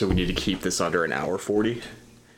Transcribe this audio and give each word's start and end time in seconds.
so 0.03 0.09
we 0.09 0.15
need 0.15 0.27
to 0.27 0.33
keep 0.33 0.59
this 0.59 0.81
under 0.81 1.05
an 1.05 1.13
hour 1.13 1.37
40. 1.37 1.81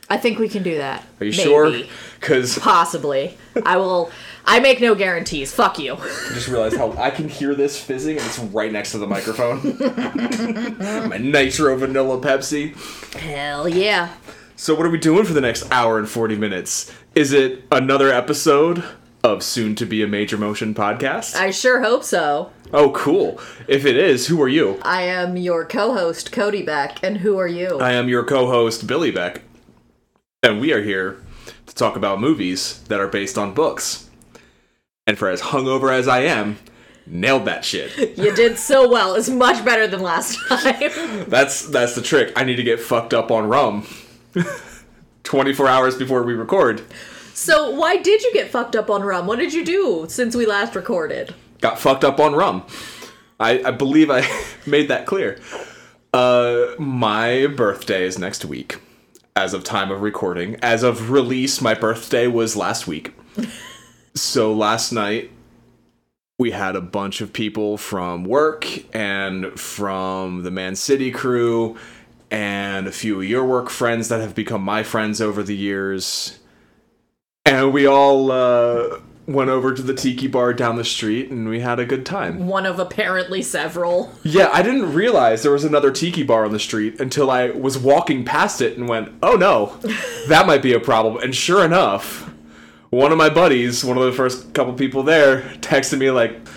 I 0.07 0.17
think 0.17 0.37
we 0.37 0.47
can 0.47 0.61
do 0.61 0.77
that. 0.77 1.03
Are 1.19 1.25
you 1.25 1.31
sure? 1.31 1.75
Because 2.19 2.59
Possibly. 2.59 3.35
I 3.65 3.77
will. 3.77 4.11
I 4.45 4.59
make 4.59 4.79
no 4.79 4.93
guarantees. 4.93 5.51
Fuck 5.51 5.79
you. 5.79 5.95
I 5.95 6.29
just 6.35 6.47
realized 6.47 6.77
how 6.77 6.91
I 6.91 7.09
can 7.09 7.27
hear 7.27 7.55
this 7.55 7.81
fizzing 7.81 8.17
and 8.17 8.25
it's 8.27 8.37
right 8.37 8.71
next 8.71 8.91
to 8.91 8.99
the 8.99 9.07
microphone. 9.07 9.79
My 11.09 11.17
nitro 11.17 11.75
vanilla 11.75 12.21
Pepsi. 12.21 12.75
Hell 13.15 13.67
yeah. 13.67 14.13
So, 14.55 14.75
what 14.75 14.85
are 14.85 14.91
we 14.91 14.99
doing 14.99 15.25
for 15.25 15.33
the 15.33 15.41
next 15.41 15.67
hour 15.71 15.97
and 15.97 16.07
40 16.07 16.35
minutes? 16.35 16.93
Is 17.15 17.33
it 17.33 17.63
another 17.71 18.11
episode 18.11 18.83
of 19.23 19.41
Soon 19.41 19.73
to 19.73 19.87
Be 19.87 20.03
a 20.03 20.07
Major 20.07 20.37
Motion 20.37 20.75
podcast? 20.75 21.35
I 21.35 21.49
sure 21.49 21.81
hope 21.81 22.03
so. 22.03 22.51
Oh, 22.73 22.91
cool. 22.91 23.39
If 23.67 23.85
it 23.85 23.95
is, 23.95 24.27
who 24.27 24.41
are 24.41 24.47
you? 24.47 24.79
I 24.81 25.03
am 25.03 25.37
your 25.37 25.65
co-host 25.65 26.31
Codie 26.31 26.65
Beck, 26.65 27.03
and 27.03 27.17
who 27.17 27.37
are 27.37 27.47
you? 27.47 27.79
I 27.79 27.91
am 27.93 28.09
your 28.09 28.23
co 28.23 28.47
host, 28.47 28.87
Billy 28.87 29.11
Beck, 29.11 29.41
and 30.41 30.59
we 30.59 30.73
are 30.73 30.81
here 30.81 31.21
to 31.67 31.75
talk 31.75 31.95
about 31.95 32.19
movies 32.19 32.81
that 32.83 32.99
are 32.99 33.07
based 33.07 33.37
on 33.37 33.53
books. 33.53 34.09
And 35.07 35.17
for 35.17 35.29
as 35.29 35.41
hungover 35.41 35.93
as 35.93 36.07
I 36.07 36.21
am, 36.21 36.57
nailed 37.05 37.45
that 37.45 37.63
shit. 37.63 37.95
you 38.17 38.33
did 38.35 38.57
so 38.57 38.89
well. 38.89 39.13
It's 39.13 39.29
much 39.29 39.63
better 39.63 39.85
than 39.85 40.01
last 40.01 40.39
time. 40.47 41.25
That's 41.27 41.67
that's 41.67 41.93
the 41.95 42.01
trick. 42.01 42.33
I 42.35 42.43
need 42.43 42.55
to 42.55 42.63
get 42.63 42.79
fucked 42.79 43.13
up 43.13 43.29
on 43.29 43.47
rum. 43.47 43.85
24 45.23 45.67
hours 45.67 45.95
before 45.95 46.23
we 46.23 46.33
record. 46.33 46.81
so 47.33 47.69
why 47.71 47.97
did 47.97 48.21
you 48.21 48.31
get 48.33 48.49
fucked 48.49 48.75
up 48.75 48.89
on 48.89 49.01
rum? 49.03 49.27
What 49.27 49.39
did 49.39 49.53
you 49.53 49.63
do 49.63 50.05
since 50.09 50.35
we 50.35 50.45
last 50.45 50.75
recorded? 50.75 51.33
Got 51.61 51.79
fucked 51.79 52.03
up 52.03 52.19
on 52.19 52.33
rum. 52.33 52.65
I, 53.39 53.61
I 53.63 53.71
believe 53.71 54.09
I 54.09 54.27
made 54.65 54.87
that 54.89 55.05
clear. 55.05 55.39
Uh, 56.13 56.75
my 56.79 57.47
birthday 57.47 58.05
is 58.05 58.17
next 58.17 58.45
week. 58.45 58.79
As 59.35 59.53
of 59.53 59.65
time 59.65 59.91
of 59.91 60.01
recording, 60.01 60.55
as 60.61 60.81
of 60.81 61.11
release, 61.11 61.61
my 61.61 61.73
birthday 61.73 62.25
was 62.27 62.55
last 62.55 62.87
week. 62.87 63.13
so 64.15 64.53
last 64.53 64.93
night 64.93 65.31
we 66.37 66.51
had 66.51 66.75
a 66.75 66.81
bunch 66.81 67.21
of 67.21 67.31
people 67.31 67.77
from 67.77 68.23
work 68.23 68.65
and 68.93 69.57
from 69.59 70.43
the 70.43 70.51
Man 70.51 70.75
City 70.75 71.11
crew 71.11 71.77
and 72.29 72.87
a 72.87 72.91
few 72.91 73.19
of 73.19 73.25
your 73.25 73.45
work 73.45 73.69
friends 73.69 74.09
that 74.09 74.19
have 74.19 74.35
become 74.35 74.61
my 74.61 74.83
friends 74.83 75.21
over 75.21 75.43
the 75.43 75.55
years. 75.55 76.39
And 77.45 77.71
we 77.71 77.85
all 77.85 78.31
uh, 78.31 78.99
went 79.27 79.49
over 79.49 79.73
to 79.73 79.81
the 79.81 79.93
tiki 79.93 80.27
bar 80.27 80.53
down 80.53 80.75
the 80.75 80.83
street 80.83 81.31
and 81.31 81.49
we 81.49 81.59
had 81.59 81.79
a 81.79 81.85
good 81.85 82.05
time. 82.05 82.47
One 82.47 82.65
of 82.65 82.79
apparently 82.79 83.41
several. 83.41 84.13
Yeah, 84.23 84.49
I 84.51 84.61
didn't 84.61 84.93
realize 84.93 85.41
there 85.41 85.51
was 85.51 85.63
another 85.63 85.91
tiki 85.91 86.23
bar 86.23 86.45
on 86.45 86.51
the 86.51 86.59
street 86.59 86.99
until 86.99 87.31
I 87.31 87.49
was 87.49 87.77
walking 87.77 88.23
past 88.23 88.61
it 88.61 88.77
and 88.77 88.87
went, 88.87 89.11
oh 89.23 89.35
no, 89.35 89.77
that 90.27 90.45
might 90.45 90.61
be 90.61 90.73
a 90.73 90.79
problem. 90.79 91.17
And 91.23 91.35
sure 91.35 91.65
enough, 91.65 92.31
one 92.91 93.11
of 93.11 93.17
my 93.17 93.29
buddies, 93.29 93.83
one 93.83 93.97
of 93.97 94.03
the 94.03 94.11
first 94.11 94.53
couple 94.53 94.73
people 94.73 95.03
there, 95.03 95.41
texted 95.59 95.97
me 95.97 96.11
like, 96.11 96.47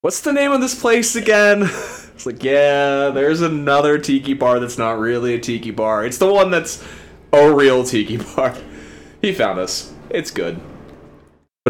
what's 0.00 0.20
the 0.20 0.32
name 0.32 0.52
of 0.52 0.60
this 0.60 0.78
place 0.78 1.16
again? 1.16 1.68
It's 2.20 2.26
like, 2.26 2.44
yeah, 2.44 3.08
there's 3.08 3.40
another 3.40 3.96
tiki 3.96 4.34
bar 4.34 4.60
that's 4.60 4.76
not 4.76 4.98
really 4.98 5.32
a 5.32 5.38
tiki 5.40 5.70
bar. 5.70 6.04
It's 6.04 6.18
the 6.18 6.30
one 6.30 6.50
that's 6.50 6.84
a 7.32 7.50
real 7.50 7.82
tiki 7.82 8.18
bar. 8.18 8.54
He 9.22 9.32
found 9.32 9.58
us. 9.58 9.90
It's 10.10 10.30
good. 10.30 10.60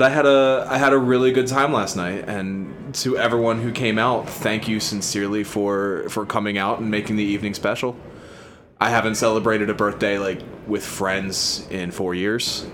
But 0.01 0.11
I 0.13 0.15
had 0.15 0.25
a 0.25 0.67
I 0.67 0.79
had 0.79 0.95
a 0.95 0.99
really 0.99 1.31
good 1.31 1.47
time 1.47 1.75
last 1.75 1.95
night, 1.95 2.25
and 2.27 2.95
to 3.03 3.19
everyone 3.19 3.61
who 3.61 3.71
came 3.71 3.99
out, 3.99 4.27
thank 4.27 4.67
you 4.67 4.81
sincerely 4.81 5.45
for 5.45 6.09
for 6.09 6.25
coming 6.25 6.57
out 6.57 6.81
and 6.81 6.91
making 6.91 7.17
the 7.17 7.23
evening 7.23 7.53
special. 7.53 7.95
I 8.81 8.89
haven't 8.89 9.17
celebrated 9.17 9.69
a 9.69 9.75
birthday 9.75 10.17
like 10.19 10.41
with 10.67 10.83
friends 10.83 11.69
in 11.69 11.91
four 11.91 12.15
years, 12.15 12.67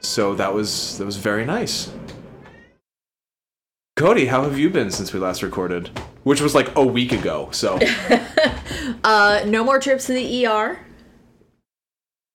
so 0.00 0.34
that 0.34 0.52
was 0.52 0.98
that 0.98 1.04
was 1.04 1.16
very 1.16 1.44
nice. 1.44 1.92
Codie, 3.96 4.26
how 4.26 4.42
have 4.42 4.58
you 4.58 4.68
been 4.68 4.90
since 4.90 5.12
we 5.12 5.20
last 5.20 5.44
recorded? 5.44 5.96
Which 6.24 6.40
was 6.40 6.56
like 6.56 6.74
a 6.74 6.84
week 6.84 7.12
ago. 7.12 7.50
So 7.52 7.78
Uh, 9.04 9.44
no 9.46 9.62
more 9.62 9.78
trips 9.78 10.06
to 10.06 10.12
the 10.12 10.44
ER, 10.44 10.80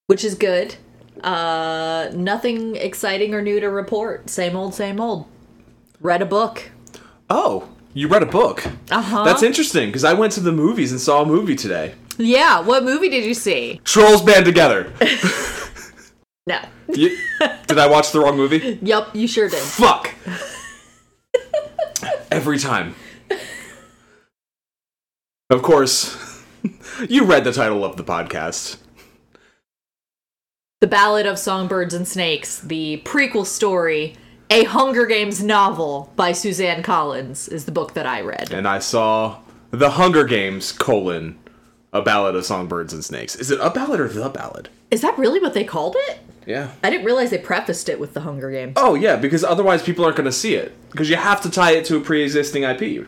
which 0.07 0.23
is 0.23 0.33
good. 0.35 0.77
Uh, 1.21 2.09
nothing 2.13 2.75
exciting 2.75 3.33
or 3.33 3.41
new 3.41 3.59
to 3.59 3.67
report. 3.67 4.29
Same 4.29 4.55
old, 4.55 4.73
same 4.73 4.99
old. 4.99 5.25
Read 6.01 6.21
a 6.21 6.25
book. 6.25 6.71
oh, 7.29 7.69
you 7.93 8.07
read 8.07 8.23
a 8.23 8.27
book. 8.27 8.65
Uh 8.91 9.01
huh. 9.01 9.23
That's 9.23 9.43
interesting 9.43 9.89
because 9.89 10.03
I 10.03 10.13
went 10.13 10.33
to 10.33 10.39
the 10.39 10.51
movies 10.51 10.91
and 10.91 10.99
saw 10.99 11.21
a 11.21 11.25
movie 11.25 11.55
today. 11.55 11.93
Yeah. 12.17 12.59
What 12.61 12.83
movie 12.83 13.09
did 13.09 13.23
you 13.23 13.33
see? 13.33 13.79
Trolls 13.83 14.21
Band 14.21 14.45
Together. 14.45 14.91
No. 16.45 16.59
You- 16.93 17.17
did 17.67 17.77
I 17.79 17.87
watch 17.87 18.11
the 18.11 18.19
wrong 18.19 18.35
movie? 18.35 18.77
Yep, 18.81 19.15
you 19.15 19.29
sure 19.29 19.47
did. 19.47 19.59
Fuck. 19.59 20.13
Every 22.29 22.57
time. 22.59 22.95
Of 25.49 25.61
course, 25.61 26.43
you 27.09 27.23
read 27.23 27.45
the 27.45 27.53
title 27.53 27.85
of 27.85 27.95
the 27.95 28.03
podcast. 28.03 28.75
The 30.83 30.87
Ballad 30.87 31.25
of 31.25 31.39
Songbirds 31.39 31.93
and 31.93 32.05
Snakes, 32.05 32.59
the 32.59 33.01
prequel 33.05 33.45
story, 33.45 34.17
a 34.49 34.65
Hunger 34.65 35.05
Games 35.05 35.41
novel 35.41 36.11
by 36.17 36.33
Suzanne 36.33 36.83
Collins, 36.83 37.47
is 37.47 37.63
the 37.63 37.71
book 37.71 37.93
that 37.93 38.05
I 38.05 38.19
read. 38.19 38.51
And 38.51 38.67
I 38.67 38.79
saw 38.79 39.39
The 39.71 39.91
Hunger 39.91 40.25
Games, 40.25 40.73
colon, 40.73 41.39
A 41.93 42.01
Ballad 42.01 42.35
of 42.35 42.43
Songbirds 42.45 42.91
and 42.91 43.01
Snakes. 43.01 43.33
Is 43.37 43.49
it 43.49 43.61
a 43.61 43.69
ballad 43.69 44.01
or 44.01 44.09
the 44.09 44.27
ballad? 44.27 44.67
Is 44.91 44.99
that 44.99 45.17
really 45.17 45.39
what 45.39 45.53
they 45.53 45.63
called 45.63 45.95
it? 45.97 46.19
Yeah. 46.45 46.71
I 46.83 46.89
didn't 46.89 47.05
realize 47.05 47.29
they 47.29 47.37
prefaced 47.37 47.87
it 47.87 47.97
with 47.97 48.13
the 48.13 48.19
Hunger 48.19 48.51
Games. 48.51 48.73
Oh, 48.75 48.93
yeah, 48.95 49.15
because 49.15 49.45
otherwise 49.45 49.81
people 49.81 50.03
aren't 50.03 50.17
going 50.17 50.25
to 50.25 50.33
see 50.33 50.55
it. 50.55 50.75
Because 50.91 51.09
you 51.09 51.15
have 51.15 51.39
to 51.43 51.49
tie 51.49 51.71
it 51.77 51.85
to 51.85 51.95
a 51.95 52.01
pre 52.01 52.21
existing 52.23 52.63
IP. 52.63 53.07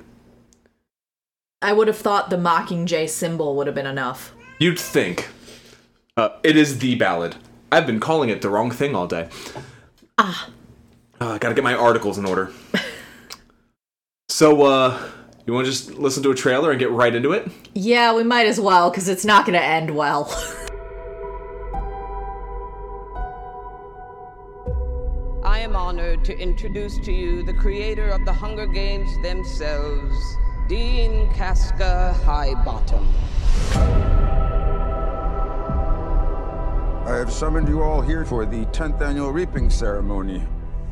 I 1.62 1.74
would 1.74 1.88
have 1.88 1.97
thought 1.97 2.30
the 2.30 2.38
Mockingjay 2.38 3.09
symbol 3.09 3.53
would 3.58 3.68
have 3.68 3.75
been 3.75 3.85
enough. 3.85 4.34
You'd 4.59 4.80
think. 4.80 5.28
Uh, 6.16 6.30
it 6.41 6.56
is 6.56 6.80
the 6.80 6.96
ballad. 6.96 7.35
I've 7.72 7.86
been 7.86 8.00
calling 8.00 8.30
it 8.30 8.42
the 8.42 8.50
wrong 8.50 8.72
thing 8.72 8.96
all 8.96 9.08
day. 9.08 9.30
Ah. 10.18 10.50
I 11.20 11.38
gotta 11.38 11.56
get 11.56 11.64
my 11.64 11.74
articles 11.74 12.18
in 12.18 12.26
order. 12.26 12.52
so, 14.30 14.64
uh, 14.64 15.09
you 15.46 15.53
wanna 15.53 15.66
just 15.66 15.94
listen 15.94 16.24
to 16.24 16.31
a 16.31 16.36
trailer 16.36 16.72
and 16.72 16.80
get 16.80 16.90
right 16.92 17.14
into 17.14 17.31
it? 17.31 17.48
Yeah, 17.74 18.14
we 18.16 18.24
might 18.24 18.48
as 18.48 18.59
well, 18.59 18.90
because 18.90 19.08
it's 19.08 19.26
not 19.26 19.46
going 19.46 19.59
to 19.59 19.64
end 19.64 19.96
well. 19.96 20.26
I 25.44 25.59
am 25.59 25.76
honored 25.76 26.26
to 26.26 26.38
introduce 26.38 26.97
to 27.06 27.12
you 27.12 27.44
the 27.44 27.53
creator 27.53 28.09
of 28.09 28.26
the 28.26 28.34
Hunger 28.34 28.66
Games 28.66 29.22
themselves, 29.22 30.38
Dean 30.68 31.32
Casca 31.34 32.20
Highbottom. 32.24 34.15
I 37.05 37.17
have 37.17 37.31
summoned 37.31 37.67
you 37.67 37.84
all 37.84 38.02
here 38.02 38.25
for 38.25 38.47
the 38.47 38.66
10th 38.66 38.99
annual 38.99 39.31
reaping 39.31 39.69
ceremony, 39.69 40.41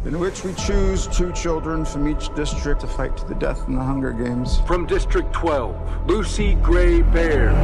in 0.06 0.19
which 0.19 0.44
we 0.44 0.54
choose 0.54 1.07
two 1.07 1.31
children 1.31 1.83
from 1.83 2.07
each 2.07 2.33
district 2.36 2.81
to 2.81 2.88
fight 2.88 3.18
to 3.18 3.25
the 3.25 3.33
death 3.33 3.68
in 3.68 3.74
the 3.74 3.81
Hunger 3.81 4.12
Games. 4.12 4.60
From 4.68 4.86
District 4.86 5.33
12, 5.33 6.06
Lucy 6.07 6.54
Gray 6.62 7.01
Baird. 7.01 7.56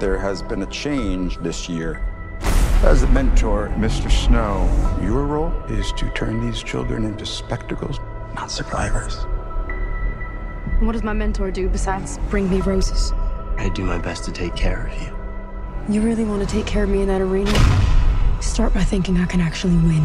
There 0.00 0.18
has 0.18 0.42
been 0.42 0.62
a 0.62 0.66
change 0.66 1.38
this 1.38 1.68
year. 1.68 2.04
As 2.82 3.04
a 3.04 3.08
mentor, 3.10 3.68
Mr. 3.76 4.10
Snow, 4.10 4.68
your 5.00 5.24
role 5.24 5.52
is 5.68 5.92
to 5.92 6.10
turn 6.14 6.44
these 6.44 6.64
children 6.64 7.04
into 7.04 7.24
spectacles, 7.24 8.00
not 8.34 8.50
survivors. 8.50 9.24
What 10.80 10.92
does 10.92 11.04
my 11.04 11.12
mentor 11.12 11.52
do 11.52 11.68
besides 11.68 12.18
bring 12.28 12.50
me 12.50 12.60
roses? 12.60 13.12
I 13.60 13.68
do 13.68 13.84
my 13.84 13.98
best 13.98 14.24
to 14.24 14.32
take 14.32 14.56
care 14.56 14.86
of 14.86 15.02
you. 15.02 15.94
You 15.94 16.00
really 16.00 16.24
want 16.24 16.40
to 16.40 16.48
take 16.48 16.64
care 16.64 16.84
of 16.84 16.88
me 16.88 17.02
in 17.02 17.08
that 17.08 17.20
arena? 17.20 17.52
Start 18.40 18.72
by 18.72 18.82
thinking 18.82 19.18
I 19.18 19.26
can 19.26 19.42
actually 19.42 19.76
win. 19.76 20.02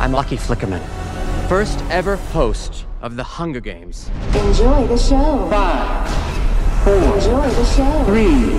I'm 0.00 0.12
Lucky 0.12 0.38
Flickerman. 0.38 0.80
first 1.46 1.78
ever 1.90 2.16
host 2.16 2.86
of 3.02 3.16
the 3.16 3.22
Hunger 3.22 3.60
Games. 3.60 4.10
Enjoy 4.34 4.86
the 4.86 4.96
show. 4.96 5.46
Five, 5.50 6.08
four, 6.82 6.94
Enjoy 6.94 7.46
the 7.46 7.64
show. 7.66 8.04
three, 8.06 8.58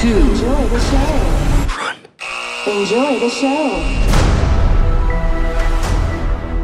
two, 0.00 0.18
Enjoy 0.18 0.64
the 0.68 0.80
show. 0.80 1.76
Run. 1.76 1.98
Enjoy 2.66 3.20
the 3.20 3.28
show. 3.28 3.68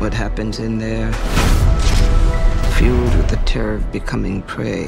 What 0.00 0.14
happens 0.14 0.58
in 0.58 0.78
there? 0.78 1.12
Fueled 2.78 3.16
with 3.16 3.28
the 3.28 3.40
terror 3.44 3.74
of 3.74 3.90
becoming 3.90 4.40
prey. 4.42 4.86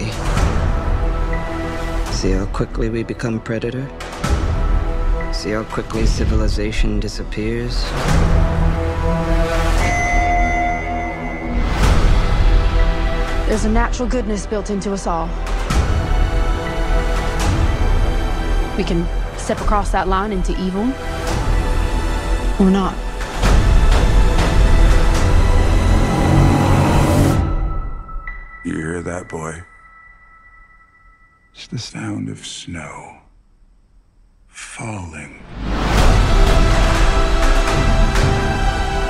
See 2.12 2.30
how 2.30 2.46
quickly 2.52 2.88
we 2.88 3.02
become 3.02 3.40
predator? 3.40 3.84
See 5.32 5.50
how 5.50 5.64
quickly 5.64 6.06
civilization 6.06 7.00
disappears? 7.00 7.82
There's 13.48 13.64
a 13.64 13.70
natural 13.70 14.08
goodness 14.08 14.46
built 14.46 14.70
into 14.70 14.92
us 14.92 15.08
all. 15.08 15.26
We 18.76 18.84
can 18.84 19.04
step 19.36 19.60
across 19.60 19.90
that 19.90 20.06
line 20.06 20.30
into 20.30 20.52
evil 20.62 20.84
or 22.64 22.70
not. 22.70 23.09
You 29.20 29.24
that, 29.24 29.30
boy? 29.30 29.62
It's 31.52 31.66
the 31.66 31.78
sound 31.78 32.30
of 32.30 32.46
snow 32.46 33.18
falling. 34.48 35.42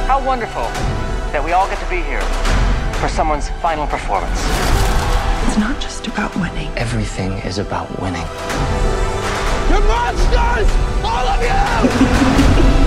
How 0.08 0.20
wonderful 0.26 0.64
that 1.30 1.44
we 1.44 1.52
all 1.52 1.68
get 1.68 1.78
to 1.78 1.88
be 1.88 2.02
here 2.02 2.22
for 2.94 3.08
someone's 3.08 3.50
final 3.62 3.86
performance. 3.86 4.40
It's 5.46 5.58
not 5.58 5.80
just 5.80 6.08
about 6.08 6.34
winning. 6.34 6.70
Everything 6.76 7.30
is 7.46 7.58
about 7.58 7.88
winning. 8.00 8.26
You 9.70 9.78
monsters! 9.86 10.68
All 11.04 11.28
of 11.28 11.40
you! 11.40 12.76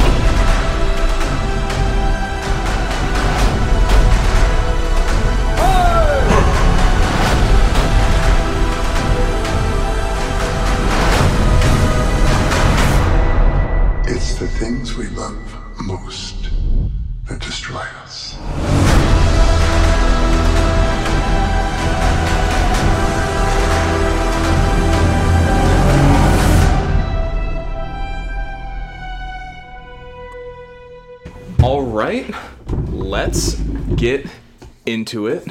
the 14.44 14.50
things 14.50 14.98
we 14.98 15.08
love 15.12 15.38
most 15.86 16.50
that 17.30 17.40
destroy 17.40 17.80
us. 18.02 18.36
All 31.64 31.84
right, 31.84 32.30
let's 32.92 33.56
get 33.96 34.26
into 34.86 35.28
it. 35.28 35.48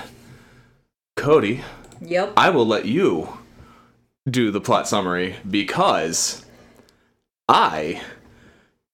Codie, 1.17 1.63
Yep. 2.03 2.35
I 2.37 2.51
will 2.51 2.67
let 2.67 2.85
you 2.85 3.39
do 4.29 4.51
the 4.51 4.61
plot 4.61 4.87
summary 4.87 5.37
because 5.51 6.45
I 7.49 8.03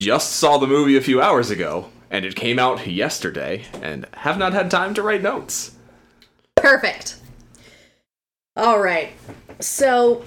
just 0.01 0.33
saw 0.37 0.59
the 0.59 0.67
movie 0.67 0.97
a 0.97 1.01
few 1.01 1.21
hours 1.21 1.51
ago 1.51 1.91
and 2.11 2.25
it 2.25 2.37
came 2.37 2.59
out 2.59 2.87
yesterday 2.87 3.65
and 3.83 4.07
have 4.15 4.39
not 4.39 4.53
had 4.53 4.71
time 4.71 4.95
to 4.95 5.03
write 5.03 5.23
notes. 5.23 5.77
Perfect. 6.57 7.17
All 8.57 8.81
right. 8.81 9.11
So, 9.61 10.25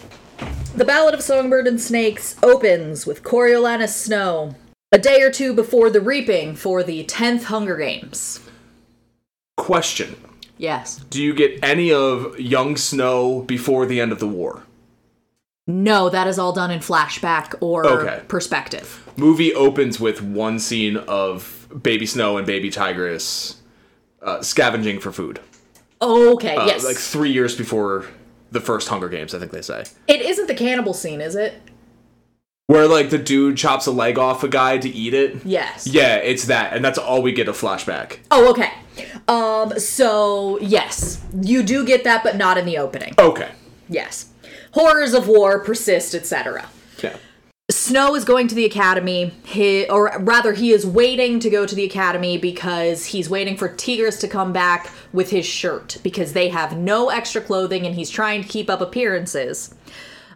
The 0.75 0.85
Ballad 0.85 1.13
of 1.13 1.21
Songbird 1.21 1.67
and 1.67 1.79
Snakes 1.81 2.35
opens 2.43 3.05
with 3.07 3.23
Coriolanus 3.23 3.95
Snow, 3.95 4.55
a 4.91 4.99
day 4.99 5.21
or 5.21 5.31
two 5.31 5.53
before 5.53 5.89
the 5.89 6.01
reaping 6.01 6.55
for 6.55 6.83
the 6.83 7.05
10th 7.05 7.43
Hunger 7.45 7.77
Games. 7.77 8.41
Question 9.57 10.15
Yes. 10.57 10.97
Do 11.09 11.23
you 11.23 11.33
get 11.33 11.57
any 11.63 11.91
of 11.91 12.39
young 12.39 12.75
Snow 12.77 13.41
before 13.41 13.87
the 13.87 13.99
end 13.99 14.11
of 14.11 14.19
the 14.19 14.27
war? 14.27 14.63
No, 15.65 16.07
that 16.09 16.27
is 16.27 16.37
all 16.37 16.51
done 16.53 16.69
in 16.69 16.79
flashback 16.79 17.55
or 17.61 17.85
Okay. 17.87 18.21
perspective. 18.27 19.03
Movie 19.17 19.53
opens 19.53 19.99
with 19.99 20.21
one 20.21 20.59
scene 20.59 20.97
of 20.97 21.67
Baby 21.81 22.05
Snow 22.05 22.37
and 22.37 22.45
Baby 22.47 22.69
Tigris 22.69 23.61
uh, 24.21 24.41
scavenging 24.41 24.99
for 24.99 25.11
food. 25.11 25.39
Okay, 26.01 26.55
Uh, 26.55 26.65
yes. 26.65 26.83
Like 26.83 26.97
three 26.97 27.31
years 27.31 27.55
before 27.55 28.05
the 28.51 28.59
first 28.61 28.87
Hunger 28.87 29.07
Games, 29.09 29.33
I 29.35 29.39
think 29.39 29.51
they 29.51 29.61
say. 29.61 29.83
it 30.07 30.21
isn't 30.21 30.47
the 30.47 30.55
cannibal 30.55 30.93
scene, 30.93 31.21
is 31.21 31.35
it? 31.35 31.61
Where 32.67 32.87
like 32.87 33.09
the 33.09 33.17
dude 33.17 33.57
chops 33.57 33.85
a 33.85 33.91
leg 33.91 34.17
off 34.17 34.43
a 34.43 34.47
guy 34.47 34.77
to 34.77 34.89
eat 34.89 35.13
it. 35.13 35.45
Yes. 35.45 35.85
Yeah, 35.87 36.15
it's 36.15 36.45
that, 36.45 36.73
and 36.73 36.83
that's 36.85 36.97
all 36.97 37.21
we 37.21 37.33
get 37.33 37.49
a 37.49 37.51
flashback. 37.51 38.19
Oh, 38.31 38.49
okay. 38.51 38.71
Um, 39.27 39.77
so 39.77 40.57
yes, 40.61 41.21
you 41.41 41.63
do 41.63 41.85
get 41.85 42.03
that, 42.05 42.23
but 42.23 42.37
not 42.37 42.57
in 42.57 42.65
the 42.65 42.77
opening. 42.77 43.13
Okay. 43.19 43.51
Yes. 43.89 44.29
Horrors 44.73 45.13
of 45.13 45.27
war 45.27 45.59
persist, 45.59 46.15
etc. 46.15 46.69
Snow 47.71 48.15
is 48.15 48.25
going 48.25 48.47
to 48.47 48.55
the 48.55 48.65
academy, 48.65 49.31
he, 49.45 49.87
or 49.87 50.11
rather, 50.19 50.53
he 50.53 50.71
is 50.71 50.85
waiting 50.85 51.39
to 51.39 51.49
go 51.49 51.65
to 51.65 51.75
the 51.75 51.83
academy 51.83 52.37
because 52.37 53.05
he's 53.07 53.29
waiting 53.29 53.55
for 53.55 53.67
Tigris 53.67 54.19
to 54.21 54.27
come 54.27 54.51
back 54.51 54.91
with 55.13 55.29
his 55.29 55.45
shirt 55.45 55.97
because 56.01 56.33
they 56.33 56.49
have 56.49 56.75
no 56.75 57.09
extra 57.09 57.39
clothing 57.41 57.85
and 57.85 57.95
he's 57.95 58.09
trying 58.09 58.41
to 58.41 58.47
keep 58.47 58.69
up 58.69 58.81
appearances. 58.81 59.75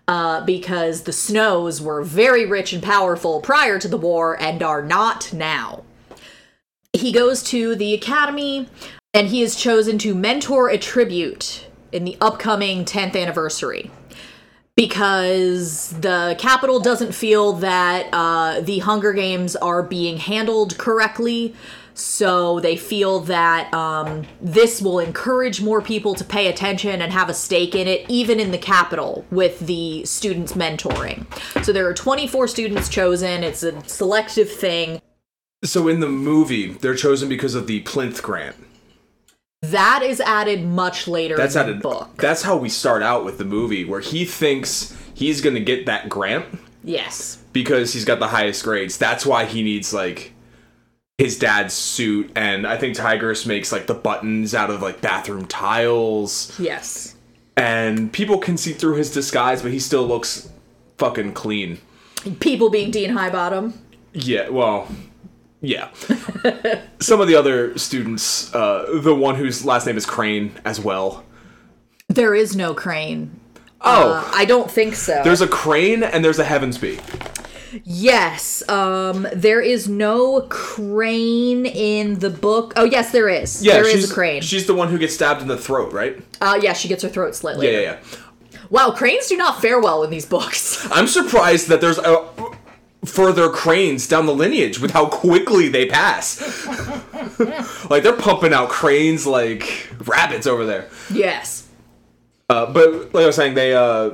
Uh, 0.08 0.46
because 0.46 1.04
the 1.04 1.12
Snows 1.12 1.82
were 1.82 2.04
very 2.04 2.46
rich 2.46 2.74
and 2.74 2.84
powerful 2.84 3.42
prior 3.42 3.80
to 3.80 3.88
the 3.88 3.98
war 3.98 4.40
and 4.40 4.62
are 4.62 4.84
not 4.84 5.34
now. 5.34 5.84
He 6.94 7.12
goes 7.12 7.42
to 7.46 7.76
the 7.76 7.96
academy 7.96 8.70
and 9.16 9.30
he 9.30 9.42
is 9.42 9.56
chosen 9.56 9.98
to 9.98 10.14
mentor 10.14 10.70
a 10.70 10.78
tribute 10.78 11.66
in 11.92 12.04
the 12.04 12.18
upcoming 12.22 12.86
10th 12.86 13.20
anniversary 13.20 13.90
because 14.76 15.92
the 16.02 16.36
Capitol 16.38 16.80
doesn't 16.80 17.14
feel 17.14 17.54
that 17.54 18.10
uh, 18.12 18.60
the 18.62 18.80
Hunger 18.80 19.14
Games 19.14 19.56
are 19.56 19.82
being 19.82 20.18
handled 20.18 20.78
correctly. 20.78 21.56
So 21.94 22.60
they 22.60 22.76
feel 22.76 23.22
that 23.22 23.74
um, 23.74 24.26
this 24.42 24.82
will 24.82 25.00
encourage 25.00 25.62
more 25.62 25.82
people 25.82 26.14
to 26.16 26.26
pay 26.26 26.48
attention 26.48 27.02
and 27.02 27.14
have 27.14 27.30
a 27.30 27.34
stake 27.34 27.74
in 27.74 27.88
it, 27.88 28.06
even 28.10 28.38
in 28.38 28.52
the 28.52 28.58
Capitol, 28.58 29.26
with 29.32 29.60
the 29.60 30.04
students 30.04 30.54
mentoring. 30.54 31.26
So 31.64 31.72
there 31.72 31.88
are 31.88 31.94
24 31.94 32.50
students 32.50 32.90
chosen. 32.90 33.46
It's 33.46 33.64
a 33.64 33.82
selective 33.88 34.52
thing. 34.52 35.02
So 35.64 35.88
in 35.88 36.02
the 36.02 36.10
movie, 36.10 36.74
they're 36.74 36.96
chosen 36.96 37.30
because 37.30 37.56
of 37.56 37.68
the 37.68 37.80
plinth 37.80 38.22
grant. 38.22 38.58
That 39.72 40.02
is 40.04 40.20
added 40.22 40.64
much 40.66 41.08
later 41.08 41.36
That's 41.38 41.54
the 41.56 41.74
book. 41.82 42.18
That's 42.18 42.42
how 42.42 42.58
we 42.58 42.70
start 42.70 43.04
out 43.04 43.24
with 43.26 43.38
the 43.38 43.46
movie, 43.46 43.86
where 43.86 44.00
he 44.02 44.26
thinks 44.26 44.96
he's 45.14 45.42
gonna 45.42 45.60
get 45.60 45.86
that 45.86 46.10
grant 46.10 46.46
Yes. 46.84 47.38
because 47.54 47.94
he's 47.94 48.06
got 48.06 48.20
the 48.20 48.28
highest 48.28 48.64
grades. 48.64 48.98
That's 48.98 49.26
why 49.26 49.46
he 49.46 49.64
needs 49.64 49.94
like 49.94 50.34
his 51.18 51.40
dad's 51.40 51.74
suit, 51.74 52.30
and 52.36 52.68
I 52.68 52.78
think 52.78 52.96
Tigris 52.98 53.46
makes 53.46 53.72
like 53.72 53.88
the 53.88 53.94
buttons 53.94 54.54
out 54.54 54.70
of 54.70 54.82
like 54.82 55.00
bathroom 55.02 55.46
tiles, 55.46 56.52
Yes. 56.60 57.16
and 57.56 58.12
people 58.12 58.38
can 58.38 58.58
see 58.58 58.74
through 58.74 58.96
his 58.96 59.12
disguise, 59.12 59.62
but 59.62 59.72
he 59.72 59.80
still 59.80 60.06
looks 60.06 60.50
fucking 60.98 61.32
clean. 61.34 61.78
People 62.40 62.70
being 62.70 62.92
Dean 62.92 63.12
Highbottom. 63.12 63.74
Yeah, 64.14 64.50
well, 64.50 64.88
yeah. 65.68 65.90
Some 67.00 67.22
of 67.22 67.28
the 67.28 67.36
other 67.36 67.78
students, 67.78 68.54
uh, 68.54 69.00
the 69.04 69.14
one 69.16 69.36
whose 69.36 69.66
last 69.66 69.86
name 69.86 69.98
is 69.98 70.06
Crane 70.06 70.52
as 70.64 70.80
well. 70.80 71.24
There 72.08 72.36
is 72.36 72.56
no 72.56 72.74
crane. 72.74 73.40
Oh, 73.82 74.14
Uh, 74.14 74.32
I 74.34 74.46
don't 74.46 74.70
think 74.70 74.96
so. 74.96 75.22
there's 75.24 75.42
a 75.42 75.48
crane 75.48 76.04
and 76.04 76.24
there's 76.24 76.40
a 76.40 76.46
Heavensbee. 76.46 77.00
yes. 77.84 78.68
Um, 78.70 79.28
there 79.34 79.62
is 79.62 79.88
no 79.90 80.42
crane 80.50 81.66
in 81.66 82.20
the 82.20 82.30
book. 82.30 82.74
Oh, 82.76 82.86
yes, 82.86 83.12
there 83.12 83.30
is. 83.30 83.64
Yeah, 83.64 83.74
there 83.74 83.88
is 83.88 84.10
a 84.10 84.14
crane. 84.14 84.42
She's 84.42 84.66
the 84.66 84.74
one 84.74 84.88
who 84.90 84.98
gets 84.98 85.14
stabbed 85.14 85.42
in 85.42 85.48
the 85.48 85.58
throat, 85.58 85.92
right? 85.94 86.18
Uh, 86.42 86.60
yeah, 86.62 86.74
she 86.74 86.88
gets 86.88 87.04
her 87.04 87.10
throat 87.10 87.36
slit 87.36 87.62
Yeah, 87.62 87.70
yeah, 87.72 87.80
yeah. 87.82 87.98
Wow, 88.72 88.92
cranes 88.92 89.28
do 89.28 89.38
not 89.38 89.62
fare 89.62 89.80
well 89.80 90.04
in 90.04 90.10
these 90.10 90.26
books. 90.26 90.88
I'm 90.92 91.08
surprised 91.08 91.68
that 91.68 91.82
there's 91.82 92.00
a 92.00 92.18
further 93.06 93.50
cranes 93.50 94.08
down 94.08 94.26
the 94.26 94.34
lineage 94.34 94.80
with 94.80 94.92
how 94.92 95.08
quickly 95.08 95.68
they 95.68 95.86
pass. 95.86 96.66
like 97.90 98.04
they're 98.04 98.14
pumping 98.14 98.54
out 98.54 98.70
cranes 98.70 99.26
like 99.26 99.90
rabbits 100.06 100.48
over 100.48 100.66
there. 100.66 100.90
yes. 101.12 101.68
Uh, 102.50 102.72
but 102.72 103.14
like 103.14 103.24
I 103.24 103.28
was 103.28 103.36
saying, 103.36 103.56
they 103.56 103.74
uh, 103.74 104.12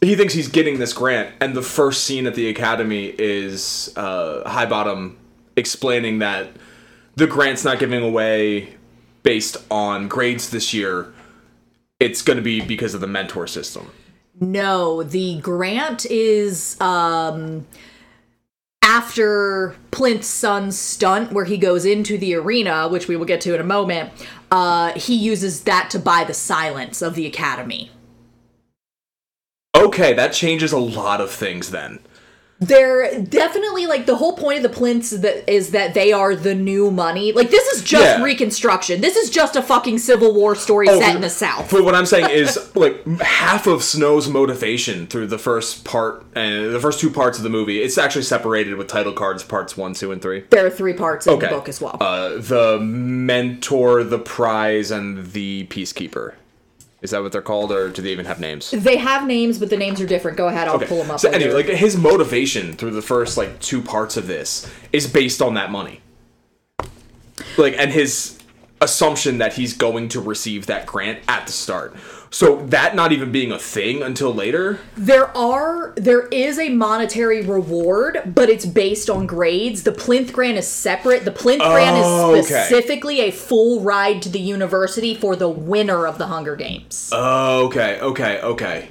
he 0.00 0.14
thinks 0.14 0.34
he's 0.34 0.48
getting 0.48 0.78
this 0.78 0.92
grant, 0.92 1.34
and 1.40 1.56
the 1.56 1.62
first 1.62 2.04
scene 2.04 2.26
at 2.26 2.34
the 2.34 2.48
academy 2.48 3.14
is 3.18 3.92
uh, 3.96 4.42
Highbottom 4.44 5.16
explaining 5.56 6.18
that 6.18 6.50
the 7.14 7.26
grant's 7.26 7.64
not 7.64 7.78
giving 7.78 8.02
away 8.02 8.76
based 9.22 9.56
on 9.70 10.06
grades 10.06 10.50
this 10.50 10.74
year. 10.74 11.12
It's 11.98 12.20
going 12.20 12.36
to 12.36 12.42
be 12.42 12.60
because 12.60 12.92
of 12.92 13.00
the 13.00 13.06
mentor 13.06 13.46
system. 13.46 13.90
No, 14.38 15.02
the 15.02 15.40
grant 15.40 16.04
is 16.06 16.78
um 16.80 17.66
after 18.82 19.76
Plinth's 19.90 20.26
son's 20.26 20.78
stunt 20.78 21.32
where 21.32 21.44
he 21.44 21.58
goes 21.58 21.84
into 21.84 22.16
the 22.18 22.34
arena, 22.34 22.88
which 22.88 23.08
we 23.08 23.16
will 23.16 23.24
get 23.24 23.40
to 23.42 23.54
in 23.54 23.60
a 23.60 23.64
moment. 23.64 24.10
Uh 24.50 24.92
he 24.92 25.14
uses 25.14 25.62
that 25.62 25.90
to 25.90 25.98
buy 25.98 26.24
the 26.24 26.34
silence 26.34 27.02
of 27.02 27.14
the 27.14 27.26
academy. 27.26 27.90
Okay, 29.76 30.14
that 30.14 30.32
changes 30.32 30.72
a 30.72 30.78
lot 30.78 31.20
of 31.20 31.30
things 31.30 31.70
then. 31.70 32.00
They're 32.58 33.20
definitely 33.20 33.86
like 33.86 34.06
the 34.06 34.16
whole 34.16 34.34
point 34.34 34.64
of 34.64 34.70
the 34.72 34.76
plinths 34.78 35.12
is 35.12 35.20
that 35.20 35.50
is 35.52 35.70
that 35.72 35.92
they 35.92 36.12
are 36.12 36.34
the 36.34 36.54
new 36.54 36.90
money. 36.90 37.32
Like 37.32 37.50
this 37.50 37.66
is 37.74 37.82
just 37.84 38.18
Yeah. 38.18 38.22
Reconstruction. 38.24 39.02
This 39.02 39.14
is 39.16 39.28
just 39.28 39.56
a 39.56 39.62
fucking 39.62 39.98
Civil 39.98 40.32
War 40.34 40.54
story 40.54 40.88
Oh, 40.88 40.98
set 40.98 41.14
in 41.14 41.20
the 41.20 41.28
South. 41.28 41.70
But 41.70 41.84
what 41.84 41.94
I'm 41.94 42.06
saying 42.06 42.30
is, 42.30 42.74
like, 42.74 43.06
half 43.20 43.66
of 43.66 43.82
Snow's 43.82 44.26
motivation 44.28 45.06
through 45.06 45.26
the 45.26 45.38
first 45.38 45.84
part 45.84 46.24
and 46.34 46.72
the 46.74 46.80
first 46.80 46.98
two 46.98 47.10
parts 47.10 47.36
of 47.36 47.44
the 47.44 47.50
movie, 47.50 47.82
it's 47.82 47.98
actually 47.98 48.22
separated 48.22 48.76
with 48.76 48.88
title 48.88 49.12
cards, 49.12 49.42
parts 49.44 49.76
one, 49.76 49.92
two, 49.92 50.10
and 50.12 50.22
three. 50.22 50.44
There 50.50 50.64
are 50.64 50.70
three 50.70 50.94
parts 50.94 51.26
in 51.26 51.34
Okay. 51.34 51.48
the 51.48 51.54
book 51.54 51.68
as 51.68 51.80
well. 51.80 51.98
Uh, 52.00 52.38
the 52.38 52.78
mentor, 52.80 54.02
the 54.02 54.18
prize, 54.18 54.90
and 54.90 55.32
the 55.32 55.66
peacekeeper. 55.68 56.32
Is 57.06 57.12
that 57.12 57.22
what 57.22 57.30
they're 57.30 57.40
called, 57.40 57.70
or 57.70 57.88
do 57.88 58.02
they 58.02 58.10
even 58.10 58.26
have 58.26 58.40
names? 58.40 58.72
they 58.72 58.96
have 58.96 59.28
names, 59.28 59.60
but 59.60 59.70
the 59.70 59.76
names 59.76 60.00
are 60.00 60.06
different. 60.08 60.36
Go 60.36 60.48
ahead, 60.48 60.66
I'll 60.66 60.74
Okay. 60.74 60.86
pull 60.86 60.98
them 60.98 61.12
up. 61.12 61.20
So 61.20 61.30
later. 61.30 61.44
anyway, 61.50 61.62
like 61.62 61.76
his 61.78 61.96
motivation 61.96 62.72
through 62.72 62.90
the 62.90 63.00
first 63.02 63.36
like 63.36 63.60
two 63.60 63.80
parts 63.80 64.16
of 64.16 64.26
this 64.26 64.68
is 64.92 65.06
based 65.06 65.40
on 65.40 65.54
that 65.54 65.70
money. 65.70 66.00
Like 67.56 67.76
and 67.78 67.92
his 67.92 68.40
assumption 68.80 69.38
that 69.38 69.52
he's 69.54 69.72
going 69.72 70.08
to 70.08 70.20
receive 70.20 70.66
that 70.66 70.84
grant 70.84 71.20
at 71.28 71.46
the 71.46 71.52
start. 71.52 71.94
So 72.30 72.64
that 72.66 72.94
not 72.94 73.12
even 73.12 73.32
being 73.32 73.52
a 73.52 73.58
thing 73.58 74.02
until 74.02 74.32
later. 74.34 74.78
There 74.96 75.34
are 75.36 75.92
there 75.96 76.26
is 76.28 76.58
a 76.58 76.68
monetary 76.68 77.42
reward, 77.42 78.32
but 78.34 78.48
it's 78.48 78.66
based 78.66 79.08
on 79.08 79.26
grades. 79.26 79.84
The 79.84 79.92
Plinth 79.92 80.32
grant 80.32 80.58
is 80.58 80.66
separate. 80.68 81.24
The 81.24 81.30
Plinth 81.30 81.62
grant 81.62 81.96
Oh, 81.98 82.34
is 82.34 82.46
okay. 82.46 82.64
specifically 82.66 83.20
a 83.20 83.30
full 83.30 83.80
ride 83.80 84.22
to 84.22 84.28
the 84.28 84.40
university 84.40 85.14
for 85.14 85.36
the 85.36 85.48
winner 85.48 86.06
of 86.06 86.18
the 86.18 86.26
Hunger 86.26 86.56
Games. 86.56 87.10
Oh, 87.12 87.66
okay, 87.66 88.00
okay, 88.00 88.40
okay. 88.40 88.88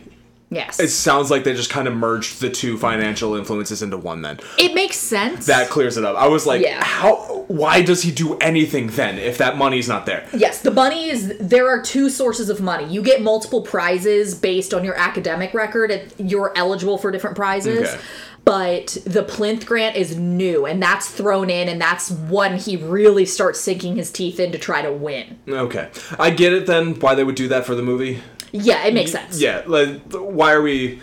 Yes. 0.49 0.79
It 0.79 0.89
sounds 0.89 1.29
like 1.31 1.43
they 1.43 1.53
just 1.53 1.69
kind 1.69 1.87
of 1.87 1.95
merged 1.95 2.41
the 2.41 2.49
two 2.49 2.77
financial 2.77 3.35
influences 3.35 3.81
into 3.81 3.97
one 3.97 4.21
then. 4.21 4.39
it 4.57 4.73
makes 4.73 4.97
sense. 4.97 5.45
That 5.47 5.69
clears 5.69 5.97
it 5.97 6.05
up. 6.05 6.15
I 6.17 6.27
was 6.27 6.45
like, 6.45 6.61
Yeah. 6.61 6.83
how 6.83 7.45
why 7.47 7.81
does 7.83 8.01
he 8.01 8.11
do 8.11 8.37
anything 8.39 8.87
then 8.87 9.17
if 9.19 9.37
that 9.37 9.57
money's 9.57 9.87
not 9.87 10.05
there? 10.05 10.27
Yes, 10.33 10.61
the 10.61 10.71
money 10.71 11.09
is. 11.09 11.37
There 11.39 11.69
are 11.69 11.81
two 11.81 12.09
sources 12.09 12.49
of 12.49 12.59
money. 12.61 12.85
You 12.91 13.01
get 13.03 13.21
multiple 13.21 13.61
prizes 13.61 14.33
based 14.35 14.73
on 14.73 14.83
your 14.83 14.95
academic 14.95 15.53
record. 15.53 16.11
You're 16.17 16.51
eligible 16.55 16.97
for 16.97 17.11
different 17.11 17.35
prizes. 17.35 17.89
Okay. 17.89 18.01
But 18.43 18.97
the 19.05 19.23
Plinth 19.23 19.65
grant 19.65 19.95
is 19.95 20.15
new, 20.15 20.67
and 20.67 20.79
that's 20.81 21.09
thrown 21.09 21.49
in, 21.49 21.67
and 21.67 21.81
that's 21.81 22.11
when 22.11 22.59
he 22.59 22.77
really 22.77 23.25
starts 23.25 23.59
sinking 23.59 23.95
his 23.95 24.11
teeth 24.11 24.39
in 24.39 24.51
to 24.51 24.59
try 24.59 24.83
to 24.83 24.93
win. 24.93 25.39
Okay. 25.49 25.89
I 26.19 26.29
get 26.29 26.53
it 26.53 26.67
then 26.67 26.93
why 26.99 27.15
they 27.15 27.23
would 27.23 27.33
do 27.33 27.47
that 27.47 27.65
for 27.65 27.73
the 27.73 27.81
movie. 27.81 28.21
Yeah, 28.63 28.85
it 28.85 28.93
makes 28.93 29.11
sense. 29.11 29.39
Yeah, 29.41 29.63
like 29.65 30.01
why 30.11 30.53
are 30.53 30.61
we? 30.61 31.01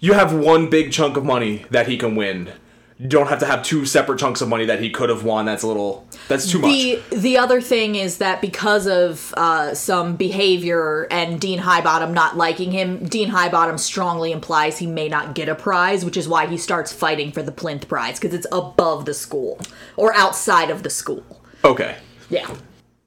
You 0.00 0.12
have 0.12 0.32
one 0.34 0.68
big 0.68 0.92
chunk 0.92 1.16
of 1.16 1.24
money 1.24 1.64
that 1.70 1.86
he 1.86 1.96
can 1.96 2.14
win. 2.16 2.50
You 2.98 3.08
don't 3.08 3.26
have 3.26 3.40
to 3.40 3.46
have 3.46 3.64
two 3.64 3.86
separate 3.86 4.20
chunks 4.20 4.40
of 4.40 4.48
money 4.48 4.66
that 4.66 4.78
he 4.80 4.88
could 4.88 5.08
have 5.08 5.24
won. 5.24 5.46
That's 5.46 5.64
a 5.64 5.66
little. 5.66 6.06
That's 6.28 6.48
too 6.50 6.58
The 6.60 6.96
much. 7.10 7.10
the 7.22 7.38
other 7.38 7.60
thing 7.60 7.96
is 7.96 8.18
that 8.18 8.40
because 8.40 8.86
of 8.86 9.34
uh, 9.36 9.74
some 9.74 10.14
behavior 10.14 11.08
and 11.10 11.40
Dean 11.40 11.58
Highbottom 11.58 12.12
not 12.12 12.36
liking 12.36 12.70
him, 12.70 13.04
Dean 13.06 13.30
Highbottom 13.30 13.80
strongly 13.80 14.30
implies 14.30 14.78
he 14.78 14.86
may 14.86 15.08
not 15.08 15.34
get 15.34 15.48
a 15.48 15.56
prize, 15.56 16.04
which 16.04 16.16
is 16.16 16.28
why 16.28 16.46
he 16.46 16.56
starts 16.56 16.92
fighting 16.92 17.32
for 17.32 17.42
the 17.42 17.50
Plinth 17.52 17.88
Prize 17.88 18.20
because 18.20 18.32
it's 18.32 18.46
above 18.52 19.06
the 19.06 19.14
school 19.14 19.58
or 19.96 20.14
outside 20.14 20.70
of 20.70 20.84
the 20.84 20.90
school. 20.90 21.24
Okay. 21.64 21.96
Yeah. 22.30 22.46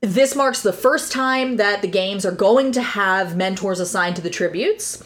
This 0.02 0.36
marks 0.36 0.62
the 0.62 0.74
first 0.74 1.12
time 1.12 1.58
that 1.58 1.82
the 1.82 1.88
games 1.88 2.26
are 2.26 2.32
going 2.32 2.72
to 2.74 2.82
have 2.82 3.36
mentors 3.36 3.80
assigned 3.80 4.16
to 4.18 4.22
the 4.22 4.30
tributes. 4.30 5.04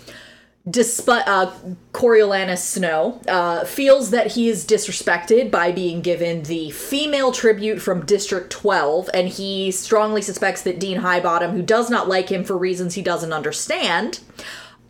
Despite 0.70 1.28
uh, 1.28 1.52
Coriolanus 1.92 2.64
Snow 2.64 3.20
uh, 3.28 3.66
feels 3.66 4.12
that 4.12 4.34
he 4.34 4.48
is 4.48 4.64
disrespected 4.64 5.50
by 5.50 5.72
being 5.72 6.02
given 6.02 6.44
the 6.44 6.70
female 6.70 7.32
tribute 7.32 7.82
from 7.82 8.06
District 8.06 8.52
12, 8.52 9.10
and 9.12 9.28
he 9.28 9.72
strongly 9.72 10.22
suspects 10.22 10.62
that 10.64 10.80
Dean 10.80 11.00
Highbottom, 11.00 11.54
who 11.54 11.64
does 11.64 11.90
not 11.90 12.08
like 12.08 12.30
him 12.30 12.44
for 12.44 12.56
reasons 12.56 12.94
he 12.94 13.02
doesn't 13.02 13.34
understand, 13.34 14.20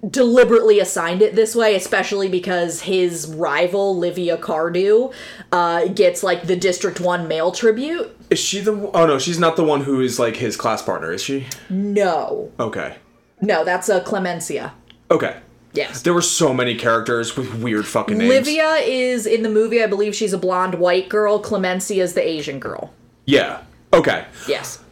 deliberately 0.07 0.79
assigned 0.79 1.21
it 1.21 1.35
this 1.35 1.55
way, 1.55 1.75
especially 1.75 2.27
because 2.27 2.81
his 2.81 3.27
rival 3.27 3.97
Livia 3.97 4.37
Cardew 4.37 5.11
uh, 5.51 5.87
gets 5.87 6.23
like 6.23 6.43
the 6.47 6.55
District 6.55 6.99
1 6.99 7.27
male 7.27 7.51
tribute. 7.51 8.15
Is 8.29 8.39
she 8.39 8.59
the? 8.59 8.71
Oh 8.93 9.05
no, 9.05 9.19
she's 9.19 9.39
not 9.39 9.55
the 9.55 9.63
one 9.63 9.81
who 9.81 10.01
is 10.01 10.19
like 10.19 10.37
his 10.37 10.55
class 10.57 10.81
partner. 10.81 11.11
Is 11.11 11.21
she? 11.21 11.47
No. 11.69 12.51
Okay. 12.59 12.97
No, 13.41 13.63
that's 13.63 13.89
a 13.89 14.01
Clemensia. 14.01 14.71
Okay. 15.09 15.37
Yes. 15.73 16.01
There 16.01 16.13
were 16.13 16.21
so 16.21 16.53
many 16.53 16.75
characters 16.75 17.37
with 17.37 17.55
weird 17.55 17.85
fucking 17.87 18.17
names. 18.17 18.29
Livia 18.29 18.75
is 18.83 19.25
in 19.25 19.41
the 19.41 19.49
movie, 19.49 19.81
I 19.81 19.87
believe 19.87 20.13
she's 20.13 20.33
a 20.33 20.37
blonde 20.37 20.75
white 20.75 21.09
girl. 21.09 21.41
Clemensia 21.41 22.01
is 22.01 22.13
the 22.13 22.25
Asian 22.25 22.59
girl. 22.59 22.93
Yeah. 23.25 23.63
Okay. 23.93 24.25
Yes. 24.47 24.83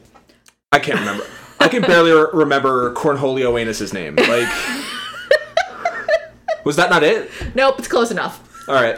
I 0.72 0.80
can't 0.80 1.00
remember. 1.00 1.26
I 1.60 1.68
can 1.68 1.82
barely 1.82 2.12
re- 2.12 2.28
remember 2.32 2.94
Cornholio 2.94 3.60
Anus's 3.62 3.94
name. 3.94 4.16
Like. 4.16 4.48
Was 6.64 6.76
that 6.76 6.90
not 6.90 7.04
it? 7.04 7.30
Nope, 7.56 7.80
it's 7.80 7.88
close 7.88 8.12
enough. 8.12 8.68
All 8.68 8.76
right. 8.76 8.98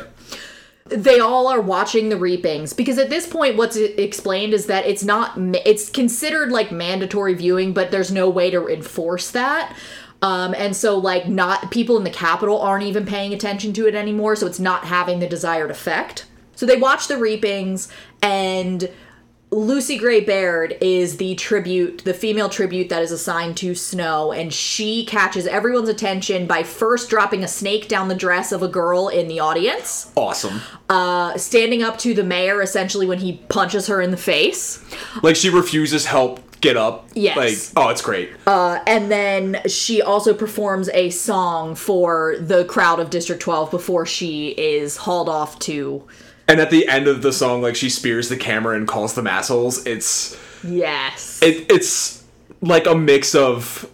They 0.86 1.20
all 1.20 1.48
are 1.48 1.62
watching 1.62 2.10
the 2.10 2.18
reapings 2.18 2.74
because 2.74 2.98
at 2.98 3.10
this 3.10 3.26
point, 3.26 3.56
what's 3.56 3.78
explained 3.78 4.54
is 4.54 4.66
that 4.66 4.86
it's 4.86 5.04
not 5.04 5.38
it's 5.38 5.90
considered 5.90 6.52
like 6.52 6.72
mandatory 6.72 7.34
viewing, 7.34 7.74
but 7.74 7.92
there's 7.92 8.12
no 8.12 8.30
way 8.30 8.50
to 8.52 8.68
enforce 8.68 9.32
that. 9.32 9.76
Um, 10.22 10.54
and 10.56 10.76
so, 10.76 10.98
like, 10.98 11.28
not 11.28 11.72
people 11.72 11.98
in 11.98 12.04
the 12.04 12.12
capital 12.12 12.62
aren't 12.62 12.84
even 12.84 13.06
paying 13.06 13.34
attention 13.34 13.74
to 13.74 13.88
it 13.88 13.96
anymore, 13.96 14.36
so 14.36 14.46
it's 14.46 14.60
not 14.60 14.86
having 14.86 15.20
the 15.20 15.28
desired 15.28 15.72
effect. 15.72 16.26
So 16.56 16.66
they 16.66 16.78
watch 16.78 17.08
the 17.08 17.18
reapings, 17.18 17.88
and 18.22 18.88
Lucy 19.54 19.98
Gray 19.98 20.22
Baird 20.22 20.78
is 20.80 21.18
the 21.18 21.36
tribute, 21.36 22.06
the 22.06 22.14
female 22.14 22.48
tribute 22.48 22.88
that 22.88 23.02
is 23.02 23.12
assigned 23.12 23.58
to 23.58 23.76
Snow, 23.76 24.32
and 24.32 24.54
she 24.54 25.06
catches 25.06 25.46
everyone's 25.46 25.90
attention 25.90 26.48
by 26.48 26.64
first 26.64 27.10
dropping 27.10 27.44
a 27.44 27.50
snake 27.50 27.90
down 27.90 28.08
the 28.08 28.16
dress 28.16 28.54
of 28.54 28.64
a 28.64 28.70
girl 28.70 29.10
in 29.10 29.28
the 29.28 29.42
audience, 29.42 30.10
Awesome. 30.16 30.62
Uh, 30.88 31.38
standing 31.38 31.84
up 31.84 31.98
to 31.98 32.14
the 32.14 32.24
mayor 32.24 32.62
essentially 32.62 33.06
when 33.06 33.20
he 33.20 33.42
punches 33.50 33.88
her 33.88 34.02
in 34.02 34.12
the 34.12 34.18
face. 34.18 34.86
Like 35.22 35.36
she 35.36 35.50
refuses 35.50 36.06
help 36.06 36.40
get 36.62 36.78
up. 36.78 37.10
Yes. 37.14 37.36
Like, 37.76 37.86
oh, 37.86 37.90
it's 37.90 38.02
great. 38.02 38.30
Uh, 38.48 38.80
and 38.88 39.12
then 39.12 39.62
she 39.68 40.02
also 40.02 40.34
performs 40.34 40.88
a 40.94 41.10
song 41.10 41.76
for 41.76 42.38
the 42.40 42.64
crowd 42.66 43.02
of 43.02 43.10
District 43.10 43.42
12 43.42 43.70
before 43.70 44.06
she 44.06 44.50
is 44.50 44.96
hauled 44.96 45.28
off 45.28 45.60
to. 45.60 46.08
And 46.48 46.60
at 46.60 46.70
the 46.70 46.88
end 46.88 47.08
of 47.08 47.22
the 47.22 47.32
song, 47.32 47.62
like 47.62 47.76
she 47.76 47.90
spears 47.90 48.30
the 48.30 48.38
camera 48.38 48.76
and 48.76 48.88
calls 48.88 49.14
them 49.14 49.28
assholes. 49.28 49.86
It's 49.86 50.38
Yes. 50.64 51.40
it, 51.42 51.72
it's 51.72 52.24
like 52.62 52.86
a 52.86 52.96
mix 52.96 53.34
of 53.34 53.90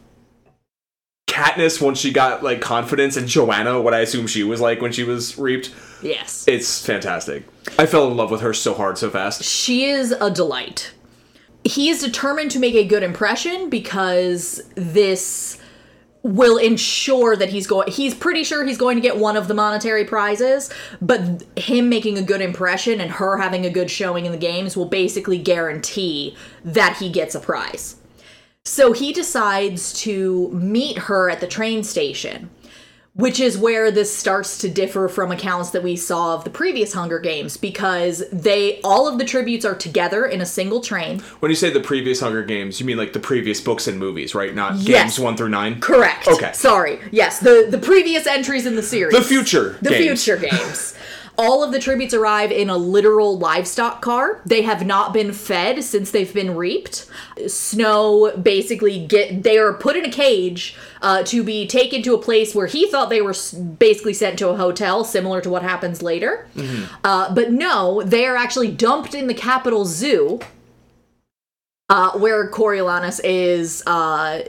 Katniss 1.27 1.81
once 1.81 1.99
she 1.99 2.11
got 2.11 2.43
like 2.43 2.61
confidence 2.61 3.15
and 3.17 3.27
Johanna, 3.27 3.81
what 3.81 3.93
I 3.93 3.99
assume 3.99 4.27
she 4.27 4.43
was 4.43 4.59
like 4.59 4.81
when 4.81 4.91
she 4.91 5.03
was 5.03 5.37
reaped. 5.37 5.73
yes. 6.01 6.45
It's 6.47 6.83
fantastic. 6.85 7.43
I 7.77 7.85
fell 7.85 8.09
in 8.09 8.17
love 8.17 8.31
with 8.31 8.41
her 8.41 8.53
so 8.53 8.73
hard 8.73 8.97
so 8.97 9.09
fast. 9.09 9.43
She 9.43 9.85
is 9.85 10.11
a 10.13 10.31
delight. 10.31 10.93
He 11.63 11.89
is 11.89 12.01
determined 12.01 12.51
to 12.51 12.59
make 12.59 12.75
a 12.75 12.85
good 12.85 13.03
impression 13.03 13.69
because 13.69 14.63
this 14.75 15.59
will 16.23 16.57
ensure 16.57 17.35
that 17.35 17.49
he's 17.49 17.67
going 17.67 17.89
he's 17.91 18.13
pretty 18.13 18.43
sure 18.43 18.65
he's 18.65 18.77
going 18.77 18.95
to 18.97 19.01
get 19.01 19.17
one 19.17 19.37
of 19.37 19.47
the 19.47 19.53
monetary 19.53 20.03
prizes 20.03 20.69
but 21.01 21.43
him 21.55 21.89
making 21.89 22.17
a 22.17 22.21
good 22.21 22.41
impression 22.41 22.99
and 22.99 23.11
her 23.11 23.37
having 23.37 23.65
a 23.65 23.69
good 23.69 23.89
showing 23.89 24.25
in 24.25 24.31
the 24.31 24.37
games 24.37 24.75
will 24.75 24.85
basically 24.85 25.37
guarantee 25.37 26.35
that 26.63 26.97
he 26.97 27.09
gets 27.09 27.35
a 27.35 27.39
prize. 27.39 27.97
So 28.63 28.91
he 28.91 29.13
decides 29.13 29.93
to 30.01 30.49
meet 30.49 30.97
her 30.97 31.29
at 31.29 31.39
the 31.39 31.47
train 31.47 31.83
station 31.83 32.49
which 33.17 33.39
is 33.39 33.57
where 33.57 33.91
this 33.91 34.15
starts 34.15 34.57
to 34.59 34.69
differ 34.69 35.07
from 35.09 35.31
accounts 35.31 35.71
that 35.71 35.83
we 35.83 35.95
saw 35.95 36.35
of 36.35 36.43
the 36.43 36.49
previous 36.49 36.93
Hunger 36.93 37.19
Games 37.19 37.57
because 37.57 38.23
they 38.31 38.79
all 38.83 39.07
of 39.07 39.17
the 39.17 39.25
tributes 39.25 39.65
are 39.65 39.75
together 39.75 40.25
in 40.25 40.39
a 40.39 40.45
single 40.45 40.79
train. 40.81 41.19
When 41.39 41.49
you 41.51 41.55
say 41.55 41.69
the 41.71 41.79
previous 41.81 42.19
Hunger 42.21 42.43
Games, 42.43 42.79
you 42.79 42.85
mean 42.85 42.97
like 42.97 43.13
the 43.13 43.19
previous 43.19 43.59
books 43.59 43.87
and 43.87 43.97
movies, 43.99 44.33
right? 44.33 44.53
Not 44.55 44.75
Yes. 44.77 44.87
games 45.17 45.19
one 45.19 45.35
through 45.35 45.49
nine? 45.49 45.79
Correct. 45.81 46.27
Okay. 46.27 46.51
Sorry. 46.53 46.99
Yes, 47.11 47.39
the 47.39 47.67
the 47.69 47.79
previous 47.79 48.27
entries 48.27 48.65
in 48.65 48.75
the 48.75 48.83
series. 48.83 49.15
The 49.15 49.21
future 49.23 49.77
The 49.81 49.89
games. 49.89 50.23
future 50.23 50.37
games. 50.37 50.93
All 51.39 51.63
of 51.63 51.71
the 51.71 51.79
tributes 51.79 52.15
arrive 52.15 52.51
in 52.51 52.67
a 52.69 52.77
literal 52.77 53.37
livestock 53.37 54.01
car. 54.01 54.41
They 54.43 54.63
have 54.63 54.85
not 54.85 55.13
been 55.13 55.31
fed 55.33 55.83
since 55.83 56.09
they've 56.09 56.33
been 56.33 56.55
reaped. 56.55 57.07
Snow 57.45 58.35
basically 58.35 59.05
get 59.05 59.43
they 59.43 59.59
are 59.59 59.73
put 59.73 59.95
in 59.95 60.03
a 60.03 60.11
cage 60.11 60.75
uh, 61.01 61.21
to 61.23 61.43
be 61.43 61.67
taken 61.67 62.01
to 62.01 62.15
a 62.15 62.17
place 62.17 62.55
where 62.55 62.65
he 62.65 62.89
thought 62.89 63.09
they 63.09 63.21
were 63.21 63.35
basically 63.77 64.13
sent 64.13 64.39
to 64.39 64.49
a 64.49 64.57
hotel, 64.57 65.03
similar 65.03 65.39
to 65.41 65.49
what 65.49 65.61
happens 65.61 66.01
later. 66.01 66.47
Uh, 67.03 67.33
but 67.33 67.51
no, 67.51 68.01
they 68.01 68.25
are 68.25 68.35
actually 68.35 68.71
dumped 68.71 69.13
in 69.13 69.27
the 69.27 69.35
Capitol 69.35 69.85
Zoo, 69.85 70.39
uh, 71.89 72.17
where 72.17 72.49
Coriolanus 72.49 73.21
is 73.23 73.83
uh, 73.85 74.41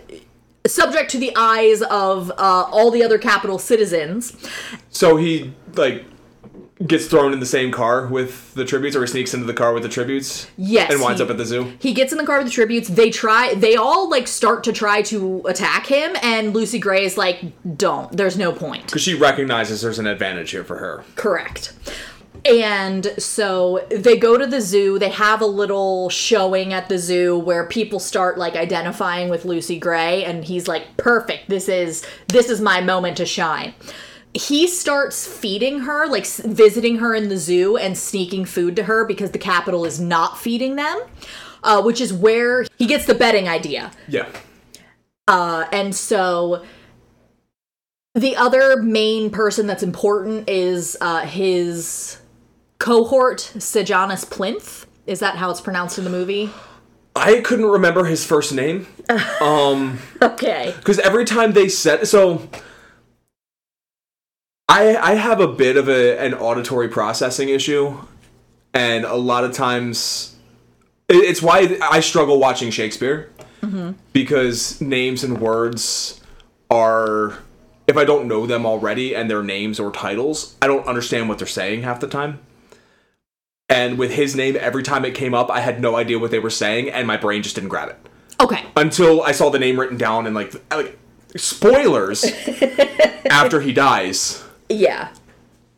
subject 0.67 1.11
to 1.11 1.19
the 1.19 1.33
eyes 1.37 1.83
of 1.83 2.31
uh, 2.31 2.35
all 2.73 2.91
the 2.91 3.03
other 3.03 3.19
Capitol 3.19 3.59
citizens. 3.59 4.35
So 4.89 5.17
he 5.17 5.53
like 5.75 6.05
gets 6.87 7.07
thrown 7.07 7.33
in 7.33 7.41
the 7.41 7.47
same 7.47 7.73
car 7.73 8.07
with 8.07 8.55
the 8.55 8.65
tributes, 8.65 8.95
or 8.97 9.01
he 9.01 9.07
sneaks 9.07 9.35
into 9.35 9.47
the 9.47 9.55
car 9.55 9.73
with 9.73 9.83
the 9.83 9.89
tributes. 9.89 10.49
Yes, 10.57 10.93
and 10.93 11.01
winds 11.03 11.21
he- 11.21 11.25
up 11.25 11.31
at 11.31 11.37
the 11.39 11.45
zoo. 11.45 11.73
He 11.79 11.93
gets 11.93 12.13
in 12.13 12.19
the 12.19 12.25
car 12.25 12.39
with 12.39 12.47
the 12.47 12.53
tributes. 12.53 12.89
They 12.89 13.11
try. 13.11 13.55
They 13.55 13.77
all 13.77 14.09
like 14.09 14.29
start 14.29 14.65
to 14.65 14.73
try 14.73 15.03
to 15.03 15.43
attack 15.47 15.87
him, 15.87 16.17
and 16.23 16.55
Lucy 16.55 16.79
Gray 16.79 17.05
is 17.05 17.17
like, 17.17 17.43
"Don't. 17.77 18.17
There's 18.17 18.37
no 18.39 18.53
point." 18.53 18.87
Because 18.87 19.03
she 19.03 19.15
recognizes 19.15 19.81
there's 19.83 19.99
an 19.99 20.07
advantage 20.07 20.51
here 20.51 20.65
for 20.65 20.77
her. 20.79 21.05
Correct. 21.17 21.73
And 22.45 23.13
so 23.19 23.85
they 23.91 24.17
go 24.17 24.39
to 24.39 24.47
the 24.47 24.61
zoo. 24.61 24.99
They 24.99 25.09
have 25.09 25.41
a 25.41 25.47
little 25.47 26.09
showing 26.09 26.73
at 26.73 26.89
the 26.89 26.97
zoo 26.97 27.37
where 27.37 27.67
people 27.67 27.99
start 27.99 28.39
like 28.39 28.55
identifying 28.55 29.29
with 29.29 29.45
Lucy 29.45 29.79
Gray 29.79 30.25
and 30.25 30.45
he's 30.45 30.69
like, 30.69 30.97
"Perfect. 30.97 31.49
This 31.49 31.69
is 31.69 32.05
this 32.29 32.49
is 32.49 32.61
my 32.61 32.81
moment 32.81 33.17
to 33.17 33.27
shine." 33.27 33.75
He 34.39 34.69
starts 34.69 35.27
feeding 35.27 35.81
her, 35.81 36.07
like 36.07 36.27
visiting 36.27 36.99
her 36.99 37.15
in 37.15 37.29
the 37.29 37.37
zoo 37.37 37.77
and 37.77 37.99
sneaking 37.99 38.45
food 38.45 38.77
to 38.77 38.85
her 38.85 39.05
because 39.05 39.33
the 39.33 39.39
Capitol 39.39 39.85
is 39.85 39.99
not 39.99 40.39
feeding 40.39 40.77
them, 40.77 41.01
uh, 41.65 41.83
which 41.83 42.01
is 42.01 42.13
where 42.13 42.65
he 42.79 42.87
gets 42.87 43.05
the 43.07 43.15
betting 43.15 43.49
idea. 43.49 43.91
Yeah. 44.07 44.29
Uh, 45.27 45.67
and 45.73 45.95
so 45.95 46.65
the 48.15 48.37
other 48.37 48.81
main 48.81 49.31
person 49.31 49.67
that's 49.67 49.83
important 49.83 50.49
is 50.49 50.97
uh, 51.01 51.21
his 51.27 52.19
cohort, 52.79 53.41
Sejanus 53.41 54.25
Plinth. 54.25 54.87
Is 55.07 55.21
that 55.21 55.37
how 55.37 55.51
it's 55.51 55.61
pronounced 55.61 55.99
in 55.99 56.05
the 56.05 56.11
movie? 56.11 56.51
I 57.17 57.41
couldn't 57.41 57.67
remember 57.67 58.05
his 58.05 58.25
first 58.25 58.53
name. 58.55 58.87
Um, 59.41 59.99
Okay. 60.23 60.75
because 60.79 60.99
every 60.99 61.25
time 61.25 61.53
they 61.53 61.69
said 61.69 62.07
so. 62.07 62.49
I 64.69 64.97
I 64.97 65.15
have 65.15 65.41
a 65.41 65.49
bit 65.49 65.77
of 65.77 65.89
a 65.89 66.19
an 66.19 66.35
auditory 66.35 66.89
processing 66.89 67.49
issue, 67.49 67.97
and 68.75 69.05
a 69.05 69.15
lot 69.17 69.45
of 69.45 69.53
times, 69.53 70.37
it- 71.09 71.17
it's 71.17 71.41
why 71.43 71.79
I 71.83 72.01
struggle 72.01 72.39
watching 72.39 72.71
Shakespeare 72.71 73.31
mm-hmm. 73.63 73.93
because 74.13 74.81
names 74.81 75.25
and 75.25 75.39
words 75.41 76.21
are 76.71 77.39
if 77.87 77.97
I 77.97 78.05
don't 78.05 78.29
know 78.29 78.47
them 78.47 78.67
already 78.67 79.15
and 79.15 79.31
their 79.31 79.43
names 79.43 79.81
or 79.81 79.91
titles, 79.91 80.55
I 80.61 80.67
don't 80.67 80.87
understand 80.87 81.29
what 81.31 81.39
they're 81.39 81.47
saying 81.47 81.83
half 81.83 82.01
the 82.01 82.07
time. 82.07 82.41
And 83.71 83.99
with 83.99 84.13
his 84.13 84.37
name, 84.37 84.57
every 84.61 84.83
time 84.83 85.05
it 85.07 85.15
came 85.15 85.33
up, 85.35 85.51
I 85.51 85.61
had 85.61 85.81
no 85.81 85.97
idea 85.97 86.19
what 86.19 86.31
they 86.31 86.39
were 86.39 86.51
saying, 86.51 86.91
and 86.91 87.07
my 87.07 87.17
brain 87.17 87.43
just 87.43 87.55
didn't 87.55 87.69
grab 87.71 87.89
it 87.89 87.97
Okay. 88.41 88.63
until 88.77 89.23
I 89.23 89.33
saw 89.33 89.49
the 89.51 89.59
name 89.59 89.81
written 89.81 89.97
down 89.97 90.27
and 90.27 90.35
like 90.35 90.53
like 90.71 90.99
spoilers 91.37 92.25
after 93.31 93.61
he 93.63 93.73
dies. 93.73 94.45
Yeah. 94.69 95.09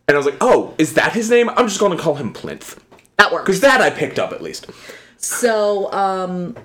And 0.08 0.16
I 0.16 0.18
was 0.18 0.26
like, 0.26 0.38
"Oh, 0.40 0.74
is 0.78 0.94
that 0.94 1.12
his 1.12 1.30
name? 1.30 1.48
I'm 1.50 1.68
just 1.68 1.80
going 1.80 1.96
to 1.96 2.02
call 2.02 2.16
him 2.16 2.32
Plinth." 2.32 2.78
That 3.16 3.32
works. 3.32 3.46
Cuz 3.46 3.60
that 3.60 3.80
I 3.80 3.90
picked 3.90 4.18
up 4.18 4.32
at 4.32 4.42
least. 4.42 4.66
So, 5.18 5.92
um, 5.92 6.56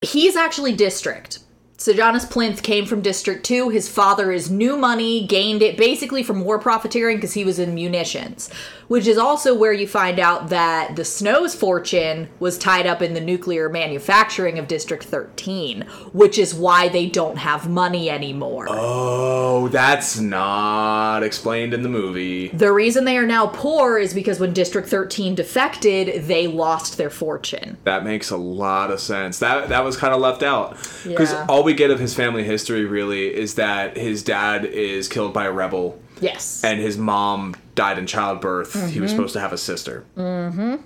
he's 0.00 0.36
actually 0.36 0.72
district. 0.72 1.38
So 1.82 1.90
Sejanus 1.90 2.24
Plinth 2.24 2.62
came 2.62 2.86
from 2.86 3.00
District 3.00 3.44
2. 3.44 3.70
His 3.70 3.88
father 3.88 4.30
is 4.30 4.48
new 4.48 4.76
money, 4.76 5.26
gained 5.26 5.62
it 5.62 5.76
basically 5.76 6.22
from 6.22 6.44
war 6.44 6.60
profiteering 6.60 7.16
because 7.16 7.32
he 7.32 7.44
was 7.44 7.58
in 7.58 7.74
munitions, 7.74 8.50
which 8.92 9.06
is 9.06 9.16
also 9.16 9.54
where 9.54 9.72
you 9.72 9.86
find 9.88 10.18
out 10.18 10.50
that 10.50 10.96
the 10.96 11.04
Snow's 11.04 11.54
fortune 11.54 12.28
was 12.38 12.58
tied 12.58 12.86
up 12.86 13.00
in 13.00 13.14
the 13.14 13.22
nuclear 13.22 13.70
manufacturing 13.70 14.58
of 14.58 14.68
District 14.68 15.02
13, 15.02 15.80
which 16.12 16.36
is 16.36 16.54
why 16.54 16.88
they 16.88 17.06
don't 17.06 17.38
have 17.38 17.66
money 17.66 18.10
anymore. 18.10 18.66
Oh, 18.68 19.68
that's 19.68 20.20
not 20.20 21.22
explained 21.22 21.72
in 21.72 21.82
the 21.82 21.88
movie. 21.88 22.48
The 22.48 22.70
reason 22.70 23.06
they 23.06 23.16
are 23.16 23.24
now 23.24 23.46
poor 23.46 23.96
is 23.96 24.12
because 24.12 24.38
when 24.38 24.52
District 24.52 24.86
13 24.86 25.36
defected, 25.36 26.26
they 26.26 26.46
lost 26.46 26.98
their 26.98 27.08
fortune. 27.08 27.78
That 27.84 28.04
makes 28.04 28.28
a 28.28 28.36
lot 28.36 28.90
of 28.90 29.00
sense. 29.00 29.38
That 29.38 29.70
that 29.70 29.84
was 29.84 29.96
kind 29.96 30.12
of 30.12 30.20
left 30.20 30.42
out 30.42 30.76
because 31.06 31.32
Yeah. 31.32 31.46
all 31.48 31.62
we 31.62 31.72
get 31.72 31.90
of 31.90 31.98
his 31.98 32.12
family 32.12 32.44
history 32.44 32.84
really 32.84 33.34
is 33.34 33.54
that 33.54 33.96
his 33.96 34.22
dad 34.22 34.66
is 34.66 35.08
killed 35.08 35.32
by 35.32 35.46
a 35.46 35.50
rebel 35.50 35.98
Yes. 36.22 36.62
and 36.64 36.80
his 36.80 36.96
mom 36.96 37.54
died 37.74 37.98
in 37.98 38.06
childbirth. 38.06 38.90
He 38.90 39.00
was 39.00 39.10
supposed 39.10 39.32
to 39.34 39.40
have 39.40 39.52
a 39.52 39.58
sister. 39.58 40.04
Mm-hmm. 40.16 40.76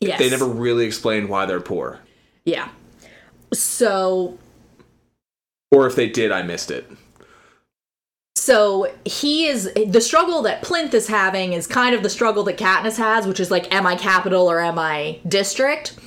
Yes. 0.00 0.18
They 0.18 0.30
never 0.30 0.46
really 0.46 0.84
explained 0.86 1.28
why 1.28 1.44
they're 1.46 1.60
poor, 1.60 2.00
Yeah. 2.44 2.68
So 3.52 4.38
or 5.70 5.86
if 5.86 5.96
they 5.96 6.08
did, 6.08 6.30
I 6.32 6.42
missed 6.42 6.70
it. 6.70 6.88
so 8.36 8.92
he 9.04 9.46
is 9.46 9.72
the 9.74 10.00
struggle 10.00 10.42
that 10.42 10.62
Plinth 10.62 10.94
is 10.94 11.06
having 11.08 11.52
is 11.52 11.66
kind 11.66 11.94
of 11.94 12.02
the 12.02 12.10
struggle 12.10 12.44
that 12.44 12.58
Katniss 12.58 12.96
has, 12.98 13.26
which 13.26 13.40
is 13.40 13.50
like, 13.50 13.72
am 13.74 13.86
I 13.86 13.96
Capitol 13.96 14.48
or 14.50 14.60
am 14.60 14.78
I 14.78 15.20
district? 15.26 15.98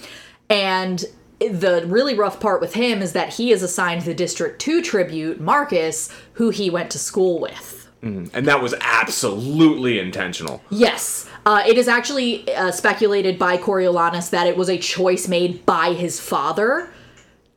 And 0.49 1.03
the 1.39 1.83
really 1.87 2.13
rough 2.15 2.39
part 2.39 2.61
with 2.61 2.73
him 2.75 3.01
is 3.01 3.13
that 3.13 3.33
he 3.35 3.51
is 3.51 3.61
assigned 3.63 4.03
the 4.03 4.13
District 4.13 4.59
2 4.59 4.81
tribute, 4.81 5.39
Marcus, 5.39 6.09
who 6.33 6.49
he 6.49 6.69
went 6.69 6.89
to 6.91 6.99
school 6.99 7.39
with. 7.39 7.86
And 8.01 8.47
that 8.47 8.61
was 8.61 8.73
absolutely 8.79 9.99
intentional. 9.99 10.61
Yes. 10.69 11.27
Uh, 11.45 11.63
it 11.65 11.77
is 11.77 11.87
actually 11.87 12.53
uh, 12.53 12.71
speculated 12.71 13.37
by 13.39 13.57
Coriolanus 13.57 14.29
that 14.29 14.47
it 14.47 14.55
was 14.55 14.69
a 14.69 14.77
choice 14.77 15.27
made 15.27 15.65
by 15.65 15.93
his 15.93 16.19
father 16.19 16.89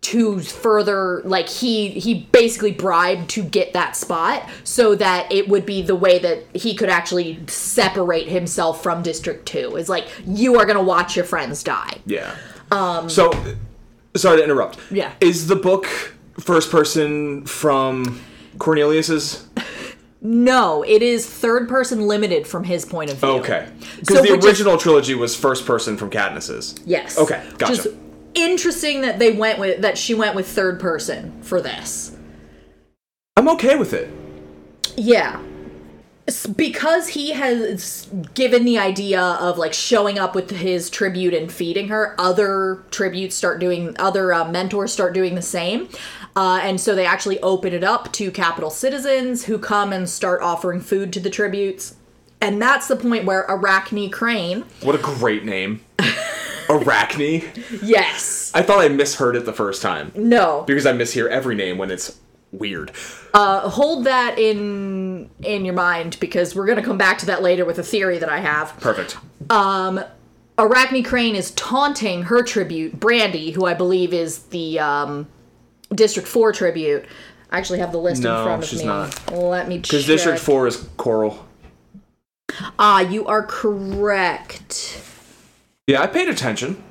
to 0.00 0.40
further 0.40 1.20
like 1.24 1.46
he 1.46 1.88
he 1.90 2.26
basically 2.32 2.72
bribed 2.72 3.28
to 3.28 3.42
get 3.42 3.74
that 3.74 3.94
spot 3.94 4.48
so 4.64 4.94
that 4.94 5.30
it 5.30 5.46
would 5.46 5.66
be 5.66 5.82
the 5.82 5.94
way 5.94 6.18
that 6.18 6.42
he 6.54 6.74
could 6.74 6.88
actually 6.88 7.38
separate 7.48 8.26
himself 8.26 8.82
from 8.82 9.02
district 9.02 9.44
2 9.44 9.76
is 9.76 9.90
like 9.90 10.08
you 10.26 10.58
are 10.58 10.64
going 10.64 10.78
to 10.78 10.82
watch 10.82 11.16
your 11.16 11.24
friends 11.26 11.62
die 11.62 11.98
Yeah. 12.06 12.34
Um. 12.70 13.08
So, 13.10 13.30
sorry 14.16 14.38
to 14.38 14.44
interrupt. 14.44 14.78
Yeah. 14.90 15.12
Is 15.20 15.48
the 15.48 15.56
book 15.56 15.86
first 16.38 16.70
person 16.70 17.44
from 17.46 18.20
Cornelius's? 18.58 19.46
no 20.22 20.82
it 20.82 21.02
is 21.02 21.26
third 21.26 21.68
person 21.68 22.06
limited 22.06 22.46
from 22.46 22.64
his 22.64 22.84
point 22.84 23.10
of 23.10 23.16
view 23.18 23.28
Okay. 23.30 23.68
Because 23.98 24.16
So 24.18 24.22
the 24.22 24.32
which 24.32 24.40
is- 24.40 24.46
original 24.46 24.76
trilogy 24.78 25.14
was 25.14 25.34
first 25.34 25.64
person 25.66 25.96
from 25.96 26.10
Katniss's. 26.10 26.74
yes 26.84 27.18
Okay, 27.18 27.42
gotcha. 27.58 27.74
just 27.74 27.88
interesting 28.34 29.00
that 29.00 29.18
they 29.18 29.32
went 29.32 29.58
with 29.58 29.80
that 29.82 29.96
she 29.98 30.14
went 30.14 30.34
with 30.36 30.46
third 30.48 30.78
person 30.78 31.40
for 31.42 31.60
this 31.60 32.16
I'm 33.36 33.48
okay 33.50 33.76
with 33.76 33.94
it. 33.94 34.10
Yeah. 34.96 35.40
Because 36.56 37.08
he 37.08 37.30
has 37.30 38.06
given 38.34 38.64
the 38.66 38.78
idea 38.78 39.20
of 39.20 39.56
like 39.56 39.72
showing 39.72 40.18
up 40.18 40.34
with 40.34 40.50
his 40.50 40.90
tribute 40.90 41.32
and 41.32 41.50
feeding 41.50 41.88
her, 41.88 42.14
other 42.18 42.84
tributes 42.90 43.34
start 43.34 43.58
doing, 43.58 43.96
other 43.98 44.32
uh, 44.34 44.44
mentors 44.50 44.92
start 44.92 45.14
doing 45.14 45.36
the 45.36 45.42
same. 45.42 45.88
Uh, 46.36 46.60
and 46.62 46.80
so 46.80 46.94
they 46.94 47.04
actually 47.06 47.40
open 47.40 47.72
it 47.72 47.82
up 47.84 48.12
to 48.12 48.30
Capitol 48.30 48.70
citizens 48.70 49.44
who 49.46 49.58
come 49.58 49.92
and 49.92 50.08
start 50.08 50.40
offering 50.42 50.80
food 50.80 51.12
to 51.12 51.20
the 51.20 51.30
tributes. 51.30 51.96
And 52.40 52.60
that's 52.62 52.88
the 52.88 52.96
point 52.96 53.24
where 53.24 53.44
Arachne 53.48 54.10
Crane, 54.10 54.64
What 54.82 54.94
a 54.94 54.98
great 54.98 55.44
name. 55.44 55.80
Arachne. 56.70 57.42
yes, 57.82 58.52
I 58.54 58.62
thought 58.62 58.80
I 58.80 58.88
misheard 58.88 59.34
it 59.36 59.44
the 59.44 59.52
first 59.52 59.82
time 59.82 60.12
no, 60.14 60.62
because 60.66 60.86
I 60.86 60.92
mishear 60.92 61.28
every 61.28 61.54
name 61.56 61.78
when 61.78 61.90
it's 61.90 62.18
weird. 62.52 62.92
hold 63.34 64.04
that 64.04 64.38
in 64.38 65.30
in 65.42 65.64
your 65.64 65.74
mind 65.74 66.16
because 66.20 66.54
we're 66.54 66.66
gonna 66.66 66.82
come 66.82 66.96
back 66.98 67.18
to 67.18 67.26
that 67.26 67.42
later 67.42 67.64
with 67.64 67.78
a 67.78 67.82
theory 67.82 68.18
that 68.18 68.28
I 68.28 68.38
have. 68.38 68.78
Perfect. 68.80 69.16
Um, 69.50 70.00
Arachne 70.58 71.02
Crane 71.02 71.34
is 71.34 71.50
taunting 71.52 72.22
her 72.24 72.42
tribute, 72.42 73.00
Brandy, 73.00 73.50
who 73.50 73.64
I 73.66 73.74
believe 73.74 74.12
is 74.14 74.44
the 74.44 74.78
um, 74.78 75.26
District 75.94 76.28
4 76.28 76.52
tribute. 76.52 77.04
I 77.50 77.58
actually 77.58 77.80
have 77.80 77.92
the 77.92 77.98
list 77.98 78.22
No, 78.22 78.38
in 78.38 78.44
front 78.44 78.62
of 78.62 78.68
she's 78.68 78.80
me. 78.80 78.86
not. 78.86 79.32
Let 79.32 79.68
me 79.68 79.76
check. 79.76 79.82
Because 79.90 80.06
District 80.06 80.38
4 80.38 80.66
is 80.68 80.76
Coral. 80.96 81.46
Ah, 82.78 83.00
you 83.00 83.26
are 83.26 83.42
correct. 83.42 85.02
Yeah, 85.86 86.02
I 86.02 86.06
paid 86.06 86.28
attention. 86.28 86.82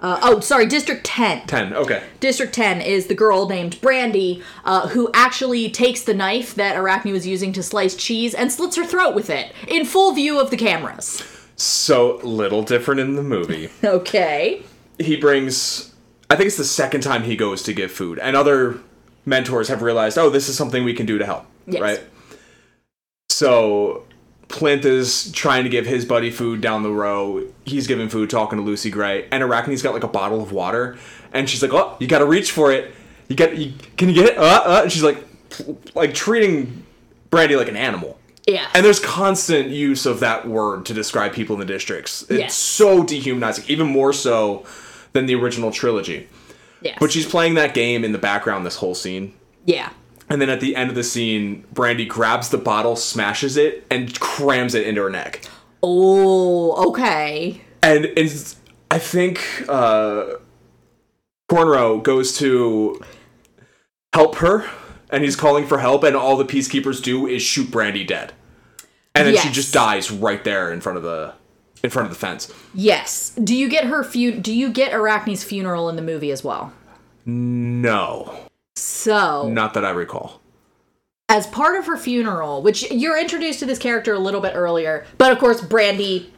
Uh, 0.00 0.18
oh, 0.22 0.40
sorry, 0.40 0.66
District 0.66 1.04
10. 1.04 1.46
10. 1.46 1.72
Okay. 1.74 2.02
District 2.20 2.52
10 2.54 2.80
is 2.82 3.06
the 3.06 3.14
girl 3.14 3.48
named 3.48 3.80
Brandy, 3.80 4.42
uh, 4.64 4.88
who 4.88 5.10
actually 5.14 5.70
takes 5.70 6.02
the 6.02 6.14
knife 6.14 6.54
that 6.54 6.76
Arachne 6.76 7.12
was 7.12 7.26
using 7.26 7.52
to 7.54 7.62
slice 7.62 7.94
cheese 7.96 8.34
and 8.34 8.52
slits 8.52 8.76
her 8.76 8.84
throat 8.84 9.14
with 9.14 9.30
it 9.30 9.52
in 9.68 9.84
full 9.86 10.12
view 10.12 10.38
of 10.38 10.50
the 10.50 10.56
cameras. 10.56 11.22
So 11.56 12.20
little 12.22 12.62
different 12.62 13.00
in 13.00 13.16
the 13.16 13.22
movie. 13.22 13.70
Okay. 13.84 14.62
he 14.98 15.16
brings 15.16 15.92
I 16.28 16.36
think 16.36 16.48
it's 16.48 16.56
the 16.56 16.64
second 16.64 17.02
time 17.02 17.22
he 17.24 17.36
goes 17.36 17.62
to 17.64 17.72
give 17.72 17.92
food, 17.92 18.18
and 18.18 18.34
other 18.36 18.78
mentors 19.24 19.68
have 19.68 19.82
realized, 19.82 20.18
oh, 20.18 20.28
this 20.30 20.48
is 20.48 20.56
something 20.56 20.84
we 20.84 20.94
can 20.94 21.06
do 21.06 21.18
to 21.18 21.26
help, 21.26 21.46
Yes. 21.66 21.80
right? 21.80 22.00
So 23.28 24.04
Plinth 24.48 24.84
is 24.84 25.30
trying 25.32 25.64
to 25.64 25.70
give 25.70 25.86
his 25.86 26.04
buddy 26.04 26.30
food 26.30 26.60
down 26.60 26.82
the 26.82 26.90
row. 26.90 27.44
He's 27.64 27.86
giving 27.86 28.08
food, 28.08 28.30
talking 28.30 28.58
to 28.58 28.64
Lucy 28.64 28.90
Gray, 28.90 29.26
and 29.30 29.42
Arachne's 29.42 29.82
got 29.82 29.94
like 29.94 30.04
a 30.04 30.08
bottle 30.08 30.40
of 30.42 30.52
water, 30.52 30.96
and 31.32 31.48
she's 31.48 31.62
like, 31.62 31.72
"Oh, 31.72 31.96
you 32.00 32.06
got 32.06 32.20
to 32.20 32.26
reach 32.26 32.52
for 32.52 32.72
it. 32.72 32.94
You 33.28 33.36
get, 33.36 33.56
you, 33.56 33.72
can 33.96 34.08
you 34.08 34.14
get 34.14 34.26
it?" 34.30 34.38
Uh, 34.38 34.62
uh. 34.64 34.80
And 34.84 34.92
she's 34.92 35.02
like, 35.02 35.18
like 35.94 36.14
treating 36.14 36.84
Brandy 37.30 37.56
like 37.56 37.68
an 37.68 37.76
animal. 37.76 38.18
Yeah. 38.46 38.68
And 38.74 38.86
there's 38.86 39.00
constant 39.00 39.68
use 39.70 40.06
of 40.06 40.20
that 40.20 40.46
word 40.46 40.86
to 40.86 40.94
describe 40.94 41.32
people 41.32 41.54
in 41.56 41.60
the 41.60 41.66
districts. 41.66 42.22
It's 42.22 42.30
Yes. 42.38 42.54
so 42.54 43.02
dehumanizing, 43.02 43.64
even 43.66 43.88
more 43.88 44.12
so 44.12 44.64
than 45.16 45.26
the 45.26 45.34
original 45.34 45.70
trilogy. 45.70 46.28
yes. 46.82 46.98
But 47.00 47.10
she's 47.10 47.26
playing 47.26 47.54
that 47.54 47.72
game 47.74 48.04
in 48.04 48.12
the 48.12 48.18
background 48.18 48.66
this 48.66 48.76
whole 48.76 48.94
scene. 48.94 49.34
Yeah. 49.64 49.90
And 50.28 50.42
then 50.42 50.50
at 50.50 50.60
the 50.60 50.76
end 50.76 50.90
of 50.90 50.96
the 50.96 51.04
scene, 51.04 51.64
Brandy 51.72 52.04
grabs 52.04 52.50
the 52.50 52.58
bottle, 52.58 52.96
smashes 52.96 53.56
it, 53.56 53.86
and 53.90 54.18
crams 54.20 54.74
it 54.74 54.86
into 54.86 55.00
her 55.02 55.10
neck. 55.10 55.44
Oh, 55.82 56.88
okay. 56.90 57.62
And 57.82 58.06
it's, 58.16 58.56
I 58.90 58.98
think 58.98 59.40
uh, 59.68 60.34
Cornrow 61.50 62.02
goes 62.02 62.36
to 62.38 63.00
help 64.12 64.36
her, 64.36 64.68
and 65.10 65.24
he's 65.24 65.36
calling 65.36 65.66
for 65.66 65.78
help, 65.78 66.02
and 66.02 66.14
all 66.16 66.36
the 66.36 66.44
peacekeepers 66.44 67.02
do 67.02 67.26
is 67.26 67.42
shoot 67.42 67.70
Brandy 67.70 68.04
dead. 68.04 68.32
And 69.14 69.28
then 69.28 69.36
she 69.36 69.50
just 69.50 69.72
dies 69.72 70.10
right 70.10 70.44
there 70.44 70.70
in 70.70 70.82
front 70.82 70.98
of 70.98 71.04
the 71.04 71.32
in 71.86 71.90
front 71.90 72.06
of 72.08 72.12
the 72.12 72.18
fence. 72.18 72.52
Yes. 72.74 73.30
Do 73.42 73.54
you 73.56 73.68
get 73.70 73.84
her 73.84 74.02
fu- 74.04 74.32
do 74.40 74.52
you 74.52 74.68
get 74.68 74.92
Arachne's 74.92 75.42
funeral 75.44 75.88
in 75.88 75.96
the 75.96 76.02
movie 76.02 76.30
as 76.30 76.44
well? 76.44 76.72
No, 77.24 78.36
So, 78.76 79.48
not 79.48 79.72
that 79.74 79.84
I 79.84 79.90
recall. 79.90 80.40
as 81.28 81.46
part 81.46 81.76
of 81.76 81.86
her 81.86 81.96
funeral, 81.96 82.62
which 82.62 82.90
you're 82.92 83.18
introduced 83.18 83.58
to 83.60 83.66
this 83.66 83.78
character 83.78 84.12
a 84.14 84.18
little 84.18 84.40
bit 84.40 84.52
earlier, 84.54 85.04
but 85.18 85.32
of 85.32 85.38
course 85.38 85.60
Brandy 85.60 86.32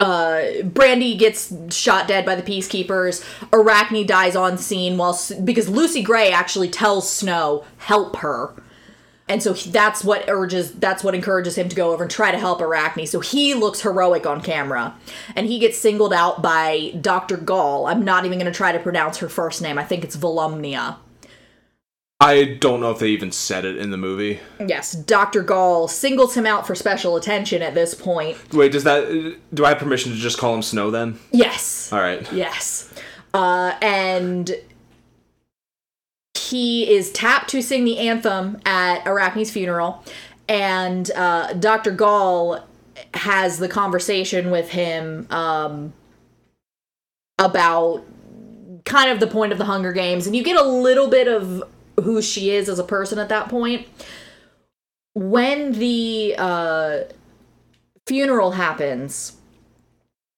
uh 0.00 0.62
Brandy 0.64 1.14
gets 1.16 1.54
shot 1.72 2.08
dead 2.08 2.24
by 2.26 2.34
the 2.34 2.42
peacekeepers. 2.42 3.24
Arachne 3.52 4.04
dies 4.06 4.34
on 4.34 4.58
scene 4.58 4.96
while 4.96 5.16
because 5.44 5.68
Lucy 5.68 6.02
Gray 6.02 6.32
actually 6.32 6.68
tells 6.68 7.08
Snow 7.08 7.64
help 7.78 8.16
her. 8.16 8.54
And 9.32 9.42
so 9.42 9.54
he- 9.54 9.70
that's 9.70 10.04
what 10.04 10.24
urges 10.28 10.72
that's 10.72 11.02
what 11.02 11.14
encourages 11.14 11.56
him 11.56 11.70
to 11.70 11.74
go 11.74 11.90
over 11.92 12.04
and 12.04 12.10
try 12.10 12.30
to 12.30 12.36
help 12.38 12.60
Arachne. 12.60 13.06
So 13.06 13.20
he 13.20 13.54
looks 13.54 13.80
heroic 13.80 14.26
on 14.26 14.42
camera. 14.42 14.94
And 15.34 15.46
he 15.46 15.58
gets 15.58 15.78
singled 15.78 16.12
out 16.12 16.42
by 16.42 16.92
Dr. 17.00 17.38
Gall. 17.38 17.86
I'm 17.86 18.04
not 18.04 18.26
even 18.26 18.38
going 18.38 18.52
to 18.52 18.56
try 18.56 18.72
to 18.72 18.78
pronounce 18.78 19.16
her 19.18 19.30
first 19.30 19.62
name. 19.62 19.78
I 19.78 19.84
think 19.84 20.04
it's 20.04 20.18
Volumnia. 20.18 20.96
I 22.20 22.44
don't 22.60 22.80
know 22.80 22.90
if 22.90 22.98
they 22.98 23.08
even 23.08 23.32
said 23.32 23.64
it 23.64 23.78
in 23.78 23.90
the 23.90 23.96
movie. 23.96 24.38
Yes, 24.64 24.92
Dr. 24.92 25.42
Gall 25.42 25.88
singles 25.88 26.34
him 26.36 26.44
out 26.46 26.66
for 26.66 26.74
special 26.74 27.16
attention 27.16 27.62
at 27.62 27.74
this 27.74 27.94
point. 27.94 28.36
Wait, 28.52 28.70
does 28.70 28.84
that 28.84 29.08
do 29.54 29.64
I 29.64 29.70
have 29.70 29.78
permission 29.78 30.12
to 30.12 30.18
just 30.18 30.36
call 30.36 30.54
him 30.54 30.60
Snow 30.62 30.90
then? 30.90 31.18
Yes. 31.30 31.90
All 31.90 32.00
right. 32.00 32.30
Yes. 32.34 32.92
Uh, 33.32 33.72
and 33.80 34.54
he 36.52 36.88
is 36.88 37.10
tapped 37.10 37.48
to 37.50 37.62
sing 37.62 37.84
the 37.84 37.98
anthem 37.98 38.60
at 38.66 39.02
Arachne's 39.06 39.50
funeral. 39.50 40.04
And 40.48 41.10
uh, 41.12 41.54
Dr. 41.54 41.90
Gall 41.90 42.64
has 43.14 43.58
the 43.58 43.68
conversation 43.68 44.50
with 44.50 44.70
him 44.70 45.26
um, 45.30 45.94
about 47.38 48.04
kind 48.84 49.10
of 49.10 49.18
the 49.18 49.26
point 49.26 49.52
of 49.52 49.58
the 49.58 49.64
Hunger 49.64 49.92
Games. 49.92 50.26
And 50.26 50.36
you 50.36 50.44
get 50.44 50.56
a 50.56 50.62
little 50.62 51.08
bit 51.08 51.26
of 51.26 51.64
who 52.02 52.20
she 52.20 52.50
is 52.50 52.68
as 52.68 52.78
a 52.78 52.84
person 52.84 53.18
at 53.18 53.30
that 53.30 53.48
point. 53.48 53.88
When 55.14 55.72
the 55.72 56.34
uh, 56.36 56.98
funeral 58.06 58.52
happens, 58.52 59.36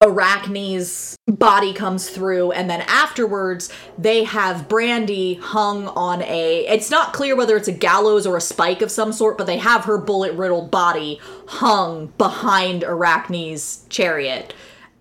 Arachne's 0.05 1.17
body 1.27 1.73
comes 1.73 2.11
through, 2.11 2.53
and 2.53 2.69
then 2.69 2.83
afterwards, 2.83 3.73
they 3.97 4.25
have 4.25 4.69
Brandy 4.69 5.35
hung 5.35 5.89
on 5.89 6.23
a. 6.23 6.67
It's 6.67 6.91
not 6.91 7.13
clear 7.13 7.35
whether 7.35 7.57
it's 7.57 7.69
a 7.69 7.73
gallows 7.73 8.27
or 8.27 8.37
a 8.37 8.41
spike 8.41 8.83
of 8.83 8.91
some 8.91 9.13
sort, 9.13 9.39
but 9.39 9.47
they 9.47 9.57
have 9.59 9.85
her 9.85 9.99
bullet 9.99 10.35
riddled 10.35 10.71
body 10.71 11.21
hung 11.47 12.09
behind 12.19 12.85
Arachne's 12.85 13.87
chariot. 13.89 14.55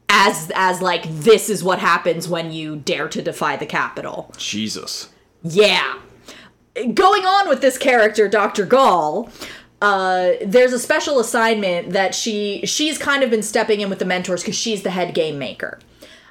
As, 0.08 0.52
as 0.56 0.82
like 0.82 1.04
this 1.10 1.50
is 1.50 1.64
what 1.64 1.80
happens 1.80 2.28
when 2.28 2.52
you 2.52 2.76
dare 2.76 3.10
to 3.10 3.22
defy 3.22 3.56
the 3.56 3.66
Capitol. 3.66 4.32
Jesus. 4.38 5.10
Yeah. 5.42 5.96
Going 6.76 7.26
on 7.26 7.50
with 7.50 7.62
this 7.62 7.78
character, 7.78 8.28
Dr. 8.28 8.66
Gall, 8.66 9.30
uh, 9.84 10.38
there's 10.46 10.72
a 10.72 10.80
special 10.80 11.20
assignment 11.20 11.90
that 11.90 12.16
she 12.16 12.66
she's 12.66 12.98
kind 12.98 13.22
of 13.22 13.30
been 13.30 13.44
stepping 13.44 13.82
in 13.82 13.90
with 13.90 14.00
the 14.00 14.06
mentors 14.06 14.42
because 14.42 14.56
she's 14.56 14.82
the 14.82 14.92
head 14.92 15.14
game 15.14 15.38
maker. 15.38 15.78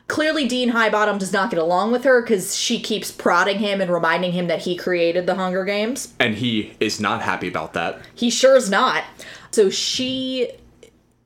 Clearly, 0.09 0.49
Dean 0.49 0.73
Highbottom 0.73 1.19
does 1.19 1.35
not 1.35 1.51
get 1.51 1.59
along 1.59 1.93
with 1.93 2.05
her 2.05 2.23
because 2.23 2.57
she 2.57 2.81
keeps 2.81 3.11
prodding 3.11 3.59
him 3.59 3.83
and 3.83 3.91
reminding 3.91 4.33
him 4.33 4.47
that 4.47 4.62
he 4.62 4.75
created 4.75 5.27
the 5.27 5.35
Hunger 5.35 5.67
Games. 5.67 6.15
And 6.19 6.35
he 6.35 6.73
is 6.81 6.99
not 6.99 7.21
happy 7.21 7.47
about 7.47 7.75
that. 7.75 8.01
He 8.15 8.31
sure 8.31 8.57
is 8.57 8.71
not. 8.71 9.05
So 9.51 9.69
she 9.69 10.51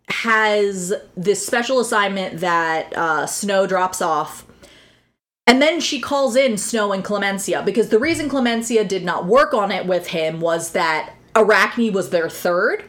has 0.09 0.93
this 1.17 1.47
special 1.47 1.79
assignment 1.79 2.41
that 2.41 2.93
uh, 2.97 3.27
Snow 3.27 3.69
drops 3.69 4.03
off. 4.03 4.45
And 5.47 5.63
then 5.63 5.79
she 5.81 6.01
calls 6.01 6.35
in 6.35 6.59
Snow 6.59 6.93
and 6.93 7.05
Clemensia 7.05 7.65
because 7.65 7.91
the 7.91 8.01
reason 8.01 8.29
Clemensia 8.29 8.87
did 8.87 9.05
not 9.05 9.27
work 9.27 9.55
on 9.55 9.71
it 9.71 9.87
with 9.87 10.09
him 10.09 10.41
was 10.41 10.73
that 10.73 11.16
Arachne 11.37 11.93
was 11.93 12.11
their 12.11 12.29
third, 12.29 12.85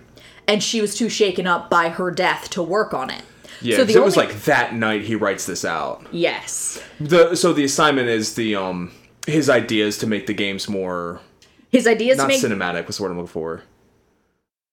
and 0.48 0.64
she 0.64 0.82
was 0.82 0.96
too 0.96 1.10
shaken 1.10 1.46
up 1.46 1.70
by 1.70 1.90
her 1.90 2.10
death 2.10 2.50
to 2.52 2.64
work 2.64 2.94
on 2.94 3.10
it. 3.10 3.22
Yeah, 3.62 3.78
so 3.78 3.84
the 3.86 3.94
it 3.96 4.04
was 4.04 4.16
like 4.16 4.34
that 4.44 4.74
night 4.76 5.02
he 5.04 5.16
writes 5.16 5.46
this 5.46 5.66
out. 5.66 6.06
Yes. 6.12 6.82
The 7.00 7.36
so 7.36 7.54
the 7.54 7.64
assignment 7.64 8.08
is 8.08 8.36
the 8.36 8.56
um 8.56 8.92
his 9.26 9.50
ideas 9.50 9.98
to 10.00 10.08
make 10.08 10.28
the 10.28 10.34
games 10.34 10.70
more 10.70 11.20
His 11.72 11.86
idea 11.88 12.12
is 12.12 12.18
to 12.18 12.24
not 12.24 12.28
make 12.30 12.42
cinematic. 12.42 12.86
The 12.88 13.04
word 13.04 13.12
I'm 13.12 13.18
looking 13.18 13.28
for? 13.28 13.64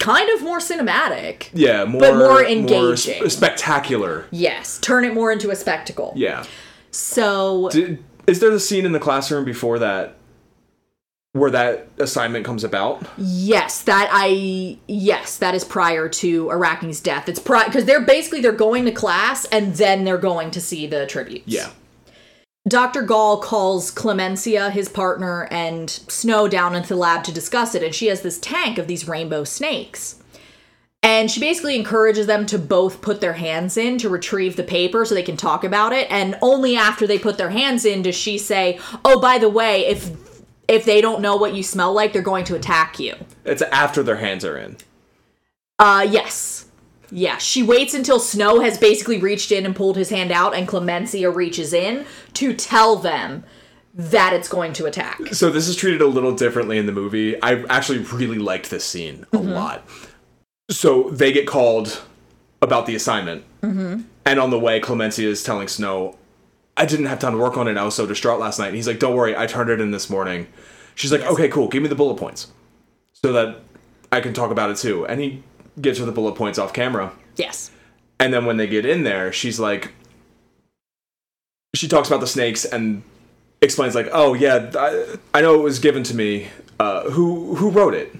kind 0.00 0.28
of 0.28 0.42
more 0.42 0.58
cinematic. 0.58 1.48
Yeah, 1.54 1.86
more 1.86 2.00
But 2.02 2.16
more 2.16 2.44
engaging. 2.44 3.26
spectacular. 3.30 4.26
Yes. 4.30 4.78
Turn 4.80 5.02
it 5.04 5.14
more 5.14 5.32
into 5.32 5.50
a 5.50 5.56
spectacle. 5.56 6.12
Yeah. 6.14 6.44
So 6.90 7.70
Did, 7.70 8.04
is 8.26 8.38
there 8.40 8.50
the 8.50 8.60
scene 8.60 8.84
in 8.84 8.92
the 8.92 9.00
classroom 9.00 9.46
before 9.46 9.78
that 9.78 10.16
where 11.34 11.50
that 11.50 11.88
assignment 11.98 12.44
comes 12.44 12.62
about? 12.62 13.04
Yes, 13.18 13.82
that 13.82 14.08
I 14.12 14.78
yes, 14.86 15.36
that 15.38 15.54
is 15.54 15.64
prior 15.64 16.08
to 16.08 16.48
Arachne's 16.48 17.00
death. 17.00 17.28
It's 17.28 17.40
prior 17.40 17.66
because 17.66 17.84
they're 17.84 18.00
basically 18.00 18.40
they're 18.40 18.52
going 18.52 18.84
to 18.84 18.92
class 18.92 19.44
and 19.46 19.74
then 19.74 20.04
they're 20.04 20.16
going 20.16 20.52
to 20.52 20.60
see 20.60 20.86
the 20.86 21.06
tributes. 21.06 21.46
Yeah. 21.46 21.70
Dr. 22.66 23.02
Gall 23.02 23.38
calls 23.40 23.90
Clemensia, 23.90 24.70
his 24.70 24.88
partner, 24.88 25.46
and 25.50 25.90
Snow 25.90 26.48
down 26.48 26.74
into 26.74 26.88
the 26.88 26.96
lab 26.96 27.24
to 27.24 27.32
discuss 27.32 27.74
it, 27.74 27.82
and 27.82 27.94
she 27.94 28.06
has 28.06 28.22
this 28.22 28.38
tank 28.38 28.78
of 28.78 28.86
these 28.86 29.06
rainbow 29.06 29.44
snakes. 29.44 30.22
And 31.02 31.30
she 31.30 31.40
basically 31.40 31.76
encourages 31.76 32.26
them 32.26 32.46
to 32.46 32.58
both 32.58 33.02
put 33.02 33.20
their 33.20 33.34
hands 33.34 33.76
in 33.76 33.98
to 33.98 34.08
retrieve 34.08 34.56
the 34.56 34.62
paper 34.62 35.04
so 35.04 35.14
they 35.14 35.22
can 35.22 35.36
talk 35.36 35.62
about 35.62 35.92
it. 35.92 36.10
And 36.10 36.38
only 36.40 36.76
after 36.76 37.06
they 37.06 37.18
put 37.18 37.36
their 37.36 37.50
hands 37.50 37.84
in 37.84 38.00
does 38.00 38.14
she 38.14 38.38
say, 38.38 38.78
"Oh, 39.04 39.20
by 39.20 39.36
the 39.36 39.50
way, 39.50 39.84
if 39.84 40.23
if 40.68 40.84
they 40.84 41.00
don't 41.00 41.20
know 41.20 41.36
what 41.36 41.54
you 41.54 41.62
smell 41.62 41.92
like, 41.92 42.12
they're 42.12 42.22
going 42.22 42.44
to 42.46 42.54
attack 42.54 42.98
you." 42.98 43.14
It's 43.44 43.62
after 43.62 44.02
their 44.02 44.16
hands 44.16 44.44
are 44.44 44.56
in. 44.56 44.76
Uh, 45.78 46.06
yes. 46.08 46.66
Yeah, 47.10 47.36
she 47.36 47.62
waits 47.62 47.94
until 47.94 48.18
Snow 48.18 48.60
has 48.60 48.76
basically 48.78 49.20
reached 49.20 49.52
in 49.52 49.64
and 49.66 49.76
pulled 49.76 49.96
his 49.96 50.10
hand 50.10 50.32
out, 50.32 50.54
and 50.54 50.66
Clemensia 50.66 51.32
reaches 51.32 51.72
in 51.72 52.06
to 52.34 52.54
tell 52.54 52.96
them 52.96 53.44
that 53.94 54.32
it's 54.32 54.48
going 54.48 54.72
to 54.72 54.86
attack. 54.86 55.20
So 55.32 55.50
this 55.50 55.68
is 55.68 55.76
treated 55.76 56.00
a 56.00 56.06
little 56.06 56.34
differently 56.34 56.78
in 56.78 56.86
the 56.86 56.92
movie. 56.92 57.40
I 57.40 57.62
actually 57.68 57.98
really 57.98 58.38
liked 58.38 58.70
this 58.70 58.84
scene 58.84 59.26
a 59.32 59.38
lot. 59.38 59.86
So 60.70 61.10
they 61.10 61.30
get 61.30 61.46
called 61.46 62.02
about 62.60 62.86
the 62.86 62.96
assignment, 62.96 63.44
mm-hmm. 63.62 64.00
and 64.24 64.40
on 64.40 64.50
the 64.50 64.58
way, 64.58 64.80
Clemensia 64.80 65.26
is 65.26 65.44
telling 65.44 65.68
Snow, 65.68 66.16
"I 66.76 66.86
didn't 66.86 67.06
have 67.06 67.18
time 67.18 67.32
to 67.32 67.38
work 67.38 67.56
on 67.56 67.68
it. 67.68 67.76
I 67.76 67.84
was 67.84 67.94
so 67.94 68.06
distraught 68.06 68.40
last 68.40 68.58
night." 68.58 68.68
And 68.68 68.76
he's 68.76 68.86
like, 68.86 68.98
"Don't 68.98 69.14
worry, 69.14 69.36
I 69.36 69.46
turned 69.46 69.70
it 69.70 69.80
in 69.80 69.90
this 69.90 70.08
morning." 70.10 70.46
She's 70.94 71.12
like, 71.12 71.22
"Okay, 71.22 71.48
cool. 71.48 71.68
Give 71.68 71.82
me 71.82 71.88
the 71.88 71.94
bullet 71.94 72.16
points, 72.16 72.48
so 73.12 73.32
that 73.32 73.60
I 74.12 74.20
can 74.20 74.32
talk 74.32 74.50
about 74.50 74.70
it 74.70 74.76
too." 74.76 75.06
And 75.06 75.20
he 75.20 75.42
gives 75.80 75.98
her 75.98 76.04
the 76.04 76.12
bullet 76.12 76.34
points 76.34 76.58
off 76.58 76.72
camera. 76.72 77.12
Yes. 77.36 77.70
And 78.20 78.32
then 78.32 78.44
when 78.44 78.56
they 78.56 78.66
get 78.66 78.86
in 78.86 79.02
there, 79.02 79.32
she's 79.32 79.58
like, 79.58 79.92
she 81.74 81.88
talks 81.88 82.08
about 82.08 82.20
the 82.20 82.26
snakes 82.26 82.64
and 82.64 83.02
explains 83.60 83.94
like, 83.94 84.08
"Oh 84.12 84.34
yeah, 84.34 84.70
I, 84.74 85.16
I 85.34 85.40
know 85.40 85.54
it 85.54 85.62
was 85.62 85.78
given 85.78 86.02
to 86.04 86.14
me. 86.14 86.48
Uh, 86.78 87.10
who 87.10 87.56
who 87.56 87.70
wrote 87.70 87.94
it? 87.94 88.14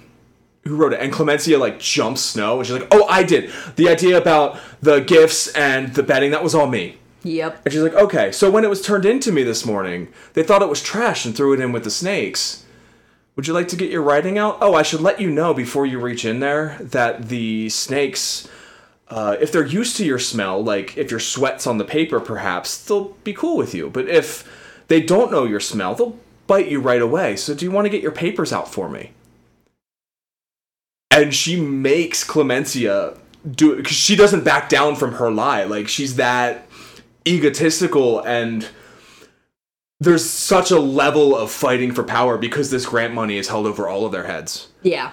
Who 0.65 0.75
wrote 0.75 0.93
it?" 0.93 0.99
And 0.99 1.11
Clemensia 1.13 1.57
like 1.57 1.79
jumps 1.79 2.21
Snow, 2.21 2.57
and 2.57 2.67
she's 2.67 2.77
like, 2.77 2.87
"Oh, 2.91 3.05
I 3.07 3.23
did. 3.23 3.51
The 3.77 3.89
idea 3.89 4.17
about 4.17 4.59
the 4.81 4.99
gifts 4.99 5.47
and 5.53 5.93
the 5.93 6.03
betting 6.03 6.31
that 6.31 6.43
was 6.43 6.53
all 6.53 6.67
me." 6.67 6.97
Yep. 7.25 7.61
And 7.65 7.73
she's 7.73 7.81
like, 7.81 7.95
"Okay, 7.95 8.31
so 8.31 8.51
when 8.51 8.63
it 8.63 8.69
was 8.69 8.81
turned 8.81 9.05
into 9.05 9.31
me 9.31 9.43
this 9.43 9.65
morning, 9.65 10.09
they 10.33 10.43
thought 10.43 10.61
it 10.61 10.69
was 10.69 10.81
trash 10.81 11.25
and 11.25 11.35
threw 11.35 11.53
it 11.53 11.59
in 11.59 11.71
with 11.71 11.83
the 11.83 11.89
snakes." 11.89 12.63
Would 13.35 13.47
you 13.47 13.53
like 13.53 13.67
to 13.69 13.75
get 13.75 13.91
your 13.91 14.01
writing 14.01 14.37
out? 14.37 14.59
Oh, 14.61 14.75
I 14.75 14.83
should 14.83 15.01
let 15.01 15.19
you 15.19 15.29
know 15.29 15.53
before 15.53 15.85
you 15.85 15.99
reach 15.99 16.23
in 16.23 16.39
there 16.39 16.77
that 16.79 17.27
the 17.27 17.67
snakes, 17.67 18.47
uh, 19.09 19.35
if 19.41 19.51
they're 19.51 19.65
used 19.65 19.97
to 19.97 20.05
your 20.05 20.19
smell, 20.19 20.63
like 20.63 20.97
if 20.97 21.11
your 21.11 21.19
sweat's 21.19 21.67
on 21.67 21.77
the 21.77 21.83
paper, 21.83 22.21
perhaps 22.21 22.85
they'll 22.85 23.09
be 23.25 23.33
cool 23.33 23.57
with 23.57 23.75
you. 23.75 23.89
But 23.89 24.07
if 24.07 24.47
they 24.87 25.01
don't 25.01 25.31
know 25.31 25.43
your 25.43 25.59
smell, 25.59 25.95
they'll 25.95 26.17
bite 26.47 26.69
you 26.69 26.79
right 26.79 27.01
away. 27.01 27.35
So 27.35 27.53
do 27.53 27.65
you 27.65 27.71
want 27.71 27.85
to 27.85 27.89
get 27.89 28.01
your 28.01 28.11
papers 28.11 28.53
out 28.53 28.71
for 28.71 28.87
me? 28.87 29.11
And 31.11 31.33
she 31.33 31.59
makes 31.59 32.23
Clemensia 32.23 33.17
do 33.49 33.73
it 33.73 33.77
because 33.77 33.97
she 33.97 34.15
doesn't 34.15 34.43
back 34.43 34.69
down 34.69 34.95
from 34.95 35.13
her 35.13 35.29
lie. 35.29 35.65
Like 35.65 35.89
she's 35.89 36.15
that 36.15 36.64
egotistical 37.27 38.19
and 38.21 38.67
there's 39.99 40.29
such 40.29 40.71
a 40.71 40.79
level 40.79 41.35
of 41.35 41.51
fighting 41.51 41.93
for 41.93 42.03
power 42.03 42.37
because 42.37 42.69
this 42.69 42.85
grant 42.85 43.13
money 43.13 43.37
is 43.37 43.47
held 43.47 43.65
over 43.65 43.87
all 43.87 44.05
of 44.05 44.11
their 44.11 44.25
heads. 44.25 44.67
Yeah. 44.81 45.11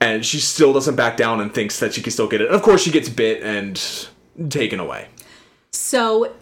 And 0.00 0.26
she 0.26 0.38
still 0.38 0.72
doesn't 0.72 0.96
back 0.96 1.16
down 1.16 1.40
and 1.40 1.54
thinks 1.54 1.78
that 1.80 1.94
she 1.94 2.02
can 2.02 2.12
still 2.12 2.28
get 2.28 2.40
it. 2.40 2.48
And 2.48 2.54
of 2.54 2.62
course, 2.62 2.82
she 2.82 2.90
gets 2.90 3.08
bit 3.08 3.42
and 3.42 3.80
taken 4.50 4.80
away. 4.80 5.08
So 5.72 6.34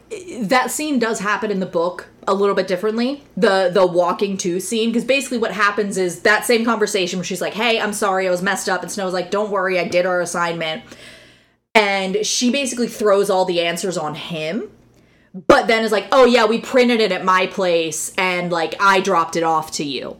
that 0.42 0.70
scene 0.70 0.98
does 0.98 1.20
happen 1.20 1.50
in 1.50 1.60
the 1.60 1.66
book 1.66 2.08
a 2.26 2.34
little 2.34 2.54
bit 2.54 2.66
differently. 2.66 3.22
The 3.36 3.70
the 3.72 3.86
walking 3.86 4.36
to 4.38 4.60
scene 4.60 4.90
because 4.90 5.04
basically 5.04 5.38
what 5.38 5.52
happens 5.52 5.98
is 5.98 6.22
that 6.22 6.44
same 6.44 6.64
conversation 6.64 7.18
where 7.18 7.24
she's 7.24 7.40
like, 7.40 7.54
"Hey, 7.54 7.80
I'm 7.80 7.92
sorry, 7.92 8.26
I 8.26 8.30
was 8.30 8.42
messed 8.42 8.68
up," 8.68 8.82
and 8.82 8.90
Snow's 8.90 9.12
like, 9.12 9.30
"Don't 9.30 9.50
worry, 9.50 9.78
I 9.78 9.88
did 9.88 10.06
our 10.06 10.20
assignment." 10.20 10.82
And 11.74 12.24
she 12.24 12.50
basically 12.50 12.86
throws 12.86 13.28
all 13.28 13.44
the 13.44 13.60
answers 13.60 13.98
on 13.98 14.14
him. 14.14 14.70
But 15.34 15.66
then 15.66 15.84
is 15.84 15.92
like, 15.92 16.06
"Oh 16.12 16.24
yeah, 16.24 16.46
we 16.46 16.60
printed 16.60 17.00
it 17.00 17.12
at 17.12 17.24
my 17.24 17.46
place 17.46 18.12
and 18.16 18.52
like 18.52 18.74
I 18.78 19.00
dropped 19.00 19.36
it 19.36 19.42
off 19.42 19.72
to 19.72 19.84
you." 19.84 20.18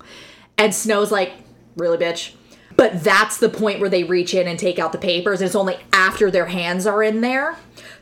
And 0.59 0.75
Snow's 0.75 1.13
like, 1.13 1.33
"Really, 1.77 1.99
bitch?" 1.99 2.33
But 2.77 3.05
that's 3.05 3.39
the 3.39 3.49
point 3.49 3.81
where 3.81 3.89
they 3.89 4.03
reach 4.03 4.35
in 4.35 4.49
and 4.49 4.59
take 4.59 4.79
out 4.79 4.93
the 4.93 4.99
papers. 4.99 5.41
And 5.41 5.47
it's 5.47 5.55
only 5.55 5.79
after 5.93 6.31
their 6.31 6.47
hands 6.47 6.87
are 6.87 7.03
in 7.03 7.21
there 7.21 7.57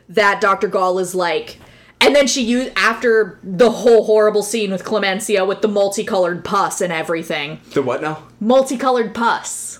that 0.09 0.41
Dr. 0.41 0.67
Gall 0.67 0.99
is 0.99 1.13
like, 1.13 1.59
and 2.01 2.15
then 2.15 2.27
she 2.27 2.43
used 2.43 2.71
after 2.75 3.39
the 3.43 3.71
whole 3.71 4.05
horrible 4.05 4.43
scene 4.43 4.71
with 4.71 4.83
Clemensia 4.83 5.47
with 5.47 5.61
the 5.61 5.67
multicolored 5.67 6.43
pus 6.43 6.81
and 6.81 6.91
everything. 6.91 7.61
The 7.73 7.81
what 7.81 8.01
now? 8.01 8.27
Multicolored 8.39 9.13
pus. 9.13 9.79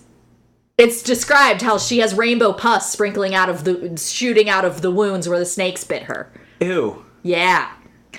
It's 0.77 1.03
described 1.03 1.61
how 1.61 1.77
she 1.77 1.99
has 1.99 2.15
rainbow 2.15 2.53
pus 2.53 2.91
sprinkling 2.91 3.35
out 3.35 3.49
of 3.49 3.63
the 3.63 3.97
shooting 3.97 4.49
out 4.49 4.65
of 4.65 4.81
the 4.81 4.91
wounds 4.91 5.27
where 5.27 5.39
the 5.39 5.45
snakes 5.45 5.83
bit 5.83 6.03
her. 6.03 6.31
Ew. 6.59 7.05
Yeah. 7.23 7.71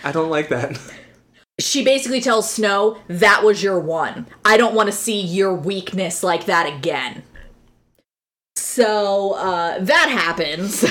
I 0.02 0.12
don't 0.12 0.30
like 0.30 0.48
that. 0.48 0.80
She 1.60 1.84
basically 1.84 2.20
tells 2.20 2.50
Snow, 2.50 2.98
that 3.06 3.44
was 3.44 3.62
your 3.62 3.78
one. 3.78 4.26
I 4.44 4.56
don't 4.56 4.74
want 4.74 4.88
to 4.88 4.92
see 4.92 5.20
your 5.20 5.54
weakness 5.54 6.24
like 6.24 6.46
that 6.46 6.66
again. 6.66 7.22
So 8.56 9.34
uh, 9.34 9.78
that 9.78 10.08
happens. 10.08 10.84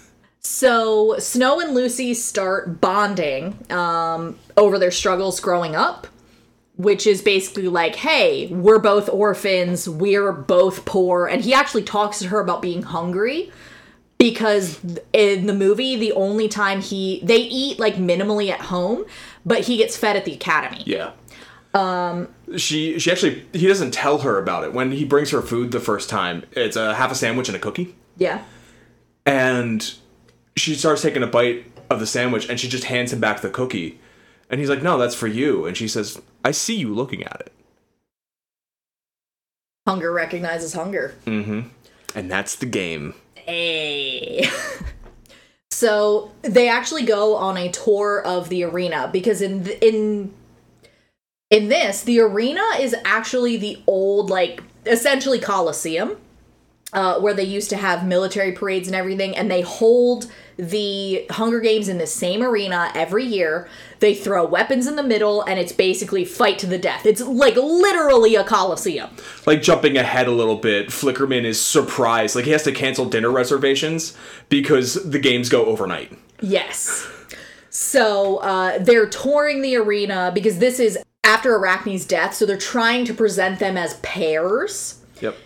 so 0.40 1.18
Snow 1.18 1.60
and 1.60 1.74
Lucy 1.74 2.14
start 2.14 2.80
bonding 2.80 3.58
um, 3.70 4.38
over 4.56 4.78
their 4.78 4.90
struggles 4.90 5.40
growing 5.40 5.76
up, 5.76 6.06
which 6.76 7.06
is 7.06 7.20
basically 7.20 7.68
like, 7.68 7.96
hey, 7.96 8.46
we're 8.46 8.78
both 8.78 9.10
orphans, 9.10 9.86
we're 9.86 10.32
both 10.32 10.86
poor. 10.86 11.26
And 11.26 11.42
he 11.42 11.52
actually 11.52 11.82
talks 11.82 12.20
to 12.20 12.28
her 12.28 12.40
about 12.40 12.62
being 12.62 12.82
hungry 12.82 13.52
because 14.18 14.80
in 15.12 15.46
the 15.46 15.52
movie 15.54 15.96
the 15.96 16.12
only 16.12 16.48
time 16.48 16.80
he 16.80 17.20
they 17.22 17.36
eat 17.38 17.78
like 17.78 17.96
minimally 17.96 18.50
at 18.50 18.60
home 18.62 19.04
but 19.44 19.60
he 19.60 19.76
gets 19.76 19.96
fed 19.96 20.16
at 20.16 20.24
the 20.24 20.32
academy 20.32 20.82
Yeah. 20.86 21.12
Um 21.74 22.28
she 22.56 22.98
she 22.98 23.10
actually 23.10 23.44
he 23.52 23.66
doesn't 23.66 23.90
tell 23.92 24.18
her 24.18 24.38
about 24.38 24.64
it. 24.64 24.72
When 24.72 24.92
he 24.92 25.04
brings 25.04 25.30
her 25.30 25.42
food 25.42 25.72
the 25.72 25.80
first 25.80 26.08
time, 26.08 26.44
it's 26.52 26.76
a 26.76 26.94
half 26.94 27.10
a 27.12 27.14
sandwich 27.14 27.48
and 27.48 27.56
a 27.56 27.60
cookie. 27.60 27.94
yeah 28.16 28.42
And 29.26 29.94
she 30.56 30.74
starts 30.74 31.02
taking 31.02 31.22
a 31.22 31.26
bite 31.26 31.66
of 31.90 32.00
the 32.00 32.06
sandwich 32.06 32.48
and 32.48 32.58
she 32.58 32.68
just 32.68 32.84
hands 32.84 33.12
him 33.12 33.20
back 33.20 33.40
the 33.42 33.50
cookie. 33.50 34.00
And 34.48 34.60
he's 34.60 34.70
like, 34.70 34.82
"No, 34.82 34.96
that's 34.96 35.14
for 35.14 35.26
you." 35.26 35.66
And 35.66 35.76
she 35.76 35.88
says, 35.88 36.20
"I 36.44 36.52
see 36.52 36.76
you 36.76 36.94
looking 36.94 37.22
at 37.24 37.40
it." 37.44 37.52
hunger 39.86 40.12
recognizes 40.12 40.72
hunger 40.72 41.14
Mm-hmm. 41.26 41.60
And 42.14 42.30
that's 42.30 42.56
the 42.56 42.66
game. 42.66 43.14
Hey. 43.46 44.44
so 45.70 46.32
they 46.42 46.68
actually 46.68 47.04
go 47.04 47.36
on 47.36 47.56
a 47.56 47.70
tour 47.70 48.20
of 48.22 48.48
the 48.48 48.64
arena 48.64 49.08
because 49.12 49.40
in 49.40 49.64
th- 49.64 49.80
in 49.80 50.34
in 51.50 51.68
this 51.68 52.02
the 52.02 52.18
arena 52.20 52.62
is 52.80 52.94
actually 53.04 53.56
the 53.56 53.80
old 53.86 54.30
like 54.30 54.62
essentially 54.84 55.38
coliseum 55.38 56.16
uh, 56.92 57.18
where 57.20 57.34
they 57.34 57.44
used 57.44 57.70
to 57.70 57.76
have 57.76 58.06
military 58.06 58.52
parades 58.52 58.88
and 58.88 58.96
everything 58.96 59.36
and 59.36 59.50
they 59.50 59.60
hold 59.60 60.30
the 60.56 61.26
hunger 61.30 61.60
games 61.60 61.88
in 61.88 61.98
the 61.98 62.06
same 62.06 62.42
arena 62.42 62.90
every 62.94 63.24
year 63.24 63.68
they 63.98 64.14
throw 64.14 64.46
weapons 64.46 64.86
in 64.86 64.96
the 64.96 65.02
middle 65.02 65.42
and 65.42 65.58
it's 65.60 65.72
basically 65.72 66.24
fight 66.24 66.58
to 66.58 66.66
the 66.66 66.78
death 66.78 67.04
it's 67.04 67.20
like 67.20 67.56
literally 67.56 68.34
a 68.36 68.44
coliseum 68.44 69.10
Like 69.46 69.62
jumping 69.62 69.96
ahead 69.96 70.26
a 70.26 70.32
little 70.32 70.56
bit, 70.56 70.88
Flickerman 70.88 71.44
is 71.44 71.60
surprised. 71.60 72.34
Like 72.34 72.44
he 72.44 72.50
has 72.50 72.62
to 72.64 72.72
cancel 72.72 73.04
dinner 73.06 73.30
reservations 73.30 74.16
because 74.48 74.94
the 74.94 75.18
games 75.18 75.48
go 75.48 75.66
overnight. 75.66 76.16
Yes. 76.40 77.08
So 77.70 78.38
uh, 78.38 78.78
they're 78.78 79.08
touring 79.08 79.62
the 79.62 79.76
arena 79.76 80.30
because 80.34 80.58
this 80.58 80.80
is 80.80 80.98
after 81.24 81.58
Arachne's 81.58 82.04
death, 82.04 82.34
so 82.34 82.46
they're 82.46 82.56
trying 82.56 83.04
to 83.04 83.14
present 83.14 83.58
them 83.58 83.76
as 83.76 83.94
pairs. 84.00 85.00
Yep. 85.20 85.36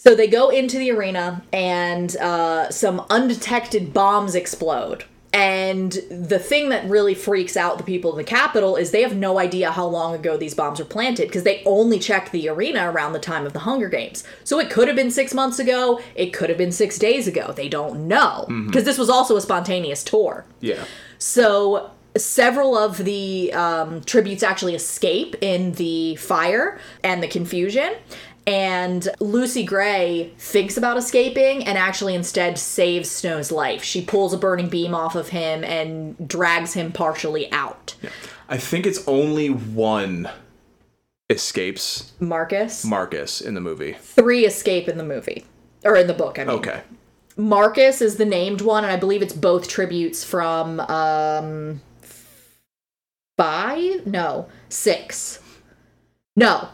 So 0.00 0.14
they 0.14 0.28
go 0.28 0.48
into 0.48 0.78
the 0.78 0.92
arena 0.92 1.42
and 1.52 2.16
uh, 2.18 2.70
some 2.70 3.04
undetected 3.10 3.92
bombs 3.92 4.36
explode. 4.36 5.04
And 5.32 5.90
the 6.08 6.38
thing 6.38 6.68
that 6.68 6.88
really 6.88 7.16
freaks 7.16 7.56
out 7.56 7.78
the 7.78 7.84
people 7.84 8.12
in 8.12 8.16
the 8.16 8.22
Capitol 8.22 8.76
is 8.76 8.92
they 8.92 9.02
have 9.02 9.16
no 9.16 9.40
idea 9.40 9.72
how 9.72 9.86
long 9.86 10.14
ago 10.14 10.36
these 10.36 10.54
bombs 10.54 10.78
were 10.78 10.84
planted 10.84 11.26
because 11.26 11.42
they 11.42 11.64
only 11.66 11.98
checked 11.98 12.30
the 12.30 12.48
arena 12.48 12.88
around 12.88 13.12
the 13.12 13.18
time 13.18 13.44
of 13.44 13.52
the 13.52 13.58
Hunger 13.58 13.88
Games. 13.88 14.22
So 14.44 14.60
it 14.60 14.70
could 14.70 14.86
have 14.86 14.96
been 14.96 15.10
six 15.10 15.34
months 15.34 15.58
ago, 15.58 16.00
it 16.14 16.32
could 16.32 16.48
have 16.48 16.58
been 16.58 16.72
six 16.72 16.96
days 16.96 17.26
ago. 17.26 17.52
They 17.52 17.68
don't 17.68 18.06
know 18.06 18.46
because 18.66 18.84
this 18.84 18.98
was 18.98 19.10
also 19.10 19.36
a 19.36 19.40
spontaneous 19.40 20.04
tour. 20.04 20.44
Yeah. 20.60 20.84
So 21.18 21.90
several 22.16 22.76
of 22.76 22.98
the 22.98 23.52
um, 23.52 24.02
tributes 24.02 24.42
actually 24.42 24.74
escape 24.74 25.36
in 25.40 25.72
the 25.72 26.16
fire 26.16 26.78
and 27.02 27.22
the 27.22 27.28
confusion. 27.28 27.94
And 28.48 29.06
Lucy 29.20 29.62
Gray 29.62 30.32
thinks 30.38 30.78
about 30.78 30.96
escaping 30.96 31.66
and 31.66 31.76
actually 31.76 32.14
instead 32.14 32.58
saves 32.58 33.10
Snow's 33.10 33.52
life. 33.52 33.84
She 33.84 34.00
pulls 34.00 34.32
a 34.32 34.38
burning 34.38 34.70
beam 34.70 34.94
off 34.94 35.14
of 35.14 35.28
him 35.28 35.62
and 35.64 36.26
drags 36.26 36.72
him 36.72 36.90
partially 36.90 37.52
out. 37.52 37.94
I 38.48 38.56
think 38.56 38.86
it's 38.86 39.06
only 39.06 39.50
one 39.50 40.30
escapes 41.28 42.14
Marcus. 42.20 42.86
Marcus 42.86 43.42
in 43.42 43.52
the 43.52 43.60
movie. 43.60 43.92
Three 44.00 44.46
escape 44.46 44.88
in 44.88 44.96
the 44.96 45.04
movie. 45.04 45.44
Or 45.84 45.94
in 45.96 46.06
the 46.06 46.14
book, 46.14 46.38
I 46.38 46.44
mean. 46.44 46.56
Okay. 46.56 46.80
Marcus 47.36 48.00
is 48.00 48.16
the 48.16 48.24
named 48.24 48.62
one, 48.62 48.82
and 48.82 48.90
I 48.90 48.96
believe 48.96 49.20
it's 49.20 49.34
both 49.34 49.68
tributes 49.68 50.24
from 50.24 50.80
um 50.80 51.82
five? 53.36 54.06
No, 54.06 54.48
six. 54.70 55.40
No. 56.34 56.68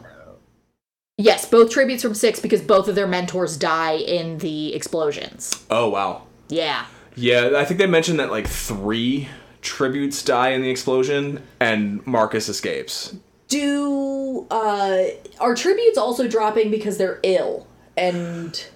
Yes, 1.16 1.46
both 1.46 1.70
tributes 1.70 2.02
from 2.02 2.14
six 2.14 2.40
because 2.40 2.60
both 2.60 2.88
of 2.88 2.96
their 2.96 3.06
mentors 3.06 3.56
die 3.56 3.96
in 3.96 4.38
the 4.38 4.74
explosions. 4.74 5.64
Oh 5.70 5.88
wow. 5.88 6.22
Yeah. 6.48 6.86
Yeah, 7.14 7.52
I 7.56 7.64
think 7.64 7.78
they 7.78 7.86
mentioned 7.86 8.18
that 8.18 8.32
like 8.32 8.48
three 8.48 9.28
tributes 9.62 10.22
die 10.22 10.50
in 10.50 10.62
the 10.62 10.70
explosion 10.70 11.42
and 11.60 12.04
Marcus 12.06 12.48
escapes. 12.48 13.14
Do 13.46 14.46
uh 14.50 15.04
are 15.38 15.54
tributes 15.54 15.96
also 15.96 16.26
dropping 16.26 16.72
because 16.72 16.98
they're 16.98 17.20
ill? 17.22 17.68
And 17.96 18.66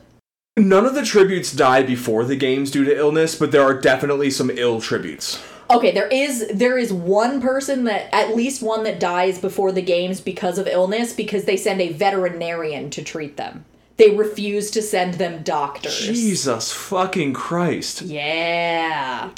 None 0.56 0.86
of 0.86 0.94
the 0.94 1.04
tributes 1.04 1.52
die 1.52 1.82
before 1.82 2.24
the 2.24 2.36
games 2.36 2.70
due 2.70 2.84
to 2.84 2.96
illness, 2.96 3.34
but 3.34 3.52
there 3.52 3.62
are 3.62 3.74
definitely 3.80 4.30
some 4.30 4.50
ill 4.50 4.80
tributes. 4.80 5.42
Okay, 5.70 5.90
there 5.92 6.08
is 6.08 6.48
there 6.52 6.78
is 6.78 6.92
one 6.92 7.40
person 7.40 7.84
that 7.84 8.08
at 8.14 8.34
least 8.34 8.62
one 8.62 8.84
that 8.84 8.98
dies 8.98 9.38
before 9.38 9.70
the 9.70 9.82
games 9.82 10.20
because 10.20 10.56
of 10.58 10.66
illness 10.66 11.12
because 11.12 11.44
they 11.44 11.56
send 11.56 11.80
a 11.80 11.92
veterinarian 11.92 12.88
to 12.90 13.02
treat 13.02 13.36
them. 13.36 13.64
They 13.98 14.10
refuse 14.14 14.70
to 14.72 14.80
send 14.82 15.14
them 15.14 15.42
doctors. 15.42 15.98
Jesus 15.98 16.72
fucking 16.72 17.34
Christ. 17.34 18.00
Yeah. 18.02 19.30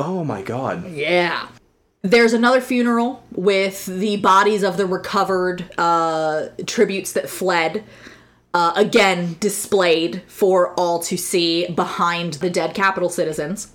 Oh 0.00 0.24
my 0.24 0.42
god. 0.42 0.90
Yeah. 0.90 1.48
there's 2.02 2.32
another 2.32 2.62
funeral 2.62 3.22
with 3.32 3.84
the 3.84 4.16
bodies 4.16 4.62
of 4.62 4.76
the 4.78 4.86
recovered 4.86 5.70
uh, 5.78 6.46
tributes 6.66 7.12
that 7.12 7.28
fled. 7.28 7.84
Uh, 8.52 8.72
again, 8.74 9.36
displayed 9.38 10.22
for 10.26 10.72
all 10.74 10.98
to 10.98 11.16
see 11.16 11.68
behind 11.68 12.34
the 12.34 12.50
dead 12.50 12.74
Capitol 12.74 13.08
citizens. 13.08 13.68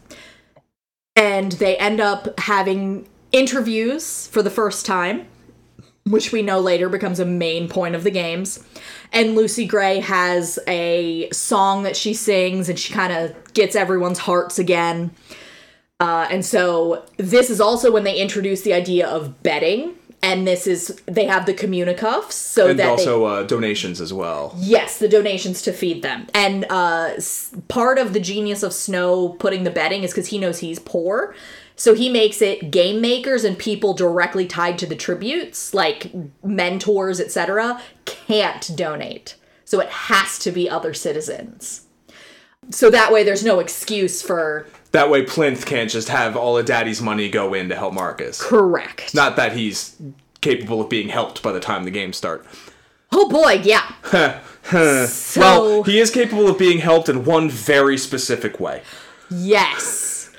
And 1.15 1.53
they 1.53 1.77
end 1.77 2.01
up 2.01 2.39
having 2.39 3.07
interviews 3.31 4.27
for 4.27 4.41
the 4.41 4.49
first 4.49 4.85
time, 4.85 5.27
which 6.05 6.31
we 6.31 6.41
know 6.41 6.59
later 6.59 6.89
becomes 6.89 7.19
a 7.19 7.25
main 7.25 7.67
point 7.69 7.95
of 7.95 8.03
the 8.03 8.11
games. 8.11 8.63
And 9.11 9.35
Lucy 9.35 9.65
Gray 9.65 9.99
has 9.99 10.59
a 10.67 11.29
song 11.31 11.83
that 11.83 11.95
she 11.95 12.13
sings, 12.13 12.69
and 12.69 12.77
she 12.77 12.93
kind 12.93 13.13
of 13.13 13.53
gets 13.53 13.75
everyone's 13.75 14.19
hearts 14.19 14.59
again. 14.59 15.11
Uh, 15.99 16.27
and 16.29 16.45
so 16.45 17.05
this 17.17 17.49
is 17.49 17.61
also 17.61 17.91
when 17.91 18.03
they 18.03 18.17
introduce 18.17 18.61
the 18.61 18.73
idea 18.73 19.07
of 19.07 19.41
betting, 19.41 19.95
and 20.25 20.47
this 20.47 20.65
is 20.65 20.99
they 21.05 21.25
have 21.25 21.45
the 21.45 21.53
communicuffs 21.53 22.33
so 22.33 22.67
and 22.69 22.79
that 22.79 22.83
they, 22.83 22.89
also 22.89 23.25
uh, 23.25 23.43
donations 23.43 24.01
as 24.01 24.11
well. 24.11 24.55
Yes, 24.57 24.97
the 24.97 25.07
donations 25.07 25.61
to 25.61 25.71
feed 25.71 26.01
them. 26.01 26.25
And 26.33 26.65
uh, 26.71 27.11
s- 27.15 27.53
part 27.67 27.99
of 27.99 28.13
the 28.13 28.19
genius 28.19 28.63
of 28.63 28.73
Snow 28.73 29.29
putting 29.29 29.63
the 29.65 29.69
betting 29.69 30.01
is 30.03 30.11
because 30.11 30.27
he 30.27 30.39
knows 30.39 30.59
he's 30.59 30.79
poor. 30.79 31.35
So 31.75 31.93
he 31.93 32.09
makes 32.09 32.41
it 32.41 32.71
game 32.71 33.01
makers 33.01 33.43
and 33.43 33.55
people 33.57 33.93
directly 33.93 34.47
tied 34.47 34.79
to 34.79 34.87
the 34.87 34.95
tributes, 34.95 35.73
like 35.73 36.11
mentors, 36.43 37.19
etc., 37.19 37.79
can't 38.05 38.71
donate. 38.75 39.35
So 39.63 39.79
it 39.79 39.89
has 39.89 40.39
to 40.39 40.51
be 40.51 40.67
other 40.67 40.93
citizens. 40.95 41.85
So 42.71 42.89
that 42.89 43.11
way 43.13 43.23
there's 43.23 43.45
no 43.45 43.59
excuse 43.59 44.23
for 44.23 44.65
That 44.95 45.09
way, 45.09 45.25
Plinth 45.25 45.65
can't 45.65 45.89
just 45.89 46.07
have 46.07 46.37
all 46.37 46.57
of 46.57 46.65
Daddy's 46.65 47.01
money 47.01 47.29
go 47.29 47.53
in 47.53 47.67
to 47.67 47.75
help 47.75 47.93
Marcus. 47.93 48.41
correct. 48.41 49.13
Not 49.13 49.35
that 49.35 49.51
he's 49.51 49.97
capable 50.39 50.79
of 50.79 50.87
being 50.87 51.09
helped 51.09 51.43
by 51.43 51.51
the 51.51 51.59
time 51.59 51.83
the 51.83 51.91
games 51.91 52.15
start. 52.15 52.45
oh 53.11 53.27
boy, 53.27 53.61
yeah. 53.61 53.91
so 55.05 55.41
well, 55.41 55.83
he 55.83 55.99
is 55.99 56.09
capable 56.11 56.47
of 56.47 56.57
being 56.57 56.77
helped 56.77 57.09
in 57.09 57.25
one 57.25 57.49
very 57.49 57.97
specific 57.97 58.57
way. 58.59 58.83
Yes. 59.29 60.31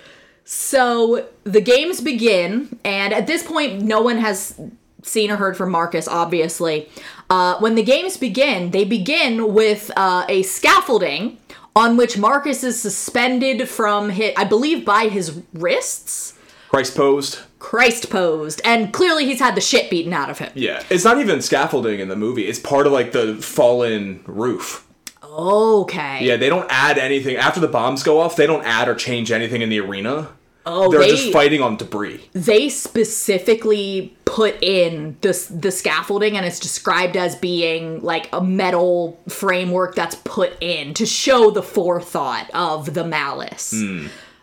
So 0.46 1.28
the 1.44 1.60
games 1.60 2.00
begin, 2.00 2.78
and 2.82 3.12
at 3.12 3.26
this 3.26 3.42
point, 3.42 3.82
no 3.82 4.00
one 4.00 4.16
has 4.16 4.58
seen 5.02 5.30
or 5.30 5.36
heard 5.36 5.58
from 5.58 5.70
Marcus, 5.70 6.08
obviously. 6.08 6.88
Uh, 7.28 7.58
when 7.58 7.74
the 7.74 7.82
games 7.82 8.16
begin, 8.16 8.70
they 8.70 8.84
begin 8.84 9.52
with 9.52 9.90
uh, 9.96 10.24
a 10.30 10.42
scaffolding 10.44 11.36
on 11.76 11.96
which 11.96 12.16
Marcus 12.18 12.64
is 12.64 12.80
suspended 12.80 13.68
from 13.68 14.08
his, 14.08 14.32
I 14.36 14.44
believe, 14.44 14.84
by 14.84 15.08
his 15.08 15.42
wrists. 15.52 16.32
Christ 16.68 16.96
posed. 16.96 17.38
Christ 17.58 18.10
posed, 18.10 18.60
and 18.64 18.92
clearly 18.92 19.26
he's 19.26 19.38
had 19.38 19.54
the 19.54 19.60
shit 19.60 19.90
beaten 19.90 20.12
out 20.12 20.30
of 20.30 20.38
him. 20.38 20.50
Yeah, 20.54 20.82
it's 20.90 21.04
not 21.04 21.18
even 21.18 21.40
scaffolding 21.42 22.00
in 22.00 22.08
the 22.08 22.16
movie. 22.16 22.46
It's 22.46 22.58
part 22.58 22.86
of 22.86 22.92
like 22.92 23.12
the 23.12 23.36
fallen 23.36 24.24
roof. 24.26 24.86
Okay. 25.22 26.24
Yeah, 26.24 26.36
they 26.36 26.48
don't 26.48 26.66
add 26.70 26.98
anything 26.98 27.36
after 27.36 27.60
the 27.60 27.68
bombs 27.68 28.02
go 28.02 28.20
off. 28.20 28.36
They 28.36 28.46
don't 28.46 28.64
add 28.64 28.88
or 28.88 28.94
change 28.94 29.30
anything 29.30 29.62
in 29.62 29.68
the 29.68 29.80
arena. 29.80 30.28
Oh, 30.68 30.90
They're 30.90 31.00
they, 31.00 31.10
just 31.10 31.32
fighting 31.32 31.62
on 31.62 31.76
debris. 31.76 32.28
they 32.32 32.68
specifically 32.68 34.16
put 34.24 34.60
in 34.62 35.16
the 35.20 35.48
the 35.54 35.70
scaffolding 35.70 36.36
and 36.36 36.44
it's 36.44 36.58
described 36.58 37.16
as 37.16 37.36
being 37.36 38.02
like 38.02 38.28
a 38.32 38.42
metal 38.42 39.18
framework 39.28 39.94
that's 39.94 40.16
put 40.16 40.60
in 40.60 40.92
to 40.94 41.06
show 41.06 41.50
the 41.52 41.62
forethought 41.62 42.50
of 42.52 42.94
the 42.94 43.04
malice. 43.04 43.72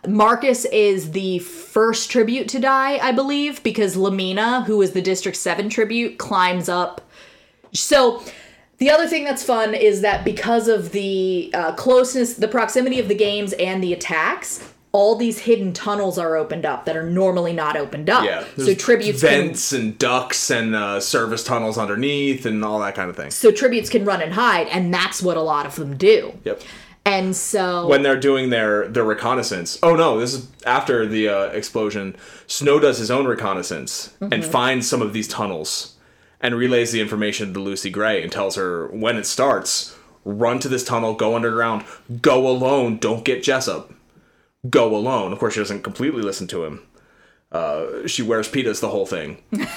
Marcus 0.07 0.65
is 0.65 1.12
the 1.12 1.39
first 1.39 2.09
tribute 2.09 2.47
to 2.49 2.59
die, 2.59 2.97
I 2.97 3.12
believe, 3.12 3.63
because 3.63 3.95
Lamina, 3.95 4.63
who 4.65 4.81
is 4.81 4.91
the 4.91 5.01
District 5.01 5.38
7 5.38 5.69
tribute, 5.69 6.17
climbs 6.17 6.67
up. 6.67 7.09
So, 7.73 8.21
the 8.79 8.89
other 8.89 9.07
thing 9.07 9.23
that's 9.23 9.43
fun 9.43 9.73
is 9.73 10.01
that 10.01 10.25
because 10.25 10.67
of 10.67 10.91
the 10.91 11.51
uh, 11.53 11.73
closeness, 11.75 12.33
the 12.33 12.49
proximity 12.49 12.99
of 12.99 13.07
the 13.07 13.15
games 13.15 13.53
and 13.53 13.81
the 13.81 13.93
attacks, 13.93 14.72
all 14.93 15.15
these 15.15 15.39
hidden 15.39 15.73
tunnels 15.73 16.17
are 16.19 16.38
opened 16.38 16.65
up 16.65 16.86
that 16.86 16.95
are 16.95 17.03
normally 17.10 17.51
not 17.51 17.75
opened 17.75 18.10
up. 18.10 18.23
Yeah, 18.23 18.45
so 18.58 18.73
tributes 18.75 19.21
can, 19.21 19.47
vents 19.47 19.73
and 19.73 19.97
ducts 19.97 20.49
and 20.51 20.75
uh, 20.75 20.99
service 20.99 21.43
tunnels 21.43 21.77
underneath 21.79 22.45
and 22.45 22.63
all 22.63 22.79
that 22.79 22.93
kind 22.95 23.10
of 23.10 23.15
thing. 23.17 23.32
so 23.32 23.51
tributes 23.51 23.89
can 23.89 24.06
run 24.06 24.21
and 24.21 24.34
hide, 24.34 24.67
and 24.67 24.93
that's 24.93 25.21
what 25.21 25.36
a 25.36 25.41
lot 25.41 25.65
of 25.65 25.75
them 25.75 25.97
do. 25.97 26.34
Yep. 26.45 26.62
And 27.06 27.36
so 27.36 27.88
When 27.88 28.01
they're 28.03 28.19
doing 28.19 28.49
their 28.49 28.88
their 28.88 29.03
reconnaissance. 29.03 29.77
Oh 29.84 29.95
no, 29.95 30.19
this 30.19 30.34
is 30.36 30.47
after 30.65 31.06
the 31.06 31.27
uh, 31.27 31.45
explosion. 31.47 32.15
Snow 32.47 32.79
does 32.79 32.97
his 32.99 33.12
own 33.12 33.25
reconnaissance 33.25 34.13
Mm-hmm. 34.21 34.32
and 34.32 34.45
finds 34.45 34.88
some 34.88 35.01
of 35.01 35.12
these 35.12 35.27
tunnels 35.27 35.95
and 36.39 36.56
relays 36.56 36.91
the 36.93 37.01
information 37.01 37.53
to 37.53 37.60
Lucy 37.60 37.89
Gray 37.89 38.21
and 38.23 38.32
tells 38.32 38.56
her 38.56 38.88
when 38.88 39.17
it 39.17 39.25
starts, 39.25 39.97
run 40.23 40.60
to 40.60 40.69
this 40.69 40.84
tunnel, 40.86 41.13
go 41.13 41.36
underground, 41.36 41.84
go 42.21 42.47
alone, 42.47 42.99
don't 42.99 43.25
get 43.25 43.43
Jessup. 43.43 43.91
Go 44.69 44.95
alone. 44.95 45.34
Of 45.34 45.39
course, 45.39 45.54
she 45.54 45.60
doesn't 45.60 45.84
completely 45.84 46.21
listen 46.21 46.47
to 46.47 46.63
him. 46.63 46.82
Uh, 47.52 48.08
she 48.08 48.21
wears 48.21 48.49
pitas 48.49 48.80
the 48.80 48.89
whole 48.89 49.06
thing. 49.06 49.43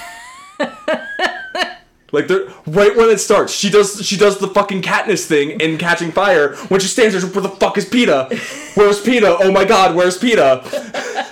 Like 2.11 2.27
they're 2.27 2.47
right 2.65 2.95
when 2.95 3.09
it 3.09 3.19
starts, 3.19 3.53
she 3.53 3.69
does 3.69 4.05
she 4.05 4.15
does 4.17 4.37
the 4.37 4.47
fucking 4.47 4.81
Katniss 4.81 5.25
thing 5.25 5.59
in 5.59 5.77
Catching 5.77 6.11
Fire 6.11 6.55
when 6.67 6.79
she 6.79 6.87
stands 6.87 7.21
there. 7.21 7.29
Where 7.29 7.41
the 7.41 7.49
fuck 7.49 7.77
is 7.77 7.85
Peeta? 7.85 8.29
Where's 8.77 9.03
Peeta? 9.03 9.37
Oh 9.41 9.51
my 9.51 9.65
God, 9.65 9.95
where's 9.95 10.17
Peeta? 10.17 10.63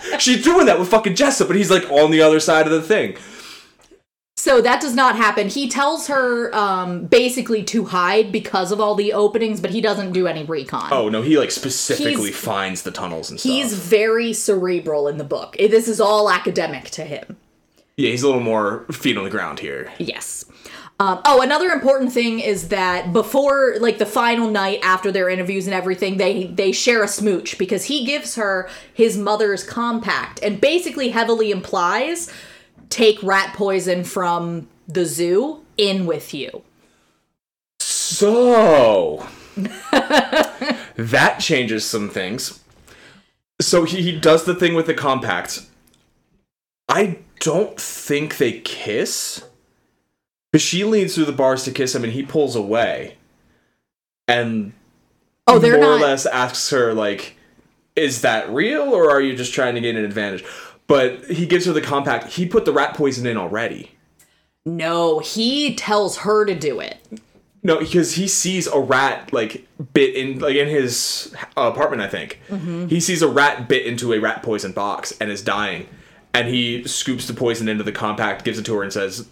She's 0.19 0.43
doing 0.43 0.65
that 0.65 0.77
with 0.79 0.89
fucking 0.89 1.15
Jessup, 1.15 1.47
but 1.47 1.57
he's 1.57 1.69
like 1.71 1.89
on 1.91 2.11
the 2.11 2.21
other 2.21 2.39
side 2.39 2.67
of 2.67 2.71
the 2.71 2.81
thing. 2.81 3.17
So 4.45 4.61
that 4.61 4.79
does 4.79 4.93
not 4.93 5.15
happen. 5.15 5.49
He 5.49 5.67
tells 5.67 6.05
her 6.05 6.53
um, 6.53 7.05
basically 7.05 7.63
to 7.63 7.85
hide 7.85 8.31
because 8.31 8.71
of 8.71 8.79
all 8.79 8.93
the 8.93 9.11
openings, 9.11 9.59
but 9.59 9.71
he 9.71 9.81
doesn't 9.81 10.11
do 10.11 10.27
any 10.27 10.43
recon. 10.43 10.89
Oh 10.91 11.09
no, 11.09 11.23
he 11.23 11.35
like 11.39 11.49
specifically 11.49 12.29
He's- 12.29 12.35
finds 12.35 12.83
the 12.83 12.91
tunnels 12.91 13.31
and 13.31 13.39
stuff. 13.39 13.51
He's 13.51 13.73
very 13.73 14.33
cerebral 14.33 15.07
in 15.07 15.17
the 15.17 15.23
book. 15.23 15.55
This 15.57 15.87
is 15.87 15.99
all 15.99 16.29
academic 16.29 16.91
to 16.91 17.05
him. 17.05 17.37
yeah, 17.97 18.11
he's 18.11 18.21
a 18.21 18.27
little 18.27 18.43
more 18.43 18.85
feet 18.91 19.17
on 19.17 19.23
the 19.23 19.31
ground 19.31 19.61
here. 19.61 19.91
Yes. 19.97 20.45
Um, 20.99 21.21
oh, 21.25 21.41
another 21.41 21.69
important 21.69 22.13
thing 22.13 22.39
is 22.39 22.67
that 22.67 23.11
before, 23.11 23.77
like 23.79 23.97
the 23.97 24.05
final 24.05 24.51
night 24.51 24.79
after 24.83 25.11
their 25.11 25.27
interviews 25.27 25.65
and 25.65 25.73
everything, 25.73 26.17
they 26.17 26.43
they 26.45 26.71
share 26.71 27.03
a 27.03 27.07
smooch 27.07 27.57
because 27.57 27.85
he 27.85 28.05
gives 28.05 28.35
her 28.35 28.69
his 28.93 29.17
mother's 29.17 29.63
compact 29.63 30.39
and 30.43 30.61
basically 30.61 31.09
heavily 31.09 31.49
implies 31.49 32.31
take 32.95 33.21
rat 33.21 33.53
poison 33.53 34.05
from 34.05 34.67
the 34.87 35.03
zoo 35.05 35.65
in 35.77 36.05
with 36.05 36.33
you. 36.33 36.63
So 37.81 39.27
that 39.91 41.37
changes 41.39 41.83
some 41.83 42.09
things. 42.09 42.61
So 43.61 43.83
he, 43.83 44.01
he 44.01 44.17
does 44.17 44.45
the 44.45 44.55
thing 44.55 44.75
with 44.75 44.85
the 44.85 44.93
compact. 44.93 45.65
I 46.87 47.19
don't 47.41 47.77
think 47.79 48.37
they 48.37 48.59
kiss. 48.61 49.43
But 50.53 50.61
she 50.61 50.85
leans 50.85 51.15
through 51.15 51.25
the 51.25 51.33
bars 51.33 51.65
to 51.65 51.71
kiss 51.71 51.93
him 51.93 52.05
and 52.05 52.13
he 52.13 52.23
pulls 52.23 52.55
away. 52.55 53.17
And 54.27 54.71
Oh, 55.47 55.59
they're 55.59 55.73
more 55.73 55.81
not. 55.81 55.97
or 55.97 56.03
less 56.05 56.25
asks 56.25 56.69
her, 56.69 56.93
like, 56.93 57.35
is 57.95 58.21
that 58.21 58.49
real 58.49 58.83
or 58.83 59.11
are 59.11 59.21
you 59.21 59.35
just 59.35 59.53
trying 59.53 59.75
to 59.75 59.81
gain 59.81 59.97
an 59.97 60.05
advantage? 60.05 60.45
But 60.87 61.25
he 61.25 61.45
gives 61.45 61.65
her 61.65 61.73
the 61.73 61.81
compact. 61.81 62.33
He 62.33 62.45
put 62.45 62.65
the 62.65 62.73
rat 62.73 62.93
poison 62.95 63.25
in 63.25 63.37
already. 63.37 63.91
No, 64.65 65.19
he 65.19 65.75
tells 65.75 66.17
her 66.17 66.45
to 66.45 66.55
do 66.55 66.79
it. 66.79 66.97
No, 67.63 67.79
because 67.79 68.13
he 68.13 68.27
sees 68.27 68.67
a 68.67 68.79
rat 68.79 69.33
like 69.33 69.67
bit 69.93 70.15
in 70.15 70.37
like 70.37 70.55
in 70.55 70.67
his 70.67 71.35
apartment. 71.57 72.03
I 72.03 72.07
think 72.07 72.39
he 72.89 72.99
sees 72.99 73.23
a 73.23 73.27
rat 73.27 73.67
bit 73.67 73.87
into 73.87 74.13
a 74.13 74.19
rat 74.19 74.43
poison 74.43 74.71
box 74.71 75.13
and 75.19 75.31
is 75.31 75.41
dying, 75.41 75.87
and 76.33 76.47
he 76.47 76.87
scoops 76.87 77.25
the 77.25 77.33
poison 77.33 77.67
into 77.67 77.83
the 77.83 77.91
compact, 77.91 78.43
gives 78.45 78.59
it 78.59 78.65
to 78.67 78.75
her, 78.75 78.83
and 78.83 78.93
says, 78.93 79.27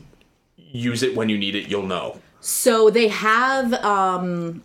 "Use 0.57 1.03
it 1.03 1.15
when 1.15 1.29
you 1.29 1.37
need 1.37 1.53
it. 1.55 1.69
You'll 1.69 1.85
know." 1.85 2.21
So 2.39 2.89
they 2.89 3.07
have 3.09 3.73
um 3.85 4.63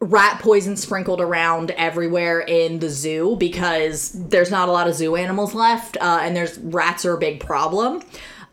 rat 0.00 0.40
poison 0.40 0.76
sprinkled 0.76 1.20
around 1.20 1.70
everywhere 1.72 2.40
in 2.40 2.80
the 2.80 2.90
zoo 2.90 3.36
because 3.36 4.12
there's 4.12 4.50
not 4.50 4.68
a 4.68 4.72
lot 4.72 4.88
of 4.88 4.94
zoo 4.94 5.16
animals 5.16 5.54
left 5.54 5.96
uh, 5.98 6.20
and 6.22 6.36
there's 6.36 6.58
rats 6.58 7.04
are 7.04 7.14
a 7.14 7.18
big 7.18 7.40
problem. 7.40 8.02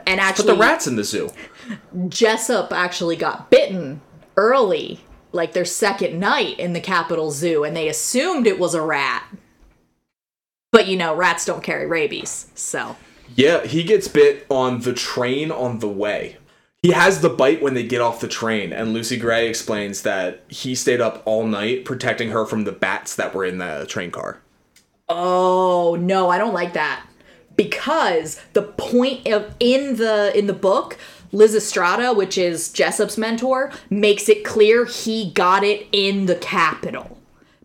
And 0.05 0.17
But 0.17 0.25
actually 0.25 0.53
the 0.53 0.59
rats 0.59 0.87
in 0.87 0.95
the 0.95 1.03
zoo. 1.03 1.29
Jessup 2.07 2.73
actually 2.73 3.15
got 3.15 3.49
bitten 3.49 4.01
early, 4.35 5.01
like 5.31 5.53
their 5.53 5.65
second 5.65 6.19
night 6.19 6.59
in 6.59 6.73
the 6.73 6.81
Capitol 6.81 7.31
Zoo 7.31 7.63
and 7.63 7.75
they 7.75 7.87
assumed 7.87 8.47
it 8.47 8.59
was 8.59 8.73
a 8.73 8.81
rat. 8.81 9.23
But 10.71 10.87
you 10.87 10.97
know, 10.97 11.15
rats 11.15 11.45
don't 11.45 11.63
carry 11.63 11.85
rabies. 11.85 12.47
So, 12.55 12.95
Yeah, 13.35 13.65
he 13.65 13.83
gets 13.83 14.07
bit 14.07 14.45
on 14.49 14.81
the 14.81 14.93
train 14.93 15.51
on 15.51 15.79
the 15.79 15.89
way. 15.89 16.37
He 16.83 16.91
has 16.91 17.21
the 17.21 17.29
bite 17.29 17.61
when 17.61 17.73
they 17.73 17.83
get 17.83 18.01
off 18.01 18.19
the 18.19 18.27
train, 18.27 18.71
and 18.73 18.93
Lucy 18.93 19.17
Gray 19.17 19.47
explains 19.47 20.01
that 20.03 20.43
he 20.49 20.75
stayed 20.75 21.01
up 21.01 21.23
all 21.25 21.47
night 21.47 21.85
protecting 21.85 22.29
her 22.31 22.45
from 22.45 22.65
the 22.65 22.71
bats 22.73 23.15
that 23.15 23.33
were 23.33 23.45
in 23.45 23.57
the 23.57 23.85
train 23.89 24.11
car. 24.11 24.41
oh, 25.09 25.95
no, 25.99 26.29
I 26.29 26.37
don't 26.37 26.53
like 26.53 26.73
that. 26.73 27.05
because 27.55 28.39
the 28.53 28.63
point 28.63 29.27
of 29.27 29.53
in 29.59 29.95
the 29.97 30.31
in 30.37 30.47
the 30.47 30.53
book 30.53 30.97
Lysistrata, 31.31 32.15
which 32.15 32.37
is 32.37 32.71
Jessup's 32.71 33.17
mentor, 33.17 33.71
makes 33.89 34.29
it 34.29 34.43
clear 34.43 34.85
he 34.85 35.31
got 35.31 35.63
it 35.63 35.87
in 35.91 36.25
the 36.27 36.35
Capitol. 36.35 37.17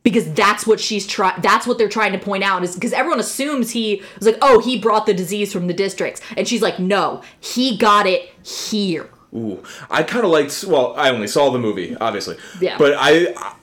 Because 0.02 0.32
that's 0.32 0.66
what 0.66 0.80
she's 0.80 1.06
trying 1.06 1.40
that's 1.42 1.66
what 1.66 1.76
they're 1.76 1.88
trying 1.88 2.12
to 2.12 2.18
point 2.18 2.42
out 2.42 2.64
is 2.64 2.74
because 2.74 2.94
everyone 2.94 3.20
assumes 3.20 3.70
he 3.72 4.02
was 4.16 4.26
like, 4.26 4.38
oh, 4.40 4.58
he 4.60 4.78
brought 4.78 5.04
the 5.06 5.12
disease 5.12 5.52
from 5.52 5.66
the 5.66 5.74
districts. 5.74 6.22
And 6.36 6.48
she's 6.48 6.62
like, 6.62 6.78
no, 6.78 7.22
he 7.40 7.76
got 7.76 8.06
it 8.06 8.30
here. 8.48 9.08
Ooh, 9.34 9.62
I 9.90 10.02
kind 10.02 10.24
of 10.24 10.30
liked. 10.30 10.64
Well, 10.64 10.94
I 10.96 11.10
only 11.10 11.26
saw 11.26 11.50
the 11.50 11.58
movie, 11.58 11.96
obviously. 11.96 12.36
Yeah. 12.60 12.78
But 12.78 12.94
I, 12.96 13.54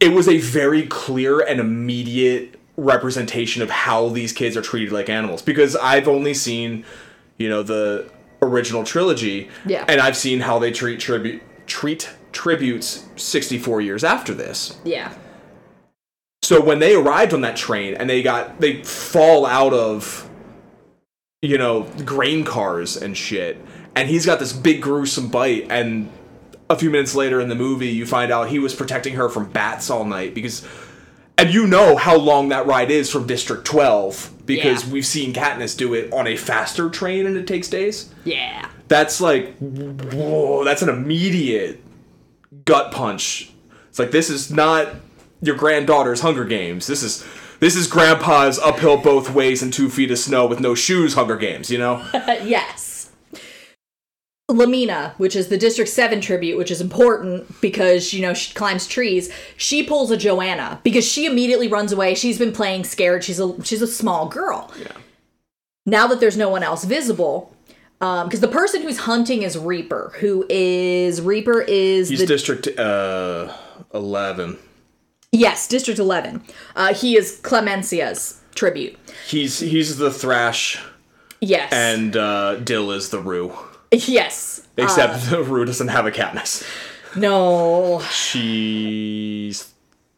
it 0.00 0.12
was 0.12 0.28
a 0.28 0.38
very 0.38 0.86
clear 0.86 1.40
and 1.40 1.58
immediate 1.60 2.58
representation 2.76 3.62
of 3.62 3.70
how 3.70 4.08
these 4.08 4.32
kids 4.32 4.56
are 4.56 4.62
treated 4.62 4.92
like 4.92 5.08
animals. 5.08 5.42
Because 5.42 5.74
I've 5.76 6.06
only 6.06 6.34
seen, 6.34 6.84
you 7.36 7.48
know, 7.48 7.62
the 7.62 8.10
original 8.40 8.84
trilogy. 8.84 9.48
Yeah. 9.66 9.84
And 9.88 10.00
I've 10.00 10.16
seen 10.16 10.40
how 10.40 10.58
they 10.58 10.70
treat 10.70 11.00
tribute 11.00 11.42
treat 11.66 12.10
tributes 12.32 13.04
64 13.16 13.80
years 13.80 14.04
after 14.04 14.34
this. 14.34 14.78
Yeah. 14.84 15.12
So 16.42 16.60
when 16.60 16.78
they 16.78 16.94
arrived 16.94 17.34
on 17.34 17.42
that 17.42 17.56
train 17.56 17.94
and 17.94 18.08
they 18.08 18.22
got 18.22 18.60
they 18.60 18.82
fall 18.82 19.44
out 19.44 19.74
of 19.74 20.28
you 21.42 21.58
know 21.58 21.82
grain 22.04 22.44
cars 22.44 22.96
and 22.96 23.16
shit 23.16 23.60
and 23.98 24.08
he's 24.08 24.24
got 24.24 24.38
this 24.38 24.52
big 24.52 24.80
gruesome 24.80 25.28
bite 25.28 25.66
and 25.70 26.08
a 26.70 26.76
few 26.76 26.90
minutes 26.90 27.14
later 27.14 27.40
in 27.40 27.48
the 27.48 27.54
movie 27.54 27.88
you 27.88 28.06
find 28.06 28.30
out 28.30 28.48
he 28.48 28.58
was 28.58 28.74
protecting 28.74 29.14
her 29.14 29.28
from 29.28 29.50
bats 29.50 29.90
all 29.90 30.04
night 30.04 30.34
because 30.34 30.66
and 31.36 31.52
you 31.52 31.66
know 31.66 31.96
how 31.96 32.16
long 32.16 32.48
that 32.50 32.66
ride 32.66 32.90
is 32.90 33.10
from 33.10 33.26
District 33.26 33.64
12 33.64 34.32
because 34.44 34.84
Yeah. 34.86 34.92
we've 34.92 35.06
seen 35.06 35.32
Katniss 35.32 35.76
do 35.76 35.94
it 35.94 36.12
on 36.12 36.26
a 36.26 36.36
faster 36.36 36.90
train 36.90 37.26
and 37.26 37.36
it 37.36 37.46
takes 37.46 37.68
days. 37.68 38.10
Yeah. 38.24 38.68
That's 38.88 39.20
like 39.20 39.56
whoa, 39.58 40.64
that's 40.64 40.82
an 40.82 40.88
immediate 40.88 41.80
gut 42.64 42.92
punch. 42.92 43.50
It's 43.88 43.98
like 43.98 44.10
this 44.10 44.30
is 44.30 44.50
not 44.50 44.88
your 45.40 45.56
granddaughter's 45.56 46.20
Hunger 46.20 46.44
Games. 46.44 46.86
This 46.86 47.02
is 47.02 47.24
this 47.60 47.74
is 47.76 47.86
grandpa's 47.86 48.58
uphill 48.58 48.96
both 48.98 49.30
ways 49.32 49.62
in 49.62 49.70
two 49.70 49.88
feet 49.88 50.10
of 50.10 50.18
snow 50.18 50.46
with 50.46 50.60
no 50.60 50.74
shoes 50.74 51.14
Hunger 51.14 51.36
Games, 51.36 51.70
you 51.70 51.78
know? 51.78 52.04
yes. 52.14 52.87
Lamina, 54.48 55.14
which 55.18 55.36
is 55.36 55.48
the 55.48 55.58
District 55.58 55.90
7 55.90 56.20
tribute, 56.22 56.56
which 56.56 56.70
is 56.70 56.80
important 56.80 57.60
because, 57.60 58.14
you 58.14 58.22
know, 58.22 58.32
she 58.32 58.54
climbs 58.54 58.86
trees. 58.86 59.30
She 59.58 59.82
pulls 59.82 60.10
a 60.10 60.16
Johanna 60.16 60.80
because 60.82 61.04
she 61.06 61.26
immediately 61.26 61.68
runs 61.68 61.92
away. 61.92 62.14
She's 62.14 62.38
been 62.38 62.52
playing 62.52 62.84
scared. 62.84 63.24
She's 63.24 63.38
a 63.40 63.62
she's 63.62 63.82
a 63.82 63.86
small 63.86 64.28
girl. 64.28 64.72
Yeah. 64.78 64.92
Now 65.84 66.06
that 66.06 66.20
there's 66.20 66.36
no 66.36 66.48
one 66.48 66.62
else 66.62 66.84
visible, 66.84 67.54
because 67.98 68.40
the 68.40 68.48
person 68.48 68.82
who's 68.82 68.98
hunting 69.00 69.42
is 69.42 69.58
Reaper, 69.58 70.12
who 70.20 70.46
is 70.48 71.20
Reaper 71.20 71.60
is 71.60 72.08
He's 72.08 72.20
the 72.20 72.26
District 72.26 72.68
uh 72.78 73.52
11. 73.92 74.56
yes 75.32 75.68
District 75.68 75.98
11. 75.98 76.42
Uh, 76.74 76.94
he 76.94 77.16
is 77.18 77.38
Clemensia's 77.42 78.40
tribute. 78.54 78.96
He's 79.26 79.58
he's 79.58 79.98
the 79.98 80.10
Thresh 80.10 80.82
Yes, 81.42 81.70
and 81.70 82.16
uh 82.16 82.56
Dill 82.56 82.90
is 82.92 83.10
the 83.10 83.20
Rue. 83.20 83.52
Yes. 83.90 84.66
Except 84.76 85.30
the 85.30 85.38
uh, 85.38 85.42
Rue 85.44 85.64
doesn't 85.64 85.88
have 85.88 86.06
a 86.06 86.10
Katniss. 86.10 86.64
No, 87.16 88.00
She's 88.10 89.72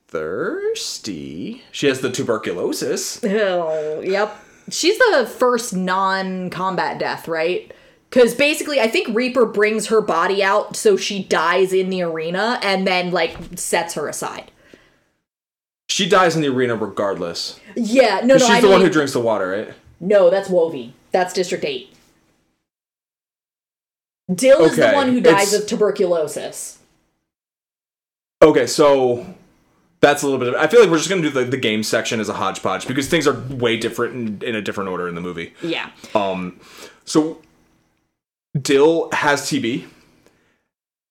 thirsty. 0.08 1.62
She 1.70 1.86
has 1.86 2.00
the 2.00 2.10
tuberculosis. 2.10 3.22
Oh, 3.24 4.00
yep. 4.00 4.36
She's 4.70 4.98
the 4.98 5.32
first 5.38 5.74
non-combat 5.74 6.98
death, 6.98 7.28
right? 7.28 7.72
Because 8.08 8.34
basically, 8.34 8.80
I 8.80 8.88
think 8.88 9.14
Reaper 9.14 9.46
brings 9.46 9.86
her 9.86 10.00
body 10.00 10.42
out 10.42 10.74
so 10.74 10.96
she 10.96 11.22
dies 11.22 11.72
in 11.72 11.90
the 11.90 12.02
arena 12.02 12.58
and 12.62 12.86
then, 12.86 13.12
like, 13.12 13.36
sets 13.56 13.94
her 13.94 14.08
aside. 14.08 14.50
She 15.88 16.08
dies 16.08 16.34
in 16.34 16.42
the 16.42 16.48
arena 16.48 16.74
regardless. 16.74 17.58
Yeah, 17.76 18.20
no, 18.24 18.34
no, 18.34 18.38
She's 18.38 18.50
I 18.50 18.60
the 18.60 18.66
mean, 18.66 18.72
one 18.72 18.80
who 18.82 18.90
drinks 18.90 19.12
the 19.12 19.20
water, 19.20 19.48
right? 19.48 19.74
no, 20.00 20.28
that's 20.30 20.48
Wovey. 20.48 20.92
That's 21.12 21.32
District 21.32 21.64
8. 21.64 21.92
Dill 24.34 24.64
is 24.64 24.76
the 24.76 24.92
one 24.92 25.08
who 25.08 25.20
dies 25.20 25.52
it's- 25.52 25.62
of 25.62 25.68
tuberculosis. 25.68 26.78
Okay, 28.42 28.66
so 28.66 29.26
that's 30.00 30.22
a 30.22 30.26
little 30.26 30.38
bit 30.38 30.48
of. 30.48 30.54
I 30.54 30.66
feel 30.66 30.80
like 30.80 30.90
we're 30.90 30.96
just 30.96 31.10
gonna 31.10 31.22
do 31.22 31.30
the, 31.30 31.44
the 31.44 31.56
game 31.58 31.82
section 31.82 32.20
as 32.20 32.28
a 32.28 32.34
hodgepodge 32.34 32.86
because 32.86 33.06
things 33.08 33.26
are 33.26 33.34
way 33.50 33.76
different 33.76 34.42
in, 34.42 34.48
in 34.48 34.54
a 34.54 34.62
different 34.62 34.88
order 34.90 35.08
in 35.08 35.14
the 35.14 35.20
movie. 35.20 35.52
Yeah. 35.62 35.90
Um, 36.14 36.58
so 37.04 37.40
Dill 38.60 39.10
has 39.12 39.42
TB, 39.42 39.84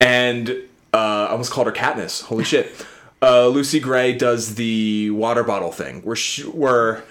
and 0.00 0.50
uh, 0.92 0.96
I 0.96 1.28
almost 1.28 1.52
called 1.52 1.66
her 1.68 1.72
Katniss. 1.72 2.22
Holy 2.22 2.44
shit! 2.44 2.72
Uh, 3.22 3.48
Lucy 3.48 3.80
Gray 3.80 4.14
does 4.14 4.54
the 4.54 5.10
water 5.10 5.44
bottle 5.44 5.70
thing 5.72 6.00
where 6.00 6.16
she, 6.16 6.40
where 6.44 7.04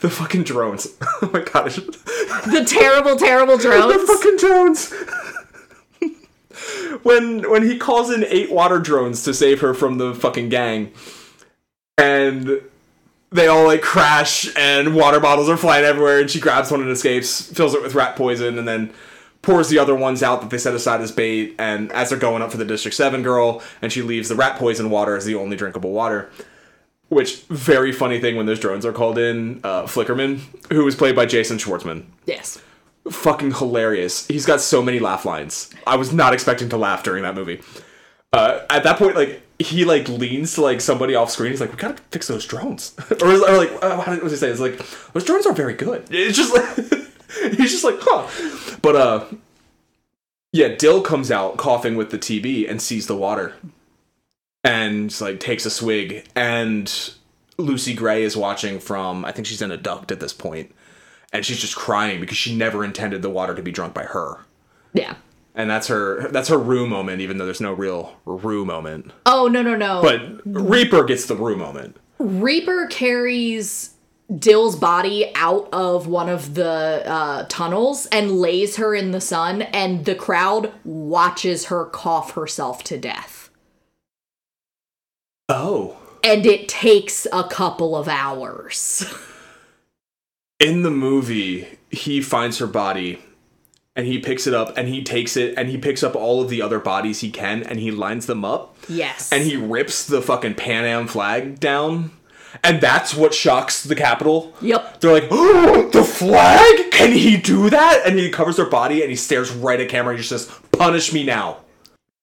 the 0.00 0.10
fucking 0.10 0.44
drones. 0.44 0.88
oh 1.22 1.30
my 1.32 1.40
god! 1.42 1.72
The 1.72 2.64
terrible, 2.66 3.16
terrible 3.16 3.58
drones. 3.58 3.92
the 3.92 4.06
fucking 4.06 4.36
drones. 4.36 4.92
when 7.02 7.50
when 7.50 7.62
he 7.62 7.78
calls 7.78 8.10
in 8.10 8.24
eight 8.24 8.50
water 8.50 8.78
drones 8.78 9.22
to 9.24 9.34
save 9.34 9.60
her 9.60 9.74
from 9.74 9.98
the 9.98 10.14
fucking 10.14 10.48
gang, 10.48 10.92
and 11.96 12.62
they 13.30 13.46
all 13.46 13.66
like 13.66 13.82
crash 13.82 14.54
and 14.56 14.94
water 14.94 15.20
bottles 15.20 15.48
are 15.48 15.56
flying 15.56 15.84
everywhere, 15.84 16.20
and 16.20 16.30
she 16.30 16.40
grabs 16.40 16.70
one 16.70 16.80
and 16.80 16.90
escapes, 16.90 17.52
fills 17.52 17.74
it 17.74 17.82
with 17.82 17.94
rat 17.94 18.16
poison, 18.16 18.58
and 18.58 18.66
then 18.66 18.92
pours 19.42 19.68
the 19.68 19.78
other 19.78 19.94
ones 19.94 20.22
out 20.22 20.40
that 20.40 20.50
they 20.50 20.58
set 20.58 20.74
aside 20.74 21.00
as 21.00 21.12
bait. 21.12 21.54
And 21.58 21.92
as 21.92 22.10
they're 22.10 22.18
going 22.18 22.42
up 22.42 22.50
for 22.50 22.56
the 22.56 22.64
District 22.64 22.96
Seven 22.96 23.22
girl, 23.22 23.62
and 23.82 23.92
she 23.92 24.02
leaves 24.02 24.28
the 24.28 24.34
rat 24.34 24.58
poison 24.58 24.90
water 24.90 25.16
as 25.16 25.24
the 25.24 25.34
only 25.34 25.56
drinkable 25.56 25.92
water. 25.92 26.30
Which 27.08 27.42
very 27.44 27.92
funny 27.92 28.20
thing 28.20 28.36
when 28.36 28.46
those 28.46 28.60
drones 28.60 28.84
are 28.84 28.92
called 28.92 29.18
in. 29.18 29.60
Uh, 29.64 29.84
Flickerman, 29.84 30.40
who 30.70 30.84
was 30.84 30.94
played 30.94 31.16
by 31.16 31.24
Jason 31.24 31.56
Schwartzman, 31.56 32.04
yes. 32.26 32.60
fucking 33.10 33.52
hilarious. 33.52 34.26
He's 34.26 34.44
got 34.44 34.60
so 34.60 34.82
many 34.82 34.98
laugh 34.98 35.24
lines. 35.24 35.70
I 35.86 35.96
was 35.96 36.12
not 36.12 36.34
expecting 36.34 36.68
to 36.68 36.76
laugh 36.76 37.02
during 37.02 37.22
that 37.22 37.34
movie. 37.34 37.62
Uh, 38.32 38.60
at 38.68 38.82
that 38.84 38.98
point, 38.98 39.16
like 39.16 39.40
he 39.58 39.84
like 39.84 40.08
leans 40.08 40.54
to 40.54 40.60
like 40.62 40.80
somebody 40.80 41.14
off 41.14 41.30
screen. 41.30 41.50
He's 41.50 41.60
like, 41.60 41.70
"We 41.70 41.76
gotta 41.76 42.00
fix 42.10 42.28
those 42.28 42.44
drones," 42.46 42.94
or, 43.22 43.28
or 43.28 43.56
like, 43.56 43.72
uh, 43.82 44.00
how 44.00 44.12
did 44.12 44.22
what 44.22 44.30
does 44.30 44.32
he 44.32 44.36
say? 44.38 44.50
It's 44.50 44.60
like 44.60 44.78
those 45.12 45.24
drones 45.24 45.46
are 45.46 45.54
very 45.54 45.74
good. 45.74 46.04
It's 46.10 46.36
just 46.36 46.54
like 46.54 47.02
he's 47.56 47.72
just 47.72 47.84
like, 47.84 47.96
huh. 48.00 48.28
But 48.82 48.96
uh, 48.96 49.24
yeah, 50.52 50.68
Dill 50.68 51.00
comes 51.00 51.30
out 51.30 51.56
coughing 51.56 51.96
with 51.96 52.10
the 52.10 52.18
TB 52.18 52.70
and 52.70 52.80
sees 52.80 53.06
the 53.06 53.16
water, 53.16 53.54
and 54.64 55.18
like 55.20 55.40
takes 55.40 55.66
a 55.66 55.70
swig. 55.70 56.26
And 56.34 57.12
Lucy 57.56 57.94
Gray 57.94 58.22
is 58.22 58.36
watching 58.36 58.78
from. 58.80 59.24
I 59.24 59.32
think 59.32 59.46
she's 59.46 59.62
in 59.62 59.70
a 59.70 59.76
duct 59.76 60.12
at 60.12 60.20
this 60.20 60.32
point 60.32 60.74
and 61.32 61.44
she's 61.44 61.58
just 61.58 61.76
crying 61.76 62.20
because 62.20 62.36
she 62.36 62.56
never 62.56 62.84
intended 62.84 63.22
the 63.22 63.30
water 63.30 63.54
to 63.54 63.62
be 63.62 63.72
drunk 63.72 63.94
by 63.94 64.04
her. 64.04 64.38
Yeah. 64.92 65.16
And 65.54 65.68
that's 65.68 65.88
her 65.88 66.28
that's 66.28 66.48
her 66.48 66.58
Rue 66.58 66.86
moment, 66.86 67.20
even 67.20 67.38
though 67.38 67.44
there's 67.44 67.60
no 67.60 67.72
real 67.72 68.16
Rue 68.24 68.64
moment. 68.64 69.12
Oh, 69.26 69.48
no, 69.48 69.62
no, 69.62 69.76
no. 69.76 70.02
But 70.02 70.40
Reaper 70.44 71.04
gets 71.04 71.26
the 71.26 71.34
Rue 71.34 71.56
moment. 71.56 71.96
Reaper 72.18 72.86
carries 72.86 73.94
Dill's 74.34 74.76
body 74.76 75.32
out 75.34 75.68
of 75.72 76.06
one 76.06 76.28
of 76.28 76.54
the 76.54 77.02
uh, 77.04 77.46
tunnels 77.48 78.06
and 78.06 78.32
lays 78.32 78.76
her 78.76 78.94
in 78.94 79.10
the 79.10 79.20
sun, 79.20 79.62
and 79.62 80.04
the 80.04 80.14
crowd 80.14 80.72
watches 80.84 81.66
her 81.66 81.86
cough 81.86 82.32
herself 82.32 82.84
to 82.84 82.98
death. 82.98 83.47
Oh. 85.48 85.96
And 86.22 86.44
it 86.44 86.68
takes 86.68 87.26
a 87.32 87.44
couple 87.44 87.96
of 87.96 88.08
hours. 88.08 89.04
In 90.60 90.82
the 90.82 90.90
movie, 90.90 91.78
he 91.90 92.20
finds 92.20 92.58
her 92.58 92.66
body 92.66 93.22
and 93.94 94.06
he 94.06 94.18
picks 94.18 94.46
it 94.46 94.54
up 94.54 94.76
and 94.76 94.88
he 94.88 95.02
takes 95.02 95.36
it 95.36 95.54
and 95.56 95.68
he 95.68 95.78
picks 95.78 96.02
up 96.02 96.14
all 96.14 96.42
of 96.42 96.48
the 96.50 96.60
other 96.60 96.78
bodies 96.78 97.20
he 97.20 97.30
can 97.30 97.62
and 97.62 97.78
he 97.78 97.90
lines 97.90 98.26
them 98.26 98.44
up 98.44 98.76
yes. 98.88 99.32
and 99.32 99.44
he 99.44 99.56
rips 99.56 100.04
the 100.04 100.20
fucking 100.20 100.54
Panem 100.54 101.06
flag 101.06 101.60
down. 101.60 102.12
And 102.64 102.80
that's 102.80 103.14
what 103.14 103.34
shocks 103.34 103.84
the 103.84 103.94
Capitol. 103.94 104.54
Yep. 104.60 105.00
They're 105.00 105.12
like, 105.12 105.28
oh, 105.30 105.88
the 105.92 106.02
flag? 106.02 106.90
Can 106.90 107.12
he 107.12 107.36
do 107.36 107.70
that? 107.70 108.02
And 108.04 108.18
he 108.18 108.30
covers 108.30 108.56
her 108.56 108.68
body 108.68 109.02
and 109.02 109.10
he 109.10 109.16
stares 109.16 109.50
right 109.50 109.80
at 109.80 109.88
camera 109.88 110.14
and 110.14 110.18
he 110.18 110.26
just 110.26 110.48
says, 110.48 110.58
punish 110.72 111.12
me 111.12 111.24
now. 111.24 111.58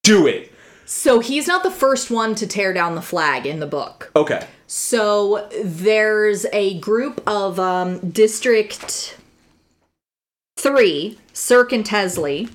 Do 0.04 0.28
it. 0.28 0.52
So 0.86 1.20
he's 1.20 1.48
not 1.48 1.64
the 1.64 1.72
first 1.72 2.12
one 2.12 2.36
to 2.36 2.48
tear 2.48 2.72
down 2.72 2.96
the 2.96 3.02
flag 3.02 3.46
in 3.46 3.60
the 3.60 3.68
book. 3.68 4.12
Okay. 4.16 4.46
So 4.68 5.50
there's 5.64 6.46
a 6.54 6.80
group 6.80 7.22
of 7.28 7.60
um, 7.60 8.12
District 8.12 9.18
3, 10.58 11.18
Circ 11.34 11.72
and 11.74 11.86
Teslee. 11.86 12.50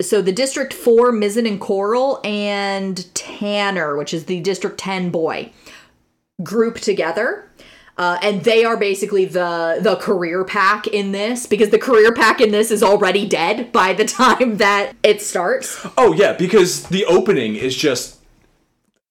So 0.00 0.20
the 0.20 0.32
District 0.32 0.72
4, 0.72 1.12
Mizzen 1.12 1.46
and 1.46 1.60
Coral, 1.60 2.20
and 2.24 3.12
Tanner, 3.14 3.96
which 3.96 4.12
is 4.12 4.26
the 4.26 4.40
District 4.40 4.78
10 4.78 5.10
boy, 5.10 5.52
group 6.42 6.80
together. 6.80 7.48
Uh, 7.96 8.18
and 8.22 8.42
they 8.42 8.64
are 8.64 8.76
basically 8.76 9.24
the 9.24 9.78
the 9.80 9.94
career 9.96 10.44
pack 10.44 10.86
in 10.88 11.12
this 11.12 11.46
because 11.46 11.70
the 11.70 11.78
career 11.78 12.12
pack 12.12 12.40
in 12.40 12.50
this 12.50 12.72
is 12.72 12.82
already 12.82 13.24
dead 13.24 13.70
by 13.70 13.92
the 13.92 14.04
time 14.20 14.56
that 14.56 14.94
it 15.04 15.22
starts. 15.22 15.86
Oh 15.96 16.12
yeah, 16.12 16.32
because 16.32 16.84
the 16.88 17.04
opening 17.04 17.54
is 17.54 17.76
just 17.76 18.18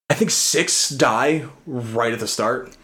I 0.09 0.15
think 0.15 0.31
six 0.31 0.89
die 0.89 1.45
right 1.65 2.11
at 2.11 2.19
the 2.19 2.27
start. 2.27 2.75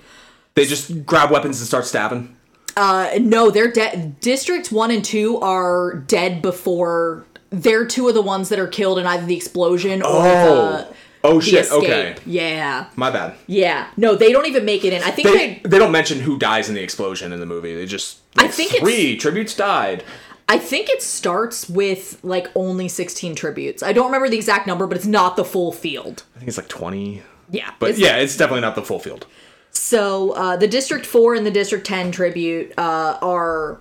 They 0.55 0.65
just 0.65 1.05
grab 1.05 1.31
weapons 1.31 1.59
and 1.59 1.67
start 1.67 1.85
stabbing. 1.85 2.35
Uh, 2.77 3.09
no, 3.19 3.49
they're 3.51 3.71
dead. 3.71 4.19
Districts 4.21 4.71
one 4.71 4.91
and 4.91 5.03
two 5.03 5.37
are 5.41 5.95
dead 6.07 6.41
before. 6.41 7.25
They're 7.49 7.85
two 7.85 8.07
of 8.07 8.13
the 8.13 8.21
ones 8.21 8.47
that 8.49 8.59
are 8.59 8.67
killed 8.67 8.99
in 8.99 9.05
either 9.05 9.25
the 9.25 9.35
explosion 9.35 10.01
or 10.01 10.07
Oh. 10.07 10.85
the. 10.87 10.95
Oh 11.23 11.39
shit, 11.39 11.65
escape. 11.65 11.83
okay. 11.83 12.15
Yeah. 12.25 12.85
My 12.95 13.11
bad. 13.11 13.35
Yeah. 13.47 13.89
No, 13.97 14.15
they 14.15 14.31
don't 14.31 14.45
even 14.45 14.63
make 14.65 14.85
it 14.85 14.93
in. 14.93 15.03
I 15.03 15.11
think 15.11 15.27
They 15.27 15.33
they. 15.33 15.61
they 15.65 15.77
don't 15.79 15.91
mention 15.91 16.19
who 16.21 16.37
dies 16.37 16.69
in 16.69 16.75
the 16.75 16.81
explosion 16.81 17.33
in 17.33 17.39
the 17.39 17.45
movie. 17.45 17.75
They 17.75 17.85
just 17.85 18.19
I 18.37 18.43
like, 18.43 18.51
think 18.51 18.73
it's- 18.73 18.83
three 18.83 19.17
tributes 19.17 19.53
died. 19.55 20.03
I 20.47 20.57
think 20.57 20.89
it 20.89 21.03
starts 21.03 21.69
with 21.69 22.19
like 22.23 22.47
only 22.55 22.87
16 22.87 23.35
tributes. 23.35 23.83
I 23.83 23.93
don't 23.93 24.07
remember 24.07 24.29
the 24.29 24.37
exact 24.37 24.65
number, 24.65 24.87
but 24.87 24.97
it's 24.97 25.05
not 25.05 25.35
the 25.35 25.45
full 25.45 25.71
field. 25.71 26.23
I 26.35 26.39
think 26.39 26.47
it's 26.47 26.57
like 26.57 26.69
twenty. 26.69 27.21
Yeah. 27.51 27.71
But 27.79 27.91
it's- 27.91 27.99
yeah, 28.01 28.17
it's 28.17 28.35
definitely 28.37 28.61
not 28.61 28.75
the 28.75 28.83
full 28.83 28.99
field. 28.99 29.25
So 29.71 30.31
uh, 30.31 30.57
the 30.57 30.67
District 30.67 31.05
4 31.05 31.35
and 31.35 31.45
the 31.45 31.51
District 31.51 31.85
10 31.85 32.11
tribute 32.11 32.73
uh, 32.79 33.19
are 33.21 33.79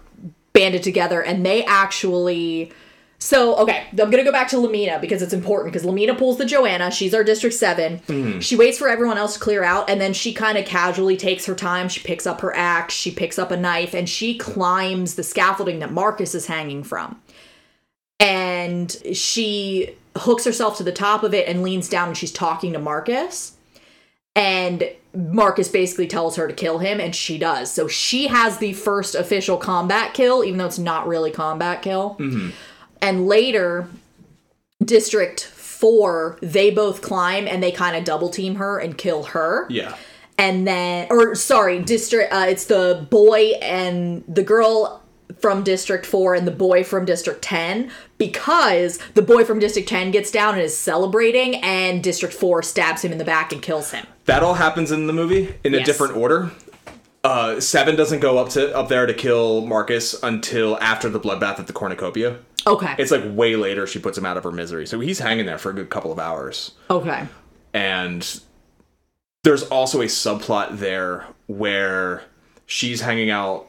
banded 0.53 0.83
together, 0.83 1.23
and 1.23 1.47
they 1.47 1.65
actually. 1.65 2.73
So, 3.21 3.57
okay, 3.57 3.87
I'm 3.91 3.97
going 3.97 4.13
to 4.13 4.23
go 4.23 4.31
back 4.31 4.49
to 4.49 4.61
Lamina 4.61 5.01
because 5.01 5.23
it's 5.23 5.33
important 5.33 5.73
because 5.73 5.85
Lamina 5.85 6.15
pulls 6.15 6.39
the 6.39 6.45
Johanna. 6.45 6.91
She's 6.91 7.13
our 7.13 7.25
District 7.25 7.55
7. 7.55 7.99
Mm-hmm. 7.99 8.39
She 8.39 8.55
waits 8.55 8.79
for 8.79 8.89
everyone 8.89 9.19
else 9.19 9.35
to 9.35 9.41
clear 9.41 9.65
out, 9.65 9.91
and 9.91 10.01
then 10.01 10.13
she 10.13 10.33
kind 10.33 10.57
of 10.57 10.65
casually 10.65 11.17
takes 11.17 11.45
her 11.47 11.55
time. 11.55 11.89
She 11.89 12.01
picks 12.01 12.27
up 12.27 12.41
her 12.43 12.55
axe, 12.55 12.95
she 12.95 13.11
picks 13.11 13.39
up 13.39 13.51
a 13.51 13.57
knife, 13.57 13.93
and 13.93 14.09
she 14.09 14.39
climbs 14.39 15.17
the 15.17 15.25
scaffolding 15.25 15.81
that 15.81 15.93
Marcus 15.93 16.35
is 16.35 16.47
hanging 16.47 16.85
from. 16.85 17.21
And 18.21 18.97
she 19.13 19.97
hooks 20.17 20.45
herself 20.45 20.77
to 20.79 20.85
the 20.85 20.93
top 20.93 21.25
of 21.25 21.35
it 21.35 21.49
and 21.49 21.63
leans 21.63 21.89
down, 21.89 22.09
and 22.09 22.17
she's 22.17 22.33
talking 22.33 22.73
to 22.73 22.79
Marcus 22.79 23.57
and 24.39 24.89
Marcus 25.15 25.69
basically 25.69 26.07
tells 26.07 26.37
her 26.37 26.47
to 26.47 26.55
kill 26.55 26.79
him, 26.79 27.01
and 27.01 27.13
she 27.13 27.39
does. 27.39 27.73
So 27.73 27.89
she 27.89 28.29
has 28.29 28.59
the 28.59 28.73
first 28.73 29.17
official 29.17 29.57
combat 29.57 30.15
kill, 30.15 30.45
even 30.45 30.59
though 30.59 30.67
it's 30.67 30.79
not 30.79 31.09
really 31.09 31.33
combat 31.33 31.83
kill. 31.83 32.15
Mm-hmm. 32.21 32.51
And 33.01 33.27
later, 33.27 33.89
District 34.85 35.45
Four, 35.45 36.39
they 36.43 36.71
both 36.71 37.03
climb 37.03 37.47
and 37.47 37.63
they 37.63 37.71
kind 37.71 37.97
of 37.97 38.05
double 38.05 38.29
team 38.31 38.57
her 38.57 38.79
and 38.79 38.99
kill 38.99 39.25
her. 39.25 39.67
Yeah. 39.71 39.97
And 40.37 40.67
then, 40.67 41.07
or 41.11 41.35
sorry, 41.35 41.83
District. 41.83 42.33
Uh, 42.33 42.47
it's 42.49 42.67
the 42.67 43.07
boy 43.11 43.53
and 43.61 44.25
the 44.29 44.43
girl 44.43 45.03
from 45.41 45.63
District 45.63 46.05
4 46.07 46.35
and 46.35 46.47
the 46.47 46.53
boy 46.53 46.85
from 46.85 47.05
District 47.05 47.43
10 47.43 47.91
because 48.17 48.99
the 49.15 49.23
boy 49.23 49.45
from 49.45 49.59
District 49.59 49.89
10 49.89 50.11
gets 50.11 50.31
down 50.31 50.55
and 50.55 50.63
is 50.63 50.77
celebrating 50.77 51.57
and 51.57 52.03
District 52.03 52.35
4 52.35 52.63
stabs 52.63 53.03
him 53.03 53.13
in 53.13 53.19
the 53.19 53.25
back 53.25 53.53
and 53.53 53.63
kills 53.63 53.91
him. 53.91 54.07
That 54.25 54.43
all 54.43 54.55
happens 54.55 54.91
in 54.91 55.07
the 55.07 55.13
movie 55.13 55.55
in 55.65 55.75
a 55.75 55.85
different 55.85 56.17
order. 56.17 56.51
Uh, 57.25 57.61
Seven 57.61 57.97
doesn't 57.97 58.21
go 58.21 58.39
up 58.39 58.49
to 58.51 58.75
up 58.77 58.89
there 58.89 59.07
to 59.07 59.15
kill 59.15 59.67
Marcus 59.67 60.21
until 60.23 60.79
after 60.81 61.09
the 61.09 61.21
bloodbath 61.21 61.59
at 61.59 61.67
the 61.67 61.73
cornucopia. 61.73 62.39
Okay. 62.69 62.95
It's 62.99 63.11
like 63.11 63.23
way 63.27 63.57
later 63.57 63.87
she 63.87 63.99
puts 63.99 64.19
him 64.19 64.27
out 64.27 64.37
of 64.37 64.45
her 64.45 64.53
misery. 64.53 64.87
So 64.87 65.01
he's 65.01 65.19
hanging 65.19 65.47
there 65.47 65.59
for 65.59 65.71
a 65.71 65.75
good 65.75 65.91
couple 65.91 66.13
of 66.13 66.19
hours. 66.19 66.73
okay. 66.91 67.27
And 67.75 68.41
there's 69.45 69.63
also 69.65 70.01
a 70.01 70.07
subplot 70.07 70.79
there 70.79 71.27
where 71.47 72.25
she's 72.67 73.01
hanging 73.01 73.31
out 73.31 73.67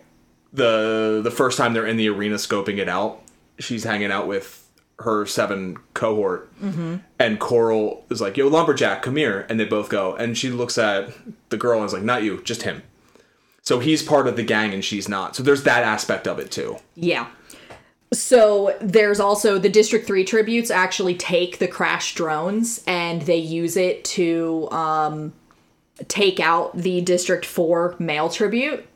the 0.54 1.22
the 1.24 1.32
first 1.32 1.58
time 1.58 1.74
they're 1.74 1.86
in 1.86 1.98
the 1.98 2.10
arena 2.10 2.36
scoping 2.36 2.78
it 2.78 2.90
out. 2.90 3.22
She's 3.60 3.84
hanging 3.84 4.12
out 4.12 4.28
with 4.28 4.68
her 5.00 5.26
seven 5.26 5.78
cohort, 5.94 6.54
mm-hmm. 6.62 6.98
and 7.20 7.40
Coral 7.40 8.06
is 8.10 8.20
like, 8.22 8.38
"Yo, 8.38 8.48
lumberjack, 8.48 9.02
come 9.02 9.16
here," 9.16 9.46
and 9.50 9.60
they 9.60 9.66
both 9.66 9.90
go. 9.90 10.16
And 10.16 10.38
she 10.38 10.50
looks 10.50 10.78
at 10.78 11.12
the 11.50 11.58
girl 11.58 11.80
and 11.80 11.86
is 11.86 11.94
like, 11.94 12.04
"Not 12.04 12.24
you, 12.24 12.42
just 12.44 12.64
him." 12.64 12.84
So 13.62 13.80
he's 13.80 14.02
part 14.02 14.28
of 14.28 14.36
the 14.36 14.44
gang 14.44 14.74
and 14.74 14.84
she's 14.84 15.08
not. 15.08 15.36
So 15.36 15.44
there's 15.44 15.64
that 15.64 15.84
aspect 15.84 16.28
of 16.28 16.40
it 16.40 16.50
too. 16.50 16.78
Yeah. 16.96 17.28
So 18.12 18.76
there's 18.82 19.20
also 19.20 19.60
the 19.60 19.70
District 19.70 20.08
3 20.08 20.24
tributes 20.26 20.72
actually 20.72 21.16
take 21.16 21.60
the 21.60 21.68
crash 21.68 22.16
drones 22.16 22.84
and 22.88 23.22
they 23.24 23.38
use 23.38 23.78
it 23.78 24.04
to 24.06 24.68
um, 24.72 25.34
take 26.08 26.40
out 26.40 26.76
the 26.76 27.02
District 27.02 27.46
4 27.46 27.96
male 28.00 28.30
tribute 28.30 28.88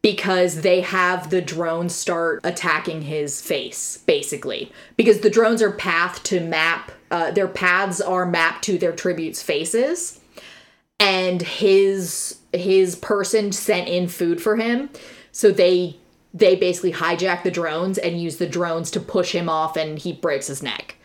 because 0.00 0.62
they 0.62 0.80
have 0.80 1.30
the 1.30 1.42
drones 1.42 1.94
start 1.94 2.40
attacking 2.44 3.02
his 3.02 3.42
face, 3.42 3.98
basically. 4.06 4.72
Because 4.96 5.20
the 5.20 5.30
drones 5.30 5.60
are 5.60 5.72
path 5.72 6.22
to 6.24 6.40
map, 6.40 6.92
uh, 7.10 7.32
their 7.32 7.48
paths 7.48 8.00
are 8.00 8.24
mapped 8.24 8.64
to 8.64 8.78
their 8.78 8.92
tributes' 8.92 9.42
faces 9.42 10.20
and 10.98 11.42
his 11.42 12.38
his 12.52 12.96
person 12.96 13.52
sent 13.52 13.88
in 13.88 14.08
food 14.08 14.40
for 14.40 14.56
him 14.56 14.88
so 15.30 15.50
they 15.50 15.96
they 16.36 16.54
basically 16.56 16.92
hijack 16.92 17.42
the 17.42 17.50
drones 17.50 17.98
and 17.98 18.20
use 18.20 18.36
the 18.36 18.46
drones 18.46 18.90
to 18.90 19.00
push 19.00 19.32
him 19.32 19.48
off 19.48 19.76
and 19.76 19.98
he 19.98 20.12
breaks 20.12 20.46
his 20.46 20.62
neck 20.62 20.96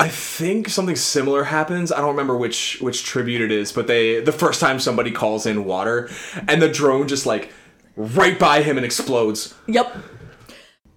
I 0.00 0.08
think 0.08 0.68
something 0.68 0.96
similar 0.96 1.44
happens. 1.44 1.92
I 1.92 1.98
don't 1.98 2.10
remember 2.10 2.36
which 2.36 2.78
which 2.80 3.04
tribute 3.04 3.40
it 3.40 3.52
is, 3.52 3.72
but 3.72 3.86
they 3.86 4.20
the 4.20 4.32
first 4.32 4.60
time 4.60 4.80
somebody 4.80 5.12
calls 5.12 5.46
in 5.46 5.64
water 5.64 6.10
and 6.48 6.60
the 6.60 6.68
drone 6.68 7.06
just 7.06 7.26
like 7.26 7.52
right 7.96 8.38
by 8.38 8.62
him 8.62 8.76
and 8.76 8.84
explodes. 8.84 9.54
yep 9.66 9.96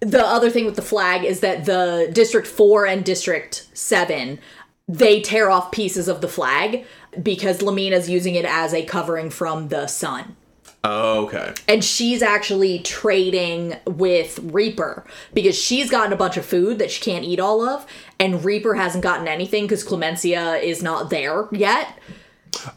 the 0.00 0.24
other 0.24 0.50
thing 0.50 0.64
with 0.64 0.76
the 0.76 0.82
flag 0.82 1.24
is 1.24 1.40
that 1.40 1.64
the 1.64 2.10
district 2.12 2.46
4 2.46 2.86
and 2.86 3.04
district 3.04 3.68
7 3.74 4.38
they 4.86 5.20
tear 5.20 5.50
off 5.50 5.72
pieces 5.72 6.08
of 6.08 6.20
the 6.20 6.28
flag 6.28 6.84
because 7.22 7.58
lamina's 7.58 8.08
using 8.08 8.34
it 8.34 8.44
as 8.44 8.72
a 8.72 8.84
covering 8.84 9.30
from 9.30 9.68
the 9.68 9.86
sun 9.86 10.36
Oh, 10.84 11.24
okay. 11.24 11.54
and 11.66 11.84
she's 11.84 12.22
actually 12.22 12.78
trading 12.78 13.76
with 13.84 14.38
Reaper 14.42 15.04
because 15.34 15.56
she's 15.56 15.90
gotten 15.90 16.12
a 16.12 16.16
bunch 16.16 16.36
of 16.36 16.44
food 16.46 16.78
that 16.78 16.90
she 16.90 17.00
can't 17.02 17.24
eat 17.24 17.40
all 17.40 17.62
of, 17.66 17.84
and 18.20 18.44
Reaper 18.44 18.74
hasn't 18.74 19.02
gotten 19.02 19.26
anything 19.26 19.64
because 19.64 19.84
Clemensia 19.84 20.62
is 20.62 20.82
not 20.82 21.10
there 21.10 21.48
yet. 21.50 21.98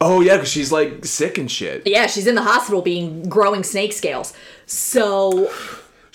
Oh 0.01 0.19
yeah, 0.21 0.35
because 0.37 0.49
she's 0.51 0.71
like 0.71 1.05
sick 1.05 1.37
and 1.37 1.49
shit. 1.49 1.83
Yeah, 1.85 2.07
she's 2.07 2.27
in 2.27 2.35
the 2.35 2.41
hospital 2.41 2.81
being 2.81 3.29
growing 3.29 3.63
snake 3.63 3.93
scales. 3.93 4.33
So 4.65 5.51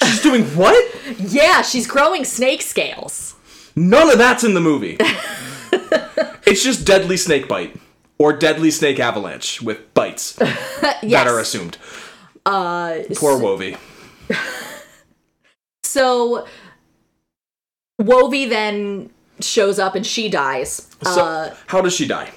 She's 0.03 0.21
doing 0.21 0.45
what? 0.57 0.95
yeah, 1.19 1.63
she's 1.63 1.87
growing 1.87 2.25
snake 2.25 2.63
scales. 2.63 3.35
None 3.75 4.11
of 4.11 4.19
that's 4.19 4.45
in 4.45 4.55
the 4.55 4.61
movie. 4.61 4.97
it's 6.47 6.63
just 6.63 6.85
deadly 6.85 7.17
snake 7.17 7.49
bite 7.49 7.77
or 8.19 8.33
deadly 8.33 8.71
snake 8.71 8.99
avalanche 8.99 9.63
with 9.63 9.93
bites 9.95 10.33
that 10.35 11.27
are 11.27 11.39
assumed. 11.39 11.79
Uh, 12.45 12.99
Poor 13.17 13.39
Wovey. 13.39 13.77
So 15.83 16.47
Wovey 17.99 18.47
then 18.51 19.09
shows 19.41 19.79
up 19.79 19.95
and 19.95 20.05
she 20.05 20.29
dies. 20.29 20.91
So 21.03 21.25
uh, 21.25 21.55
how 21.69 21.81
does 21.81 21.95
she 21.95 22.07
die? 22.07 22.31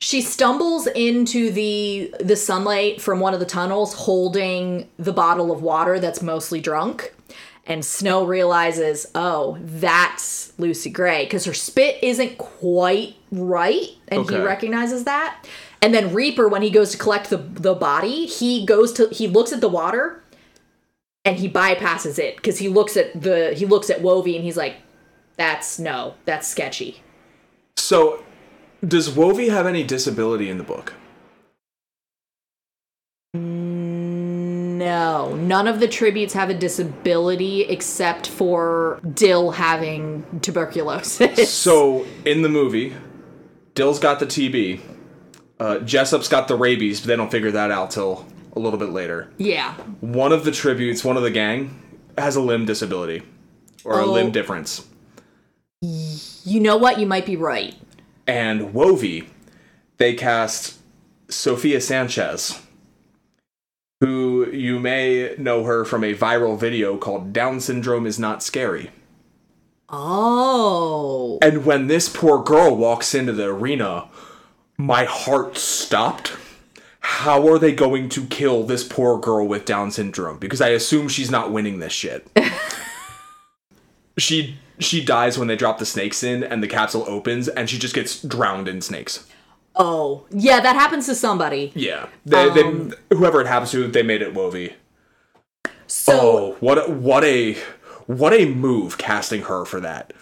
she 0.00 0.22
stumbles 0.22 0.86
into 0.86 1.50
the 1.50 2.14
the 2.20 2.36
sunlight 2.36 3.00
from 3.00 3.20
one 3.20 3.34
of 3.34 3.40
the 3.40 3.46
tunnels 3.46 3.94
holding 3.94 4.88
the 4.98 5.12
bottle 5.12 5.50
of 5.50 5.62
water 5.62 5.98
that's 5.98 6.22
mostly 6.22 6.60
drunk 6.60 7.12
and 7.66 7.84
snow 7.84 8.24
realizes 8.24 9.06
oh 9.14 9.58
that's 9.60 10.52
lucy 10.58 10.88
gray 10.88 11.24
because 11.24 11.44
her 11.44 11.54
spit 11.54 11.98
isn't 12.02 12.38
quite 12.38 13.16
right 13.30 13.90
and 14.08 14.28
he 14.28 14.38
recognizes 14.38 15.04
that 15.04 15.44
and 15.82 15.94
then 15.94 16.12
reaper 16.14 16.48
when 16.48 16.62
he 16.62 16.70
goes 16.70 16.90
to 16.92 16.98
collect 16.98 17.30
the 17.30 17.36
the 17.36 17.74
body 17.74 18.26
he 18.26 18.64
goes 18.64 18.92
to 18.92 19.08
he 19.10 19.28
looks 19.28 19.52
at 19.52 19.60
the 19.60 19.68
water 19.68 20.22
and 21.24 21.36
he 21.38 21.48
bypasses 21.48 22.18
it 22.18 22.36
because 22.36 22.58
he 22.58 22.68
looks 22.68 22.96
at 22.96 23.20
the 23.20 23.54
he 23.54 23.66
looks 23.66 23.90
at 23.90 24.00
wovey 24.00 24.34
and 24.34 24.44
he's 24.44 24.56
like 24.56 24.76
that's 25.36 25.78
no 25.78 26.14
that's 26.24 26.48
sketchy 26.48 27.02
So, 27.76 28.24
does 28.86 29.08
Wovey 29.08 29.48
have 29.50 29.66
any 29.66 29.82
disability 29.82 30.50
in 30.50 30.58
the 30.58 30.64
book? 30.64 30.94
No, 33.34 35.34
none 35.34 35.68
of 35.68 35.80
the 35.80 35.88
tributes 35.88 36.32
have 36.34 36.50
a 36.50 36.54
disability 36.54 37.62
except 37.62 38.28
for 38.28 39.00
Dill 39.14 39.50
having 39.52 40.24
tuberculosis. 40.42 41.52
So, 41.52 42.06
in 42.24 42.42
the 42.42 42.48
movie, 42.48 42.94
Dill's 43.78 44.00
got 44.00 44.18
the 44.18 44.26
TB. 44.26 44.80
Uh, 45.60 45.78
Jessup's 45.78 46.26
got 46.26 46.48
the 46.48 46.56
rabies, 46.56 47.00
but 47.00 47.06
they 47.06 47.14
don't 47.14 47.30
figure 47.30 47.52
that 47.52 47.70
out 47.70 47.92
till 47.92 48.26
a 48.56 48.58
little 48.58 48.76
bit 48.78 48.88
later. 48.90 49.30
yeah. 49.38 49.74
One 50.00 50.32
of 50.32 50.44
the 50.44 50.50
tributes, 50.50 51.04
one 51.04 51.16
of 51.16 51.22
the 51.22 51.30
gang, 51.30 51.80
has 52.18 52.34
a 52.34 52.40
limb 52.40 52.64
disability 52.64 53.22
or 53.84 54.00
a 54.00 54.04
Oh. 54.04 54.10
limb 54.12 54.32
difference. 54.32 54.84
You 55.80 56.58
know 56.58 56.76
what? 56.76 56.98
You 56.98 57.06
might 57.06 57.24
be 57.24 57.36
right. 57.36 57.76
And 58.26 58.74
Wovey, 58.74 59.26
they 59.98 60.14
cast 60.14 60.78
Sofia 61.28 61.80
Sanchez, 61.80 62.60
who 64.00 64.50
you 64.50 64.80
may 64.80 65.36
know 65.38 65.62
her 65.62 65.84
from 65.84 66.02
a 66.02 66.14
viral 66.14 66.58
video 66.58 66.96
called 66.96 67.32
Down 67.32 67.60
Syndrome 67.60 68.06
is 68.06 68.18
Not 68.18 68.42
Scary. 68.42 68.90
Oh. 69.90 71.38
And 71.40 71.64
when 71.64 71.86
this 71.86 72.08
poor 72.08 72.42
girl 72.42 72.76
walks 72.76 73.14
into 73.14 73.32
the 73.32 73.46
arena, 73.46 74.08
my 74.76 75.04
heart 75.04 75.56
stopped. 75.56 76.32
How 77.00 77.48
are 77.48 77.58
they 77.58 77.72
going 77.72 78.08
to 78.10 78.26
kill 78.26 78.64
this 78.64 78.84
poor 78.84 79.18
girl 79.18 79.46
with 79.46 79.64
Down 79.64 79.90
syndrome? 79.90 80.38
Because 80.38 80.60
I 80.60 80.68
assume 80.68 81.08
she's 81.08 81.30
not 81.30 81.52
winning 81.52 81.78
this 81.78 81.92
shit. 81.92 82.28
she 84.18 84.58
she 84.78 85.04
dies 85.04 85.38
when 85.38 85.48
they 85.48 85.56
drop 85.56 85.78
the 85.78 85.86
snakes 85.86 86.22
in 86.22 86.44
and 86.44 86.62
the 86.62 86.68
capsule 86.68 87.04
opens 87.08 87.48
and 87.48 87.68
she 87.68 87.78
just 87.78 87.94
gets 87.94 88.22
drowned 88.22 88.68
in 88.68 88.80
snakes. 88.80 89.26
Oh. 89.74 90.26
Yeah, 90.30 90.60
that 90.60 90.76
happens 90.76 91.06
to 91.06 91.14
somebody. 91.14 91.72
Yeah. 91.74 92.08
They, 92.26 92.48
they 92.50 92.62
um, 92.62 92.94
whoever 93.10 93.40
it 93.40 93.46
happens 93.46 93.70
to, 93.72 93.88
they 93.88 94.02
made 94.02 94.22
it 94.22 94.34
Wovey. 94.34 94.74
So 95.86 96.12
Oh, 96.20 96.56
what 96.60 96.78
a, 96.78 96.92
what 96.92 97.24
a 97.24 97.56
what 98.08 98.32
a 98.32 98.46
move 98.46 98.98
casting 98.98 99.42
her 99.42 99.64
for 99.64 99.80
that. 99.80 100.12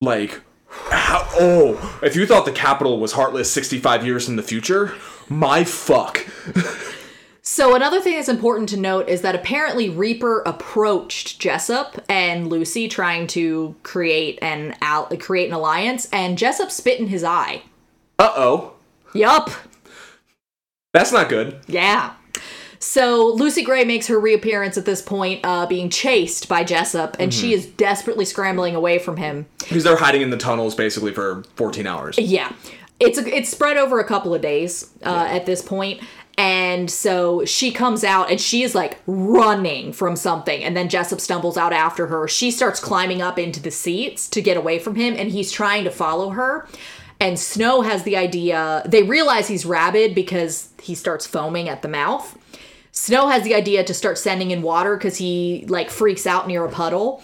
Like 0.00 0.40
how, 0.68 1.26
oh, 1.34 1.98
if 2.02 2.14
you 2.14 2.24
thought 2.24 2.44
the 2.44 2.52
Capitol 2.52 3.00
was 3.00 3.12
heartless 3.12 3.50
65 3.52 4.06
years 4.06 4.28
in 4.28 4.36
the 4.36 4.42
future, 4.42 4.94
my 5.28 5.64
fuck. 5.64 6.26
So 7.42 7.74
another 7.74 7.98
thing 7.98 8.14
that's 8.14 8.28
important 8.28 8.68
to 8.68 8.76
note 8.76 9.08
is 9.08 9.22
that 9.22 9.34
apparently 9.34 9.88
Reaper 9.88 10.42
approached 10.42 11.40
Jessup 11.40 11.98
and 12.06 12.48
Lucy 12.48 12.88
trying 12.88 13.26
to 13.28 13.74
create 13.82 14.38
an 14.42 14.76
al- 14.82 15.06
create 15.16 15.48
an 15.48 15.54
alliance, 15.54 16.06
and 16.12 16.36
Jessup 16.36 16.70
spit 16.70 17.00
in 17.00 17.06
his 17.06 17.24
eye. 17.24 17.62
Uh-oh. 18.18 18.74
Yup. 19.14 19.50
That's 20.92 21.10
not 21.10 21.30
good. 21.30 21.58
Yeah. 21.66 22.12
So 22.80 23.32
Lucy 23.34 23.62
Gray 23.62 23.84
makes 23.84 24.06
her 24.06 24.18
reappearance 24.18 24.78
at 24.78 24.84
this 24.84 25.02
point, 25.02 25.40
uh, 25.44 25.66
being 25.66 25.90
chased 25.90 26.48
by 26.48 26.64
Jessup, 26.64 27.16
and 27.18 27.32
she 27.34 27.52
is 27.52 27.66
desperately 27.66 28.24
scrambling 28.24 28.74
away 28.74 28.98
from 28.98 29.16
him. 29.16 29.46
Because 29.58 29.84
they're 29.84 29.96
hiding 29.96 30.22
in 30.22 30.30
the 30.30 30.36
tunnels 30.36 30.74
basically 30.74 31.12
for 31.12 31.42
14 31.56 31.86
hours. 31.86 32.18
Yeah, 32.18 32.52
it's 33.00 33.18
a, 33.18 33.36
it's 33.36 33.48
spread 33.48 33.76
over 33.76 33.98
a 33.98 34.04
couple 34.04 34.34
of 34.34 34.40
days 34.40 34.90
uh, 35.04 35.26
at 35.28 35.46
this 35.46 35.62
point, 35.62 36.00
and 36.36 36.88
so 36.88 37.44
she 37.44 37.72
comes 37.72 38.04
out 38.04 38.30
and 38.30 38.40
she 38.40 38.62
is 38.62 38.72
like 38.72 39.00
running 39.06 39.92
from 39.92 40.14
something, 40.14 40.62
and 40.62 40.76
then 40.76 40.88
Jessup 40.88 41.20
stumbles 41.20 41.56
out 41.56 41.72
after 41.72 42.06
her. 42.06 42.28
She 42.28 42.52
starts 42.52 42.78
climbing 42.78 43.20
up 43.20 43.38
into 43.38 43.60
the 43.60 43.72
seats 43.72 44.28
to 44.30 44.40
get 44.40 44.56
away 44.56 44.78
from 44.78 44.94
him, 44.94 45.14
and 45.18 45.30
he's 45.30 45.50
trying 45.50 45.82
to 45.84 45.90
follow 45.90 46.30
her. 46.30 46.68
And 47.20 47.38
Snow 47.38 47.82
has 47.82 48.04
the 48.04 48.16
idea. 48.16 48.82
They 48.86 49.02
realize 49.02 49.48
he's 49.48 49.66
rabid 49.66 50.14
because 50.14 50.68
he 50.80 50.94
starts 50.94 51.26
foaming 51.26 51.68
at 51.68 51.82
the 51.82 51.88
mouth. 51.88 52.38
Snow 52.98 53.28
has 53.28 53.44
the 53.44 53.54
idea 53.54 53.84
to 53.84 53.94
start 53.94 54.18
sending 54.18 54.50
in 54.50 54.60
water 54.60 54.96
because 54.96 55.16
he 55.16 55.64
like 55.68 55.88
freaks 55.88 56.26
out 56.26 56.48
near 56.48 56.64
a 56.64 56.68
puddle, 56.68 57.22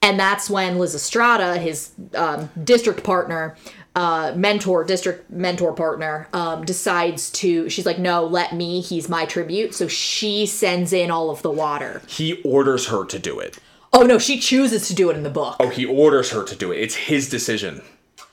and 0.00 0.18
that's 0.18 0.48
when 0.48 0.78
Lysistrata, 0.78 1.58
his 1.58 1.90
um, 2.14 2.48
district 2.64 3.04
partner, 3.04 3.54
uh, 3.94 4.32
mentor, 4.34 4.82
district 4.82 5.30
mentor 5.30 5.74
partner, 5.74 6.26
um, 6.32 6.64
decides 6.64 7.28
to. 7.32 7.68
She's 7.68 7.84
like, 7.84 7.98
"No, 7.98 8.24
let 8.24 8.54
me. 8.54 8.80
He's 8.80 9.10
my 9.10 9.26
tribute." 9.26 9.74
So 9.74 9.88
she 9.88 10.46
sends 10.46 10.90
in 10.90 11.10
all 11.10 11.28
of 11.28 11.42
the 11.42 11.50
water. 11.50 12.00
He 12.08 12.40
orders 12.42 12.86
her 12.86 13.04
to 13.04 13.18
do 13.18 13.38
it. 13.38 13.58
Oh 13.92 14.04
no, 14.04 14.18
she 14.18 14.40
chooses 14.40 14.88
to 14.88 14.94
do 14.94 15.10
it 15.10 15.18
in 15.18 15.22
the 15.22 15.28
book. 15.28 15.56
Oh, 15.60 15.68
he 15.68 15.84
orders 15.84 16.30
her 16.30 16.44
to 16.44 16.56
do 16.56 16.72
it. 16.72 16.78
It's 16.78 16.94
his 16.94 17.28
decision. 17.28 17.82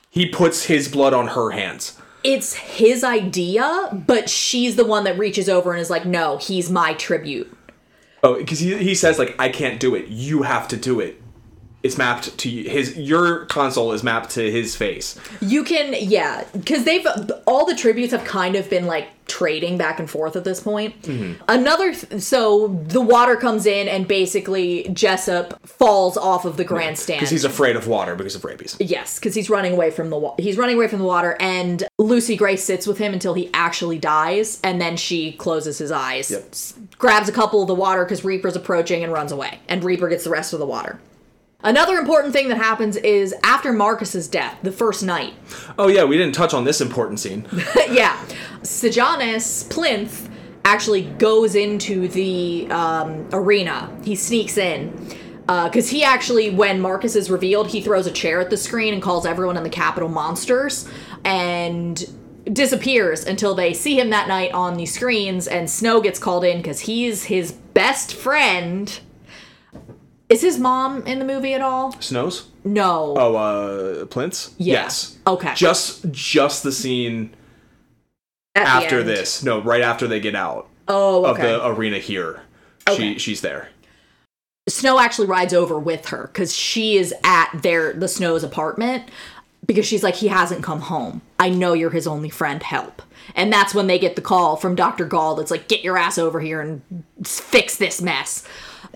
He 0.10 0.26
puts 0.26 0.64
his 0.64 0.88
blood 0.88 1.14
on 1.14 1.28
her 1.28 1.52
hands. 1.52 2.00
It's 2.28 2.56
his 2.56 3.06
idea, 3.06 3.90
but 4.06 4.30
she's 4.30 4.76
the 4.76 4.84
one 4.84 5.06
that 5.06 5.18
reaches 5.18 5.48
over 5.48 5.72
and 5.72 5.80
is 5.80 5.90
like, 5.90 6.06
"No, 6.06 6.36
he's 6.36 6.70
my 6.70 6.94
tribute." 6.96 7.50
Oh, 8.22 8.36
because 8.36 8.60
he, 8.60 8.76
he 8.78 8.96
says 8.96 9.18
like 9.18 9.34
I 9.40 9.48
can't 9.48 9.80
do 9.80 9.96
it. 9.96 10.10
You 10.10 10.42
have 10.42 10.68
to 10.68 10.76
do 10.76 11.00
it. 11.00 11.22
It's 11.88 11.98
mapped 11.98 12.38
to 12.38 12.50
his. 12.50 12.98
Your 12.98 13.46
console 13.46 13.92
is 13.94 14.04
mapped 14.04 14.30
to 14.32 14.52
his 14.52 14.76
face. 14.76 15.18
You 15.42 15.64
can, 15.64 15.96
yeah, 15.98 16.44
because 16.54 16.84
they've 16.84 17.08
all 17.48 17.66
the 17.66 17.76
tributes 17.76 18.12
have 18.12 18.24
kind 18.26 18.56
of 18.56 18.70
been 18.70 18.86
like 18.86 19.08
trading 19.28 19.78
back 19.78 20.00
and 20.00 20.10
forth 20.10 20.36
at 20.38 20.44
this 20.46 20.60
point. 20.62 21.02
Mm-hmm. 21.02 21.42
Another, 21.50 21.94
th- 21.94 22.22
so 22.22 22.68
the 22.88 23.02
water 23.02 23.36
comes 23.36 23.66
in 23.66 23.88
and 23.90 24.08
basically 24.08 24.88
Jessup 24.94 25.66
falls 25.68 26.16
off 26.18 26.46
of 26.46 26.56
the 26.56 26.64
grandstand. 26.64 27.20
Because 27.20 27.30
he's 27.32 27.44
afraid 27.44 27.76
of 27.76 27.88
water 27.88 28.16
because 28.16 28.36
of 28.36 28.46
rabies. 28.46 28.78
Yes, 28.80 29.20
because 29.20 29.36
he's 29.36 29.50
running 29.50 29.74
away 29.74 29.92
from 29.92 30.10
the 30.10 30.18
wa- 30.18 30.36
he's 30.38 30.56
running 30.58 30.76
away 30.78 30.88
from 30.88 31.00
the 31.00 31.06
water, 31.06 31.36
and 31.42 31.84
Lucy 31.98 32.36
Gray 32.38 32.56
sits 32.56 32.88
with 32.88 32.98
him 33.00 33.12
until 33.14 33.34
he 33.34 33.50
actually 33.54 33.98
dies, 34.00 34.60
and 34.64 34.80
then 34.80 34.96
she 34.98 35.34
closes 35.34 35.78
his 35.78 35.92
eyes, 35.92 36.32
Yep. 36.32 36.46
s- 36.52 36.74
grabs 36.98 37.28
a 37.28 37.34
couple 37.34 37.62
of 37.62 37.68
the 37.68 37.76
water 37.76 38.06
because 38.06 38.24
Reaper's 38.24 38.56
approaching, 38.56 39.04
and 39.04 39.12
runs 39.12 39.32
away, 39.34 39.60
and 39.68 39.84
Reaper 39.84 40.08
gets 40.08 40.24
the 40.24 40.30
rest 40.30 40.54
of 40.54 40.60
the 40.60 40.66
water. 40.66 41.00
Another 41.62 41.96
important 41.96 42.34
thing 42.34 42.50
that 42.50 42.58
happens 42.58 42.98
is 42.98 43.34
after 43.44 43.74
Marcus's 43.74 44.28
death, 44.28 44.58
the 44.62 44.72
first 44.72 45.04
night, 45.04 45.34
Oh 45.80 45.88
yeah, 45.88 46.04
we 46.04 46.18
didn't 46.18 46.36
touch 46.36 46.54
on 46.54 46.64
this 46.64 46.82
important 46.82 47.20
scene. 47.20 47.48
yeah, 47.90 48.24
Sejanus 48.62 49.64
Plinth 49.64 50.30
actually 50.66 51.04
goes 51.04 51.56
into 51.56 52.08
the 52.10 52.68
um, 52.70 53.28
arena. 53.32 53.96
He 54.04 54.16
sneaks 54.16 54.58
in. 54.58 54.94
Because 55.48 55.90
he 55.90 56.04
actually, 56.04 56.50
when 56.50 56.82
Marcus 56.82 57.16
is 57.16 57.32
revealed, 57.32 57.70
he 57.70 57.80
throws 57.82 58.06
a 58.06 58.12
chair 58.12 58.42
at 58.42 58.50
the 58.50 58.58
screen 58.58 58.94
and 58.94 59.02
calls 59.02 59.26
everyone 59.26 59.56
in 59.56 59.64
the 59.64 59.70
Capitol 59.70 60.10
monsters 60.10 60.90
and 61.24 62.06
disappears 62.52 63.24
until 63.24 63.56
they 63.56 63.74
see 63.74 63.98
him 63.98 64.10
that 64.10 64.28
night 64.28 64.52
on 64.52 64.76
the 64.76 64.86
screens. 64.86 65.48
And 65.48 65.70
Snow 65.70 66.02
gets 66.02 66.20
called 66.20 66.44
in 66.44 66.58
because 66.58 66.82
he's 66.82 67.24
his 67.24 67.54
best 67.54 68.14
friend. 68.14 69.00
Is 70.30 70.42
his 70.42 70.60
mom 70.60 71.04
in 71.08 71.20
the 71.20 71.26
movie 71.26 71.54
at 71.54 71.62
all? 71.62 71.94
Snows? 72.02 72.48
No. 72.66 73.16
Oh, 73.18 73.36
uh, 73.36 74.06
Plinths? 74.06 74.54
Yeah. 74.58 74.74
Yes. 74.84 75.18
Okay. 75.26 75.54
Just 75.56 76.12
just 76.12 76.64
the 76.64 76.72
scene 76.72 77.34
At 78.56 78.68
after 78.68 79.00
end. 79.00 79.08
this. 79.08 79.42
No, 79.44 79.62
right 79.62 79.82
after 79.82 80.06
they 80.08 80.20
get 80.20 80.36
out 80.36 80.68
Oh, 80.90 81.26
of 81.26 81.38
the 81.38 81.66
arena 81.66 81.98
here. 82.00 82.42
Okay. 82.90 83.14
She 83.14 83.20
she's 83.20 83.42
there. 83.42 83.70
Snow 84.68 85.00
actually 85.00 85.28
rides 85.28 85.54
over 85.54 85.80
with 85.80 86.08
her 86.08 86.30
because 86.34 86.54
she 86.54 86.98
is 86.98 87.14
at 87.24 87.50
their 87.62 87.94
the 87.94 88.10
Snow's 88.10 88.44
apartment 88.44 89.10
because 89.66 89.86
she's 89.86 90.04
like 90.04 90.16
he 90.16 90.28
hasn't 90.28 90.62
come 90.62 90.82
home. 90.82 91.22
I 91.40 91.50
know 91.50 91.72
you're 91.72 91.90
his 91.90 92.08
only 92.08 92.30
friend. 92.30 92.62
Help. 92.62 93.02
And 93.36 93.52
that's 93.52 93.74
when 93.74 93.88
they 93.88 94.00
get 94.00 94.16
the 94.18 94.22
call 94.22 94.58
from 94.58 94.76
Dr. 94.76 95.06
Gaul 95.06 95.36
that's 95.36 95.52
like 95.52 95.70
get 95.70 95.84
your 95.84 95.98
ass 95.98 96.18
over 96.18 96.42
here 96.42 96.60
and 96.60 96.82
fix 97.24 97.78
this 97.78 98.02
mess. 98.02 98.46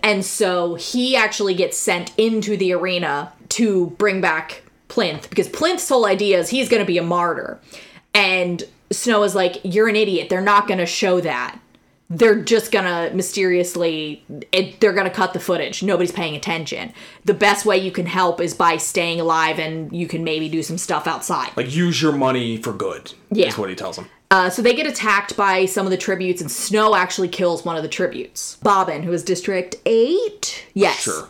And 0.03 0.25
so 0.25 0.75
he 0.75 1.15
actually 1.15 1.53
gets 1.53 1.77
sent 1.77 2.11
into 2.17 2.57
the 2.57 2.73
arena 2.73 3.33
to 3.49 3.87
bring 3.91 4.21
back 4.21 4.63
Plinth 4.89 5.29
because 5.29 5.47
Plinth's 5.47 5.87
whole 5.87 6.05
idea 6.05 6.39
is 6.39 6.49
he's 6.49 6.69
going 6.69 6.81
to 6.81 6.87
be 6.87 6.97
a 6.97 7.03
martyr. 7.03 7.59
And 8.13 8.63
Snow 8.91 9.23
is 9.23 9.35
like 9.35 9.61
you're 9.63 9.87
an 9.87 9.95
idiot. 9.95 10.29
They're 10.29 10.41
not 10.41 10.67
going 10.67 10.79
to 10.79 10.85
show 10.85 11.21
that 11.21 11.57
they're 12.13 12.43
just 12.43 12.73
gonna 12.73 13.09
mysteriously 13.13 14.21
it, 14.51 14.81
they're 14.81 14.91
gonna 14.91 15.09
cut 15.09 15.31
the 15.31 15.39
footage 15.39 15.81
nobody's 15.81 16.11
paying 16.11 16.35
attention 16.35 16.93
the 17.23 17.33
best 17.33 17.65
way 17.65 17.77
you 17.77 17.89
can 17.89 18.05
help 18.05 18.41
is 18.41 18.53
by 18.53 18.75
staying 18.75 19.21
alive 19.21 19.57
and 19.57 19.95
you 19.95 20.05
can 20.07 20.21
maybe 20.21 20.49
do 20.49 20.61
some 20.61 20.77
stuff 20.77 21.07
outside 21.07 21.55
Like 21.55 21.73
use 21.73 22.01
your 22.01 22.11
money 22.11 22.57
for 22.57 22.73
good. 22.73 23.13
Yeah. 23.31 23.47
Is 23.47 23.57
what 23.57 23.69
he 23.69 23.75
tells 23.75 23.97
him. 23.97 24.07
Uh, 24.31 24.49
so 24.49 24.61
they 24.61 24.73
get 24.73 24.87
attacked 24.87 25.35
by 25.35 25.65
some 25.65 25.85
of 25.85 25.91
the 25.91 25.97
tributes 25.97 26.41
and 26.41 26.49
snow 26.49 26.95
actually 26.95 27.27
kills 27.27 27.63
one 27.65 27.75
of 27.75 27.83
the 27.83 27.89
tributes 27.89 28.55
bobbin 28.63 29.03
who 29.03 29.11
is 29.11 29.23
district 29.23 29.75
8 29.85 30.65
yes 30.73 31.01
Sure. 31.01 31.27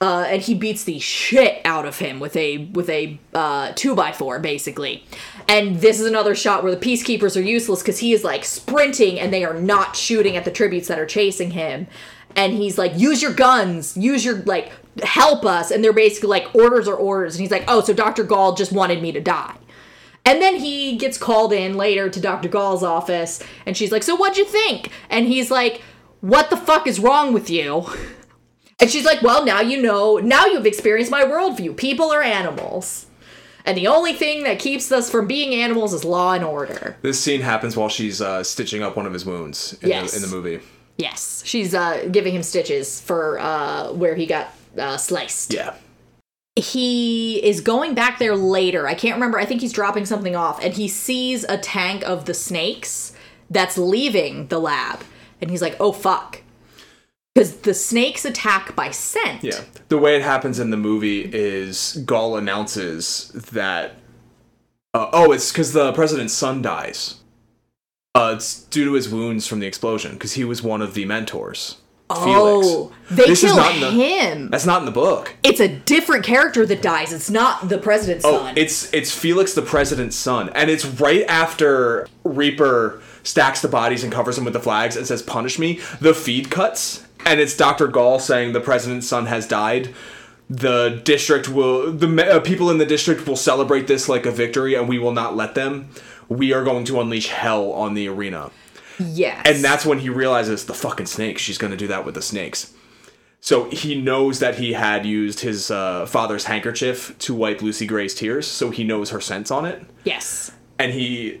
uh, 0.00 0.24
and 0.28 0.40
he 0.42 0.54
beats 0.54 0.84
the 0.84 0.98
shit 1.00 1.60
out 1.64 1.84
of 1.86 1.98
him 1.98 2.20
with 2.20 2.36
a 2.36 2.58
with 2.72 2.88
a 2.88 3.18
uh, 3.34 3.72
two 3.74 3.94
by 3.96 4.12
four 4.12 4.38
basically. 4.38 5.04
And 5.48 5.76
this 5.80 5.98
is 6.00 6.06
another 6.06 6.34
shot 6.34 6.62
where 6.62 6.74
the 6.74 6.80
peacekeepers 6.80 7.36
are 7.36 7.40
useless 7.42 7.82
because 7.82 7.98
he 7.98 8.12
is 8.12 8.22
like 8.24 8.44
sprinting 8.44 9.18
and 9.18 9.32
they 9.32 9.44
are 9.44 9.54
not 9.54 9.96
shooting 9.96 10.36
at 10.36 10.44
the 10.44 10.50
tributes 10.52 10.88
that 10.88 10.98
are 10.98 11.06
chasing 11.06 11.50
him. 11.52 11.86
And 12.36 12.52
he's 12.52 12.76
like, 12.78 12.92
use 12.96 13.22
your 13.22 13.32
guns, 13.32 13.96
use 13.96 14.24
your 14.24 14.36
like, 14.42 14.70
help 15.02 15.44
us. 15.46 15.70
And 15.70 15.82
they're 15.82 15.92
basically 15.92 16.28
like, 16.28 16.54
orders 16.54 16.86
are 16.88 16.94
orders. 16.96 17.34
And 17.36 17.40
he's 17.40 17.50
like, 17.50 17.64
oh, 17.66 17.80
so 17.80 17.92
Dr. 17.94 18.24
Gaul 18.24 18.54
just 18.54 18.72
wanted 18.72 19.00
me 19.00 19.10
to 19.12 19.20
die. 19.20 19.56
And 20.26 20.42
then 20.42 20.56
he 20.56 20.96
gets 20.96 21.16
called 21.16 21.52
in 21.52 21.76
later 21.76 22.10
to 22.10 22.20
Dr. 22.20 22.48
Gaul's 22.48 22.82
office, 22.82 23.42
and 23.64 23.76
she's 23.76 23.92
like, 23.92 24.02
So 24.02 24.14
what'd 24.16 24.36
you 24.36 24.44
think? 24.44 24.90
And 25.08 25.26
he's 25.26 25.50
like, 25.50 25.80
What 26.20 26.50
the 26.50 26.56
fuck 26.56 26.86
is 26.86 27.00
wrong 27.00 27.32
with 27.32 27.48
you? 27.48 27.86
And 28.78 28.90
she's 28.90 29.06
like, 29.06 29.22
Well, 29.22 29.42
now 29.46 29.62
you 29.62 29.80
know, 29.80 30.18
now 30.18 30.44
you've 30.44 30.66
experienced 30.66 31.10
my 31.10 31.22
worldview. 31.24 31.74
People 31.78 32.12
are 32.12 32.20
animals. 32.22 33.06
And 33.64 33.74
the 33.76 33.86
only 33.86 34.12
thing 34.12 34.42
that 34.44 34.58
keeps 34.58 34.92
us 34.92 35.08
from 35.10 35.26
being 35.26 35.54
animals 35.54 35.94
is 35.94 36.04
law 36.04 36.34
and 36.34 36.44
order. 36.44 36.96
This 37.00 37.18
scene 37.18 37.40
happens 37.40 37.74
while 37.74 37.88
she's 37.88 38.20
uh, 38.20 38.44
stitching 38.44 38.82
up 38.82 38.94
one 38.94 39.06
of 39.06 39.14
his 39.14 39.24
wounds 39.24 39.78
in, 39.80 39.88
Yes. 39.88 40.10
the, 40.10 40.16
in 40.16 40.22
the 40.30 40.36
movie. 40.36 40.60
Yes. 40.98 41.42
She's 41.46 41.74
uh, 41.74 42.06
giving 42.12 42.34
him 42.34 42.42
stitches 42.42 43.00
for 43.00 43.38
uh, 43.38 43.92
where 43.94 44.14
he 44.14 44.26
got 44.26 44.52
uh, 44.78 44.98
sliced. 44.98 45.54
Yeah. 45.54 45.74
He 46.56 47.36
is 47.44 47.60
going 47.60 47.94
back 47.94 48.18
there 48.18 48.34
later. 48.34 48.88
I 48.88 48.94
can't 48.94 49.14
remember. 49.14 49.38
I 49.38 49.44
think 49.44 49.60
he's 49.60 49.72
dropping 49.72 50.06
something 50.06 50.34
off 50.34 50.62
and 50.64 50.72
he 50.74 50.88
sees 50.88 51.44
a 51.44 51.58
tank 51.58 52.02
of 52.04 52.24
the 52.24 52.34
snakes 52.34 53.12
that's 53.50 53.76
leaving 53.78 54.48
the 54.48 54.58
lab. 54.58 55.00
and 55.40 55.50
he's 55.50 55.60
like, 55.60 55.76
"Oh 55.78 55.92
fuck," 55.92 56.42
because 57.34 57.58
the 57.58 57.74
snakes 57.74 58.24
attack 58.24 58.74
by 58.74 58.90
scent. 58.90 59.44
Yeah. 59.44 59.60
The 59.88 59.98
way 59.98 60.16
it 60.16 60.22
happens 60.22 60.58
in 60.58 60.70
the 60.70 60.78
movie 60.78 61.30
is 61.30 62.02
Gaul 62.06 62.36
announces 62.38 63.28
that. 63.52 63.96
Uh, 64.94 65.10
oh, 65.12 65.32
it's 65.32 65.52
because 65.52 65.74
the 65.74 65.92
president's 65.92 66.32
son 66.32 66.62
dies. 66.62 67.16
Uh, 68.14 68.32
it's 68.34 68.62
due 68.64 68.86
to 68.86 68.94
his 68.94 69.10
wounds 69.10 69.46
from 69.46 69.60
the 69.60 69.66
explosion 69.66 70.14
because 70.14 70.32
he 70.32 70.44
was 70.44 70.62
one 70.62 70.80
of 70.80 70.94
the 70.94 71.04
mentors. 71.04 71.76
Oh, 72.08 72.92
they 73.10 73.26
This 73.26 73.42
is 73.42 73.52
kill 73.52 73.56
the- 73.56 73.90
him. 73.90 74.48
That's 74.50 74.66
not 74.66 74.80
in 74.80 74.86
the 74.86 74.92
book. 74.92 75.34
It's 75.42 75.58
a 75.60 75.68
different 75.68 76.24
character 76.24 76.64
that 76.64 76.80
dies. 76.80 77.12
It's 77.12 77.30
not 77.30 77.68
the 77.68 77.78
president's 77.78 78.24
Oh, 78.24 78.38
son. 78.38 78.54
it's 78.56 78.92
it's 78.94 79.10
Felix 79.12 79.54
the 79.54 79.62
president's 79.62 80.16
son, 80.16 80.50
and 80.54 80.70
it's 80.70 80.84
right 80.84 81.24
after 81.28 82.06
Reaper 82.24 83.00
stacks 83.24 83.60
the 83.60 83.68
bodies 83.68 84.04
and 84.04 84.12
covers 84.12 84.36
them 84.36 84.44
with 84.44 84.54
the 84.54 84.60
flags 84.60 84.96
and 84.96 85.06
says 85.06 85.20
"Punish 85.22 85.58
me." 85.58 85.80
The 86.00 86.14
feed 86.14 86.48
cuts, 86.50 87.02
and 87.24 87.40
it's 87.40 87.56
Doctor 87.56 87.88
Gaul 87.88 88.18
saying 88.20 88.52
the 88.52 88.60
president's 88.60 89.08
son 89.08 89.26
has 89.26 89.46
died. 89.48 89.92
The 90.48 91.00
district 91.02 91.48
will 91.48 91.90
the 91.90 92.36
uh, 92.36 92.38
people 92.40 92.70
in 92.70 92.78
the 92.78 92.86
district 92.86 93.26
will 93.26 93.34
celebrate 93.36 93.88
this 93.88 94.08
like 94.08 94.26
a 94.26 94.30
victory, 94.30 94.74
and 94.74 94.88
we 94.88 94.98
will 95.00 95.12
not 95.12 95.34
let 95.36 95.56
them. 95.56 95.88
We 96.28 96.52
are 96.52 96.62
going 96.62 96.84
to 96.84 97.00
unleash 97.00 97.28
hell 97.28 97.72
on 97.72 97.94
the 97.94 98.06
arena. 98.08 98.50
Yes. 98.98 99.42
And 99.46 99.62
that's 99.64 99.84
when 99.86 99.98
he 99.98 100.08
realizes 100.08 100.66
the 100.66 100.74
fucking 100.74 101.06
snakes. 101.06 101.42
She's 101.42 101.58
going 101.58 101.70
to 101.70 101.76
do 101.76 101.86
that 101.88 102.04
with 102.04 102.14
the 102.14 102.22
snakes. 102.22 102.72
So 103.40 103.70
he 103.70 104.00
knows 104.00 104.40
that 104.40 104.56
he 104.56 104.72
had 104.72 105.06
used 105.06 105.40
his 105.40 105.70
uh, 105.70 106.06
father's 106.06 106.46
handkerchief 106.46 107.16
to 107.20 107.34
wipe 107.34 107.62
Lucy 107.62 107.86
Gray's 107.86 108.14
tears, 108.14 108.46
so 108.46 108.70
he 108.70 108.82
knows 108.82 109.10
her 109.10 109.20
scents 109.20 109.50
on 109.50 109.64
it. 109.64 109.84
yes. 110.04 110.52
And 110.78 110.92
he 110.92 111.40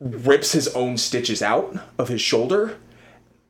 rips 0.00 0.52
his 0.52 0.68
own 0.74 0.96
stitches 0.96 1.42
out 1.42 1.76
of 1.98 2.08
his 2.08 2.20
shoulder 2.20 2.76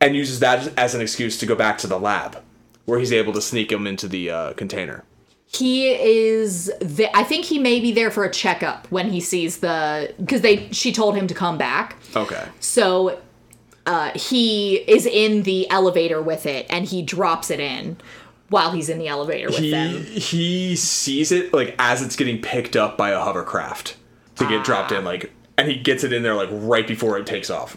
and 0.01 0.15
uses 0.15 0.41
that 0.41 0.77
as 0.79 0.95
an 0.95 1.01
excuse 1.01 1.39
to 1.39 1.47
go 1.47 1.55
back 1.55 1.79
to 1.79 1.87
the 1.87 1.99
lab, 1.99 2.43
where 2.85 2.99
he's 2.99 3.13
able 3.13 3.33
to 3.33 3.41
sneak 3.41 3.73
him 3.73 3.87
into 3.87 4.07
the 4.07 4.31
uh, 4.31 4.53
container. 4.53 5.05
He 5.47 5.89
is. 5.89 6.71
The, 6.81 7.09
I 7.17 7.23
think 7.23 7.45
he 7.45 7.59
may 7.59 7.81
be 7.81 7.93
there 7.93 8.11
for 8.11 8.25
a 8.25 8.31
checkup 8.31 8.87
when 8.91 9.11
he 9.11 9.21
sees 9.21 9.59
the 9.59 10.13
because 10.19 10.41
they. 10.41 10.69
She 10.73 10.93
told 10.93 11.17
him 11.17 11.27
to 11.29 11.35
come 11.35 11.57
back. 11.57 11.97
Okay. 12.15 12.47
So 12.61 13.21
uh, 13.87 14.11
he 14.15 14.77
is 14.77 15.07
in 15.07 15.43
the 15.43 15.69
elevator 15.71 16.21
with 16.23 16.47
it, 16.47 16.67
and 16.71 16.87
he 16.87 17.03
drops 17.03 17.51
it 17.51 17.61
in 17.61 17.97
while 18.49 18.73
he's 18.73 18.89
in 18.89 18.99
the 18.99 19.09
elevator 19.09 19.49
with 19.49 19.59
He 19.59 19.71
them. 19.71 20.03
he 20.05 20.77
sees 20.77 21.33
it 21.33 21.53
like 21.53 21.75
as 21.79 22.03
it's 22.03 22.15
getting 22.17 22.41
picked 22.41 22.77
up 22.77 22.97
by 22.97 23.11
a 23.11 23.19
hovercraft 23.21 23.97
to 24.37 24.47
get 24.49 24.65
dropped 24.65 24.93
in, 24.93 25.05
like, 25.05 25.33
and 25.57 25.69
he 25.69 25.77
gets 25.77 26.05
it 26.05 26.13
in 26.13 26.23
there 26.23 26.35
like 26.35 26.49
right 26.53 26.87
before 26.87 27.19
it 27.19 27.27
takes 27.27 27.51
off. 27.51 27.77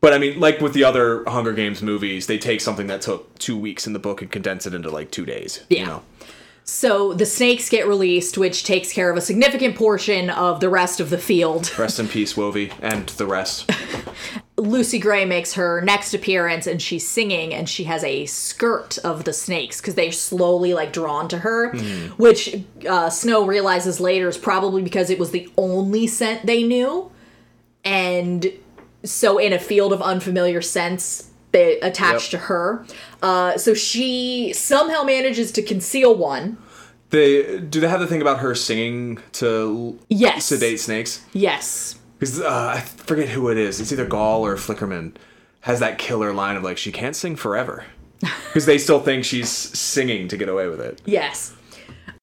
But 0.00 0.12
I 0.12 0.18
mean, 0.18 0.38
like 0.38 0.60
with 0.60 0.74
the 0.74 0.84
other 0.84 1.24
Hunger 1.26 1.52
Games 1.54 1.82
movies, 1.82 2.26
they 2.26 2.36
take 2.38 2.60
something 2.60 2.88
that 2.88 3.00
took 3.00 3.38
two 3.38 3.56
weeks 3.56 3.86
in 3.86 3.92
the 3.94 3.98
book 3.98 4.20
and 4.20 4.30
condense 4.30 4.66
it 4.66 4.74
into 4.74 4.90
like 4.90 5.10
two 5.10 5.24
days. 5.24 5.64
Yeah. 5.70 5.78
You 5.80 5.86
know? 5.86 6.02
So 6.66 7.12
the 7.14 7.26
snakes 7.26 7.68
get 7.68 7.86
released, 7.86 8.36
which 8.38 8.64
takes 8.64 8.92
care 8.92 9.10
of 9.10 9.16
a 9.16 9.20
significant 9.20 9.76
portion 9.76 10.30
of 10.30 10.60
the 10.60 10.68
rest 10.70 10.98
of 11.00 11.10
the 11.10 11.18
field. 11.18 11.70
Rest 11.78 11.98
in 12.00 12.08
peace, 12.08 12.34
Wovey, 12.34 12.72
and 12.82 13.06
the 13.10 13.26
rest. 13.26 13.70
Lucy 14.64 14.98
Gray 14.98 15.24
makes 15.24 15.54
her 15.54 15.80
next 15.82 16.14
appearance 16.14 16.66
and 16.66 16.80
she's 16.80 17.08
singing 17.08 17.52
and 17.54 17.68
she 17.68 17.84
has 17.84 18.02
a 18.04 18.26
skirt 18.26 18.98
of 19.04 19.24
the 19.24 19.32
snakes 19.32 19.80
because 19.80 19.94
they're 19.94 20.10
slowly 20.12 20.74
like 20.74 20.92
drawn 20.92 21.28
to 21.28 21.38
her, 21.38 21.72
which 22.16 22.62
uh, 22.88 23.10
Snow 23.10 23.44
realizes 23.46 24.00
later 24.00 24.28
is 24.28 24.38
probably 24.38 24.82
because 24.82 25.10
it 25.10 25.18
was 25.18 25.30
the 25.30 25.48
only 25.56 26.06
scent 26.06 26.46
they 26.46 26.62
knew. 26.62 27.10
And 27.84 28.46
so, 29.02 29.36
in 29.38 29.52
a 29.52 29.58
field 29.58 29.92
of 29.92 30.00
unfamiliar 30.00 30.62
scents, 30.62 31.30
they 31.52 31.78
attach 31.80 32.22
Yep. 32.24 32.30
to 32.30 32.38
her. 32.46 32.86
Uh, 33.22 33.56
so 33.58 33.74
she 33.74 34.52
somehow 34.54 35.02
manages 35.02 35.52
to 35.52 35.62
conceal 35.62 36.14
one. 36.14 36.56
They 37.10 37.60
do 37.60 37.80
they 37.80 37.88
have 37.88 38.00
the 38.00 38.06
thing 38.06 38.22
about 38.22 38.38
her 38.40 38.54
singing 38.54 39.18
to 39.32 39.98
Yes. 40.08 40.46
sedate 40.46 40.80
snakes? 40.80 41.20
Yes. 41.32 41.96
Because 42.18 42.40
uh, 42.40 42.74
I 42.76 42.80
forget 42.80 43.28
who 43.28 43.48
it 43.48 43.58
is. 43.58 43.80
It's 43.80 43.92
either 43.92 44.06
Gaul 44.06 44.46
or 44.46 44.56
Flickerman 44.56 45.14
has 45.60 45.80
that 45.80 45.98
killer 45.98 46.32
line 46.32 46.56
of 46.56 46.62
like 46.62 46.76
she 46.76 46.92
can't 46.92 47.16
sing 47.16 47.36
forever 47.36 47.84
because 48.20 48.66
they 48.66 48.78
still 48.78 49.00
think 49.00 49.24
she's 49.24 49.48
singing 49.50 50.28
to 50.28 50.36
get 50.36 50.48
away 50.48 50.68
with 50.68 50.80
it. 50.80 51.00
Yes. 51.04 51.54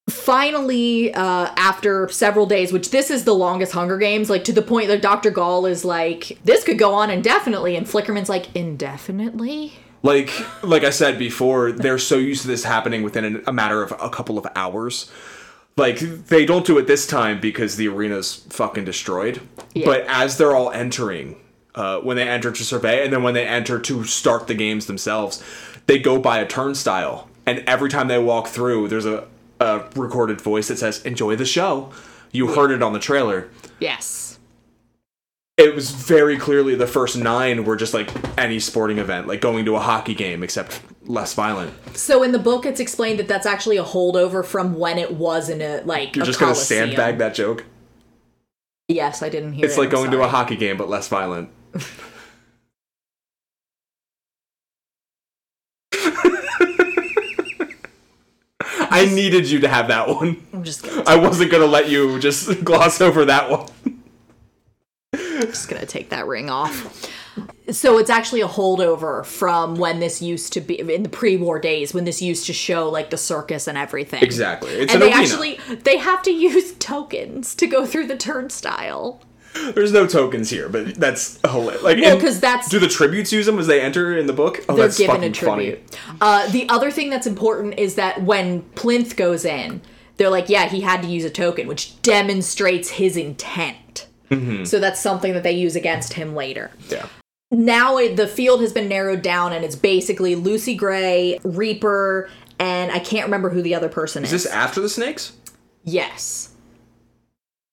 Finally, 0.10 1.14
uh, 1.14 1.52
after 1.56 2.10
several 2.10 2.46
days, 2.46 2.74
which 2.74 2.92
this 2.92 3.10
is 3.10 3.24
the 3.24 3.34
longest 3.34 3.72
Hunger 3.72 3.98
Games, 3.98 4.30
like 4.30 4.44
to 4.44 4.54
the 4.54 4.62
point 4.62 4.88
that 4.88 5.02
Dr. 5.02 5.32
Gaul 5.32 5.66
is 5.66 5.86
like, 5.86 6.40
this 6.44 6.64
could 6.64 6.78
go 6.78 6.94
on 6.94 7.10
indefinitely, 7.10 7.76
and 7.76 7.88
Flickerman's 7.88 8.30
like, 8.30 8.54
indefinitely? 8.56 9.74
Like 10.04 10.32
like 10.64 10.84
I 10.84 10.90
said 10.90 11.20
before, 11.20 11.72
they're 11.72 12.00
so 12.00 12.18
used 12.18 12.42
to 12.42 12.48
this 12.48 12.64
happening 12.64 13.04
within 13.04 13.44
a 13.46 13.54
matter 13.54 13.84
of 13.84 13.94
a 14.02 14.10
couple 14.10 14.38
of 14.38 14.48
hours. 14.56 15.12
Like 15.78 16.00
they 16.00 16.46
don't 16.46 16.66
do 16.66 16.78
it 16.78 16.88
this 16.88 17.08
time 17.08 17.40
because 17.40 17.76
the 17.76 17.88
arena's 17.88 18.36
fucking 18.50 18.86
destroyed. 18.86 19.42
Yeah. 19.74 19.86
But 19.86 20.06
as 20.08 20.38
they're 20.38 20.56
all 20.56 20.72
entering, 20.72 21.38
uh, 21.76 22.00
when 22.00 22.18
they 22.18 22.28
enter 22.28 22.52
to 22.52 22.64
survey, 22.64 23.04
and 23.04 23.14
then 23.14 23.24
when 23.24 23.34
they 23.34 23.46
enter 23.48 23.80
to 23.80 24.04
start 24.04 24.48
the 24.48 24.54
games 24.54 24.86
themselves, 24.88 25.44
they 25.88 26.00
go 26.00 26.20
by 26.20 26.40
a 26.40 26.48
turnstile, 26.48 27.30
and 27.46 27.60
every 27.60 27.90
time 27.90 28.08
they 28.08 28.20
walk 28.20 28.48
through, 28.48 28.90
there's 28.90 29.06
a, 29.06 29.28
a 29.60 29.86
recorded 29.96 30.42
voice 30.42 30.68
that 30.68 30.78
says, 30.78 31.02
"Enjoy 31.04 31.36
the 31.36 31.46
show." 31.46 31.92
You 32.32 32.48
heard 32.48 32.72
it 32.72 32.82
on 32.82 32.94
the 32.94 33.00
trailer. 33.00 33.50
Yes. 33.80 34.40
It 35.58 35.76
was 35.76 35.92
very 35.92 36.38
clearly 36.38 36.76
the 36.76 36.88
first 36.88 37.18
nine 37.18 37.66
were 37.66 37.76
just 37.76 37.94
like 37.94 38.10
any 38.38 38.60
sporting 38.60 38.98
event, 39.00 39.28
like 39.28 39.42
going 39.42 39.66
to 39.66 39.76
a 39.76 39.80
hockey 39.80 40.14
game, 40.14 40.44
except 40.44 40.82
less 41.06 41.34
violent. 41.34 41.74
So 41.98 42.24
in 42.24 42.32
the 42.32 42.40
book, 42.40 42.66
it's 42.66 42.80
explained 42.80 43.20
that 43.20 43.28
that's 43.28 43.46
actually 43.46 43.78
a 43.78 43.84
holdover 43.84 44.46
from 44.46 44.78
when 44.78 44.98
it 44.98 45.14
was 45.16 45.50
in 45.50 45.62
a, 45.62 45.82
like, 45.86 46.16
You're 46.16 46.24
a 46.24 46.26
just 46.28 46.40
gonna 46.40 46.56
sandbag 46.56 47.18
that 47.20 47.34
joke. 47.34 47.66
Yes, 48.88 49.22
I 49.24 49.30
didn't 49.30 49.54
hear 49.54 49.66
It's 49.66 49.78
it, 49.78 49.80
like 49.80 49.90
I'm 49.90 49.94
going 49.94 50.12
to 50.12 50.22
a 50.22 50.28
hockey 50.28 50.56
game, 50.58 50.78
but 50.78 50.90
less 50.90 51.08
violent. 51.08 51.50
I 58.92 59.06
needed 59.06 59.50
you 59.50 59.60
to 59.62 59.68
have 59.68 59.88
that 59.88 60.08
one. 60.08 60.46
I'm 60.54 60.64
just 60.64 60.86
I 61.08 61.16
wasn't 61.16 61.52
gonna 61.52 61.66
let 61.66 61.90
you 61.90 62.20
just 62.20 62.64
gloss 62.64 63.02
over 63.02 63.26
that 63.26 63.50
one. 63.50 63.70
I'm 65.14 65.42
just 65.42 65.70
gonna 65.70 65.86
take 65.86 66.10
that 66.10 66.28
ring 66.28 66.50
off. 66.50 67.10
So 67.70 67.98
it's 67.98 68.10
actually 68.10 68.42
a 68.42 68.48
holdover 68.48 69.26
from 69.26 69.76
when 69.76 70.00
this 70.00 70.22
used 70.22 70.52
to 70.54 70.62
be 70.62 70.80
in 70.80 71.04
the 71.04 71.10
pre-war 71.10 71.60
days 71.60 71.94
when 71.94 72.04
this 72.04 72.22
used 72.22 72.46
to 72.48 72.54
show 72.54 72.90
like 72.90 73.10
the 73.10 73.18
circus 73.18 73.68
and 73.68 73.78
everything. 73.78 74.22
Exactly. 74.24 74.72
It's 74.72 74.94
and 74.94 75.02
an 75.02 75.10
they 75.10 75.16
arena. 75.16 75.24
actually 75.32 75.60
they 75.84 75.98
have 75.98 76.22
to 76.24 76.32
use 76.32 76.74
tokens 76.74 77.56
to 77.56 77.68
go 77.68 77.86
through 77.86 78.08
the 78.08 78.18
turnstile. 78.18 79.22
There's 79.74 79.92
no 79.92 80.08
tokens 80.08 80.50
here, 80.50 80.70
but 80.70 80.96
that's 80.96 81.38
hilarious. 81.46 81.84
Like, 81.84 81.98
Well, 81.98 82.14
and 82.14 82.22
'cause 82.22 82.40
that's- 82.40 82.70
do 82.70 82.80
the 82.80 82.88
tributes 82.88 83.32
use 83.34 83.46
them 83.46 83.60
as 83.60 83.68
they 83.68 83.82
enter 83.82 84.18
in 84.18 84.26
the 84.26 84.34
book? 84.34 84.64
Oh, 84.70 84.76
They're 84.76 84.86
that's 84.88 84.98
given 84.98 85.16
fucking 85.18 85.30
a 85.30 85.34
tribute. 85.34 85.80
Uh, 86.22 86.48
the 86.50 86.68
other 86.70 86.90
thing 86.92 87.10
that's 87.10 87.28
important 87.28 87.78
is 87.78 87.96
that 87.96 88.24
when 88.24 88.62
Plinth 88.76 89.16
goes 89.18 89.44
in, 89.46 89.82
they're 90.18 90.30
like, 90.30 90.48
yeah, 90.50 90.70
he 90.70 90.82
had 90.82 91.02
to 91.02 91.08
use 91.08 91.26
a 91.26 91.30
token, 91.30 91.68
which 91.68 92.02
demonstrates 92.02 92.92
his 92.92 93.16
intent. 93.18 94.08
So 94.64 94.80
that's 94.80 95.02
something 95.02 95.34
that 95.34 95.44
they 95.44 95.52
use 95.52 95.76
against 95.76 96.14
him 96.14 96.34
later. 96.34 96.72
Yeah. 96.90 97.08
Now 97.52 97.98
it, 97.98 98.16
the 98.16 98.28
field 98.28 98.62
has 98.62 98.72
been 98.72 98.88
narrowed 98.88 99.22
down, 99.22 99.52
and 99.52 99.66
it's 99.66 99.76
basically 99.76 100.36
Lucy 100.36 100.74
Gray, 100.74 101.38
Reaper, 101.44 102.30
and 102.58 102.92
I 102.92 103.00
can't 103.00 103.26
remember 103.26 103.50
who 103.50 103.62
the 103.62 103.76
other 103.76 103.90
person 103.90 104.24
is. 104.24 104.32
Is 104.32 104.44
this 104.44 104.52
after 104.52 104.80
the 104.82 104.90
snakes? 104.90 105.34
yes. 105.84 106.48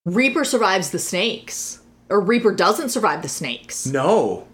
Reaper 0.05 0.43
survives 0.45 0.91
the 0.91 0.99
snakes. 0.99 1.81
Or 2.09 2.19
Reaper 2.21 2.53
doesn't 2.53 2.89
survive 2.89 3.21
the 3.21 3.29
snakes. 3.29 3.85
No. 3.87 4.47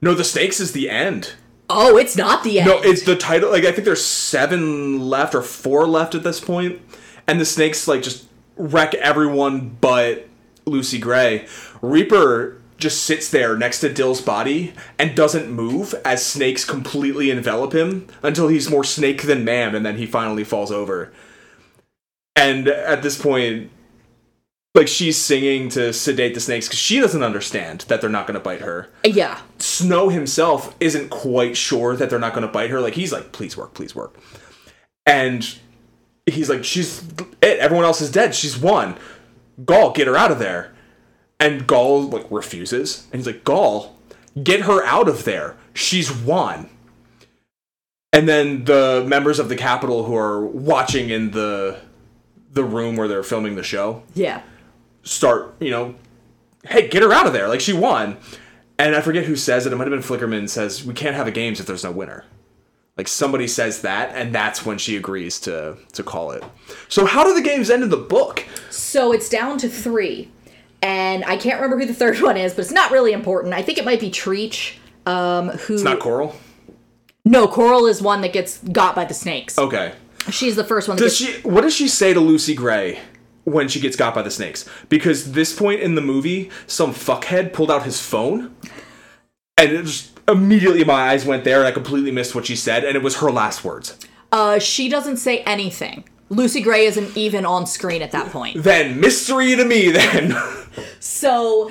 No, 0.00 0.14
the 0.14 0.24
snakes 0.24 0.58
is 0.58 0.72
the 0.72 0.88
end. 0.88 1.34
Oh, 1.68 1.98
it's 1.98 2.16
not 2.16 2.42
the 2.44 2.60
end. 2.60 2.68
No, 2.68 2.80
it's 2.80 3.02
the 3.02 3.16
title. 3.16 3.50
Like 3.50 3.64
I 3.64 3.72
think 3.72 3.84
there's 3.84 4.04
seven 4.04 5.00
left 5.00 5.34
or 5.34 5.42
four 5.42 5.86
left 5.86 6.14
at 6.14 6.22
this 6.22 6.40
point, 6.40 6.80
and 7.26 7.38
the 7.38 7.44
snakes 7.44 7.86
like 7.86 8.02
just 8.02 8.26
wreck 8.56 8.94
everyone 8.94 9.76
but 9.80 10.26
Lucy 10.64 10.98
Gray. 10.98 11.46
Reaper 11.82 12.62
just 12.78 13.04
sits 13.04 13.30
there 13.30 13.56
next 13.56 13.80
to 13.80 13.92
Dill's 13.92 14.20
body 14.20 14.74
and 14.98 15.16
doesn't 15.16 15.50
move 15.50 15.94
as 16.04 16.24
snakes 16.24 16.64
completely 16.64 17.30
envelop 17.30 17.74
him 17.74 18.06
until 18.22 18.48
he's 18.48 18.70
more 18.70 18.84
snake 18.84 19.22
than 19.22 19.44
man, 19.44 19.74
and 19.74 19.84
then 19.84 19.96
he 19.96 20.06
finally 20.06 20.44
falls 20.44 20.70
over. 20.70 21.12
And 22.34 22.68
at 22.68 23.02
this 23.02 23.20
point, 23.20 23.70
like 24.74 24.88
she's 24.88 25.16
singing 25.16 25.70
to 25.70 25.92
sedate 25.92 26.34
the 26.34 26.40
snakes 26.40 26.68
because 26.68 26.78
she 26.78 27.00
doesn't 27.00 27.22
understand 27.22 27.80
that 27.88 28.02
they're 28.02 28.10
not 28.10 28.26
going 28.26 28.38
to 28.38 28.44
bite 28.44 28.60
her. 28.60 28.90
yeah. 29.02 29.40
Snow 29.58 30.10
himself 30.10 30.76
isn't 30.78 31.08
quite 31.08 31.56
sure 31.56 31.96
that 31.96 32.10
they're 32.10 32.18
not 32.18 32.34
going 32.34 32.46
to 32.46 32.52
bite 32.52 32.70
her. 32.70 32.80
Like 32.80 32.94
he's 32.94 33.12
like, 33.12 33.32
"Please 33.32 33.56
work, 33.56 33.72
please 33.72 33.94
work," 33.94 34.14
and 35.06 35.58
he's 36.26 36.50
like, 36.50 36.62
"She's 36.62 37.02
it. 37.40 37.58
Everyone 37.58 37.86
else 37.86 38.02
is 38.02 38.12
dead. 38.12 38.34
She's 38.34 38.58
won. 38.58 38.96
Gaul, 39.64 39.92
get 39.92 40.06
her 40.06 40.16
out 40.16 40.30
of 40.30 40.38
there." 40.38 40.75
And 41.38 41.66
Gaul 41.66 42.02
like 42.04 42.26
refuses, 42.30 43.06
and 43.12 43.20
he's 43.20 43.26
like, 43.26 43.44
"Gaul, 43.44 43.96
Get 44.42 44.62
her 44.62 44.84
out 44.84 45.08
of 45.08 45.24
there. 45.24 45.56
She's 45.72 46.12
won. 46.14 46.68
And 48.12 48.28
then 48.28 48.64
the 48.64 49.04
members 49.06 49.38
of 49.38 49.48
the 49.48 49.56
Capitol 49.56 50.04
who 50.04 50.14
are 50.16 50.44
watching 50.44 51.10
in 51.10 51.30
the 51.32 51.80
the 52.52 52.64
room 52.64 52.96
where 52.96 53.08
they're 53.08 53.22
filming 53.22 53.54
the 53.56 53.62
show 53.62 54.02
Yeah. 54.14 54.40
start, 55.02 55.54
you 55.60 55.70
know, 55.70 55.94
hey, 56.66 56.88
get 56.88 57.02
her 57.02 57.12
out 57.12 57.26
of 57.26 57.34
there. 57.34 57.48
Like 57.48 57.60
she 57.60 57.72
won. 57.74 58.16
And 58.78 58.94
I 58.94 59.00
forget 59.02 59.24
who 59.24 59.36
says 59.36 59.66
it. 59.66 59.72
It 59.72 59.76
might 59.76 59.90
have 59.90 59.90
been 59.90 60.18
Flickerman 60.18 60.48
says, 60.48 60.84
we 60.84 60.94
can't 60.94 61.14
have 61.16 61.26
a 61.26 61.30
games 61.30 61.60
if 61.60 61.66
there's 61.66 61.84
no 61.84 61.92
winner. 61.92 62.24
Like 62.96 63.08
somebody 63.08 63.46
says 63.46 63.82
that, 63.82 64.10
and 64.14 64.34
that's 64.34 64.64
when 64.64 64.78
she 64.78 64.96
agrees 64.96 65.38
to 65.40 65.76
to 65.92 66.02
call 66.02 66.30
it. 66.30 66.42
So 66.88 67.04
how 67.04 67.24
do 67.24 67.34
the 67.34 67.42
games 67.42 67.68
end 67.70 67.82
in 67.82 67.90
the 67.90 67.96
book? 67.98 68.44
So 68.70 69.12
it's 69.12 69.28
down 69.28 69.58
to 69.58 69.68
three. 69.68 70.30
And 70.82 71.24
I 71.24 71.36
can't 71.36 71.56
remember 71.60 71.78
who 71.78 71.86
the 71.86 71.94
third 71.94 72.20
one 72.20 72.36
is, 72.36 72.54
but 72.54 72.62
it's 72.62 72.72
not 72.72 72.90
really 72.90 73.12
important. 73.12 73.54
I 73.54 73.62
think 73.62 73.78
it 73.78 73.84
might 73.84 74.00
be 74.00 74.10
Treech. 74.10 74.74
Um, 75.06 75.50
who 75.50 75.74
It's 75.74 75.82
not 75.84 76.00
Coral. 76.00 76.34
No, 77.24 77.46
Coral 77.48 77.86
is 77.86 78.02
one 78.02 78.20
that 78.22 78.32
gets 78.32 78.58
got 78.58 78.94
by 78.94 79.04
the 79.04 79.14
snakes. 79.14 79.58
Okay. 79.58 79.92
She's 80.30 80.56
the 80.56 80.64
first 80.64 80.88
one 80.88 80.96
that 80.96 81.02
Does 81.04 81.18
gets 81.18 81.32
she? 81.42 81.48
What 81.48 81.60
does 81.60 81.74
she 81.74 81.86
say 81.88 82.12
to 82.12 82.20
Lucy 82.20 82.54
Gray 82.54 83.00
when 83.44 83.68
she 83.68 83.78
gets 83.80 83.94
got 83.96 84.14
by 84.14 84.22
the 84.22 84.30
snakes? 84.30 84.68
Because 84.88 85.32
this 85.32 85.54
point 85.56 85.80
in 85.80 85.94
the 85.94 86.00
movie, 86.00 86.50
some 86.66 86.92
fuckhead 86.92 87.52
pulled 87.52 87.70
out 87.70 87.84
his 87.84 88.00
phone, 88.00 88.54
and 89.56 89.70
it 89.70 89.84
just 89.84 90.18
immediately 90.28 90.82
my 90.84 91.10
eyes 91.10 91.24
went 91.24 91.44
there, 91.44 91.58
and 91.58 91.68
I 91.68 91.70
completely 91.70 92.10
missed 92.10 92.34
what 92.34 92.46
she 92.46 92.56
said, 92.56 92.84
and 92.84 92.96
it 92.96 93.02
was 93.02 93.18
her 93.18 93.30
last 93.30 93.64
words. 93.64 93.96
uh 94.32 94.58
she 94.58 94.88
doesn't 94.88 95.18
say 95.18 95.40
anything. 95.40 96.04
Lucy 96.28 96.60
Gray 96.60 96.86
isn't 96.86 97.16
even 97.16 97.46
on 97.46 97.66
screen 97.66 98.02
at 98.02 98.10
that 98.12 98.30
point. 98.32 98.62
Then 98.62 99.00
mystery 99.00 99.54
to 99.54 99.64
me. 99.64 99.90
Then 99.90 100.34
So 101.00 101.70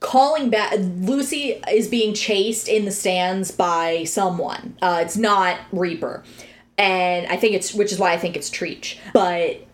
calling 0.00 0.50
back 0.50 0.74
Lucy 0.78 1.60
is 1.70 1.88
being 1.88 2.14
chased 2.14 2.68
in 2.68 2.84
the 2.84 2.90
stands 2.90 3.50
by 3.50 4.04
someone. 4.04 4.76
Uh 4.82 5.00
it's 5.02 5.16
not 5.16 5.58
Reaper. 5.72 6.22
And 6.76 7.26
I 7.26 7.36
think 7.36 7.54
it's 7.54 7.74
which 7.74 7.92
is 7.92 7.98
why 7.98 8.12
I 8.12 8.18
think 8.18 8.36
it's 8.36 8.50
Treech. 8.50 8.98
But 9.12 9.66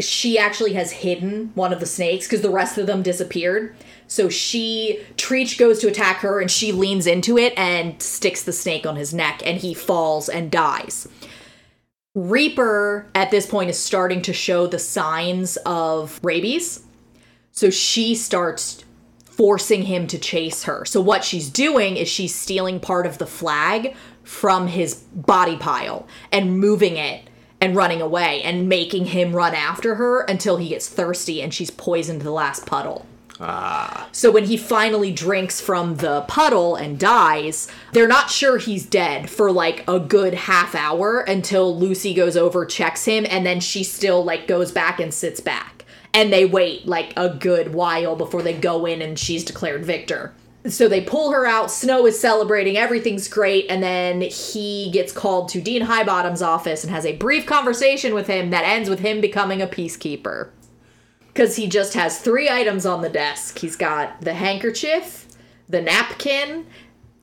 she 0.00 0.38
actually 0.38 0.72
has 0.72 0.90
hidden 0.90 1.52
one 1.54 1.72
of 1.72 1.80
the 1.80 1.86
snakes 1.86 2.26
because 2.26 2.42
the 2.42 2.50
rest 2.50 2.78
of 2.78 2.86
them 2.86 3.02
disappeared. 3.02 3.76
So 4.08 4.28
she 4.28 5.00
Treech 5.16 5.58
goes 5.58 5.78
to 5.80 5.88
attack 5.88 6.18
her 6.18 6.40
and 6.40 6.50
she 6.50 6.72
leans 6.72 7.06
into 7.06 7.38
it 7.38 7.52
and 7.56 8.00
sticks 8.02 8.42
the 8.42 8.52
snake 8.52 8.86
on 8.86 8.96
his 8.96 9.14
neck 9.14 9.42
and 9.44 9.58
he 9.58 9.74
falls 9.74 10.28
and 10.28 10.50
dies. 10.50 11.08
Reaper 12.14 13.08
at 13.12 13.32
this 13.32 13.44
point 13.44 13.70
is 13.70 13.78
starting 13.78 14.22
to 14.22 14.32
show 14.32 14.68
the 14.68 14.78
signs 14.78 15.56
of 15.66 16.20
rabies. 16.22 16.84
So 17.50 17.70
she 17.70 18.14
starts 18.14 18.84
forcing 19.24 19.82
him 19.82 20.06
to 20.06 20.18
chase 20.18 20.62
her. 20.62 20.84
So 20.84 21.00
what 21.00 21.24
she's 21.24 21.50
doing 21.50 21.96
is 21.96 22.08
she's 22.08 22.32
stealing 22.32 22.78
part 22.78 23.06
of 23.06 23.18
the 23.18 23.26
flag 23.26 23.96
from 24.22 24.68
his 24.68 24.94
body 24.94 25.56
pile 25.56 26.06
and 26.30 26.58
moving 26.60 26.96
it 26.96 27.28
and 27.60 27.74
running 27.74 28.00
away 28.00 28.42
and 28.42 28.68
making 28.68 29.06
him 29.06 29.34
run 29.34 29.54
after 29.54 29.96
her 29.96 30.20
until 30.20 30.56
he 30.56 30.68
gets 30.68 30.88
thirsty 30.88 31.42
and 31.42 31.52
she's 31.52 31.70
poisoned 31.70 32.22
the 32.22 32.30
last 32.30 32.64
puddle. 32.64 33.06
Ah. 33.40 34.08
So 34.12 34.30
when 34.30 34.44
he 34.44 34.56
finally 34.56 35.12
drinks 35.12 35.60
from 35.60 35.96
the 35.96 36.22
puddle 36.22 36.76
and 36.76 36.98
dies, 36.98 37.68
they're 37.92 38.08
not 38.08 38.30
sure 38.30 38.58
he's 38.58 38.86
dead 38.86 39.28
for 39.28 39.50
like 39.50 39.84
a 39.88 39.98
good 39.98 40.34
half 40.34 40.74
hour 40.74 41.20
until 41.20 41.76
Lucy 41.76 42.14
goes 42.14 42.36
over, 42.36 42.64
checks 42.64 43.04
him, 43.04 43.26
and 43.28 43.44
then 43.44 43.60
she 43.60 43.82
still 43.82 44.24
like 44.24 44.46
goes 44.46 44.70
back 44.70 45.00
and 45.00 45.12
sits 45.12 45.40
back. 45.40 45.84
And 46.12 46.32
they 46.32 46.44
wait 46.44 46.86
like 46.86 47.12
a 47.16 47.28
good 47.28 47.74
while 47.74 48.14
before 48.14 48.42
they 48.42 48.52
go 48.52 48.86
in 48.86 49.02
and 49.02 49.18
she's 49.18 49.44
declared 49.44 49.84
victor. 49.84 50.32
So 50.66 50.88
they 50.88 51.02
pull 51.02 51.32
her 51.32 51.44
out, 51.44 51.70
Snow 51.70 52.06
is 52.06 52.18
celebrating, 52.18 52.78
everything's 52.78 53.28
great, 53.28 53.66
and 53.68 53.82
then 53.82 54.22
he 54.22 54.90
gets 54.92 55.12
called 55.12 55.50
to 55.50 55.60
Dean 55.60 55.82
Highbottom's 55.82 56.40
office 56.40 56.84
and 56.84 56.90
has 56.90 57.04
a 57.04 57.16
brief 57.16 57.44
conversation 57.44 58.14
with 58.14 58.28
him 58.28 58.48
that 58.48 58.64
ends 58.64 58.88
with 58.88 59.00
him 59.00 59.20
becoming 59.20 59.60
a 59.60 59.66
peacekeeper 59.66 60.48
because 61.34 61.56
he 61.56 61.66
just 61.66 61.94
has 61.94 62.20
three 62.20 62.48
items 62.48 62.86
on 62.86 63.02
the 63.02 63.08
desk. 63.08 63.58
He's 63.58 63.74
got 63.74 64.20
the 64.20 64.34
handkerchief, 64.34 65.26
the 65.68 65.82
napkin, 65.82 66.66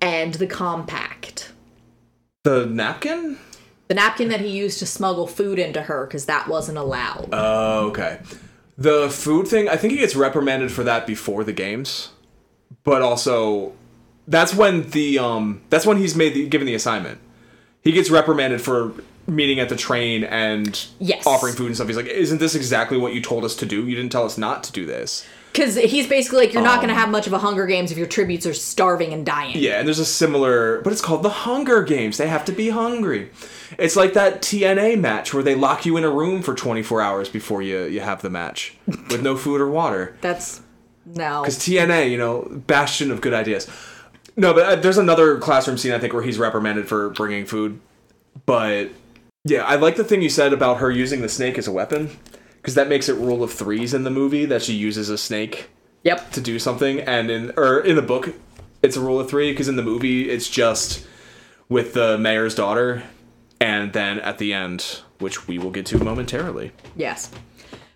and 0.01 0.34
the 0.34 0.47
compact. 0.47 1.53
the 2.43 2.66
napkin. 2.66 3.38
The 3.88 3.95
napkin 3.95 4.30
that 4.30 4.39
he 4.39 4.47
used 4.49 4.80
to 4.80 4.86
smuggle 4.86 5.28
food 5.28 5.59
into 5.59 5.82
her 5.82 6.05
because 6.05 6.26
that 6.26 6.47
wasn't 6.47 6.78
allowed. 6.78 7.30
Oh, 7.34 7.88
okay. 7.89 8.20
The 8.78 9.09
food 9.09 9.47
thing. 9.47 9.68
I 9.70 9.76
think 9.76 9.91
he 9.91 9.99
gets 9.99 10.16
reprimanded 10.16 10.72
for 10.72 10.84
that 10.84 11.05
before 11.05 11.43
the 11.43 11.51
games, 11.53 12.12
but 12.84 13.01
also 13.01 13.74
that's 14.28 14.55
when 14.55 14.89
the 14.91 15.20
um 15.20 15.62
that's 15.70 15.86
when 15.86 15.97
he's 15.97 16.16
made 16.16 16.34
the, 16.34 16.47
given 16.47 16.66
the 16.66 16.74
assignment. 16.74 17.20
He 17.82 17.91
gets 17.91 18.09
reprimanded 18.09 18.62
for 18.62 18.93
meeting 19.28 19.60
at 19.60 19.70
the 19.70 19.76
train 19.76 20.24
and 20.24 20.86
Yes. 21.00 21.26
offering 21.26 21.54
food 21.54 21.68
and 21.68 21.76
stuff. 21.76 21.88
He's 21.88 21.98
like, 21.98 22.08
"Isn't 22.08 22.40
this 22.40 22.56
exactly 22.56 22.98
what 22.98 23.14
you 23.14 23.22
told 23.22 23.46
us 23.46 23.56
to 23.58 23.66
do? 23.66 23.86
You 23.88 23.96
didn't 23.96 24.12
tell 24.12 24.26
us 24.26 24.38
not 24.38 24.64
to 24.66 24.72
do 24.72 24.86
this." 24.86 25.26
Because 25.52 25.76
he's 25.76 26.08
basically 26.08 26.40
like, 26.46 26.54
you're 26.54 26.64
not 26.64 26.78
going 26.78 26.88
to 26.88 26.94
have 26.96 27.10
much 27.10 27.28
of 27.28 27.34
a 27.34 27.38
Hunger 27.38 27.66
Games 27.66 27.92
if 27.92 27.98
your 27.98 28.08
tributes 28.08 28.46
are 28.46 28.54
starving 28.54 29.12
and 29.12 29.26
dying. 29.26 29.58
Yeah, 29.58 29.80
and 29.80 29.88
there's 29.88 30.00
a 30.00 30.06
similar, 30.06 30.80
but 30.82 30.94
it's 30.94 31.02
called 31.02 31.24
the 31.24 31.30
Hunger 31.30 31.84
Games. 31.84 32.16
They 32.18 32.30
have 32.30 32.46
to 32.46 32.54
be 32.54 32.70
hungry. 32.70 33.32
It's 33.78 33.98
like 33.98 34.14
that 34.14 34.42
TNA 34.42 34.96
match 34.98 35.34
where 35.34 35.44
they 35.44 35.56
lock 35.56 35.86
you 35.86 35.98
in 35.98 36.06
a 36.06 36.10
room 36.10 36.42
for 36.42 36.56
24 36.56 37.02
hours 37.02 37.28
before 37.28 37.62
you 37.62 37.84
you 37.84 38.00
have 38.00 38.22
the 38.22 38.30
match 38.30 38.78
with 38.88 39.22
no 39.22 39.36
food 39.36 39.60
or 39.60 39.70
water. 39.70 40.16
That's 40.22 40.62
no. 41.06 41.42
Because 41.42 41.58
TNA, 41.60 42.10
you 42.10 42.18
know, 42.18 42.48
bastion 42.68 43.12
of 43.12 43.20
good 43.20 43.34
ideas. 43.34 43.68
No, 44.38 44.54
but 44.54 44.66
uh, 44.66 44.76
there's 44.78 44.98
another 44.98 45.38
classroom 45.38 45.78
scene 45.78 45.92
I 45.92 46.00
think 46.00 46.14
where 46.14 46.24
he's 46.24 46.40
reprimanded 46.40 46.88
for 46.88 47.10
bringing 47.10 47.46
food. 47.46 47.82
But 48.46 48.92
yeah, 49.44 49.64
I 49.64 49.76
like 49.76 49.96
the 49.96 50.04
thing 50.04 50.22
you 50.22 50.30
said 50.30 50.54
about 50.54 50.78
her 50.78 50.92
using 50.92 51.22
the 51.22 51.30
snake 51.30 51.58
as 51.58 51.68
a 51.68 51.72
weapon 51.72 52.10
because 52.58 52.76
that 52.76 52.88
makes 52.88 53.10
it 53.10 53.16
rule 53.16 53.44
of 53.44 53.52
threes 53.52 53.94
in 53.94 54.04
the 54.04 54.12
movie 54.12 54.46
that 54.46 54.62
she 54.62 54.74
uses 54.74 55.10
a 55.10 55.18
snake 55.18 55.70
Yep. 56.04 56.32
to 56.34 56.42
do 56.42 56.58
something, 56.60 57.00
and 57.02 57.30
in 57.30 57.52
or 57.58 57.80
in 57.80 57.96
the 57.96 58.02
book, 58.02 58.34
it's 58.82 58.98
a 58.98 59.00
rule 59.02 59.20
of 59.20 59.30
three 59.30 59.52
because 59.52 59.68
in 59.68 59.76
the 59.76 59.84
movie 59.84 60.30
it's 60.30 60.50
just 60.50 61.06
with 61.70 61.94
the 61.94 62.18
mayor's 62.18 62.56
daughter, 62.56 63.04
and 63.60 63.94
then 63.94 64.20
at 64.20 64.38
the 64.39 64.52
end, 64.54 65.02
which 65.20 65.48
we 65.48 65.58
will 65.60 65.70
get 65.72 65.86
to 65.88 65.98
momentarily. 66.04 66.72
Yes. 66.96 67.30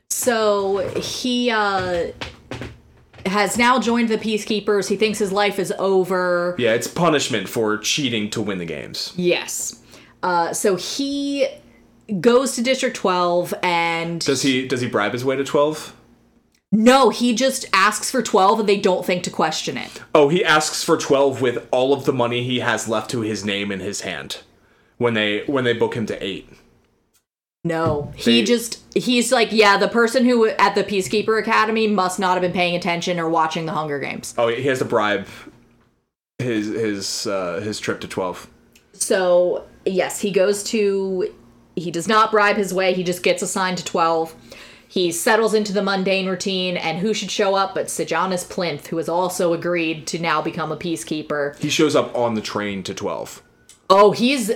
So 0.10 0.88
he 1.00 1.50
uh 1.52 2.08
has 3.26 3.58
now 3.58 3.80
joined 3.80 4.10
the 4.10 4.18
peacekeepers. 4.20 4.88
He 4.88 4.96
thinks 4.98 5.18
his 5.18 5.32
life 5.32 5.58
is 5.58 5.74
over. 5.80 6.56
Yeah, 6.60 6.74
it's 6.74 6.88
punishment 6.88 7.50
for 7.50 7.78
cheating 7.80 8.30
to 8.32 8.41
win 8.41 8.60
the 8.60 8.66
games. 8.66 9.14
Yes. 9.16 9.82
Uh, 10.26 10.52
so 10.54 10.76
he 10.76 11.48
goes 12.20 12.56
to 12.56 12.62
District 12.64 12.96
12 12.96 13.54
and 13.62 14.20
Does 14.22 14.42
he 14.42 14.68
does 14.68 14.82
he 14.82 14.88
bribe 14.88 15.14
his 15.14 15.24
way 15.24 15.36
to 15.36 15.44
twelve? 15.44 15.96
no, 16.72 17.10
he 17.10 17.34
just 17.36 17.66
asks 17.72 18.10
for 18.12 18.22
12 18.22 18.62
and 18.62 18.68
they 18.70 18.78
don't 18.80 19.06
think 19.06 19.24
to 19.24 19.30
question 19.30 19.78
it. 19.78 20.02
Oh, 20.16 20.28
he 20.30 20.44
asks 20.44 20.84
for 20.84 20.98
twelve 20.98 21.42
with 21.42 21.68
all 21.72 21.94
of 21.94 22.06
the 22.06 22.12
money 22.14 22.44
he 22.44 22.60
has 22.60 22.88
left 22.90 23.10
to 23.12 23.22
his 23.22 23.46
name 23.46 23.72
in 23.72 23.80
his 23.80 24.02
hand 24.02 24.40
when 24.98 25.14
they 25.14 25.44
when 25.46 25.64
they 25.64 25.74
book 25.74 25.94
him 25.96 26.06
to 26.08 26.22
eight. 26.24 26.50
No, 27.64 28.12
he 28.16 28.42
They- 28.42 28.44
just 28.44 28.82
he's 28.96 29.32
like, 29.32 29.50
yeah, 29.52 29.78
the 29.78 29.88
person 29.88 30.26
who 30.26 30.48
at 30.48 30.76
the 30.76 30.84
Peacekeeper 30.84 31.40
Academy 31.40 31.88
must 31.88 32.20
not 32.20 32.34
have 32.34 32.42
been 32.42 32.52
paying 32.52 32.76
attention 32.76 33.20
or 33.20 33.30
watching 33.30 33.66
the 33.68 33.72
Hunger 33.74 34.00
Games. 34.00 34.34
Oh, 34.38 34.48
he 34.48 34.64
has 34.64 34.80
to 34.80 34.86
bribe 34.86 35.28
his 36.40 36.68
his 36.68 37.28
uh, 37.28 37.62
his 37.64 37.80
trip 37.80 38.02
to 38.02 38.08
twelve. 38.08 38.48
So, 38.94 39.66
yes, 39.86 40.20
he 40.22 40.32
goes 40.32 40.64
to. 40.66 41.34
He 41.76 41.92
does 41.92 42.08
not 42.08 42.32
bribe 42.32 42.56
his 42.56 42.74
way, 42.74 42.94
he 42.94 43.04
just 43.04 43.22
gets 43.22 43.42
assigned 43.42 43.78
to 43.80 43.86
12. 43.86 44.34
He 44.88 45.12
settles 45.12 45.54
into 45.54 45.74
the 45.74 45.82
mundane 45.82 46.26
routine, 46.30 46.78
and 46.78 47.00
who 47.00 47.14
should 47.14 47.30
show 47.30 47.56
up 47.56 47.76
but 47.76 47.90
Sejanus 47.90 48.46
Plinth, 48.46 48.88
who 48.88 48.98
has 48.98 49.10
also 49.10 49.52
agreed 49.54 50.08
to 50.08 50.20
now 50.20 50.42
become 50.42 50.72
a 50.72 50.78
peacekeeper. 50.78 51.58
He 51.60 51.70
shows 51.70 51.96
up 51.96 52.16
on 52.16 52.36
the 52.36 52.42
train 52.42 52.82
to 52.84 52.94
twelve. 52.94 53.42
Oh, 53.90 54.12
he's. 54.12 54.50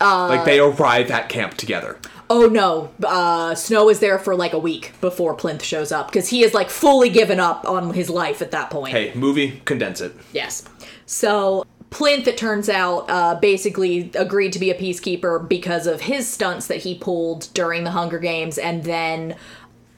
Uh, 0.00 0.28
Like 0.28 0.44
they 0.46 0.58
arrive 0.58 1.10
at 1.10 1.28
camp 1.28 1.54
together. 1.54 1.98
oh 2.30 2.46
no, 2.46 2.90
uh, 3.06 3.54
Snow 3.54 3.90
is 3.90 3.98
there 4.00 4.18
for 4.18 4.34
like 4.34 4.54
a 4.54 4.58
week 4.58 4.92
before 5.02 5.34
Plinth 5.34 5.62
shows 5.62 5.92
up, 5.92 6.06
because 6.08 6.30
he 6.30 6.42
is 6.42 6.54
like 6.54 6.70
fully 6.70 7.10
given 7.10 7.38
up 7.38 7.68
on 7.68 7.92
his 7.92 8.08
life 8.08 8.40
at 8.40 8.50
that 8.52 8.70
point. 8.70 8.92
Hey, 8.94 9.12
movie, 9.14 9.60
condense 9.66 10.00
it. 10.00 10.14
Yes. 10.32 10.64
So 11.04 11.66
Plinth, 11.92 12.26
it 12.26 12.38
turns 12.38 12.68
out, 12.68 13.08
uh, 13.10 13.34
basically 13.36 14.10
agreed 14.14 14.52
to 14.54 14.58
be 14.58 14.70
a 14.70 14.74
peacekeeper 14.74 15.46
because 15.46 15.86
of 15.86 16.00
his 16.00 16.26
stunts 16.26 16.66
that 16.66 16.78
he 16.78 16.94
pulled 16.96 17.48
during 17.52 17.84
the 17.84 17.90
Hunger 17.90 18.18
Games, 18.18 18.56
and 18.56 18.82
then 18.84 19.36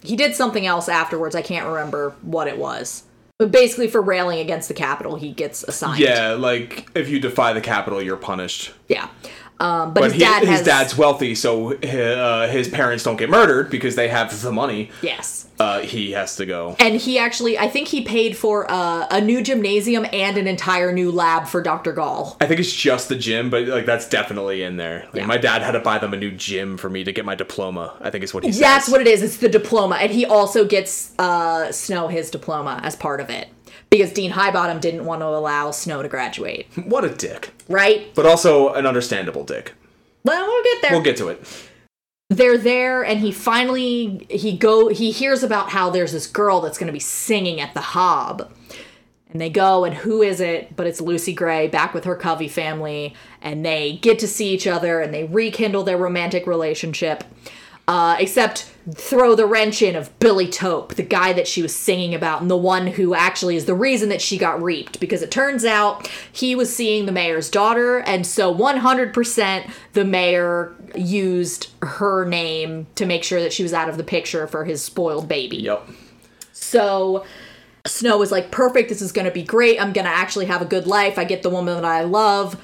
he 0.03 0.16
did 0.16 0.34
something 0.34 0.66
else 0.66 0.88
afterwards. 0.88 1.36
I 1.36 1.42
can't 1.42 1.66
remember 1.66 2.14
what 2.22 2.49
it 2.49 2.59
was. 2.59 3.05
But 3.38 3.51
basically, 3.51 3.88
for 3.88 4.03
railing 4.03 4.40
against 4.40 4.68
the 4.68 4.74
Capitol, 4.74 5.16
he 5.16 5.32
gets 5.32 5.62
assigned. 5.64 6.01
Yeah, 6.01 6.32
like 6.32 6.90
if 6.95 7.09
you 7.09 7.18
defy 7.18 7.53
the 7.53 7.61
Capitol, 7.61 8.03
you're 8.03 8.16
punished. 8.16 8.72
Yeah. 8.88 9.09
Um, 9.61 9.94
but, 9.94 10.00
But 10.00 10.12
his 10.12 10.20
dad 10.20 10.40
his 10.40 10.48
has 10.50 10.62
dad's 10.62 10.98
wealthy, 10.98 11.34
so 11.34 11.74
uh, 11.74 12.48
his 12.48 12.68
parents 12.68 13.05
don't 13.05 13.16
get 13.16 13.30
murdered 13.30 13.70
because 13.70 13.94
they 13.94 14.09
have 14.09 14.42
the 14.42 14.52
money. 14.52 14.90
yes. 15.00 15.46
Uh, 15.57 15.80
he 15.80 16.11
has 16.11 16.34
to 16.34 16.44
go. 16.44 16.74
And 16.80 16.96
he 16.96 17.16
actually, 17.16 17.57
I 17.57 17.68
think 17.68 17.86
he 17.86 18.02
paid 18.02 18.36
for 18.36 18.68
uh, 18.68 19.07
a 19.09 19.20
new 19.20 19.40
gymnasium 19.40 20.05
and 20.12 20.36
an 20.36 20.48
entire 20.48 20.92
new 20.92 21.12
lab 21.12 21.46
for 21.46 21.62
Dr. 21.62 21.92
Gaul. 21.92 22.36
I 22.40 22.46
think 22.46 22.59
it's 22.59 22.72
just 22.72 23.09
the 23.09 23.14
gym, 23.14 23.50
but 23.50 23.68
like 23.68 23.86
that's 23.86 24.09
definitely 24.09 24.64
in 24.64 24.76
there. 24.78 25.05
Like, 25.12 25.14
Yeah. 25.14 25.26
My 25.26 25.36
dad 25.36 25.62
had 25.62 25.72
to 25.72 25.80
buy 25.80 25.98
them 25.98 26.12
a 26.12 26.16
new 26.16 26.32
gym 26.32 26.76
for 26.76 26.90
me 26.90 27.05
to 27.05 27.12
get 27.12 27.24
my 27.24 27.36
diploma. 27.36 27.96
I 28.00 28.11
think 28.11 28.24
is 28.24 28.34
what 28.34 28.42
he 28.42 28.50
says. 28.50 28.61
That's 28.61 28.88
what 28.88 29.00
it 29.00 29.07
is. 29.07 29.22
It's 29.22 29.36
the 29.36 29.48
diploma, 29.48 29.94
and 29.96 30.11
he 30.11 30.26
also 30.26 30.64
gets 30.64 31.16
uh, 31.20 31.70
Snow 31.70 32.09
his 32.09 32.30
diploma 32.30 32.80
as 32.82 32.96
part 32.96 33.20
of 33.20 33.30
it 33.30 33.48
because 33.91 34.12
Dean 34.12 34.32
Highbottom 34.32 34.80
didn't 34.80 35.05
want 35.05 35.20
to 35.22 35.26
allow 35.26 35.70
Snow 35.70 36.03
to 36.03 36.09
graduate. 36.09 36.66
What 36.85 37.05
a 37.05 37.09
dick, 37.11 37.53
Right? 37.68 38.14
but 38.14 38.26
also 38.26 38.72
an 38.74 38.87
understandable 38.87 39.45
dick. 39.45 39.74
Well, 40.24 40.47
we'll 40.47 40.64
get 40.64 40.82
there. 40.82 40.91
We'll 40.93 41.03
get 41.03 41.16
to 41.18 41.28
it. 41.28 41.68
they're 42.30 42.59
there 42.59 43.05
and 43.05 43.20
he 43.20 43.30
finally 43.30 44.26
he 44.30 44.57
go 44.57 44.89
he 44.89 45.11
hears 45.12 45.43
about 45.43 45.70
how 45.70 45.91
there's 45.91 46.12
this 46.12 46.26
girl 46.26 46.61
that's 46.61 46.78
going 46.78 46.87
to 46.87 46.93
be 46.93 46.99
singing 46.99 47.61
at 47.61 47.74
the 47.74 47.80
hob 47.80 48.51
and 49.30 49.41
they 49.41 49.51
go 49.51 49.85
and 49.85 49.95
who 49.95 50.22
is 50.22 50.41
it 50.41 50.74
but 50.74 50.87
it's 50.87 51.01
lucy 51.03 51.35
gray 51.35 51.68
back 51.68 51.93
with 51.93 52.05
her 52.05 52.16
covey 52.16 52.49
family 52.49 53.14
and 53.43 53.64
they 53.64 53.93
get 53.99 54.18
to 54.18 54.26
see 54.26 54.49
each 54.55 54.66
other 54.66 55.01
and 55.01 55.12
they 55.12 55.24
rekindle 55.24 55.82
their 55.85 55.99
romantic 55.99 56.47
relationship 56.47 57.22
uh, 57.87 58.16
except 58.18 58.70
throw 58.95 59.35
the 59.35 59.47
wrench 59.47 59.80
in 59.82 59.97
of 59.97 60.16
Billy 60.18 60.47
Taupe, 60.47 60.95
the 60.95 61.03
guy 61.03 61.32
that 61.32 61.49
she 61.49 61.62
was 61.62 61.74
singing 61.74 62.14
about, 62.14 62.43
and 62.43 62.51
the 62.51 62.57
one 62.57 62.87
who 62.87 63.14
actually 63.14 63.57
is 63.57 63.64
the 63.64 63.74
reason 63.74 64.09
that 64.11 64.20
she 64.20 64.37
got 64.37 64.62
reaped. 64.62 65.01
Because 65.01 65.22
it 65.22 65.30
turns 65.30 65.64
out 65.64 66.07
he 66.30 66.55
was 66.55 66.74
seeing 66.74 67.07
the 67.07 67.12
mayor's 67.12 67.51
daughter, 67.51 67.99
and 68.01 68.26
so 68.26 68.55
100% 68.55 69.70
the 69.93 70.05
mayor 70.05 70.74
used 70.95 71.70
her 71.82 72.24
name 72.24 72.87
to 72.95 73.07
make 73.07 73.24
sure 73.24 73.41
that 73.41 73.53
she 73.53 73.62
was 73.62 73.72
out 73.72 73.89
of 73.89 73.97
the 73.97 74.05
picture 74.05 74.47
for 74.47 74.64
his 74.64 74.82
spoiled 74.82 75.28
baby. 75.28 75.59
Yep. 75.59 75.89
So 76.53 77.24
Snow 77.87 78.16
was 78.16 78.32
like, 78.32 78.51
perfect, 78.51 78.89
this 78.89 79.03
is 79.03 79.12
gonna 79.12 79.30
be 79.30 79.43
great. 79.43 79.80
I'm 79.80 79.93
gonna 79.93 80.09
actually 80.09 80.47
have 80.47 80.62
a 80.62 80.66
good 80.66 80.87
life. 80.87 81.18
I 81.18 81.24
get 81.24 81.43
the 81.43 81.51
woman 81.51 81.74
that 81.74 81.85
I 81.85 82.03
love. 82.03 82.59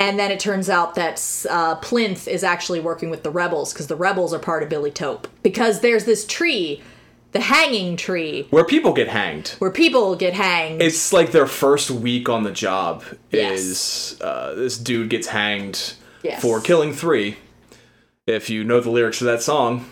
And 0.00 0.18
then 0.18 0.30
it 0.30 0.40
turns 0.40 0.70
out 0.70 0.94
that 0.94 1.16
uh, 1.50 1.76
Plinth 1.76 2.26
is 2.26 2.42
actually 2.42 2.80
working 2.80 3.10
with 3.10 3.22
the 3.22 3.30
rebels 3.30 3.72
because 3.74 3.86
the 3.86 3.94
rebels 3.96 4.32
are 4.32 4.38
part 4.38 4.62
of 4.62 4.70
Billy 4.70 4.90
Taupe. 4.90 5.28
Because 5.42 5.80
there's 5.80 6.06
this 6.06 6.26
tree, 6.26 6.82
the 7.32 7.40
hanging 7.40 7.96
tree, 7.98 8.46
Where 8.48 8.64
people 8.64 8.94
get 8.94 9.08
hanged. 9.08 9.48
where 9.58 9.70
people 9.70 10.16
get 10.16 10.32
hanged. 10.32 10.80
It's 10.80 11.12
like 11.12 11.32
their 11.32 11.46
first 11.46 11.90
week 11.90 12.30
on 12.30 12.44
the 12.44 12.50
job 12.50 13.04
Yes. 13.30 13.60
is 13.60 14.20
uh, 14.22 14.54
this 14.54 14.78
dude 14.78 15.10
gets 15.10 15.28
hanged 15.28 15.92
Yes. 16.22 16.40
for 16.40 16.60
killing 16.62 16.94
three. 16.94 17.36
If 18.26 18.48
you 18.48 18.64
know 18.64 18.80
the 18.80 18.90
lyrics 18.90 19.18
to 19.18 19.24
that 19.24 19.42
song, 19.42 19.84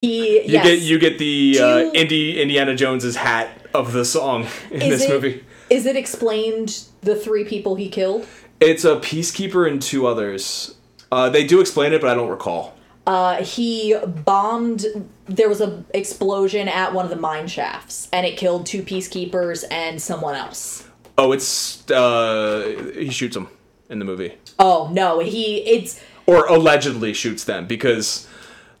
he, 0.00 0.38
you 0.46 0.52
yes. 0.52 0.64
get 0.64 0.78
you 0.80 0.98
get 0.98 1.18
the 1.18 1.52
Do 1.54 1.64
uh, 1.64 1.90
Indy 1.92 2.40
Indiana 2.40 2.74
Jones's 2.74 3.16
hat 3.16 3.66
of 3.74 3.92
the 3.92 4.04
song 4.04 4.46
in 4.70 4.78
this 4.80 5.04
it, 5.04 5.10
movie. 5.10 5.44
Is 5.68 5.84
it 5.84 5.96
explained 5.96 6.84
the 7.02 7.14
three 7.16 7.44
people 7.44 7.74
he 7.74 7.88
killed? 7.90 8.26
It's 8.60 8.84
a 8.84 8.96
peacekeeper 8.96 9.70
and 9.70 9.80
two 9.80 10.06
others. 10.06 10.74
Uh, 11.10 11.30
they 11.30 11.46
do 11.46 11.60
explain 11.60 11.92
it, 11.92 12.00
but 12.00 12.10
I 12.10 12.14
don't 12.14 12.28
recall. 12.28 12.74
Uh, 13.06 13.42
he 13.42 13.96
bombed. 14.24 14.84
There 15.26 15.48
was 15.48 15.60
a 15.60 15.82
explosion 15.94 16.68
at 16.68 16.92
one 16.92 17.04
of 17.06 17.10
the 17.10 17.16
mine 17.16 17.46
shafts, 17.46 18.08
and 18.12 18.26
it 18.26 18.36
killed 18.36 18.66
two 18.66 18.82
peacekeepers 18.82 19.64
and 19.70 20.00
someone 20.00 20.34
else. 20.34 20.86
Oh, 21.16 21.32
it's 21.32 21.90
uh, 21.90 22.92
he 22.94 23.10
shoots 23.10 23.34
them 23.34 23.48
in 23.88 23.98
the 23.98 24.04
movie, 24.04 24.34
Oh 24.58 24.90
no, 24.92 25.20
he 25.20 25.58
it's 25.62 26.00
or 26.26 26.46
allegedly 26.46 27.14
shoots 27.14 27.44
them 27.44 27.66
because 27.66 28.27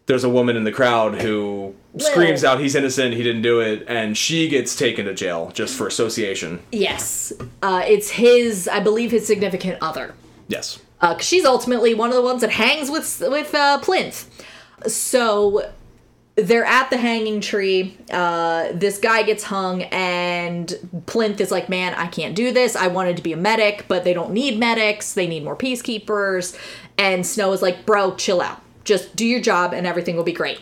there's 0.08 0.24
a 0.24 0.28
woman 0.28 0.56
in 0.56 0.64
the 0.64 0.72
crowd 0.72 1.20
who 1.20 1.74
screams 1.98 2.42
out 2.42 2.58
he's 2.58 2.74
innocent, 2.74 3.14
he 3.14 3.22
didn't 3.22 3.42
do 3.42 3.60
it, 3.60 3.84
and 3.86 4.16
she 4.16 4.48
gets 4.48 4.74
taken 4.74 5.04
to 5.04 5.12
jail 5.14 5.50
just 5.54 5.76
for 5.76 5.86
association. 5.86 6.60
yes, 6.72 7.32
uh, 7.62 7.82
it's 7.86 8.10
his. 8.10 8.66
I 8.66 8.80
believe 8.80 9.10
his 9.10 9.26
significant 9.26 9.78
other. 9.82 10.14
Yes. 10.48 10.80
Uh, 11.00 11.18
she's 11.18 11.44
ultimately 11.44 11.92
one 11.94 12.08
of 12.08 12.16
the 12.16 12.22
ones 12.22 12.40
that 12.40 12.50
hangs 12.50 12.90
with 12.90 13.22
with 13.28 13.54
uh, 13.54 13.78
Plinth. 13.82 14.26
So 14.86 15.70
they're 16.36 16.64
at 16.64 16.88
the 16.88 16.96
hanging 16.96 17.42
tree. 17.42 17.96
Uh, 18.10 18.68
this 18.72 18.98
guy 18.98 19.24
gets 19.24 19.44
hung, 19.44 19.82
and 19.82 20.68
Plinth 21.04 21.38
is 21.38 21.50
like, 21.50 21.68
"Man, 21.68 21.92
I 21.94 22.06
can't 22.06 22.34
do 22.34 22.50
this. 22.50 22.76
I 22.76 22.86
wanted 22.86 23.18
to 23.18 23.22
be 23.22 23.34
a 23.34 23.36
medic, 23.36 23.84
but 23.88 24.04
they 24.04 24.14
don't 24.14 24.32
need 24.32 24.58
medics. 24.58 25.12
They 25.12 25.26
need 25.26 25.44
more 25.44 25.56
peacekeepers." 25.56 26.58
And 26.96 27.26
Snow 27.26 27.52
is 27.52 27.60
like, 27.60 27.84
"Bro, 27.84 28.16
chill 28.16 28.40
out. 28.40 28.62
Just 28.88 29.14
do 29.14 29.26
your 29.26 29.40
job, 29.40 29.72
and 29.72 29.86
everything 29.86 30.16
will 30.16 30.24
be 30.24 30.32
great." 30.32 30.60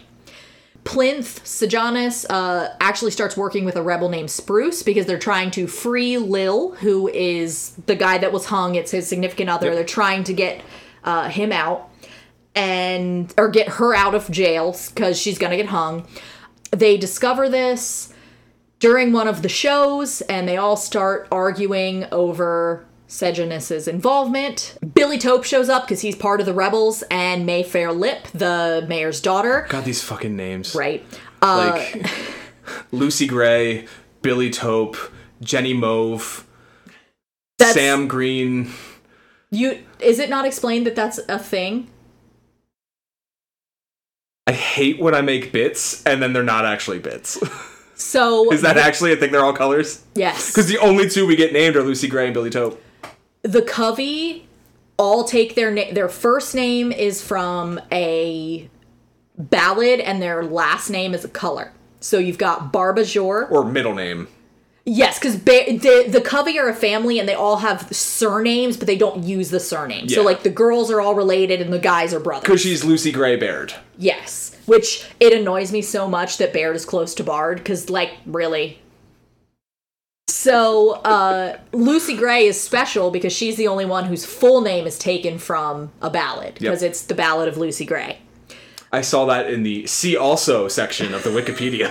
Plinth 0.84 1.44
Sejanus 1.44 2.24
uh, 2.26 2.74
actually 2.80 3.10
starts 3.10 3.36
working 3.36 3.64
with 3.64 3.74
a 3.74 3.82
rebel 3.82 4.08
named 4.08 4.30
Spruce 4.30 4.84
because 4.84 5.04
they're 5.06 5.18
trying 5.18 5.50
to 5.52 5.66
free 5.66 6.16
Lil, 6.16 6.76
who 6.76 7.08
is 7.08 7.70
the 7.86 7.96
guy 7.96 8.18
that 8.18 8.32
was 8.32 8.46
hung. 8.46 8.76
It's 8.76 8.92
his 8.92 9.08
significant 9.08 9.50
other. 9.50 9.66
Yep. 9.66 9.74
They're 9.74 9.84
trying 9.84 10.22
to 10.24 10.32
get 10.32 10.62
uh, 11.02 11.28
him 11.28 11.50
out 11.50 11.90
and 12.54 13.34
or 13.36 13.48
get 13.48 13.68
her 13.68 13.96
out 13.96 14.14
of 14.14 14.30
jail 14.30 14.76
because 14.94 15.18
she's 15.20 15.38
gonna 15.38 15.56
get 15.56 15.66
hung. 15.66 16.06
They 16.70 16.96
discover 16.96 17.48
this 17.48 18.12
during 18.78 19.12
one 19.12 19.26
of 19.26 19.42
the 19.42 19.48
shows, 19.48 20.20
and 20.22 20.46
they 20.46 20.56
all 20.56 20.76
start 20.76 21.26
arguing 21.32 22.06
over 22.12 22.86
Sejanus's 23.08 23.86
involvement. 23.86 24.76
Billy 24.94 25.18
Taupe 25.18 25.44
shows 25.44 25.68
up 25.68 25.84
because 25.84 26.00
he's 26.00 26.16
part 26.16 26.40
of 26.40 26.46
the 26.46 26.52
rebels, 26.52 27.02
and 27.10 27.46
Mayfair 27.46 27.92
Lipp, 27.92 28.26
the 28.34 28.84
mayor's 28.88 29.20
daughter, 29.20 29.66
God, 29.68 29.84
these 29.84 30.02
fucking 30.02 30.34
names. 30.36 30.74
right? 30.74 31.04
Uh, 31.42 31.72
Like 31.74 32.10
Lucy 32.92 33.26
Gray, 33.26 33.86
Billy 34.22 34.50
Taupe, 34.50 34.96
Jenny 35.40 35.72
Mauve, 35.74 36.44
Sam 37.60 38.08
Green. 38.08 38.70
You 39.50 39.84
is 40.00 40.18
it 40.18 40.28
not 40.28 40.44
explained 40.44 40.86
that 40.86 40.96
that's 40.96 41.18
a 41.28 41.38
thing? 41.38 41.88
I 44.48 44.52
hate 44.52 44.98
when 45.00 45.14
I 45.14 45.20
make 45.22 45.52
bits 45.52 46.04
and 46.04 46.22
then 46.22 46.32
they're 46.32 46.42
not 46.42 46.64
actually 46.64 46.98
bits. 46.98 47.38
So 47.94 48.52
Is 48.52 48.62
that 48.62 48.76
actually 48.76 49.12
a 49.12 49.16
thing? 49.16 49.32
They're 49.32 49.44
all 49.44 49.52
colors? 49.52 50.04
yes? 50.14 50.50
Because 50.50 50.68
the 50.68 50.78
only 50.78 51.08
two 51.08 51.26
we 51.26 51.36
get 51.36 51.52
named 51.52 51.76
are 51.76 51.82
Lucy 51.82 52.08
Gray 52.08 52.26
and 52.26 52.34
Billy 52.34 52.50
Taupe. 52.50 52.80
The 53.46 53.62
Covey 53.62 54.48
all 54.96 55.24
take 55.24 55.54
their 55.54 55.70
name. 55.70 55.94
their 55.94 56.08
first 56.08 56.54
name 56.54 56.90
is 56.90 57.22
from 57.22 57.80
a 57.92 58.68
ballad 59.38 60.00
and 60.00 60.20
their 60.20 60.44
last 60.44 60.90
name 60.90 61.14
is 61.14 61.24
a 61.24 61.28
color. 61.28 61.72
So 62.00 62.18
you've 62.18 62.38
got 62.38 62.72
Barb 62.72 62.98
Azure. 62.98 63.46
Or 63.46 63.64
middle 63.64 63.94
name. 63.94 64.26
Yes, 64.84 65.18
because 65.18 65.36
ba- 65.36 65.66
the 65.66 66.06
the 66.08 66.20
Covey 66.20 66.58
are 66.58 66.68
a 66.68 66.74
family 66.74 67.18
and 67.18 67.28
they 67.28 67.34
all 67.34 67.56
have 67.58 67.94
surnames, 67.94 68.76
but 68.76 68.86
they 68.86 68.96
don't 68.96 69.24
use 69.24 69.50
the 69.50 69.60
surname. 69.60 70.08
So 70.08 70.22
like 70.22 70.42
the 70.42 70.50
girls 70.50 70.90
are 70.90 71.00
all 71.00 71.14
related 71.14 71.60
and 71.60 71.72
the 71.72 71.78
guys 71.78 72.14
are 72.14 72.20
brothers. 72.20 72.42
Because 72.42 72.60
she's 72.60 72.84
Lucy 72.84 73.10
Gray 73.12 73.36
Baird. 73.36 73.74
Yes, 73.98 74.56
which 74.66 75.08
it 75.20 75.32
annoys 75.32 75.72
me 75.72 75.82
so 75.82 76.08
much 76.08 76.38
that 76.38 76.52
Baird 76.52 76.76
is 76.76 76.84
close 76.84 77.14
to 77.14 77.24
Bard 77.24 77.58
because, 77.58 77.90
like, 77.90 78.12
really. 78.26 78.80
So 80.46 80.92
uh, 81.04 81.58
Lucy 81.72 82.16
Gray 82.16 82.46
is 82.46 82.60
special 82.60 83.10
because 83.10 83.32
she's 83.32 83.56
the 83.56 83.66
only 83.66 83.84
one 83.84 84.04
whose 84.04 84.24
full 84.24 84.60
name 84.60 84.86
is 84.86 84.96
taken 84.96 85.38
from 85.38 85.90
a 86.00 86.08
ballad 86.08 86.54
because 86.54 86.82
Yep. 86.82 86.90
it's 86.90 87.02
the 87.02 87.14
Ballad 87.16 87.48
of 87.48 87.56
Lucy 87.56 87.84
Gray, 87.84 88.18
I 88.92 89.00
saw 89.00 89.26
that 89.26 89.50
in 89.50 89.64
the 89.64 89.88
see 89.88 90.16
also 90.16 90.68
section 90.68 91.12
of 91.14 91.24
the 91.24 91.30
Wikipedia. 91.30 91.90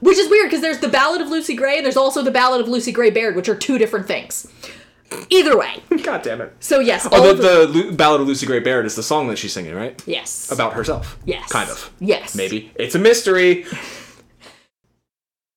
which 0.00 0.18
is 0.18 0.28
weird 0.28 0.48
because 0.50 0.60
there's 0.60 0.80
the 0.80 0.88
Ballad 0.90 1.22
of 1.22 1.28
Lucy 1.28 1.54
Gray 1.56 1.76
and 1.78 1.86
there's 1.86 1.96
also 1.96 2.20
the 2.20 2.30
Ballad 2.30 2.60
of 2.60 2.68
Lucy 2.68 2.92
Gray 2.92 3.08
Baird, 3.10 3.34
which 3.34 3.48
are 3.48 3.56
two 3.56 3.78
different 3.78 4.06
things. 4.06 4.46
Either 5.30 5.56
way, 5.56 5.82
God 6.02 6.20
damn 6.22 6.42
it. 6.42 6.52
so 6.60 6.80
yes, 6.80 7.06
all 7.06 7.14
Oh, 7.22 7.30
of 7.30 7.38
the, 7.38 7.66
the 7.66 7.92
Ballad 7.96 8.20
of 8.20 8.26
Lucy 8.26 8.44
Gray 8.44 8.58
Baird 8.60 8.84
is 8.84 8.94
the 8.94 9.02
song 9.02 9.28
that 9.28 9.38
she's 9.38 9.54
singing, 9.54 9.74
right? 9.74 10.02
yes 10.06 10.52
About 10.52 10.74
herself. 10.74 11.18
yes 11.24 11.50
Kind 11.50 11.70
of. 11.70 11.90
yes 11.98 12.34
Maybe. 12.36 12.70
It's 12.74 12.94
a 12.94 12.98
mystery. 12.98 13.64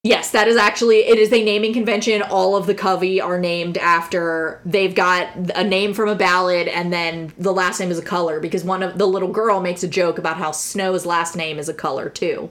Yes, 0.08 0.32
that 0.32 0.48
is 0.48 0.56
actually 0.56 1.00
it 1.00 1.20
is 1.20 1.34
a 1.34 1.44
naming 1.44 1.74
convention. 1.74 2.22
All 2.22 2.56
of 2.56 2.66
the 2.66 2.74
Covey 2.74 3.20
are 3.20 3.38
named 3.38 3.78
after 3.78 4.62
they've 4.64 4.96
got 4.96 5.28
a 5.54 5.66
name 5.66 5.94
from 5.94 6.08
a 6.08 6.16
ballad 6.16 6.70
and 6.70 6.94
then 6.94 7.34
the 7.38 7.52
last 7.52 7.82
name 7.82 7.92
is 7.92 8.00
a 8.00 8.04
color 8.04 8.40
because 8.40 8.64
one 8.64 8.84
of 8.84 8.98
the 8.98 9.06
little 9.06 9.28
girl 9.28 9.60
makes 9.60 9.84
a 9.84 9.88
joke 9.88 10.18
about 10.18 10.38
how 10.38 10.52
Snow's 10.52 11.06
last 11.06 11.36
name 11.36 11.60
is 11.60 11.68
a 11.68 11.74
color 11.74 12.08
too. 12.08 12.50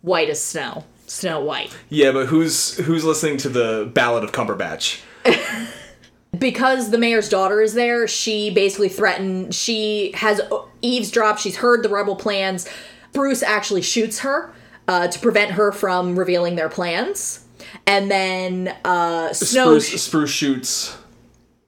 White 0.00 0.30
as 0.30 0.42
snow. 0.42 0.84
Snow 1.06 1.38
White. 1.38 1.76
Yeah, 1.90 2.12
but 2.12 2.28
who's 2.28 2.78
who's 2.78 3.04
listening 3.04 3.36
to 3.38 3.50
the 3.50 3.90
Ballad 3.92 4.24
of 4.24 4.32
Cumberbatch? 4.32 5.02
because 6.38 6.88
the 6.88 6.98
mayor's 6.98 7.28
daughter 7.28 7.60
is 7.60 7.74
there, 7.74 8.08
she 8.08 8.48
basically 8.48 8.88
threatened. 8.88 9.54
She 9.54 10.12
has 10.14 10.40
eavesdropped. 10.80 11.40
She's 11.40 11.56
heard 11.56 11.82
the 11.82 11.90
rebel 11.90 12.16
plans. 12.16 12.66
Bruce 13.12 13.42
actually 13.42 13.82
shoots 13.82 14.20
her 14.20 14.50
uh, 14.88 15.08
to 15.08 15.18
prevent 15.18 15.52
her 15.52 15.72
from 15.72 16.18
revealing 16.18 16.56
their 16.56 16.68
plans. 16.68 17.44
And 17.86 18.10
then 18.10 18.74
uh, 18.84 19.32
Snow, 19.32 19.78
Spruce, 19.78 20.02
Spruce 20.02 20.30
shoots. 20.30 20.96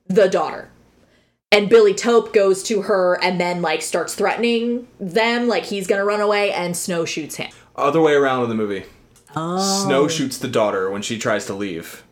the 0.07 0.27
daughter, 0.27 0.69
and 1.51 1.69
Billy 1.69 1.93
Taupe 1.93 2.33
goes 2.33 2.63
to 2.63 2.83
her 2.83 3.17
and 3.21 3.39
then 3.39 3.61
like 3.61 3.81
starts 3.81 4.15
threatening 4.15 4.87
them, 4.99 5.47
like 5.47 5.65
he's 5.65 5.87
gonna 5.87 6.05
run 6.05 6.21
away, 6.21 6.51
and 6.51 6.75
Snow 6.75 7.05
shoots 7.05 7.35
him. 7.35 7.51
Other 7.75 8.01
way 8.01 8.13
around 8.13 8.43
in 8.43 8.49
the 8.49 8.55
movie. 8.55 8.85
Snow 9.33 10.07
shoots 10.07 10.37
the 10.37 10.47
daughter 10.47 10.89
when 10.89 11.01
she 11.01 11.17
tries 11.19 11.45
to 11.45 11.53
leave. 11.53 12.03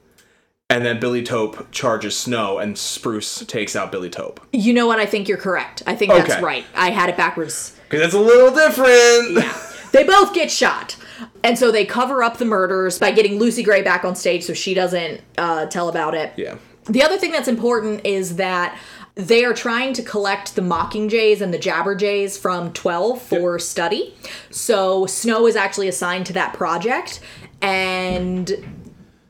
And 0.70 0.86
then 0.86 1.00
Billy 1.00 1.24
Taupe 1.24 1.72
charges 1.72 2.16
Snow, 2.18 2.58
and 2.60 2.78
Spruce 2.78 3.44
takes 3.46 3.76
out 3.76 3.92
Billy 3.92 4.10
Taupe. 4.10 4.40
You 4.52 4.74
know 4.74 4.86
what? 4.86 5.00
I 5.00 5.06
think 5.06 5.28
you're 5.28 5.38
correct. 5.38 5.82
I 5.88 5.96
think 5.96 6.12
that's 6.12 6.30
Okay. 6.34 6.42
right. 6.44 6.66
I 6.76 6.90
had 6.92 7.10
it 7.10 7.16
backwards. 7.18 7.76
Because 7.90 8.06
it's 8.06 8.14
a 8.14 8.20
little 8.20 8.54
different. 8.54 9.46
They 9.92 10.04
both 10.04 10.34
get 10.34 10.52
shot. 10.52 10.96
And 11.44 11.58
so 11.58 11.72
they 11.72 11.86
cover 11.86 12.24
up 12.24 12.38
the 12.38 12.46
murders 12.46 13.00
by 13.00 13.12
getting 13.12 13.40
Lucy 13.40 13.64
Gray 13.64 13.82
back 13.82 14.06
on 14.06 14.16
stage 14.16 14.44
so 14.44 14.54
she 14.54 14.74
doesn't 14.74 15.22
uh, 15.38 15.66
tell 15.68 15.90
about 15.90 16.14
it. 16.14 16.34
Yeah. 16.38 16.58
The 16.86 17.04
other 17.04 17.18
thing 17.18 17.32
that's 17.32 17.48
important 17.48 18.06
is 18.06 18.38
that 18.38 18.78
they 19.16 19.44
are 19.44 19.54
trying 19.54 19.94
to 19.94 20.04
collect 20.04 20.56
the 20.56 20.62
Mockingjays 20.62 21.42
and 21.42 21.54
the 21.54 21.58
Jabberjays 21.58 22.38
from 22.38 22.72
12 22.74 23.22
for 23.22 23.58
study. 23.58 24.16
So 24.52 25.06
Snow 25.08 25.48
is 25.48 25.56
actually 25.56 25.88
assigned 25.88 26.28
to 26.28 26.34
that 26.34 26.54
project. 26.54 27.20
And 27.62 28.52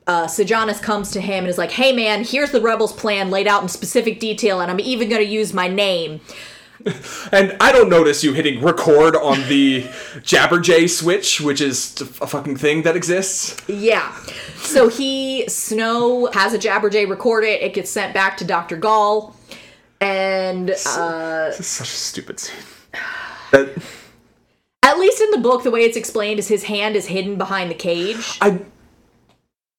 uh, 0.06 0.26
Sejanus 0.26 0.80
comes 0.80 1.10
to 1.12 1.20
him 1.20 1.44
and 1.44 1.48
is 1.48 1.58
like, 1.58 1.70
hey 1.70 1.92
man, 1.92 2.24
here's 2.24 2.50
the 2.50 2.60
Rebels' 2.60 2.92
plan 2.92 3.30
laid 3.30 3.46
out 3.46 3.62
in 3.62 3.68
specific 3.68 4.20
detail, 4.20 4.60
and 4.60 4.70
I'm 4.70 4.80
even 4.80 5.08
going 5.08 5.24
to 5.24 5.30
use 5.30 5.52
my 5.52 5.68
name. 5.68 6.20
And 7.32 7.56
I 7.60 7.72
don't 7.72 7.88
notice 7.88 8.24
you 8.24 8.32
hitting 8.32 8.62
record 8.62 9.16
on 9.16 9.46
the 9.48 9.82
Jabberjay 10.22 10.88
switch, 10.88 11.40
which 11.40 11.60
is 11.60 12.00
a 12.00 12.26
fucking 12.26 12.56
thing 12.56 12.82
that 12.82 12.96
exists. 12.96 13.56
Yeah. 13.68 14.14
So 14.56 14.88
he, 14.88 15.48
Snow, 15.48 16.30
has 16.32 16.54
a 16.54 16.58
Jabberjay 16.58 17.08
record 17.08 17.44
it. 17.44 17.60
It 17.62 17.74
gets 17.74 17.90
sent 17.90 18.14
back 18.14 18.36
to 18.38 18.44
Dr. 18.44 18.76
Gaul. 18.76 19.36
And 20.00 20.70
uh, 20.70 21.46
This 21.48 21.60
is 21.60 21.66
such 21.66 21.88
a 21.88 21.90
stupid 21.90 22.40
scene. 22.40 22.56
That, 23.50 23.82
at 24.82 24.98
least 24.98 25.20
in 25.20 25.30
the 25.32 25.38
book, 25.38 25.64
the 25.64 25.70
way 25.70 25.80
it's 25.80 25.96
explained 25.96 26.38
is 26.38 26.48
his 26.48 26.64
hand 26.64 26.96
is 26.96 27.06
hidden 27.06 27.36
behind 27.36 27.70
the 27.70 27.74
cage. 27.74 28.38
I. 28.40 28.60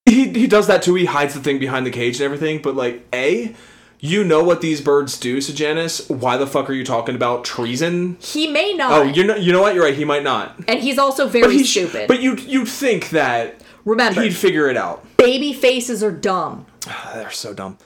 He, 0.05 0.29
he 0.29 0.47
does 0.47 0.67
that 0.67 0.81
too. 0.81 0.95
He 0.95 1.05
hides 1.05 1.35
the 1.35 1.39
thing 1.39 1.59
behind 1.59 1.85
the 1.85 1.91
cage 1.91 2.15
and 2.15 2.25
everything. 2.25 2.61
But 2.61 2.75
like, 2.75 3.07
a, 3.13 3.55
you 3.99 4.23
know 4.23 4.43
what 4.43 4.61
these 4.61 4.79
birds 4.81 5.17
do, 5.19 5.41
Sejanus. 5.41 6.07
Why 6.09 6.37
the 6.37 6.47
fuck 6.47 6.69
are 6.69 6.73
you 6.73 6.85
talking 6.85 7.15
about 7.15 7.43
treason? 7.43 8.17
He 8.21 8.47
may 8.47 8.73
not. 8.73 8.91
Oh, 8.93 9.03
you 9.03 9.25
know, 9.25 9.35
you 9.35 9.51
know 9.51 9.61
what? 9.61 9.75
You're 9.75 9.83
right. 9.83 9.93
He 9.95 10.05
might 10.05 10.23
not. 10.23 10.55
and 10.67 10.79
he's 10.79 10.97
also 10.97 11.27
very 11.27 11.57
he 11.57 11.63
sh- 11.63 11.71
stupid. 11.71 12.07
But 12.07 12.21
you 12.21 12.35
you'd 12.37 12.67
think 12.67 13.09
that 13.09 13.61
Remember, 13.85 14.21
he'd 14.21 14.35
figure 14.35 14.69
it 14.69 14.77
out. 14.77 15.05
baby 15.17 15.51
faces 15.53 16.01
are 16.03 16.11
dumb. 16.11 16.65
They're 17.13 17.31
so 17.31 17.53
dumb. 17.53 17.77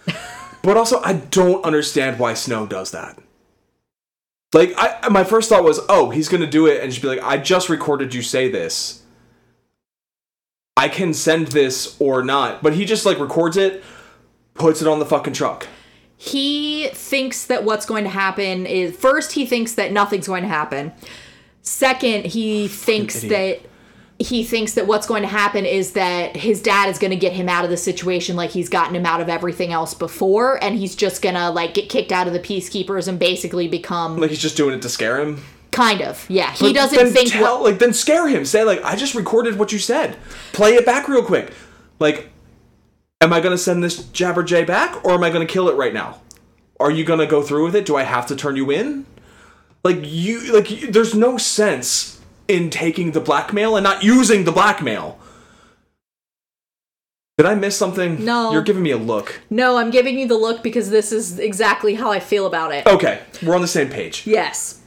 but 0.62 0.78
also, 0.78 1.02
I 1.02 1.14
don't 1.14 1.64
understand 1.66 2.20
why 2.20 2.34
Snow 2.36 2.66
does 2.68 2.92
that. 2.92 3.18
Like, 4.54 4.74
I 4.78 5.10
my 5.10 5.24
first 5.24 5.50
thought 5.50 5.64
was, 5.64 5.80
oh, 5.90 6.12
he's 6.12 6.30
gonna 6.30 6.46
do 6.46 6.68
it 6.68 6.84
and 6.84 6.94
she'd 6.94 7.02
be 7.02 7.08
like, 7.08 7.24
I 7.24 7.38
just 7.38 7.70
recorded 7.70 8.14
you 8.14 8.22
say 8.22 8.50
this. 8.52 9.02
I 10.78 10.90
can 10.90 11.14
send 11.14 11.48
this 11.48 11.96
or 12.00 12.24
not, 12.24 12.62
but 12.62 12.74
he 12.74 12.86
just 12.86 13.06
like 13.06 13.20
records 13.20 13.58
it, 13.58 13.84
puts 14.54 14.82
it 14.82 14.88
on 14.88 15.00
the 15.00 15.06
fucking 15.06 15.34
truck. 15.34 15.68
He 16.26 16.88
thinks 16.94 17.48
that 17.48 17.66
what's 17.66 17.86
going 17.86 18.06
to 18.06 18.10
happen 18.10 18.66
is 18.66 18.96
first, 18.96 19.34
he 19.34 19.46
thinks 19.46 19.74
that 19.74 19.92
nothing's 19.92 20.26
going 20.26 20.44
to 20.44 20.48
happen. 20.48 20.94
Second, 21.62 22.28
he 22.28 22.70
thinks 22.70 23.24
that 23.24 23.60
he 24.20 24.46
thinks 24.46 24.76
that 24.76 24.88
what's 24.88 25.06
going 25.06 25.24
to 25.24 25.28
happen 25.28 25.66
is 25.66 25.92
that 25.94 26.38
his 26.38 26.62
dad 26.62 26.88
is 26.88 26.98
going 26.98 27.12
to 27.12 27.18
get 27.18 27.34
him 27.34 27.50
out 27.50 27.66
of 27.66 27.70
the 27.70 27.76
situation 27.76 28.38
like 28.38 28.52
he's 28.52 28.70
gotten 28.70 28.96
him 28.96 29.06
out 29.06 29.20
of 29.20 29.28
everything 29.28 29.74
else 29.74 29.94
before 29.94 30.64
and 30.64 30.78
he's 30.78 30.96
just 30.96 31.22
going 31.22 31.36
to 31.36 31.50
like 31.50 31.74
get 31.74 31.90
kicked 31.90 32.14
out 32.14 32.26
of 32.26 32.32
the 32.32 32.40
peacekeepers 32.40 33.10
and 33.10 33.20
basically 33.20 33.68
become 33.68 34.18
Like 34.18 34.30
he's 34.30 34.42
just 34.42 34.56
doing 34.56 34.74
it 34.76 34.82
to 34.84 34.90
scare 34.90 35.20
him. 35.20 35.44
kind 35.72 36.02
of 36.02 36.26
yeah 36.30 36.52
he 36.54 36.72
doesn't 36.72 37.12
think 37.12 37.32
tell, 37.32 37.60
what, 37.60 37.64
like 37.64 37.80
then 37.80 37.92
scare 37.94 38.30
him. 38.30 38.46
Say 38.46 38.64
like, 38.64 38.82
I 38.84 38.96
just 38.96 39.14
recorded 39.14 39.60
what 39.60 39.74
you 39.74 39.80
said. 39.80 40.16
Play 40.54 40.76
it 40.76 40.86
back 40.86 41.10
real 41.10 41.26
quick. 41.26 41.52
Like, 42.00 42.30
am 43.24 43.32
I 43.34 43.40
gonna 43.40 43.58
send 43.58 43.84
this 43.84 44.04
Jabberjay 44.04 44.68
back 44.68 45.04
or 45.06 45.12
am 45.14 45.24
I 45.24 45.30
gonna 45.30 45.46
kill 45.46 45.70
it 45.70 45.76
right 45.76 45.94
now? 45.94 46.20
Are 46.80 46.92
you 46.92 47.04
gonna 47.06 47.26
go 47.26 47.42
through 47.42 47.64
with 47.66 47.76
it? 47.76 47.86
Do 47.86 47.96
I 47.96 48.04
have 48.04 48.28
to 48.28 48.36
turn 48.36 48.56
you 48.58 48.70
in? 48.70 49.06
Like 49.84 50.00
you, 50.02 50.54
like 50.54 50.70
you, 50.70 50.92
there's 50.92 51.16
no 51.16 51.38
sense 51.38 52.20
in 52.48 52.70
taking 52.70 53.12
the 53.12 53.22
blackmail 53.22 53.76
and 53.78 53.84
not 53.84 54.04
using 54.04 54.44
the 54.44 54.52
blackmail. 54.52 55.18
Did 57.38 57.48
I 57.48 57.56
miss 57.56 57.76
something? 57.78 58.24
No. 58.24 58.52
You're 58.52 58.62
giving 58.62 58.84
me 58.84 58.92
a 58.92 58.98
look. 58.98 59.42
no 59.50 59.78
i'm 59.78 59.90
giving 59.90 60.20
you 60.20 60.28
the 60.28 60.36
look 60.38 60.62
because 60.62 60.90
this 60.92 61.12
is 61.12 61.40
exactly 61.40 61.96
how 61.96 62.12
i 62.12 62.20
feel 62.20 62.46
about 62.46 62.72
it 62.74 62.86
Okay, 62.86 63.22
we're 63.42 63.56
on 63.56 63.62
the 63.62 63.68
same 63.68 63.90
page. 63.90 64.28
Yes. 64.28 64.80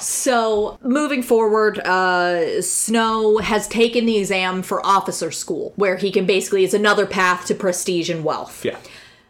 So, 0.00 0.78
moving 0.82 1.22
forward, 1.22 1.78
uh, 1.78 2.60
Snow 2.62 3.38
has 3.38 3.66
taken 3.68 4.06
the 4.06 4.18
exam 4.18 4.62
for 4.62 4.84
officer 4.84 5.30
school, 5.30 5.72
where 5.76 5.96
he 5.96 6.10
can 6.10 6.26
basically, 6.26 6.64
it's 6.64 6.74
another 6.74 7.06
path 7.06 7.46
to 7.46 7.54
prestige 7.54 8.10
and 8.10 8.24
wealth. 8.24 8.64
Yeah. 8.64 8.76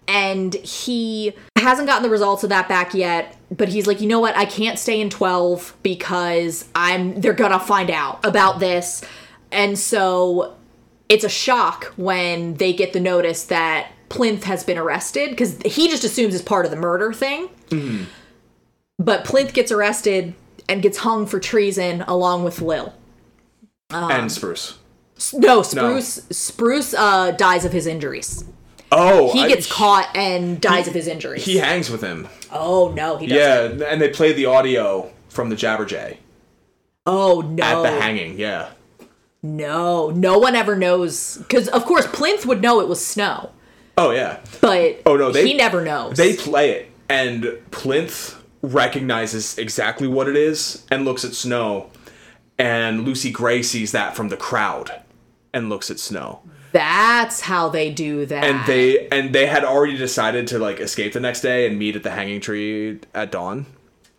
And 0.09 0.55
he 0.55 1.35
hasn't 1.57 1.89
gotten 1.89 2.03
the 2.03 2.11
results 2.11 2.45
of 2.45 2.51
that 2.51 2.69
back 2.69 2.95
yet, 2.95 3.37
but 3.51 3.69
he's 3.69 3.87
like, 3.87 4.01
you 4.01 4.07
know 4.07 4.21
what? 4.21 4.37
I 4.37 4.45
can't 4.45 4.79
stay 4.79 5.01
in 5.01 5.11
12 5.11 5.77
because 5.83 6.69
I'm, 6.75 7.21
they're 7.21 7.33
gonna 7.33 7.59
find 7.59 7.91
out 7.91 8.25
about 8.25 8.61
this. 8.61 9.05
And 9.51 9.77
so 9.79 10.55
it's 11.09 11.25
a 11.25 11.29
shock 11.29 11.87
when 11.97 12.55
they 12.55 12.73
get 12.73 12.93
the 12.93 13.01
notice 13.01 13.45
that 13.45 13.91
Plinth 14.09 14.45
has 14.45 14.63
been 14.63 14.79
arrested 14.79 15.31
because 15.31 15.61
he 15.63 15.89
just 15.89 16.05
assumes 16.05 16.35
it's 16.35 16.45
part 16.45 16.65
of 16.65 16.71
the 16.71 16.77
murder 16.77 17.13
thing. 17.13 17.49
But 18.99 19.25
Plinth 19.25 19.53
gets 19.53 19.71
arrested 19.71 20.35
and 20.69 20.83
gets 20.83 20.99
hung 20.99 21.27
for 21.27 21.39
treason 21.39 22.03
along 22.03 22.45
with 22.45 22.61
Lil. 22.61 22.95
Um, 23.91 24.11
and 24.11 24.33
Spruce. 24.33 24.79
No, 25.33 25.63
Spruce 25.63 26.23
Spruce 26.31 26.93
uh, 26.95 27.31
dies 27.33 27.65
of 27.65 27.73
his 27.73 27.87
injuries. 27.87 28.45
Oh, 28.93 29.33
He 29.33 29.43
I- 29.45 29.49
gets 29.49 29.71
caught 29.71 30.15
and 30.17 30.61
dies 30.61 30.89
of 30.89 30.95
his 30.95 31.07
injuries. 31.09 31.45
He 31.45 31.57
hangs 31.59 31.91
with 31.91 32.01
him. 32.03 32.29
oh 32.53 32.93
no, 32.93 33.17
he 33.17 33.27
doesn't. 33.27 33.79
Yeah, 33.81 33.87
and 33.87 34.01
they 34.01 34.09
play 34.09 34.33
the 34.33 34.47
audio 34.47 35.11
from 35.29 35.49
the 35.51 35.57
Jabberjay 35.57 36.17
Oh 37.07 37.41
no. 37.43 37.63
at 37.63 37.83
the 37.83 38.01
hanging. 38.01 38.39
Yeah. 38.39 38.71
No, 39.43 40.11
no 40.11 40.39
one 40.39 40.57
ever 40.57 40.75
knows 40.77 41.37
because 41.39 41.69
of 41.69 41.85
course 41.85 42.07
Plinth 42.09 42.45
would 42.47 42.61
know 42.63 42.81
it 42.81 42.89
was 42.89 43.05
snow, 43.05 43.51
Oh 43.97 44.11
yeah. 44.11 44.41
but 44.61 45.01
Oh 45.07 45.17
no, 45.17 45.31
they 45.31 45.47
he 45.47 45.55
never 45.55 45.83
knows. 45.85 46.17
They 46.17 46.35
play 46.35 46.71
it, 46.73 46.91
and 47.09 47.45
Plinth 47.71 48.36
recognizes 48.67 49.57
exactly 49.59 50.09
what 50.09 50.29
it 50.29 50.37
is 50.37 50.85
and 50.91 51.05
looks 51.05 51.25
at 51.25 51.33
Snow, 51.35 51.91
and 52.59 53.05
Lucy 53.05 53.31
Gray 53.31 53.63
sees 53.63 53.93
that 53.93 54.17
from 54.17 54.29
the 54.29 54.37
crowd 54.37 55.03
and 55.53 55.69
looks 55.69 55.91
at 55.91 55.99
Snow, 55.99 56.41
That's 56.73 57.43
how 57.43 57.69
they 57.69 57.91
do 57.91 58.27
that. 58.27 58.45
and 58.45 58.67
they 58.67 59.09
and 59.09 59.35
they 59.35 59.47
had 59.47 59.65
already 59.65 59.97
decided 59.97 60.47
to 60.49 60.59
like 60.59 60.81
escape 60.81 61.13
the 61.13 61.21
next 61.21 61.41
day 61.41 61.67
and 61.67 61.79
meet 61.79 61.97
at 61.97 62.03
the 62.03 62.11
hanging 62.11 62.41
tree 62.41 62.99
at 63.15 63.31
dawn. 63.33 63.67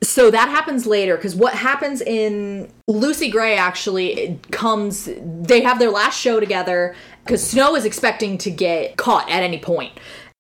so 0.04 0.32
that 0.32 0.50
happens 0.50 0.86
later 0.88 1.16
because 1.18 1.36
what 1.36 1.54
happens 1.54 2.02
in 2.02 2.72
Lucy 2.88 3.30
Gray 3.30 3.58
actually 3.58 4.40
comes. 4.52 5.10
They 5.22 5.62
have 5.62 5.78
their 5.80 5.92
last 5.92 6.20
show 6.20 6.40
together 6.40 6.96
because 7.24 7.46
Snow 7.46 7.76
is 7.76 7.84
expecting 7.86 8.38
to 8.40 8.50
get 8.52 8.96
caught 8.98 9.30
at 9.30 9.44
any 9.44 9.60
point. 9.60 9.94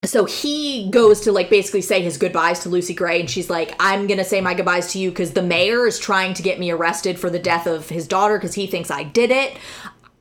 So 0.04 0.26
he 0.26 0.90
goes 0.92 1.22
to 1.22 1.32
like 1.32 1.50
basically 1.50 1.82
say 1.82 2.02
his 2.04 2.18
goodbyes 2.18 2.60
to 2.60 2.70
Lucy 2.70 2.94
Gray, 2.94 3.20
and 3.20 3.30
she's 3.30 3.50
like, 3.50 3.74
"I'm 3.80 4.06
gonna 4.06 4.24
say 4.24 4.42
my 4.42 4.54
goodbyes 4.54 4.92
to 4.94 5.00
you 5.00 5.10
because 5.10 5.32
the 5.32 5.42
mayor 5.42 5.88
is 5.88 5.98
trying 5.98 6.36
to 6.36 6.44
get 6.44 6.60
me 6.60 6.70
arrested 6.70 7.20
for 7.20 7.32
the 7.32 7.40
death 7.40 7.66
of 7.66 7.90
his 7.90 8.08
daughter 8.08 8.38
because 8.38 8.54
he 8.54 8.68
thinks 8.68 8.92
I 8.92 9.04
did 9.04 9.32
it. 9.32 9.58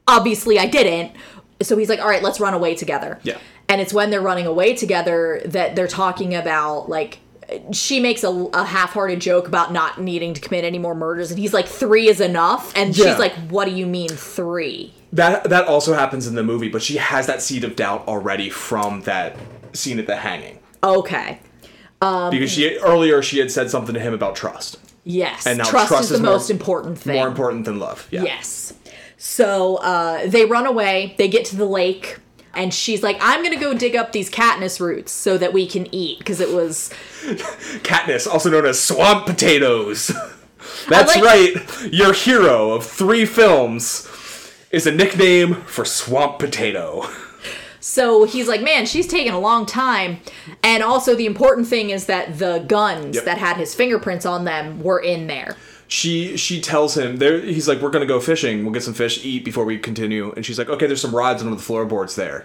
Obviously, 0.09 0.59
I 0.59 0.65
didn't. 0.66 1.12
So 1.62 1.77
he's 1.77 1.90
like, 1.90 2.01
"All 2.01 2.09
right, 2.09 2.23
let's 2.23 2.40
run 2.40 2.55
away 2.55 2.74
together." 2.74 3.20
Yeah. 3.23 3.36
And 3.69 3.81
it's 3.81 3.93
when 3.93 4.09
they're 4.11 4.23
running 4.23 4.47
away 4.47 4.74
together 4.74 5.43
that 5.44 5.77
they're 5.77 5.89
talking 5.89 6.35
about 6.35 6.89
like 6.89 7.19
she 7.70 8.01
makes 8.01 8.24
a, 8.24 8.28
a 8.55 8.65
half-hearted 8.65 9.20
joke 9.20 9.47
about 9.47 9.73
not 9.73 10.01
needing 10.01 10.35
to 10.35 10.40
commit 10.40 10.65
any 10.65 10.78
more 10.78 10.94
murders, 10.97 11.31
and 11.31 11.39
he's 11.39 11.53
like, 11.53 11.69
three 11.69 12.09
is 12.09 12.20
enough," 12.23 12.73
and 12.74 12.97
Yeah. 12.97 13.11
she's 13.11 13.19
like, 13.19 13.35
"What 13.51 13.66
do 13.66 13.73
you 13.73 13.86
mean 13.86 14.09
three?" 14.09 14.94
That 15.12 15.44
that 15.51 15.66
also 15.69 15.93
happens 15.93 16.27
in 16.27 16.35
the 16.35 16.43
movie, 16.43 16.69
but 16.69 16.82
she 16.82 16.97
has 16.97 17.27
that 17.27 17.43
seed 17.43 17.62
of 17.62 17.77
doubt 17.77 18.09
already 18.09 18.48
from 18.51 19.03
that 19.03 19.36
scene 19.77 19.98
at 19.98 20.07
the 20.07 20.16
hanging 20.16 20.59
Okay. 20.82 21.39
Um, 22.03 22.31
because 22.31 22.51
she 22.51 22.77
earlier 22.78 23.23
she 23.23 23.39
had 23.39 23.51
said 23.51 23.70
something 23.70 23.94
to 23.94 24.01
him 24.01 24.12
about 24.15 24.36
trust. 24.36 24.78
Yes. 25.05 25.47
And 25.47 25.59
now 25.59 25.65
trust, 25.65 25.89
trust 25.89 26.05
is, 26.05 26.11
is 26.12 26.19
the 26.19 26.24
more- 26.24 26.32
most 26.35 26.51
important 26.51 26.98
thing. 26.98 27.16
More 27.16 27.28
important 27.28 27.65
than 27.65 27.78
love. 27.78 28.07
Yeah. 28.11 28.23
Yes. 28.24 28.74
So 29.16 29.77
uh, 29.77 30.27
they 30.27 30.44
run 30.44 30.66
away. 30.66 31.15
They 31.16 31.28
get 31.28 31.44
to 31.47 31.57
the 31.57 31.65
lake, 31.65 32.19
and 32.55 32.73
she's 32.74 33.03
like, 33.03 33.16
"I'm 33.20 33.43
gonna 33.43 33.59
go 33.59 33.73
dig 33.73 33.97
up 33.97 34.12
these 34.12 34.28
Katniss 34.28 34.78
roots 34.78 35.11
so 35.12 35.39
that 35.39 35.53
we 35.55 35.66
can 35.66 35.93
eat." 35.94 36.19
Because 36.19 36.40
it 36.40 36.51
was 36.53 36.90
Katniss, 37.82 38.27
also 38.27 38.51
known 38.51 38.66
as 38.66 38.78
swamp 38.78 39.27
potatoes. 39.27 40.09
That's 40.89 41.16
like- 41.16 41.24
right. 41.24 41.93
Your 41.93 42.12
hero 42.12 42.73
of 42.73 42.85
three 42.85 43.24
films 43.24 44.07
is 44.70 44.86
a 44.86 44.93
nickname 44.93 45.55
for 45.62 45.85
swamp 45.85 46.39
potato. 46.39 47.09
So 47.88 48.24
he's 48.24 48.48
like, 48.48 48.62
man, 48.62 48.84
she's 48.84 49.06
taking 49.06 49.30
a 49.32 49.38
long 49.38 49.64
time. 49.64 50.18
And 50.64 50.82
also, 50.82 51.14
the 51.14 51.24
important 51.24 51.68
thing 51.68 51.90
is 51.90 52.06
that 52.06 52.36
the 52.36 52.64
guns 52.66 53.14
Yep. 53.14 53.24
that 53.26 53.38
had 53.38 53.56
his 53.58 53.76
fingerprints 53.76 54.26
on 54.26 54.44
them 54.44 54.82
were 54.82 54.98
in 54.98 55.28
there. 55.28 55.56
she 55.86 56.36
she 56.36 56.60
tells 56.60 56.96
him 56.96 57.18
there 57.18 57.38
he's 57.38 57.68
like 57.68 57.80
we're 57.80 57.90
gonna 57.90 58.04
go 58.04 58.18
fishing 58.18 58.64
we'll 58.64 58.72
get 58.74 58.82
some 58.82 58.92
fish 58.92 59.24
eat 59.24 59.44
before 59.44 59.64
we 59.64 59.78
continue 59.78 60.32
and 60.32 60.44
she's 60.44 60.58
like 60.58 60.68
okay 60.68 60.84
there's 60.88 61.00
some 61.00 61.14
rods 61.14 61.40
under 61.44 61.54
the 61.54 61.62
floorboards 61.62 62.16
there 62.16 62.44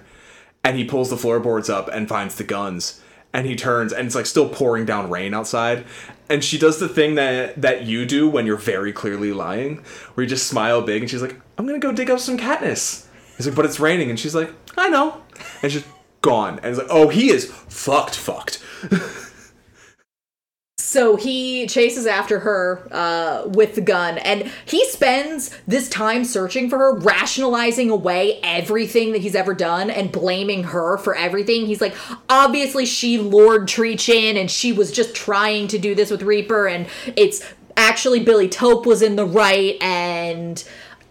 and 0.64 0.78
he 0.78 0.84
pulls 0.86 1.10
the 1.10 1.18
floorboards 1.18 1.68
up 1.68 1.88
and 1.92 2.08
finds 2.08 2.36
the 2.36 2.44
guns 2.44 3.02
and 3.34 3.48
he 3.48 3.56
turns 3.56 3.92
and 3.94 4.06
it's 4.06 4.14
like 4.14 4.28
still 4.28 4.48
pouring 4.48 4.86
down 4.86 5.10
rain 5.10 5.34
outside 5.34 5.84
and 6.30 6.44
she 6.44 6.60
does 6.60 6.80
the 6.80 6.88
thing 6.88 7.16
that 7.16 7.60
that 7.60 7.82
you 7.84 8.06
do 8.06 8.30
when 8.30 8.46
you're 8.46 8.58
very 8.76 8.94
clearly 8.94 9.34
lying 9.34 9.78
where 10.14 10.24
you 10.24 10.30
just 10.30 10.46
smile 10.46 10.80
big 10.84 11.02
and 11.02 11.10
she's 11.10 11.24
like 11.24 11.36
i'm 11.58 11.66
gonna 11.66 11.80
go 11.80 11.92
dig 11.92 12.12
up 12.12 12.20
some 12.20 12.38
Katniss 12.38 13.08
he's 13.44 13.48
like 13.48 13.56
but 13.56 13.66
it's 13.66 13.80
raining. 13.80 14.10
And 14.10 14.20
she's 14.20 14.36
like 14.36 14.54
i 14.78 14.90
know. 14.90 15.22
And 15.62 15.72
she's 15.72 15.86
gone. 16.22 16.60
And 16.60 16.68
it's 16.68 16.78
like 16.78 16.88
oh 16.90 17.10
he 17.10 17.30
is 17.30 17.46
fucked 17.46 18.16
fucked. 18.16 18.64
So 20.92 21.16
he 21.16 21.68
chases 21.68 22.06
after 22.06 22.40
her 22.40 22.86
uh, 22.92 23.48
with 23.48 23.76
the 23.76 23.82
gun, 23.82 24.18
and 24.18 24.52
he 24.66 24.84
spends 24.90 25.58
this 25.66 25.88
time 25.88 26.26
searching 26.26 26.70
for 26.70 26.80
her, 26.80 27.00
rationalizing 27.00 27.90
away 27.90 28.42
everything 28.44 29.14
that 29.14 29.22
he's 29.22 29.34
ever 29.34 29.54
done 29.54 29.90
and 29.90 30.12
blaming 30.12 30.66
her 30.66 30.98
for 30.98 31.16
everything. 31.16 31.66
He's 31.66 31.80
like, 31.80 31.96
obviously, 32.28 32.86
she 32.86 33.18
lured 33.20 33.70
Treech 33.70 34.10
in, 34.10 34.36
and 34.36 34.52
she 34.52 34.74
was 34.74 34.92
just 34.92 35.16
trying 35.16 35.70
to 35.70 35.80
do 35.80 35.96
this 35.96 36.12
with 36.12 36.24
Reaper, 36.24 36.68
and 36.68 36.88
it's 37.16 37.42
actually 37.78 38.20
Billy 38.20 38.50
Taupe 38.50 38.86
was 38.86 39.02
in 39.02 39.16
the 39.16 39.26
right, 39.26 39.82
and 39.82 40.62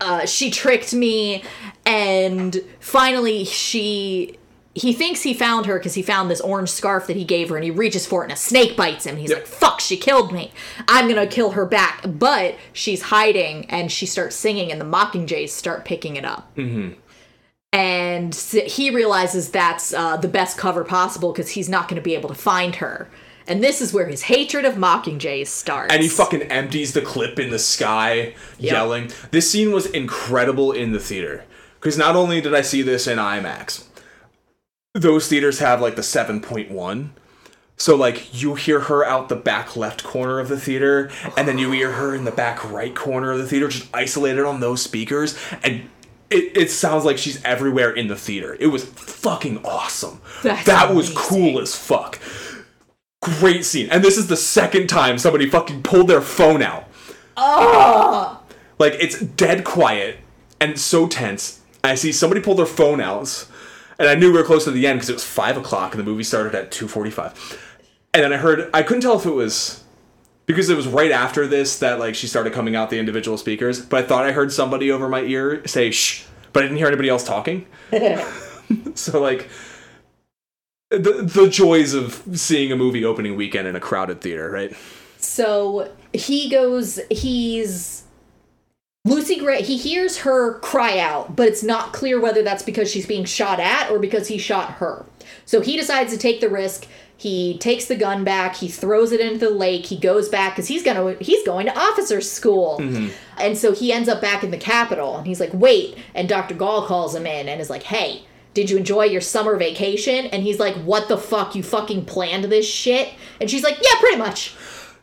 uh, 0.00 0.26
she 0.26 0.50
tricked 0.50 0.92
me, 0.94 1.42
and 1.86 2.58
finally, 2.80 3.44
she 3.44 4.36
he 4.72 4.92
thinks 4.92 5.22
he 5.22 5.34
found 5.34 5.66
her 5.66 5.78
because 5.78 5.94
he 5.94 6.02
found 6.02 6.30
this 6.30 6.40
orange 6.40 6.68
scarf 6.68 7.08
that 7.08 7.16
he 7.16 7.24
gave 7.24 7.48
her 7.48 7.56
and 7.56 7.64
he 7.64 7.72
reaches 7.72 8.06
for 8.06 8.22
it 8.22 8.26
and 8.26 8.32
a 8.32 8.36
snake 8.36 8.76
bites 8.76 9.04
him. 9.04 9.16
He's 9.16 9.30
Yep. 9.30 9.38
like, 9.40 9.46
fuck, 9.48 9.80
she 9.80 9.96
killed 9.96 10.32
me. 10.32 10.52
I'm 10.86 11.08
gonna 11.08 11.26
kill 11.26 11.50
her 11.50 11.66
back. 11.66 12.02
But 12.06 12.54
she's 12.72 13.02
hiding 13.02 13.68
and 13.68 13.90
she 13.90 14.06
starts 14.06 14.36
singing 14.36 14.70
and 14.70 14.80
the 14.80 14.84
Mockingjays 14.84 15.48
start 15.48 15.84
picking 15.84 16.14
it 16.14 16.24
up. 16.24 16.54
Mm-hmm. 16.56 16.92
And 17.72 18.34
he 18.34 18.90
realizes 18.90 19.50
that's 19.50 19.92
uh, 19.92 20.16
the 20.16 20.28
best 20.28 20.56
cover 20.56 20.84
possible 20.84 21.32
because 21.32 21.50
he's 21.50 21.68
not 21.68 21.88
gonna 21.88 22.00
be 22.00 22.14
able 22.14 22.28
to 22.28 22.34
find 22.36 22.76
her. 22.76 23.10
And 23.50 23.64
this 23.64 23.80
is 23.82 23.92
where 23.92 24.06
his 24.06 24.22
hatred 24.22 24.64
of 24.64 24.76
Mockingjays 24.76 25.48
starts. 25.48 25.92
and 25.92 26.00
he 26.02 26.08
fucking 26.08 26.42
empties 26.42 26.92
the 26.92 27.00
clip 27.02 27.38
in 27.40 27.50
the 27.50 27.58
sky, 27.58 28.34
Yep. 28.58 28.72
yelling. 28.72 29.10
This 29.32 29.50
scene 29.50 29.72
was 29.72 29.86
incredible 29.86 30.70
in 30.70 30.92
the 30.92 31.00
theater 31.00 31.42
because 31.80 31.98
not 31.98 32.14
only 32.14 32.40
did 32.40 32.54
I 32.54 32.60
see 32.62 32.82
this 32.82 33.08
in 33.08 33.18
IMAX, 33.18 33.82
those 34.94 35.26
theaters 35.26 35.58
have 35.58 35.80
like 35.80 35.96
the 35.96 36.02
seven 36.04 36.40
point 36.40 36.70
one. 36.70 37.12
So 37.76 37.96
like 37.96 38.40
you 38.40 38.54
hear 38.54 38.80
her 38.80 39.04
out 39.04 39.28
the 39.28 39.36
back 39.36 39.74
left 39.76 40.04
corner 40.04 40.38
of 40.38 40.48
the 40.48 40.60
theater, 40.60 41.10
and 41.36 41.48
then 41.48 41.58
you 41.58 41.72
hear 41.72 41.92
her 41.92 42.14
in 42.14 42.24
the 42.24 42.30
back 42.30 42.70
right 42.70 42.94
corner 42.94 43.32
of 43.32 43.38
the 43.38 43.46
theater, 43.48 43.66
just 43.68 43.88
isolated 43.92 44.44
on 44.44 44.60
those 44.60 44.80
speakers, 44.82 45.36
and 45.64 45.88
it, 46.28 46.56
it 46.56 46.70
sounds 46.70 47.04
like 47.04 47.18
she's 47.18 47.42
everywhere 47.44 47.90
in 47.90 48.06
the 48.06 48.14
theater. 48.16 48.56
It 48.60 48.68
was 48.68 48.84
fucking 48.84 49.64
awesome. 49.64 50.20
That's 50.44 50.66
that 50.66 50.94
was 50.94 51.12
cool 51.16 51.58
as 51.58 51.74
fuck. 51.74 52.20
Great 53.22 53.64
scene. 53.64 53.88
And 53.90 54.02
this 54.02 54.16
is 54.16 54.28
the 54.28 54.36
second 54.36 54.88
time 54.88 55.18
somebody 55.18 55.48
fucking 55.48 55.82
pulled 55.82 56.08
their 56.08 56.22
phone 56.22 56.62
out. 56.62 56.84
Like 58.78 58.94
it's 58.94 59.20
dead 59.20 59.64
quiet 59.64 60.18
and 60.60 60.78
so 60.78 61.06
tense. 61.06 61.60
I 61.84 61.94
see 61.94 62.12
somebody 62.12 62.40
pull 62.40 62.54
their 62.54 62.66
phone 62.66 63.00
out, 63.00 63.46
and 63.98 64.08
I 64.08 64.14
knew 64.14 64.32
we 64.32 64.38
were 64.38 64.44
close 64.44 64.64
to 64.64 64.70
the 64.70 64.86
end 64.86 64.98
because 64.98 65.10
it 65.10 65.14
was 65.14 65.24
five 65.24 65.56
o'clock 65.56 65.92
and 65.92 66.00
the 66.00 66.04
movie 66.04 66.24
started 66.24 66.54
at 66.54 66.70
two 66.70 66.88
forty-five. 66.88 67.58
And 68.12 68.24
then 68.24 68.32
I 68.32 68.36
heard 68.38 68.70
I 68.72 68.82
couldn't 68.82 69.02
tell 69.02 69.18
if 69.18 69.26
it 69.26 69.30
was 69.30 69.84
because 70.46 70.70
it 70.70 70.76
was 70.76 70.86
right 70.86 71.10
after 71.10 71.46
this 71.46 71.78
that 71.78 71.98
like 71.98 72.14
she 72.14 72.26
started 72.26 72.52
coming 72.52 72.74
out 72.74 72.90
the 72.90 72.98
individual 72.98 73.36
speakers, 73.36 73.84
but 73.84 74.04
I 74.04 74.06
thought 74.06 74.26
I 74.26 74.32
heard 74.32 74.52
somebody 74.52 74.90
over 74.90 75.08
my 75.08 75.20
ear 75.20 75.66
say 75.66 75.90
shh, 75.90 76.24
but 76.52 76.62
I 76.62 76.66
didn't 76.66 76.78
hear 76.78 76.86
anybody 76.86 77.08
else 77.08 77.24
talking. 77.24 77.66
so 78.94 79.20
like 79.20 79.48
the 80.90 81.22
the 81.22 81.48
joys 81.48 81.94
of 81.94 82.22
seeing 82.34 82.72
a 82.72 82.76
movie 82.76 83.04
opening 83.04 83.36
weekend 83.36 83.66
in 83.66 83.76
a 83.76 83.80
crowded 83.80 84.20
theater, 84.20 84.50
right? 84.50 84.74
So 85.18 85.90
he 86.12 86.50
goes, 86.50 87.00
he's. 87.10 88.04
Lucy 89.06 89.38
Gray, 89.38 89.62
he 89.62 89.78
hears 89.78 90.18
her 90.18 90.58
cry 90.58 90.98
out, 90.98 91.34
but 91.34 91.48
it's 91.48 91.62
not 91.62 91.94
clear 91.94 92.20
whether 92.20 92.42
that's 92.42 92.62
because 92.62 92.90
she's 92.90 93.06
being 93.06 93.24
shot 93.24 93.58
at 93.58 93.90
or 93.90 93.98
because 93.98 94.28
he 94.28 94.36
shot 94.36 94.72
her. 94.72 95.06
So 95.46 95.62
he 95.62 95.78
decides 95.78 96.12
to 96.12 96.18
take 96.18 96.42
the 96.42 96.50
risk. 96.50 96.86
He 97.16 97.56
takes 97.58 97.86
the 97.86 97.96
gun 97.96 98.24
back. 98.24 98.56
He 98.56 98.68
throws 98.68 99.10
it 99.12 99.20
into 99.20 99.38
the 99.38 99.50
lake. 99.50 99.86
He 99.86 99.96
goes 99.96 100.28
back 100.28 100.52
because 100.52 100.68
he's 100.68 100.82
gonna 100.82 101.14
he's 101.14 101.44
going 101.46 101.66
to 101.66 101.78
officers 101.78 102.30
school, 102.30 102.78
mm-hmm. 102.78 103.08
and 103.38 103.56
so 103.56 103.72
he 103.72 103.90
ends 103.90 104.08
up 104.08 104.20
back 104.20 104.44
in 104.44 104.50
the 104.50 104.58
Capitol. 104.58 105.16
And 105.16 105.26
he's 105.26 105.40
like, 105.40 105.52
"Wait!" 105.54 105.96
And 106.14 106.28
Dr. 106.28 106.54
Gaul 106.54 106.86
calls 106.86 107.14
him 107.14 107.26
in 107.26 107.48
and 107.48 107.60
is 107.60 107.70
like, 107.70 107.84
"Hey, 107.84 108.24
did 108.54 108.70
you 108.70 108.76
enjoy 108.76 109.04
your 109.04 109.20
summer 109.20 109.56
vacation?" 109.56 110.26
And 110.26 110.42
he's 110.42 110.58
like, 110.58 110.74
"What 110.76 111.08
the 111.08 111.18
fuck? 111.18 111.54
You 111.54 111.62
fucking 111.62 112.04
planned 112.06 112.44
this 112.44 112.66
shit?" 112.68 113.08
And 113.40 113.50
she's 113.50 113.62
like, 113.62 113.78
"Yeah, 113.82 113.98
pretty 114.00 114.16
much." 114.18 114.54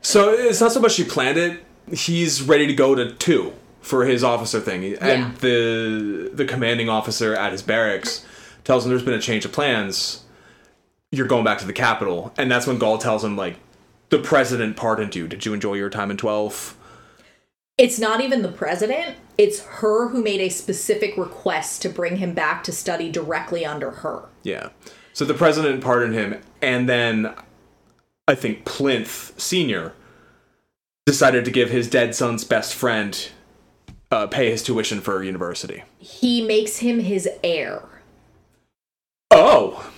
So 0.01 0.29
it's 0.33 0.61
not 0.61 0.71
so 0.71 0.79
much 0.79 0.93
she 0.93 1.03
planned 1.03 1.37
it. 1.37 1.63
He's 1.91 2.41
ready 2.41 2.67
to 2.67 2.73
go 2.73 2.95
to 2.95 3.13
two 3.13 3.53
for 3.81 4.05
his 4.05 4.23
officer 4.23 4.59
thing, 4.59 4.83
Yeah. 4.83 4.97
and 5.01 5.37
the 5.37 6.29
the 6.33 6.45
commanding 6.45 6.89
officer 6.89 7.33
at 7.35 7.51
his 7.51 7.61
barracks 7.61 8.25
tells 8.63 8.83
him 8.85 8.89
there's 8.89 9.03
been 9.03 9.13
a 9.13 9.21
change 9.21 9.45
of 9.45 9.51
plans. 9.53 10.23
You're 11.11 11.27
going 11.27 11.45
back 11.45 11.57
to 11.59 11.65
the 11.65 11.73
Capitol, 11.73 12.33
and 12.37 12.51
that's 12.51 12.67
when 12.67 12.77
Gaul 12.77 12.97
tells 12.97 13.23
him 13.23 13.37
like, 13.37 13.55
the 14.09 14.19
president 14.19 14.75
pardoned 14.75 15.15
you. 15.15 15.27
Did 15.27 15.45
you 15.45 15.53
enjoy 15.53 15.75
your 15.75 15.89
time 15.89 16.11
in 16.11 16.17
twelve? 16.17 16.75
It's 17.77 17.99
not 17.99 18.21
even 18.21 18.41
the 18.41 18.51
president. 18.51 19.17
It's 19.37 19.63
her 19.63 20.09
who 20.09 20.23
made 20.23 20.41
a 20.41 20.49
specific 20.49 21.15
request 21.15 21.81
to 21.83 21.89
bring 21.89 22.17
him 22.17 22.33
back 22.33 22.63
to 22.63 22.71
study 22.71 23.11
directly 23.11 23.65
under 23.65 23.91
her. 23.91 24.23
Yeah. 24.43 24.69
So 25.13 25.25
the 25.25 25.35
president 25.35 25.83
pardoned 25.83 26.15
him, 26.15 26.41
and 26.61 26.89
then 26.89 27.33
I 28.27 28.35
think 28.35 28.65
Plinth 28.65 29.39
Senior 29.39 29.93
decided 31.05 31.45
to 31.45 31.51
give 31.51 31.69
his 31.69 31.89
dead 31.89 32.15
son's 32.15 32.43
best 32.43 32.73
friend 32.73 33.29
uh, 34.11 34.27
pay 34.27 34.49
his 34.49 34.63
tuition 34.63 35.01
for 35.01 35.23
university. 35.23 35.83
He 35.97 36.41
makes 36.45 36.77
him 36.77 36.99
his 36.99 37.29
heir. 37.43 37.83
Oh, 39.31 39.91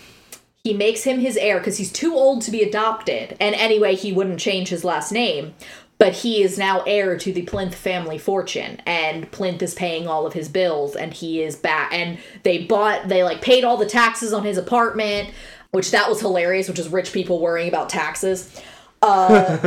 He 0.64 0.73
makes 0.73 1.03
him 1.03 1.19
his 1.19 1.38
heir 1.38 1.60
because 1.60 1.77
he's 1.77 1.91
too 1.91 2.14
old 2.14 2.41
to 2.43 2.51
be 2.51 2.61
adopted. 2.61 3.38
And 3.39 3.56
anyway, 3.56 3.95
he 3.95 4.11
wouldn't 4.11 4.39
change 4.39 4.69
his 4.69 4.84
last 4.84 5.11
name. 5.11 5.53
But 5.99 6.13
he 6.13 6.41
is 6.41 6.57
now 6.57 6.81
heir 6.88 7.17
to 7.17 7.34
the 7.34 7.43
Plinth 7.43 7.76
family 7.76 8.17
fortune. 8.17 8.81
And 8.85 9.30
Plinth 9.31 9.61
is 9.61 9.73
paying 9.73 10.07
all 10.07 10.26
of 10.26 10.34
his 10.34 10.49
bills. 10.49 10.95
And 10.95 11.13
he 11.13 11.43
is 11.43 11.55
back. 11.55 11.93
And 11.93 12.17
they 12.43 12.65
bought, 12.65 13.09
they 13.09 13.23
like 13.23 13.41
paid 13.41 13.63
all 13.63 13.77
the 13.77 13.85
taxes 13.85 14.34
on 14.34 14.43
his 14.43 14.57
apartment, 14.57 15.30
which 15.71 15.91
that 15.91 16.09
was 16.09 16.21
hilarious, 16.21 16.69
which 16.69 16.80
is 16.80 16.89
rich 16.89 17.11
people 17.11 17.39
worrying 17.39 17.67
about 17.67 17.89
taxes. 17.89 18.61
not 19.01 19.63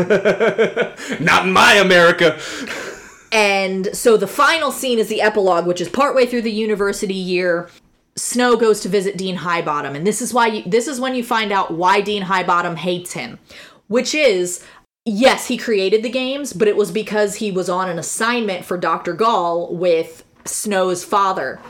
in 1.46 1.52
my 1.52 1.74
America. 1.74 2.38
And 3.32 3.96
so 3.96 4.18
the 4.18 4.26
final 4.26 4.70
scene 4.70 4.98
is 4.98 5.08
the 5.08 5.22
epilogue, 5.22 5.66
which 5.66 5.80
is 5.80 5.88
partway 5.88 6.26
through 6.26 6.42
the 6.42 6.52
university 6.52 7.14
year. 7.14 7.70
Snow 8.14 8.56
goes 8.56 8.80
to 8.80 8.90
visit 8.90 9.16
Dean 9.16 9.38
Highbottom, 9.38 9.96
and 9.96 10.06
this 10.06 10.20
is 10.20 10.34
why 10.34 10.48
you, 10.48 10.62
this 10.66 10.86
is 10.86 11.00
when 11.00 11.14
you 11.14 11.24
find 11.24 11.50
out 11.50 11.72
why 11.72 12.02
Dean 12.02 12.24
Highbottom 12.24 12.76
hates 12.76 13.14
him, 13.14 13.38
which 13.88 14.14
is 14.14 14.62
yes, 15.04 15.48
he 15.48 15.56
created 15.56 16.02
the 16.02 16.10
games, 16.10 16.52
but 16.52 16.68
it 16.68 16.76
was 16.76 16.90
because 16.90 17.36
he 17.36 17.50
was 17.50 17.68
on 17.68 17.88
an 17.88 17.98
assignment 17.98 18.64
for 18.64 18.76
Dr. 18.78 19.12
Gaul 19.12 19.74
with 19.74 20.24
Snow's 20.44 21.04
father. 21.04 21.60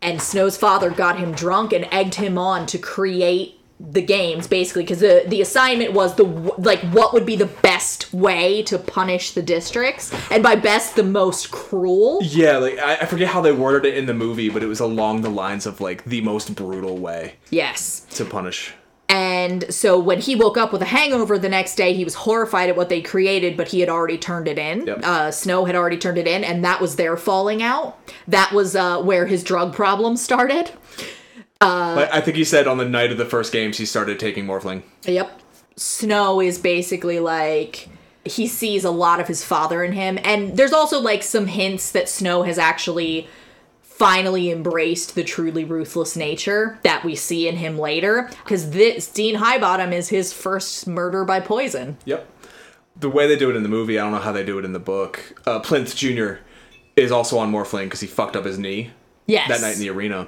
And 0.00 0.20
Snow's 0.20 0.56
father 0.56 0.90
got 0.90 1.18
him 1.18 1.32
drunk 1.32 1.72
and 1.72 1.86
egged 1.92 2.16
him 2.16 2.36
on 2.36 2.66
to 2.66 2.78
create 2.78 3.58
the 3.90 4.02
games 4.02 4.46
basically 4.46 4.84
because 4.84 5.00
the 5.00 5.24
the 5.26 5.40
assignment 5.40 5.92
was 5.92 6.14
the 6.14 6.22
like 6.22 6.78
what 6.92 7.12
would 7.12 7.26
be 7.26 7.34
the 7.34 7.46
best 7.46 8.14
way 8.14 8.62
to 8.62 8.78
punish 8.78 9.32
the 9.32 9.42
districts 9.42 10.14
and 10.30 10.40
by 10.40 10.54
best 10.54 10.94
the 10.94 11.02
most 11.02 11.50
cruel 11.50 12.20
Yeah, 12.22 12.58
like 12.58 12.78
I, 12.78 12.98
I 12.98 13.06
forget 13.06 13.26
how 13.26 13.40
they 13.40 13.50
worded 13.50 13.92
it 13.92 13.98
in 13.98 14.06
the 14.06 14.14
movie, 14.14 14.50
but 14.50 14.62
it 14.62 14.66
was 14.66 14.78
along 14.78 15.22
the 15.22 15.30
lines 15.30 15.66
of 15.66 15.80
like 15.80 16.04
the 16.04 16.20
most 16.20 16.54
brutal 16.54 16.96
way 16.96 17.34
yes 17.50 18.06
to 18.10 18.24
punish. 18.24 18.72
And 19.12 19.72
so 19.72 19.98
when 19.98 20.20
he 20.20 20.34
woke 20.34 20.56
up 20.56 20.72
with 20.72 20.80
a 20.80 20.86
hangover 20.86 21.38
the 21.38 21.48
next 21.48 21.74
day 21.76 21.92
he 21.92 22.02
was 22.04 22.14
horrified 22.14 22.70
at 22.70 22.76
what 22.76 22.88
they 22.88 23.00
created 23.02 23.56
but 23.56 23.68
he 23.68 23.80
had 23.80 23.88
already 23.88 24.16
turned 24.16 24.48
it 24.48 24.58
in 24.58 24.86
Yep. 24.86 25.00
uh, 25.04 25.30
snow 25.30 25.64
had 25.66 25.76
already 25.76 25.98
turned 25.98 26.18
it 26.18 26.26
in 26.26 26.42
and 26.42 26.64
that 26.64 26.80
was 26.80 26.96
their 26.96 27.16
falling 27.16 27.62
out 27.62 27.98
that 28.26 28.52
was 28.52 28.74
uh, 28.74 29.00
where 29.02 29.26
his 29.26 29.44
drug 29.44 29.74
problem 29.74 30.16
started 30.16 30.70
Like, 31.60 32.12
I 32.12 32.20
think 32.20 32.36
he 32.36 32.44
said 32.44 32.66
on 32.66 32.78
the 32.78 32.88
night 32.88 33.12
of 33.12 33.18
the 33.18 33.24
first 33.24 33.52
games 33.52 33.78
he 33.78 33.86
started 33.86 34.18
taking 34.18 34.46
Morphling. 34.46 34.82
Yep. 35.04 35.40
Snow 35.76 36.40
is 36.40 36.58
basically 36.58 37.20
like 37.20 37.88
he 38.24 38.46
sees 38.46 38.84
a 38.84 38.90
lot 38.90 39.20
of 39.20 39.28
his 39.28 39.44
father 39.44 39.82
in 39.84 39.92
him 39.92 40.18
and 40.24 40.56
there's 40.56 40.72
also 40.72 41.00
like 41.00 41.22
some 41.22 41.46
hints 41.46 41.92
that 41.92 42.08
Snow 42.08 42.42
has 42.42 42.58
actually 42.58 43.28
finally 44.02 44.50
embraced 44.50 45.14
the 45.14 45.22
truly 45.22 45.64
ruthless 45.64 46.16
nature 46.16 46.76
that 46.82 47.04
we 47.04 47.14
see 47.14 47.46
in 47.46 47.56
him 47.56 47.78
later. 47.78 48.28
Because 48.42 48.70
this 48.70 49.06
Dean 49.06 49.36
Highbottom 49.36 49.92
is 49.92 50.08
his 50.08 50.32
first 50.32 50.88
murder 50.88 51.24
by 51.24 51.38
poison. 51.38 51.96
Yep. 52.04 52.28
The 52.98 53.08
way 53.08 53.28
they 53.28 53.36
do 53.36 53.48
it 53.48 53.54
in 53.54 53.62
the 53.62 53.68
movie, 53.68 53.98
I 54.00 54.02
don't 54.02 54.10
know 54.12 54.18
how 54.18 54.32
they 54.32 54.44
do 54.44 54.58
it 54.58 54.64
in 54.64 54.72
the 54.72 54.80
book. 54.80 55.40
Uh, 55.46 55.60
Plinth 55.60 55.94
Jr. 55.94 56.42
is 56.96 57.12
also 57.12 57.38
on 57.38 57.52
Morphling 57.52 57.84
because 57.84 58.00
he 58.00 58.08
fucked 58.08 58.34
up 58.34 58.44
his 58.44 58.58
knee 58.58 58.90
Yes. 59.26 59.48
that 59.48 59.60
night 59.60 59.74
in 59.74 59.80
the 59.80 59.90
arena. 59.90 60.26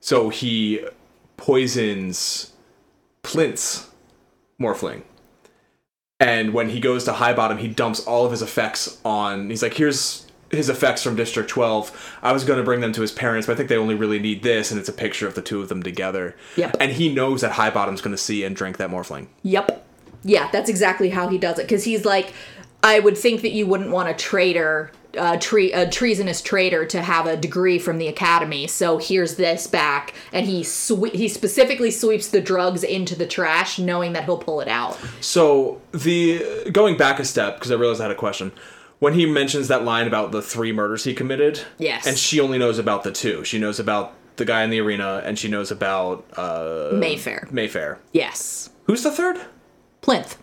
So 0.00 0.28
he 0.28 0.84
poisons 1.36 2.52
Plinth's 3.22 3.90
Morphling. 4.60 5.02
And 6.18 6.52
when 6.52 6.70
he 6.70 6.80
goes 6.80 7.04
to 7.04 7.12
Highbottom, 7.12 7.58
he 7.60 7.68
dumps 7.68 8.04
all 8.06 8.24
of 8.24 8.32
his 8.32 8.42
effects 8.42 8.98
on. 9.04 9.50
He's 9.50 9.62
like, 9.62 9.74
here's 9.74 10.23
his 10.56 10.68
effects 10.68 11.02
from 11.02 11.16
District 11.16 11.48
12. 11.48 12.18
I 12.22 12.32
was 12.32 12.44
going 12.44 12.58
to 12.58 12.64
bring 12.64 12.80
them 12.80 12.92
to 12.92 13.00
his 13.00 13.12
parents, 13.12 13.46
but 13.46 13.54
I 13.54 13.56
think 13.56 13.68
they 13.68 13.76
only 13.76 13.94
really 13.94 14.18
need 14.18 14.42
this. 14.42 14.70
And 14.70 14.80
it's 14.80 14.88
a 14.88 14.92
picture 14.92 15.26
of 15.26 15.34
the 15.34 15.42
two 15.42 15.60
of 15.60 15.68
them 15.68 15.82
together. 15.82 16.36
Yep. 16.56 16.76
And 16.80 16.92
he 16.92 17.12
knows 17.12 17.40
that 17.40 17.52
Highbottom's 17.52 18.00
going 18.00 18.14
to 18.14 18.22
see 18.22 18.44
and 18.44 18.54
drink 18.54 18.76
that 18.78 18.90
Morphling. 18.90 19.26
Yep. 19.42 19.86
Yeah, 20.24 20.48
that's 20.50 20.70
exactly 20.70 21.10
how 21.10 21.28
he 21.28 21.38
does 21.38 21.58
it. 21.58 21.62
Because 21.62 21.84
he's 21.84 22.04
like, 22.04 22.32
I 22.84 23.00
would 23.00 23.16
think 23.16 23.40
that 23.42 23.52
you 23.52 23.66
wouldn't 23.66 23.90
want 23.90 24.10
a 24.10 24.14
traitor, 24.14 24.90
uh, 25.16 25.38
tre- 25.38 25.72
a 25.72 25.88
treasonous 25.88 26.42
traitor, 26.42 26.84
to 26.86 27.00
have 27.00 27.26
a 27.26 27.34
degree 27.34 27.78
from 27.78 27.96
the 27.96 28.08
academy. 28.08 28.66
So 28.66 28.98
here's 28.98 29.36
this 29.36 29.66
back, 29.66 30.12
and 30.34 30.44
he 30.44 30.62
swe- 30.62 31.10
he 31.10 31.28
specifically 31.28 31.90
sweeps 31.90 32.28
the 32.28 32.42
drugs 32.42 32.84
into 32.84 33.16
the 33.16 33.26
trash, 33.26 33.78
knowing 33.78 34.12
that 34.12 34.24
he'll 34.24 34.36
pull 34.36 34.60
it 34.60 34.68
out. 34.68 34.98
So 35.22 35.80
the 35.92 36.70
going 36.72 36.98
back 36.98 37.18
a 37.18 37.24
step 37.24 37.54
because 37.54 37.72
I 37.72 37.76
realized 37.76 38.02
I 38.02 38.04
had 38.04 38.12
a 38.12 38.16
question. 38.16 38.52
When 39.00 39.14
he 39.14 39.26
mentions 39.26 39.68
that 39.68 39.84
line 39.84 40.06
about 40.06 40.32
the 40.32 40.40
three 40.40 40.72
murders 40.72 41.04
he 41.04 41.12
committed, 41.14 41.60
Yes. 41.78 42.06
and 42.06 42.16
she 42.16 42.40
only 42.40 42.58
knows 42.58 42.78
about 42.78 43.02
the 43.04 43.12
two. 43.12 43.44
She 43.44 43.58
knows 43.58 43.78
about 43.80 44.14
the 44.36 44.44
guy 44.44 44.62
in 44.64 44.70
the 44.70 44.80
arena, 44.80 45.20
and 45.24 45.38
she 45.38 45.48
knows 45.48 45.70
about 45.70 46.24
uh, 46.36 46.90
Mayfair. 46.92 47.46
Mayfair. 47.50 47.98
Yes. 48.12 48.70
Who's 48.84 49.02
the 49.02 49.10
third? 49.10 49.38
Plinth. 50.00 50.36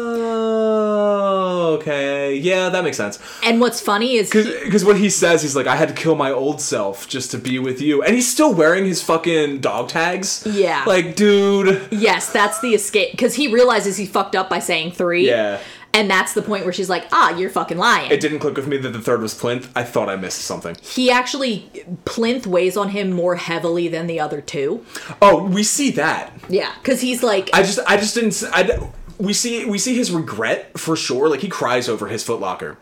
Oh, 0.00 1.76
okay. 1.80 2.34
Yeah, 2.36 2.68
that 2.68 2.84
makes 2.84 2.96
sense. 2.96 3.18
And 3.44 3.60
what's 3.60 3.80
funny 3.80 4.14
is 4.14 4.30
Because 4.30 4.84
what 4.84 4.96
he 4.98 5.08
says, 5.10 5.42
he's 5.42 5.54
like, 5.56 5.66
I 5.66 5.76
had 5.76 5.88
to 5.88 5.94
kill 5.94 6.14
my 6.14 6.30
old 6.30 6.60
self 6.60 7.08
just 7.08 7.30
to 7.32 7.38
be 7.38 7.58
with 7.58 7.80
you. 7.80 8.02
And 8.02 8.14
he's 8.14 8.30
still 8.30 8.52
wearing 8.54 8.84
his 8.84 9.02
fucking 9.02 9.60
dog 9.60 9.88
tags. 9.88 10.46
Yeah. 10.46 10.84
Like, 10.86 11.16
dude. 11.16 11.88
Yes, 11.90 12.32
that's 12.32 12.60
the 12.60 12.74
escape 12.74 13.12
because 13.12 13.34
he 13.34 13.48
realizes 13.52 13.96
he 13.96 14.06
fucked 14.06 14.34
up 14.36 14.48
by 14.50 14.58
saying 14.58 14.92
three. 14.92 15.26
Yeah. 15.28 15.60
And 15.94 16.08
that's 16.10 16.34
the 16.34 16.42
point 16.42 16.64
where 16.64 16.72
she's 16.72 16.88
like, 16.90 17.06
ah, 17.12 17.36
you're 17.36 17.50
fucking 17.50 17.78
lying. 17.78 18.10
It 18.10 18.20
didn't 18.20 18.38
click 18.40 18.56
with 18.56 18.68
me 18.68 18.76
that 18.76 18.90
the 18.90 19.00
third 19.00 19.20
was 19.22 19.34
Plinth. 19.34 19.68
I 19.74 19.82
thought 19.82 20.08
I 20.08 20.16
missed 20.16 20.42
something. 20.42 20.76
he 20.82 21.10
actually, 21.10 21.70
Plinth 22.04 22.46
weighs 22.46 22.76
on 22.76 22.90
him 22.90 23.10
more 23.12 23.36
heavily 23.36 23.88
than 23.88 24.06
the 24.06 24.20
other 24.20 24.40
two. 24.40 24.84
Oh, 25.22 25.44
we 25.44 25.62
see 25.62 25.90
that. 25.92 26.32
Yeah, 26.48 26.72
because 26.82 27.00
he's 27.00 27.22
like, 27.22 27.50
I 27.52 27.62
just, 27.62 27.78
I 27.86 27.96
just 27.96 28.14
didn't. 28.14 28.42
I, 28.52 28.90
we 29.18 29.32
see, 29.32 29.64
we 29.64 29.78
see 29.78 29.96
his 29.96 30.12
regret 30.12 30.78
for 30.78 30.94
sure. 30.94 31.28
Like 31.28 31.40
he 31.40 31.48
cries 31.48 31.88
over 31.88 32.06
his 32.06 32.22
footlocker. 32.24 32.76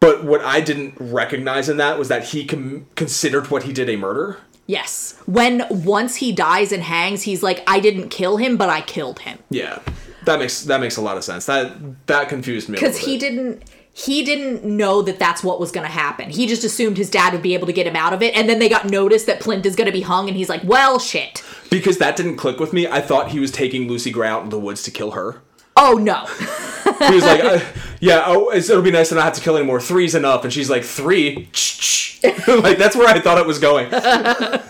But 0.00 0.24
what 0.24 0.40
I 0.40 0.60
didn't 0.60 0.94
recognize 0.98 1.68
in 1.68 1.76
that 1.76 1.98
was 1.98 2.08
that 2.08 2.24
he 2.28 2.44
com- 2.46 2.86
considered 2.94 3.50
what 3.50 3.64
he 3.64 3.72
did 3.72 3.88
a 3.90 3.96
murder. 3.96 4.38
yes. 4.66 5.16
When 5.26 5.64
once 5.70 6.16
he 6.16 6.32
dies 6.32 6.72
and 6.72 6.82
hangs, 6.82 7.22
he's 7.22 7.42
like, 7.42 7.62
I 7.66 7.78
didn't 7.80 8.08
kill 8.08 8.36
him, 8.38 8.56
but 8.56 8.68
I 8.70 8.80
killed 8.80 9.20
him. 9.20 9.38
Yeah, 9.50 9.80
that 10.28 10.38
makes 10.38 10.62
that 10.64 10.80
makes 10.80 10.96
a 10.96 11.00
lot 11.00 11.16
of 11.16 11.24
sense. 11.24 11.46
That 11.46 12.06
that 12.06 12.28
confused 12.28 12.68
me 12.68 12.74
Because 12.74 12.98
he 12.98 13.18
didn't. 13.18 13.64
He 13.90 14.22
didn't 14.22 14.62
know 14.62 15.02
that 15.02 15.18
that's 15.18 15.42
what 15.42 15.58
was 15.58 15.72
going 15.72 15.84
to 15.84 15.92
happen. 15.92 16.30
He 16.30 16.46
just 16.46 16.62
assumed 16.62 16.96
his 16.98 17.10
dad 17.10 17.32
would 17.32 17.42
be 17.42 17.54
able 17.54 17.66
to 17.66 17.72
get 17.72 17.84
him 17.84 17.96
out 17.96 18.12
of 18.12 18.22
it. 18.22 18.32
And 18.36 18.48
then 18.48 18.60
they 18.60 18.68
got 18.68 18.88
notice 18.88 19.24
that 19.24 19.40
Plinth 19.40 19.66
is 19.66 19.74
going 19.74 19.86
to 19.86 19.92
be 19.92 20.02
hung, 20.02 20.28
and 20.28 20.36
he's 20.36 20.48
like, 20.48 20.62
well, 20.62 21.00
shit. 21.00 21.42
because 21.68 21.98
that 21.98 22.14
didn't 22.14 22.36
click 22.36 22.60
with 22.60 22.72
me. 22.72 22.86
I 22.86 23.00
thought 23.00 23.32
he 23.32 23.40
was 23.40 23.50
taking 23.50 23.88
Lucy 23.88 24.12
Gray 24.12 24.28
out 24.28 24.44
in 24.44 24.50
the 24.50 24.58
woods 24.60 24.84
to 24.84 24.92
kill 24.92 25.12
her. 25.12 25.42
Oh, 25.76 25.94
no. 25.94 26.26
He 27.06 27.14
was 27.14 27.22
like, 27.22 27.44
uh, 27.44 27.60
"Yeah, 28.00 28.24
oh, 28.26 28.50
it'll 28.52 28.82
be 28.82 28.90
nice 28.90 29.10
to 29.10 29.14
not 29.14 29.24
have 29.24 29.34
to 29.34 29.40
kill 29.42 29.56
any 29.56 29.66
more. 29.66 29.78
Three's 29.80 30.14
enough." 30.14 30.42
And 30.42 30.52
she's 30.52 30.70
like, 30.70 30.84
three? 30.84 31.34
like 32.48 32.78
that's 32.78 32.96
where 32.96 33.06
I 33.06 33.20
thought 33.20 33.38
it 33.38 33.46
was 33.46 33.58
going. 33.58 33.90
but 33.90 34.64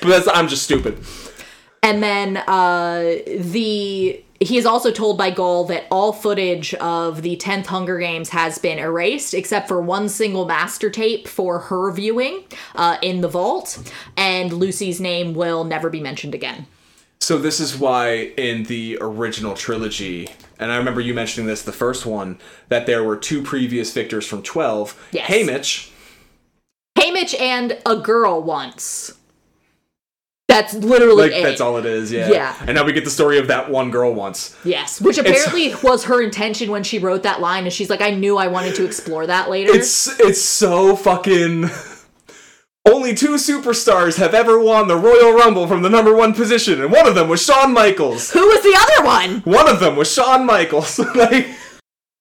that's 0.00 0.28
I'm 0.28 0.48
just 0.48 0.62
stupid. 0.62 1.04
And 1.82 2.02
then 2.02 2.36
uh, 2.36 3.16
the 3.26 4.22
he 4.40 4.56
is 4.56 4.64
also 4.64 4.90
told 4.90 5.18
by 5.18 5.30
Gaul 5.30 5.64
that 5.64 5.86
all 5.90 6.14
footage 6.14 6.72
of 6.74 7.20
the 7.20 7.36
10th 7.36 7.66
Hunger 7.66 7.98
Games 7.98 8.30
has 8.30 8.56
been 8.56 8.78
erased 8.78 9.34
except 9.34 9.68
for 9.68 9.82
one 9.82 10.08
single 10.08 10.46
master 10.46 10.88
tape 10.88 11.28
for 11.28 11.58
her 11.58 11.92
viewing 11.92 12.44
uh, 12.74 12.96
in 13.02 13.20
the 13.20 13.28
vault, 13.28 13.78
and 14.16 14.50
Lucy's 14.52 14.98
name 14.98 15.34
will 15.34 15.64
never 15.64 15.90
be 15.90 16.00
mentioned 16.00 16.34
again. 16.34 16.66
So 17.20 17.36
this 17.36 17.60
is 17.60 17.76
why 17.76 18.32
in 18.38 18.64
the 18.64 18.96
original 19.02 19.52
trilogy, 19.52 20.28
and 20.58 20.72
I 20.72 20.78
remember 20.78 21.02
you 21.02 21.12
mentioning 21.12 21.46
this 21.46 21.62
the 21.62 21.70
first 21.70 22.06
one, 22.06 22.38
that 22.70 22.86
there 22.86 23.04
were 23.04 23.18
two 23.18 23.42
previous 23.42 23.92
victors 23.92 24.26
from 24.26 24.42
12. 24.42 25.08
Yes. 25.12 25.30
Haymitch. 25.30 25.90
Haymitch 26.98 27.38
and 27.38 27.78
a 27.84 27.96
girl 27.96 28.42
once. 28.42 29.19
That's 30.50 30.74
literally 30.74 31.30
Like 31.30 31.32
it. 31.32 31.42
that's 31.42 31.60
all 31.60 31.76
it 31.78 31.86
is, 31.86 32.10
yeah. 32.12 32.28
Yeah. 32.30 32.56
And 32.60 32.74
now 32.74 32.84
we 32.84 32.92
get 32.92 33.04
the 33.04 33.10
story 33.10 33.38
of 33.38 33.46
that 33.48 33.70
one 33.70 33.90
girl 33.90 34.12
once. 34.12 34.56
Yes, 34.64 35.00
which 35.00 35.16
apparently 35.18 35.74
was 35.82 36.04
her 36.04 36.20
intention 36.20 36.70
when 36.70 36.82
she 36.82 36.98
wrote 36.98 37.22
that 37.22 37.40
line, 37.40 37.64
and 37.64 37.72
she's 37.72 37.88
like, 37.90 38.00
"I 38.02 38.10
knew 38.10 38.36
I 38.36 38.48
wanted 38.48 38.74
to 38.76 38.84
explore 38.84 39.26
that 39.26 39.48
later." 39.48 39.72
It's 39.72 40.08
it's 40.20 40.42
so 40.42 40.96
fucking 40.96 41.70
only 42.88 43.14
two 43.14 43.34
superstars 43.36 44.16
have 44.18 44.34
ever 44.34 44.58
won 44.58 44.88
the 44.88 44.96
Royal 44.96 45.32
Rumble 45.32 45.66
from 45.68 45.82
the 45.82 45.90
number 45.90 46.14
one 46.14 46.34
position, 46.34 46.80
and 46.80 46.90
one 46.90 47.06
of 47.06 47.14
them 47.14 47.28
was 47.28 47.42
Shawn 47.44 47.72
Michaels. 47.72 48.30
Who 48.32 48.46
was 48.46 48.62
the 48.62 48.76
other 48.78 49.06
one? 49.06 49.40
One 49.42 49.68
of 49.68 49.80
them 49.80 49.96
was 49.96 50.12
Shawn 50.12 50.44
Michaels. 50.46 50.98
like, 51.14 51.48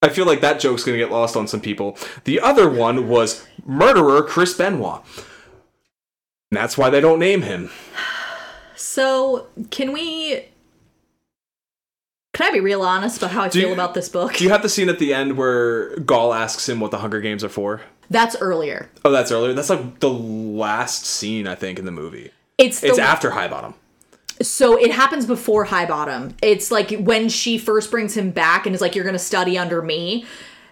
I 0.02 0.10
feel 0.10 0.26
like 0.26 0.42
that 0.42 0.60
joke's 0.60 0.84
gonna 0.84 0.98
get 0.98 1.12
lost 1.12 1.36
on 1.36 1.48
some 1.48 1.62
people. 1.62 1.98
The 2.26 2.40
other 2.40 2.70
one 2.70 3.08
was 3.08 3.46
murderer 3.66 4.22
Chris 4.24 4.54
Benoit. 4.54 5.02
And 6.52 6.58
that's 6.58 6.78
why 6.78 6.90
they 6.90 7.00
don't 7.00 7.20
name 7.20 7.44
him. 7.44 7.70
So, 8.80 9.48
can 9.72 9.92
we? 9.92 10.46
Can 12.34 12.48
I 12.48 12.52
be 12.54 12.62
real 12.62 12.82
honest 12.82 13.18
about 13.18 13.32
how 13.32 13.42
I 13.42 13.50
Do 13.50 13.60
feel 13.60 13.68
you- 13.70 13.74
about 13.74 13.94
this 13.94 14.08
book? 14.08 14.36
Do 14.36 14.44
you 14.46 14.50
have 14.52 14.62
the 14.62 14.70
scene 14.70 14.88
at 14.88 15.00
the 15.00 15.14
end 15.14 15.36
where 15.36 15.98
Gaul 15.98 16.34
asks 16.34 16.70
him 16.70 16.80
what 16.80 16.92
the 16.92 17.00
Hunger 17.00 17.20
Games 17.20 17.44
are 17.44 17.50
for? 17.50 17.82
That's 18.10 18.38
earlier. 18.40 18.90
Oh, 19.04 19.12
that's 19.12 19.32
earlier. 19.32 19.54
That's 19.54 19.70
like 19.70 20.00
the 20.00 20.10
last 20.10 21.06
scene 21.06 21.46
I 21.46 21.56
think 21.56 21.78
in 21.78 21.84
the 21.86 21.92
movie. 21.92 22.32
It's 22.58 22.80
the, 22.80 22.88
It's 22.88 23.00
after 23.00 23.32
Highbottom. 23.32 23.74
so 24.42 24.78
it 24.78 24.92
happens 24.92 25.26
before 25.26 25.66
Highbottom. 25.66 26.34
It's 26.42 26.72
like 26.72 26.92
when 27.00 27.28
she 27.28 27.58
first 27.58 27.92
brings 27.92 28.16
him 28.16 28.32
back 28.32 28.66
and 28.66 28.74
is 28.74 28.80
like, 28.82 28.96
"You're 28.96 29.06
gonna 29.06 29.20
study 29.20 29.58
under 29.58 29.82
me." 29.82 30.26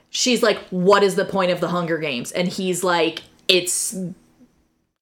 She's 0.09 0.41
like, 0.41 0.59
"What 0.69 1.03
is 1.03 1.15
the 1.15 1.25
point 1.25 1.51
of 1.51 1.59
the 1.59 1.67
Hunger 1.67 1.97
Games?" 1.97 2.31
And 2.31 2.47
he's 2.47 2.85
like, 2.85 3.23
"It's." 3.49 3.93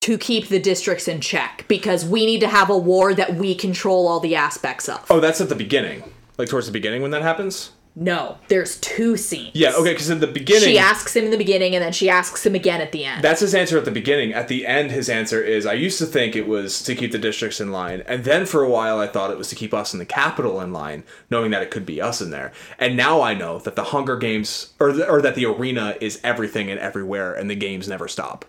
To 0.06 0.20
keep 0.20 0.50
the 0.50 0.60
districts 0.60 1.08
in 1.08 1.20
check 1.20 1.66
because 1.68 2.06
we 2.06 2.28
need 2.28 2.40
to 2.42 2.48
have 2.48 2.70
a 2.70 2.78
war 2.78 3.16
that 3.16 3.36
we 3.38 3.56
control 3.56 4.08
all 4.08 4.20
the 4.20 4.36
aspects 4.36 4.88
of. 4.88 5.04
Oh, 5.10 5.20
that's 5.20 5.42
at 5.42 5.50
the 5.50 5.56
beginning. 5.56 6.04
Like 6.38 6.48
towards 6.48 6.68
the 6.68 6.72
beginning 6.72 7.02
when 7.02 7.10
that 7.10 7.24
happens? 7.24 7.72
No, 7.96 8.38
there's 8.48 8.78
two 8.82 9.18
scenes. 9.18 9.56
Yeah, 9.56 9.72
okay, 9.74 9.94
because 9.94 10.12
in 10.12 10.20
the 10.20 10.28
beginning 10.28 10.70
She 10.70 10.78
asks 10.78 11.16
him 11.16 11.26
in 11.26 11.32
the 11.32 11.38
beginning 11.38 11.74
and 11.74 11.84
then 11.84 11.92
she 11.92 12.08
asks 12.08 12.46
him 12.46 12.54
again 12.54 12.82
at 12.82 12.92
the 12.92 13.04
end. 13.04 13.24
That's 13.24 13.40
his 13.40 13.56
answer 13.56 13.80
at 13.80 13.86
the 13.86 13.90
beginning. 13.90 14.32
At 14.32 14.48
the 14.48 14.68
end, 14.68 14.92
his 14.92 15.10
answer 15.10 15.42
is 15.42 15.66
I 15.66 15.74
used 15.74 15.98
to 15.98 16.06
think 16.06 16.36
it 16.36 16.46
was 16.46 16.84
to 16.84 16.94
keep 16.94 17.12
the 17.12 17.18
districts 17.18 17.60
in 17.60 17.72
line. 17.72 18.04
And 18.06 18.26
then 18.26 18.46
for 18.46 18.62
a 18.62 18.70
while, 18.70 19.00
I 19.00 19.08
thought 19.08 19.32
it 19.32 19.40
was 19.40 19.48
to 19.48 19.56
keep 19.56 19.74
us 19.74 19.92
in 19.92 19.98
the 19.98 20.06
Capitol 20.06 20.62
in 20.62 20.72
line, 20.72 21.04
knowing 21.32 21.50
that 21.50 21.64
it 21.64 21.72
could 21.72 21.86
be 21.86 22.00
us 22.00 22.22
in 22.22 22.30
there. 22.30 22.52
And 22.78 22.96
now 22.96 23.22
I 23.22 23.34
know 23.34 23.58
that 23.58 23.76
the 23.76 23.86
Hunger 23.86 24.18
Games, 24.18 24.74
or, 24.80 24.92
the, 24.94 25.10
or 25.10 25.20
that 25.24 25.34
the 25.34 25.46
arena 25.46 25.96
is 26.00 26.20
everything 26.24 26.70
and 26.70 26.80
everywhere, 26.80 27.34
and 27.34 27.50
the 27.50 27.56
games 27.56 27.88
never 27.88 28.08
stop. 28.08 28.46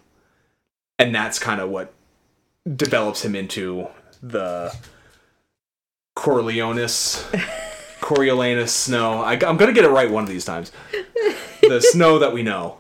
And 0.99 1.15
that's 1.15 1.39
kind 1.39 1.61
of 1.61 1.69
what 1.71 1.93
develops 2.77 3.25
him 3.25 3.35
into 3.35 3.89
the 4.23 4.75
Corleonis. 6.17 7.25
Coriolanus 8.01 8.69
Snow. 8.69 9.23
I, 9.23 9.33
I'm 9.33 9.57
going 9.57 9.67
to 9.69 9.73
get 9.73 9.85
it 9.85 9.89
right 9.89 10.09
one 10.11 10.23
of 10.23 10.29
these 10.29 10.45
times. 10.45 10.71
The 11.63 11.81
snow 11.81 12.19
that 12.21 12.33
we 12.33 12.43
know. 12.43 12.79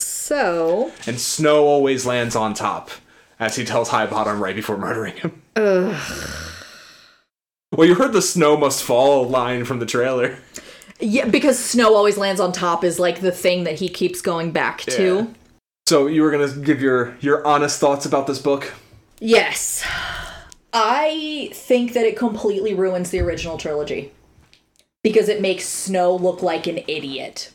so, 0.00 0.90
And 1.06 1.20
Snow 1.20 1.64
always 1.66 2.04
lands 2.04 2.34
on 2.34 2.54
top, 2.54 2.90
as 3.38 3.56
he 3.56 3.64
tells 3.64 3.90
Highbottom 3.90 4.40
right 4.40 4.56
before 4.56 4.76
murdering 4.76 5.16
him. 5.16 5.42
Ugh. 5.54 6.30
Well, 7.72 7.86
you 7.86 7.94
heard 7.94 8.12
the 8.12 8.22
snow 8.22 8.56
must 8.56 8.82
fall 8.82 9.28
line 9.28 9.64
from 9.64 9.78
the 9.78 9.86
trailer. 9.86 10.38
yeah, 10.98 11.26
because 11.26 11.58
snow 11.58 11.94
always 11.94 12.16
lands 12.16 12.40
on 12.40 12.50
top 12.50 12.82
is 12.82 12.98
like 12.98 13.20
the 13.20 13.30
thing 13.30 13.64
that 13.64 13.78
he 13.78 13.88
keeps 13.88 14.20
going 14.22 14.50
back 14.50 14.84
Yeah. 14.88 14.94
So 15.88 16.06
you 16.06 16.20
were 16.20 16.30
gonna 16.30 16.50
give 16.50 16.82
your 16.82 17.16
your 17.18 17.46
honest 17.46 17.80
thoughts 17.80 18.04
about 18.04 18.26
this 18.26 18.38
book? 18.38 18.74
Yes. 19.20 19.82
I 20.70 21.48
think 21.54 21.94
that 21.94 22.04
it 22.04 22.14
completely 22.14 22.74
ruins 22.74 23.08
the 23.08 23.20
original 23.20 23.56
trilogy 23.56 24.12
because 25.02 25.30
it 25.30 25.40
makes 25.40 25.64
Snow 25.64 26.14
look 26.14 26.42
like 26.42 26.66
an 26.66 26.80
idiot. 26.86 27.52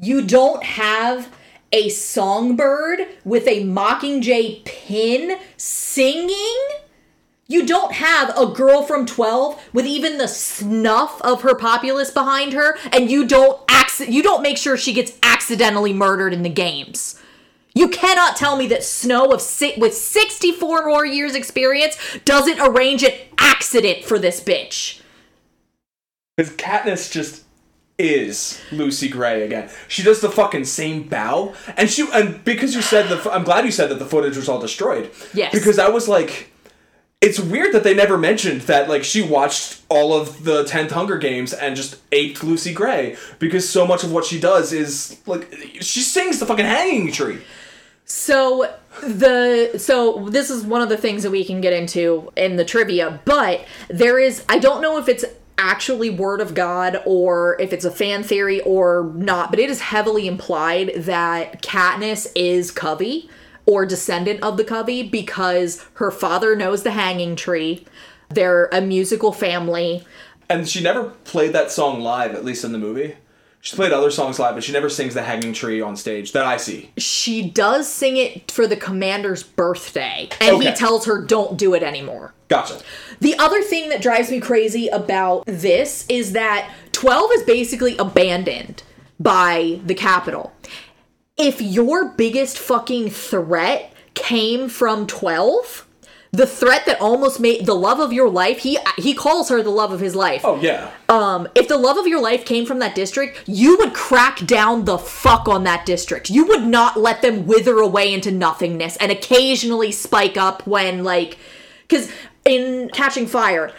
You 0.00 0.26
don't 0.26 0.64
have 0.64 1.32
a 1.70 1.90
songbird 1.90 3.06
with 3.24 3.46
a 3.46 3.62
mockingjay 3.62 4.64
pin 4.64 5.38
singing. 5.56 6.58
You 7.46 7.64
don't 7.64 7.92
have 7.92 8.36
a 8.36 8.46
girl 8.46 8.82
from 8.82 9.06
12 9.06 9.68
with 9.72 9.86
even 9.86 10.18
the 10.18 10.26
snuff 10.26 11.22
of 11.22 11.42
her 11.42 11.54
populace 11.54 12.10
behind 12.10 12.52
her, 12.52 12.76
and 12.90 13.08
you 13.08 13.28
don't 13.28 13.60
you 14.08 14.24
don't 14.24 14.42
make 14.42 14.58
sure 14.58 14.76
she 14.76 14.92
gets 14.92 15.16
accidentally 15.22 15.92
murdered 15.92 16.32
in 16.32 16.42
the 16.42 16.48
games. 16.48 17.16
You 17.74 17.88
cannot 17.88 18.36
tell 18.36 18.56
me 18.56 18.66
that 18.68 18.82
Snow 18.82 19.26
of 19.26 19.40
si- 19.40 19.74
with 19.76 19.94
64 19.94 20.86
more 20.86 21.06
years 21.06 21.34
experience 21.34 21.96
doesn't 22.24 22.60
arrange 22.60 23.02
an 23.04 23.12
accident 23.38 24.04
for 24.04 24.18
this 24.18 24.42
bitch. 24.42 25.00
Because 26.36 26.52
Katniss 26.56 27.10
just 27.10 27.44
is 27.98 28.60
Lucy 28.72 29.08
Gray 29.08 29.42
again. 29.42 29.68
She 29.86 30.02
does 30.02 30.20
the 30.20 30.30
fucking 30.30 30.64
same 30.64 31.02
bow, 31.04 31.54
and 31.76 31.90
she 31.90 32.08
and 32.12 32.42
because 32.44 32.74
you 32.74 32.80
said 32.82 33.08
the 33.08 33.30
I'm 33.30 33.44
glad 33.44 33.64
you 33.66 33.70
said 33.70 33.90
that 33.90 33.98
the 33.98 34.06
footage 34.06 34.36
was 34.36 34.48
all 34.48 34.58
destroyed. 34.58 35.10
Yes. 35.34 35.52
Because 35.52 35.78
I 35.78 35.90
was 35.90 36.08
like, 36.08 36.50
it's 37.20 37.38
weird 37.38 37.74
that 37.74 37.84
they 37.84 37.94
never 37.94 38.16
mentioned 38.16 38.62
that 38.62 38.88
like 38.88 39.04
she 39.04 39.20
watched 39.20 39.82
all 39.90 40.14
of 40.18 40.44
the 40.44 40.64
tenth 40.64 40.92
Hunger 40.92 41.18
Games 41.18 41.52
and 41.52 41.76
just 41.76 41.98
aped 42.10 42.42
Lucy 42.42 42.72
Gray 42.72 43.16
because 43.38 43.68
so 43.68 43.86
much 43.86 44.02
of 44.02 44.10
what 44.10 44.24
she 44.24 44.40
does 44.40 44.72
is 44.72 45.20
like 45.26 45.52
she 45.80 46.00
sings 46.00 46.40
the 46.40 46.46
fucking 46.46 46.64
hanging 46.64 47.12
tree. 47.12 47.38
So 48.10 48.68
the 49.02 49.78
so 49.78 50.28
this 50.30 50.50
is 50.50 50.64
one 50.64 50.82
of 50.82 50.88
the 50.88 50.96
things 50.96 51.22
that 51.22 51.30
we 51.30 51.44
can 51.44 51.60
get 51.60 51.72
into 51.72 52.32
in 52.36 52.56
the 52.56 52.64
trivia, 52.64 53.20
but 53.24 53.64
there 53.88 54.18
is 54.18 54.44
I 54.48 54.58
don't 54.58 54.82
know 54.82 54.98
if 54.98 55.08
it's 55.08 55.24
actually 55.58 56.10
word 56.10 56.40
of 56.40 56.52
god 56.52 57.00
or 57.06 57.56
if 57.60 57.72
it's 57.72 57.84
a 57.84 57.90
fan 57.90 58.24
theory 58.24 58.62
or 58.62 59.12
not, 59.14 59.50
but 59.50 59.60
it 59.60 59.70
is 59.70 59.80
heavily 59.80 60.26
implied 60.26 60.90
that 60.96 61.62
Katniss 61.62 62.26
is 62.34 62.72
Covey 62.72 63.30
or 63.64 63.86
descendant 63.86 64.42
of 64.42 64.56
the 64.56 64.64
Covey 64.64 65.04
because 65.04 65.86
her 65.94 66.10
father 66.10 66.56
knows 66.56 66.82
the 66.82 66.90
hanging 66.90 67.36
tree. 67.36 67.86
They're 68.28 68.68
a 68.72 68.80
musical 68.80 69.32
family. 69.32 70.04
And 70.48 70.68
she 70.68 70.82
never 70.82 71.10
played 71.10 71.52
that 71.52 71.70
song 71.70 72.00
live, 72.00 72.34
at 72.34 72.44
least 72.44 72.64
in 72.64 72.72
the 72.72 72.78
movie. 72.78 73.14
She's 73.62 73.76
played 73.76 73.92
other 73.92 74.10
songs 74.10 74.38
live, 74.38 74.54
but 74.54 74.64
she 74.64 74.72
never 74.72 74.88
sings 74.88 75.12
the 75.12 75.22
hanging 75.22 75.52
tree 75.52 75.82
on 75.82 75.94
stage 75.94 76.32
that 76.32 76.46
I 76.46 76.56
see. 76.56 76.90
She 76.96 77.50
does 77.50 77.86
sing 77.86 78.16
it 78.16 78.50
for 78.50 78.66
the 78.66 78.76
commander's 78.76 79.42
birthday, 79.42 80.30
and 80.40 80.62
he 80.62 80.72
tells 80.72 81.04
her 81.04 81.22
don't 81.22 81.58
do 81.58 81.74
it 81.74 81.82
anymore. 81.82 82.32
Gotcha. 82.48 82.80
The 83.20 83.36
other 83.38 83.60
thing 83.62 83.90
that 83.90 84.00
drives 84.00 84.30
me 84.30 84.40
crazy 84.40 84.88
about 84.88 85.44
this 85.46 86.06
is 86.08 86.32
that 86.32 86.72
12 86.92 87.30
is 87.34 87.42
basically 87.42 87.98
abandoned 87.98 88.82
by 89.20 89.80
the 89.84 89.94
Capitol. 89.94 90.54
If 91.36 91.60
your 91.60 92.08
biggest 92.08 92.58
fucking 92.58 93.10
threat 93.10 93.92
came 94.14 94.70
from 94.70 95.06
12, 95.06 95.86
the 96.32 96.46
threat 96.46 96.86
that 96.86 97.00
almost 97.00 97.40
made 97.40 97.66
the 97.66 97.74
love 97.74 97.98
of 97.98 98.12
your 98.12 98.28
life, 98.28 98.58
he 98.58 98.78
he 98.96 99.14
calls 99.14 99.48
her 99.48 99.62
the 99.62 99.70
love 99.70 99.90
of 99.90 99.98
his 99.98 100.14
life. 100.14 100.42
Oh 100.44 100.60
yeah. 100.60 100.90
Um, 101.08 101.48
if 101.56 101.66
the 101.66 101.76
love 101.76 101.96
of 101.96 102.06
your 102.06 102.20
life 102.20 102.44
came 102.44 102.66
from 102.66 102.78
that 102.78 102.94
district, 102.94 103.42
you 103.48 103.76
would 103.78 103.94
crack 103.94 104.38
down 104.46 104.84
the 104.84 104.96
fuck 104.96 105.48
on 105.48 105.64
that 105.64 105.84
district. 105.84 106.30
You 106.30 106.46
would 106.46 106.62
not 106.62 106.96
let 106.96 107.22
them 107.22 107.46
wither 107.46 107.78
away 107.78 108.14
into 108.14 108.30
nothingness 108.30 108.96
and 108.98 109.10
occasionally 109.10 109.90
spike 109.90 110.36
up 110.36 110.66
when, 110.66 111.02
like, 111.02 111.36
because 111.88 112.12
in 112.44 112.90
Catching 112.92 113.26
Fire, 113.26 113.72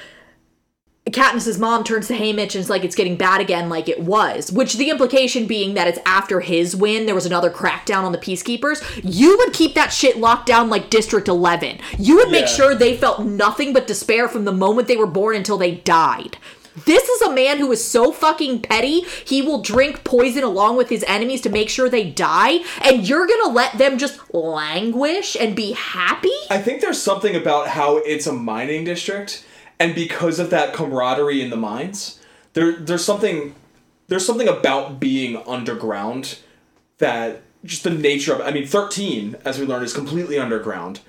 Katniss's 1.12 1.60
mom 1.60 1.84
turns 1.84 2.08
to 2.08 2.14
Haymitch 2.14 2.56
and 2.56 2.56
is 2.56 2.70
like, 2.70 2.84
it's 2.84 2.96
getting 2.96 3.18
bad 3.18 3.42
again, 3.42 3.70
like 3.70 3.88
it 3.90 4.02
was. 4.02 4.52
Which 4.52 4.74
the 4.76 4.90
implication 4.90 5.48
being 5.48 5.74
that 5.74 5.88
it's 5.88 6.00
after 6.06 6.40
his 6.42 6.76
win, 6.76 7.06
there 7.06 7.16
was 7.16 7.26
another 7.26 7.50
crackdown 7.50 8.04
on 8.04 8.12
the 8.12 8.18
Peacekeepers. 8.18 8.82
You 9.04 9.38
would 9.38 9.54
keep 9.54 9.76
that 9.76 9.94
shit 9.94 10.18
locked 10.18 10.46
down 10.48 10.70
like 10.70 10.90
District 10.90 11.28
11. 11.28 11.80
You 11.98 12.16
would 12.18 12.32
make 12.32 12.42
Yeah. 12.46 12.56
sure 12.56 12.76
they 12.76 12.96
felt 12.98 13.22
nothing 13.22 13.74
but 13.74 13.88
despair 13.88 14.28
from 14.28 14.46
the 14.46 14.52
moment 14.52 14.88
they 14.88 14.98
were 14.98 15.08
born 15.08 15.36
until 15.36 15.58
they 15.58 15.72
died. 15.72 16.38
This 16.86 17.04
is 17.04 17.22
a 17.22 17.34
man 17.34 17.58
who 17.58 17.70
is 17.74 17.86
so 17.86 18.14
fucking 18.14 18.62
petty, 18.62 19.02
he 19.26 19.42
will 19.42 19.62
drink 19.62 20.06
poison 20.06 20.44
along 20.44 20.78
with 20.78 20.88
his 20.88 21.04
enemies 21.06 21.42
to 21.42 21.50
make 21.50 21.70
sure 21.70 21.90
they 21.90 22.06
die, 22.10 22.60
and 22.82 23.06
you're 23.08 23.28
gonna 23.28 23.52
let 23.54 23.78
them 23.78 23.98
just 23.98 24.18
languish 24.34 25.36
and 25.38 25.54
be 25.54 25.74
happy? 25.74 26.32
I 26.50 26.60
think 26.60 26.80
there's 26.80 27.02
something 27.02 27.36
about 27.36 27.68
how 27.68 27.98
it's 27.98 28.26
a 28.26 28.32
mining 28.32 28.86
district, 28.86 29.44
and 29.82 29.96
because 29.96 30.38
of 30.38 30.52
that 30.52 30.74
camaraderie 30.74 31.42
in 31.42 31.50
the 31.50 31.58
mines, 31.58 32.20
there 32.54 32.74
there's 32.74 33.04
something 33.04 33.56
there's 34.10 34.26
something 34.26 34.48
about 34.48 35.00
being 35.00 35.38
underground 35.48 36.38
that 37.00 37.42
just 37.66 37.84
the 37.84 37.90
nature 37.90 38.34
of 38.34 38.42
I 38.42 38.52
mean, 38.52 38.68
thirteen, 38.68 39.38
as 39.44 39.60
we 39.60 39.66
learned, 39.66 39.84
is 39.84 39.94
completely 39.94 40.38
underground. 40.38 41.00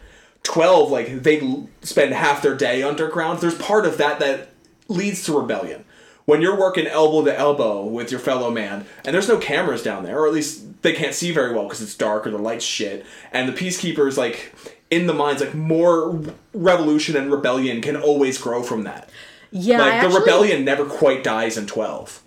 Twelve, 0.43 0.91
like 0.91 1.23
they 1.23 1.67
spend 1.83 2.15
half 2.15 2.41
their 2.41 2.57
day 2.57 2.83
underground. 2.83 3.41
There's 3.41 3.55
part 3.55 3.85
of 3.85 3.99
that 3.99 4.19
that 4.21 4.53
leads 4.89 5.23
to 5.25 5.39
rebellion. 5.39 5.85
When 6.25 6.41
you're 6.41 6.59
working 6.59 6.87
elbow 6.87 7.25
to 7.27 7.37
elbow 7.37 7.85
with 7.85 8.11
your 8.11 8.21
fellow 8.21 8.51
man, 8.51 8.87
and 9.05 9.13
there's 9.13 9.29
no 9.29 9.39
cameras 9.39 9.83
down 9.83 10.05
there, 10.05 10.19
or 10.19 10.27
at 10.27 10.33
least 10.33 10.83
they 10.83 10.95
can't 10.95 11.15
see 11.15 11.31
very 11.31 11.53
well 11.53 11.65
because 11.65 11.83
it's 11.83 11.97
dark 11.97 12.27
or 12.27 12.31
the 12.31 12.39
light's 12.39 12.65
shit, 12.65 13.05
and 13.33 13.47
the 13.47 13.53
peacekeepers 13.53 14.17
like 14.17 14.55
in 14.93 15.07
the 15.07 15.15
mines, 15.15 15.41
like 15.41 15.55
more 15.55 16.21
revolution 16.53 17.17
and 17.17 17.33
rebellion 17.33 17.81
can 17.81 17.97
always 17.97 18.37
grow 18.37 18.63
from 18.63 18.85
that. 18.85 19.09
Yeah, 19.51 19.79
like 19.79 19.95
I 19.95 20.01
the 20.01 20.07
actually- 20.07 20.21
rebellion 20.21 20.65
never 20.65 20.85
quite 20.85 21.25
dies 21.25 21.57
in 21.57 21.67
twelve. 21.67 22.23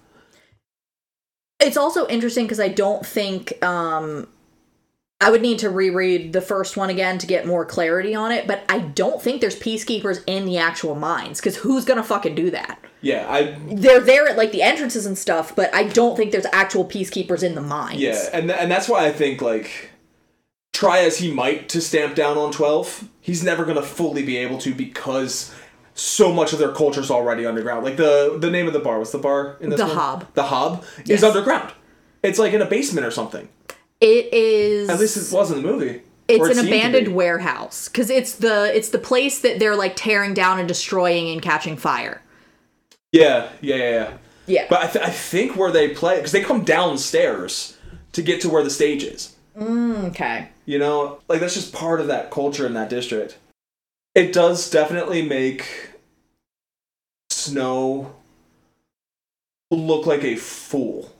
It's 1.59 1.77
also 1.77 2.05
interesting 2.07 2.45
because 2.45 2.59
I 2.59 2.67
don't 2.67 3.05
think 3.05 3.63
um 3.63 4.27
I 5.21 5.31
would 5.31 5.41
need 5.41 5.59
to 5.59 5.69
reread 5.69 6.33
the 6.33 6.41
first 6.41 6.75
one 6.75 6.89
again 6.89 7.17
to 7.19 7.25
get 7.27 7.47
more 7.47 7.65
clarity 7.65 8.13
on 8.13 8.31
it, 8.33 8.47
but 8.47 8.63
I 8.67 8.79
don't 8.79 9.21
think 9.21 9.39
there's 9.39 9.57
peacekeepers 9.57 10.21
in 10.27 10.45
the 10.45 10.57
actual 10.57 10.93
mines 10.95 11.39
because 11.39 11.55
who's 11.57 11.85
gonna 11.85 12.03
fucking 12.03 12.35
do 12.35 12.49
that? 12.51 12.79
Yeah, 13.01 13.25
I 13.29 13.55
They're 13.71 13.99
there 14.01 14.27
at 14.27 14.37
like 14.37 14.51
the 14.51 14.63
entrances 14.63 15.05
and 15.05 15.17
stuff, 15.17 15.55
but 15.55 15.73
I 15.73 15.83
don't 15.83 16.17
think 16.17 16.31
there's 16.31 16.47
actual 16.51 16.83
peacekeepers 16.83 17.43
in 17.43 17.55
the 17.55 17.61
mines. 17.61 18.01
Yeah, 18.01 18.21
and 18.33 18.49
and 18.51 18.69
that's 18.71 18.89
why 18.89 19.05
I 19.05 19.11
think 19.11 19.41
like 19.41 19.91
try 20.75 20.99
as 20.99 21.17
he 21.17 21.31
might 21.31 21.69
to 21.69 21.79
stamp 21.81 22.15
down 22.15 22.37
on 22.37 22.51
12, 22.51 23.07
he's 23.21 23.43
never 23.43 23.63
going 23.63 23.77
to 23.77 23.81
fully 23.83 24.23
be 24.23 24.37
able 24.37 24.57
to 24.59 24.73
because 24.75 25.53
so 25.93 26.33
much 26.33 26.51
of 26.53 26.59
their 26.59 26.71
culture 26.73 26.99
is 27.01 27.09
already 27.09 27.45
underground. 27.45 27.85
Like 27.85 27.95
the 27.97 28.37
the 28.39 28.51
name 28.51 28.67
of 28.67 28.73
the 28.73 28.79
bar, 28.79 28.99
was 28.99 29.11
the 29.11 29.17
bar 29.17 29.55
in 29.61 29.69
this 29.69 29.79
The 29.79 29.87
one? 29.87 29.95
Hob. 29.95 30.27
The 30.33 30.43
Hob 30.43 30.83
Yes. 31.05 31.19
is 31.19 31.23
underground. 31.23 31.71
It's 32.21 32.37
like 32.39 32.53
in 32.53 32.61
a 32.61 32.65
basement 32.65 33.05
or 33.07 33.11
something. 33.11 33.47
It 34.01 34.33
is 34.33 34.89
At 34.89 34.99
least 34.99 35.15
it 35.17 35.33
was 35.33 35.51
in 35.51 35.61
the 35.61 35.67
movie. 35.71 36.01
it's 36.27 36.45
it 36.49 36.57
an 36.57 36.67
abandoned 36.67 37.05
be. 37.07 37.13
warehouse 37.13 37.87
because 37.87 38.09
it's 38.09 38.33
the 38.35 38.75
it's 38.75 38.89
the 38.89 38.99
place 38.99 39.39
that 39.39 39.57
they're 39.59 39.75
like 39.75 39.95
tearing 39.95 40.33
down 40.33 40.59
and 40.59 40.67
destroying 40.67 41.29
and 41.29 41.41
catching 41.41 41.77
fire. 41.77 42.21
Yeah, 43.11 43.49
yeah, 43.61 43.75
yeah, 43.75 43.89
yeah. 43.91 44.11
Yeah. 44.47 44.65
But 44.69 44.83
I, 44.83 44.87
th- 44.87 45.05
I 45.05 45.09
think 45.09 45.55
where 45.55 45.71
they 45.71 45.89
play 45.89 46.17
because 46.17 46.31
they 46.33 46.41
come 46.43 46.63
downstairs 46.63 47.77
to 48.11 48.21
get 48.21 48.41
to 48.41 48.49
where 48.49 48.63
the 48.63 48.69
stage 48.69 49.03
is. 49.03 49.34
Mm, 49.57 50.05
okay. 50.09 50.49
You 50.65 50.79
know, 50.79 51.19
like 51.27 51.39
that's 51.39 51.53
just 51.53 51.73
part 51.73 52.01
of 52.01 52.07
that 52.07 52.31
culture 52.31 52.65
in 52.65 52.73
that 52.73 52.89
district. 52.89 53.37
It 54.13 54.33
does 54.33 54.69
definitely 54.69 55.21
make 55.21 55.91
Snow 57.29 58.13
look 59.71 60.05
like 60.05 60.23
a 60.23 60.35
fool. 60.35 61.11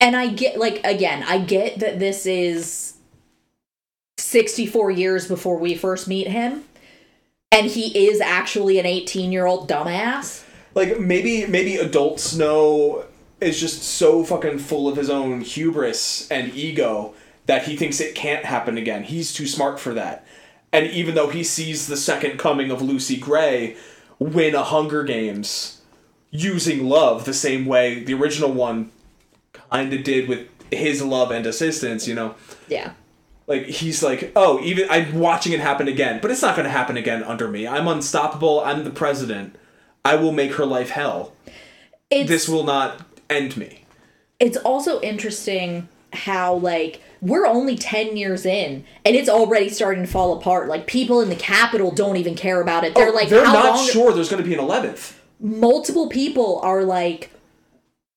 And 0.00 0.16
I 0.16 0.28
get 0.28 0.58
like 0.58 0.84
again, 0.84 1.22
I 1.24 1.38
get 1.38 1.80
that 1.80 1.98
this 1.98 2.26
is 2.26 2.94
64 4.18 4.90
years 4.92 5.28
before 5.28 5.58
we 5.58 5.74
first 5.74 6.08
meet 6.08 6.28
him. 6.28 6.64
And 7.50 7.66
he 7.66 8.06
is 8.06 8.20
actually 8.20 8.78
an 8.78 8.84
18-year-old 8.84 9.68
dumbass. 9.68 10.44
Like 10.74 11.00
maybe 11.00 11.46
maybe 11.46 11.76
adult 11.76 12.20
Snow 12.20 13.04
is 13.40 13.58
just 13.58 13.82
so 13.82 14.24
fucking 14.24 14.58
full 14.58 14.88
of 14.88 14.96
his 14.96 15.08
own 15.08 15.40
hubris 15.40 16.30
and 16.30 16.54
ego 16.54 17.14
that 17.48 17.64
he 17.64 17.76
thinks 17.76 17.98
it 17.98 18.14
can't 18.14 18.44
happen 18.44 18.76
again. 18.76 19.02
He's 19.02 19.32
too 19.32 19.46
smart 19.46 19.80
for 19.80 19.94
that. 19.94 20.24
And 20.70 20.86
even 20.88 21.14
though 21.14 21.30
he 21.30 21.42
sees 21.42 21.86
the 21.86 21.96
second 21.96 22.38
coming 22.38 22.70
of 22.70 22.82
Lucy 22.82 23.16
Gray 23.16 23.74
win 24.18 24.54
a 24.54 24.62
Hunger 24.62 25.02
Games 25.02 25.80
using 26.30 26.86
love 26.86 27.24
the 27.24 27.32
same 27.32 27.64
way 27.64 28.04
the 28.04 28.12
original 28.12 28.52
one 28.52 28.90
kind 29.70 29.90
of 29.94 30.04
did 30.04 30.28
with 30.28 30.46
his 30.70 31.02
love 31.02 31.30
and 31.30 31.46
assistance, 31.46 32.06
you 32.06 32.14
know. 32.14 32.34
Yeah. 32.68 32.92
Like 33.46 33.64
he's 33.64 34.02
like, 34.02 34.30
"Oh, 34.36 34.60
even 34.60 34.86
I'm 34.90 35.18
watching 35.18 35.54
it 35.54 35.60
happen 35.60 35.88
again, 35.88 36.18
but 36.20 36.30
it's 36.30 36.42
not 36.42 36.54
going 36.54 36.66
to 36.66 36.70
happen 36.70 36.98
again 36.98 37.22
under 37.24 37.48
me. 37.48 37.66
I'm 37.66 37.88
unstoppable. 37.88 38.60
I'm 38.60 38.84
the 38.84 38.90
president. 38.90 39.56
I 40.04 40.16
will 40.16 40.32
make 40.32 40.52
her 40.56 40.66
life 40.66 40.90
hell. 40.90 41.32
It's 42.10 42.28
This 42.28 42.46
will 42.46 42.64
not 42.64 43.06
end 43.30 43.56
me." 43.56 43.84
it's 44.38 44.56
also 44.58 45.00
interesting 45.00 45.88
how 46.12 46.54
like 46.54 47.00
we're 47.20 47.46
only 47.46 47.76
10 47.76 48.16
years 48.16 48.46
in 48.46 48.84
and 49.04 49.16
it's 49.16 49.28
already 49.28 49.68
starting 49.68 50.04
to 50.04 50.10
fall 50.10 50.36
apart. 50.38 50.68
Like 50.68 50.86
people 50.86 51.20
in 51.20 51.28
the 51.28 51.36
Capitol 51.36 51.90
don't 51.90 52.16
even 52.16 52.34
care 52.34 52.60
about 52.60 52.84
it. 52.84 52.94
They're 52.94 53.08
Oh, 53.08 53.12
like 53.12 53.28
they're 53.28 53.42
not 53.44 53.88
sure 53.90 54.12
there's 54.12 54.28
going 54.28 54.42
to 54.42 54.48
be 54.48 54.54
an 54.54 54.60
11th. 54.60 55.14
multiple 55.40 56.08
people 56.08 56.60
are 56.62 56.82
like 56.84 57.30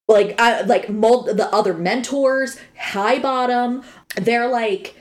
like 0.08 0.40
I, 0.40 0.62
like 0.62 0.90
mul- 0.90 1.24
the 1.34 1.48
other 1.54 1.74
mentors, 1.74 2.58
Highbottom, 2.80 3.84
they're 4.16 4.48
like 4.48 4.96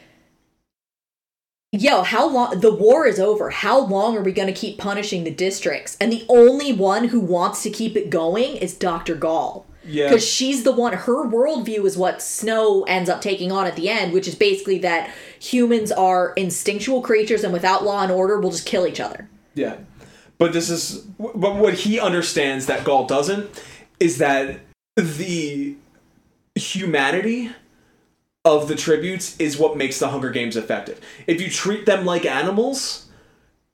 Yo, 1.73 2.03
how 2.03 2.29
long 2.29 2.59
the 2.61 2.75
war 2.75 3.07
is 3.07 3.21
over. 3.21 3.51
How 3.51 3.79
long 3.79 4.17
are 4.17 4.23
we 4.23 4.33
going 4.33 4.49
to 4.53 4.61
keep 4.61 4.77
punishing 4.77 5.23
the 5.23 5.31
districts? 5.31 5.97
And 6.01 6.11
the 6.13 6.27
only 6.29 6.73
one 6.73 7.09
who 7.09 7.21
wants 7.21 7.63
to 7.63 7.71
keep 7.71 7.97
it 7.97 8.11
going 8.11 8.57
is 8.57 8.75
Dr. 8.75 9.15
Gaul. 9.15 9.67
Yeah. 9.85 10.09
Because 10.09 10.27
she's 10.27 10.63
the 10.63 10.73
one, 10.73 10.93
her 10.93 11.27
worldview 11.27 11.85
is 11.85 11.97
what 11.97 12.21
Snow 12.21 12.83
ends 12.85 13.09
up 13.09 13.21
taking 13.21 13.51
on 13.51 13.67
at 13.67 13.77
the 13.77 13.89
end, 13.89 14.13
which 14.13 14.29
is 14.29 14.35
basically 14.35 14.79
that 14.79 15.11
humans 15.39 15.91
are 15.91 16.33
instinctual 16.37 17.03
creatures 17.03 17.45
and 17.45 17.53
without 17.53 17.85
law 17.85 18.03
and 18.03 18.13
order, 18.13 18.39
we'll 18.39 18.51
just 18.51 18.67
kill 18.67 18.87
each 18.87 19.01
other. 19.01 19.29
Yeah. 19.55 19.77
But 20.39 20.53
this 20.53 20.71
is 20.71 21.01
but 21.19 21.57
what 21.57 21.75
he 21.75 22.01
understands 22.01 22.67
that 22.67 22.85
Gaul 22.85 23.07
doesn't 23.07 23.63
is 23.99 24.19
that 24.19 24.61
the 24.97 25.77
humanity 26.55 27.51
of 28.45 28.69
the 28.69 28.75
tributes 28.75 29.37
is 29.39 29.59
what 29.59 29.77
makes 29.77 29.99
the 29.99 30.09
Hunger 30.09 30.31
Games 30.31 30.57
effective. 30.57 31.01
If 31.27 31.41
you 31.41 31.51
treat 31.51 31.85
them 31.85 32.07
like 32.07 32.25
animals, 32.25 33.10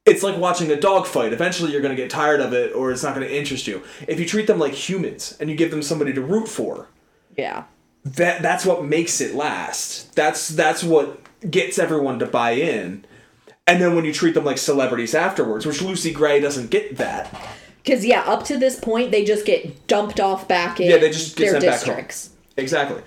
it's 0.07 0.23
like 0.23 0.37
watching 0.39 0.71
a 0.71 0.81
dog 0.81 1.07
fight. 1.07 1.33
Eventually 1.33 1.73
you're 1.73 1.81
going 1.83 1.95
to 1.95 2.01
get 2.01 2.11
tired 2.11 2.41
of 2.41 2.53
it 2.53 2.75
or 2.75 2.93
it's 2.93 3.03
not 3.03 3.15
going 3.15 3.27
to 3.27 3.37
interest 3.37 3.67
you. 3.67 3.83
If 4.07 4.19
you 4.21 4.27
treat 4.27 4.47
them 4.47 4.59
like 4.59 4.73
humans 4.73 5.37
and 5.41 5.51
you 5.51 5.57
give 5.57 5.71
them 5.71 5.83
somebody 5.83 6.13
to 6.15 6.21
root 6.23 6.49
for, 6.49 6.89
Yeah. 7.37 7.65
that 8.05 8.41
that's 8.41 8.65
what 8.65 8.85
makes 8.85 9.21
it 9.21 9.35
last. 9.35 10.15
That's 10.15 10.49
that's 10.49 10.83
what 10.85 11.19
gets 11.51 11.79
everyone 11.79 12.19
to 12.21 12.27
buy 12.27 12.53
in. 12.53 13.05
And 13.67 13.83
then 13.83 13.97
when 13.97 14.05
you 14.05 14.13
treat 14.13 14.35
them 14.35 14.45
like 14.45 14.59
celebrities 14.59 15.13
afterwards, 15.15 15.67
which 15.67 15.83
Lucy 15.83 16.13
Gray 16.13 16.39
doesn't 16.41 16.71
get 16.71 16.97
that. 16.99 17.35
Because, 17.83 18.05
yeah, 18.05 18.21
up 18.23 18.45
to 18.45 18.57
this 18.59 18.79
point, 18.81 19.11
they 19.13 19.25
just 19.25 19.45
get 19.45 19.87
dumped 19.89 20.19
off 20.21 20.47
back 20.49 20.79
in 20.81 20.89
Yeah, 20.89 20.99
they 20.99 21.11
just 21.11 21.37
get 21.37 21.45
their 21.53 21.61
sent 21.61 21.65
back 21.65 21.81
home. 21.81 21.87
districts. 21.97 22.31
Exactly. 22.57 23.03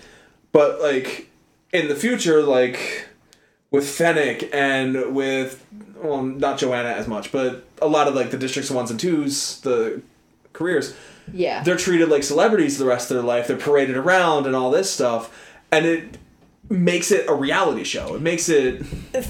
But 0.52 0.82
like 0.82 1.30
in 1.72 1.88
the 1.88 1.96
future, 1.96 2.42
like 2.44 3.08
with 3.72 3.86
Finnick 3.86 4.50
and 4.54 5.14
with 5.16 5.66
well, 6.02 6.24
not 6.24 6.58
Johanna 6.60 6.90
as 6.90 7.08
much, 7.08 7.32
but 7.32 7.66
a 7.82 7.88
lot 7.88 8.08
of 8.08 8.16
like 8.16 8.32
the 8.32 8.38
districts 8.38 8.72
ones 8.72 8.90
and 8.92 9.00
twos, 9.00 9.60
the 9.62 10.02
careers, 10.54 10.96
Yeah. 11.34 11.64
they're 11.64 11.78
treated 11.78 12.10
like 12.10 12.24
celebrities 12.24 12.78
the 12.78 12.86
rest 12.86 13.12
of 13.12 13.16
their 13.18 13.26
life. 13.26 13.48
They're 13.48 13.58
paraded 13.58 13.98
around 13.98 14.46
and 14.48 14.56
all 14.56 14.72
this 14.72 14.90
stuff, 14.92 15.32
and 15.72 15.86
it 15.86 16.18
makes 16.70 17.12
it 17.12 17.28
a 17.28 17.34
reality 17.34 17.84
show. 17.84 18.14
It 18.16 18.22
makes 18.22 18.48
it 18.50 18.84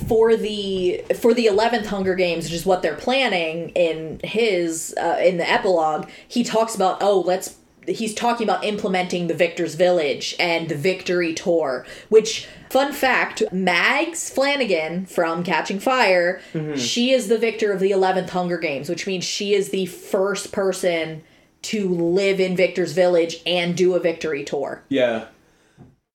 for 0.07 0.35
the 0.35 1.03
for 1.19 1.33
the 1.33 1.45
11th 1.45 1.85
hunger 1.85 2.13
games 2.15 2.43
which 2.45 2.53
is 2.53 2.65
what 2.65 2.81
they're 2.81 2.95
planning 2.95 3.69
in 3.69 4.19
his 4.23 4.93
uh, 4.99 5.17
in 5.23 5.37
the 5.37 5.49
epilogue 5.49 6.09
he 6.27 6.43
talks 6.43 6.75
about 6.75 6.97
oh 7.01 7.21
let's 7.21 7.55
he's 7.87 8.13
talking 8.13 8.47
about 8.47 8.63
implementing 8.63 9.27
the 9.27 9.33
victor's 9.33 9.75
village 9.75 10.35
and 10.39 10.69
the 10.69 10.75
victory 10.75 11.33
tour 11.33 11.85
which 12.09 12.47
fun 12.69 12.93
fact 12.93 13.43
mags 13.51 14.29
flanagan 14.29 15.05
from 15.05 15.43
catching 15.43 15.79
fire 15.79 16.41
mm-hmm. 16.53 16.75
she 16.75 17.11
is 17.11 17.27
the 17.27 17.37
victor 17.37 17.71
of 17.71 17.79
the 17.79 17.91
11th 17.91 18.29
hunger 18.29 18.57
games 18.57 18.89
which 18.89 19.07
means 19.07 19.23
she 19.23 19.53
is 19.53 19.69
the 19.69 19.85
first 19.85 20.51
person 20.51 21.23
to 21.61 21.89
live 21.89 22.39
in 22.39 22.55
victor's 22.55 22.93
village 22.93 23.41
and 23.45 23.75
do 23.75 23.95
a 23.95 23.99
victory 23.99 24.43
tour 24.43 24.83
yeah. 24.89 25.25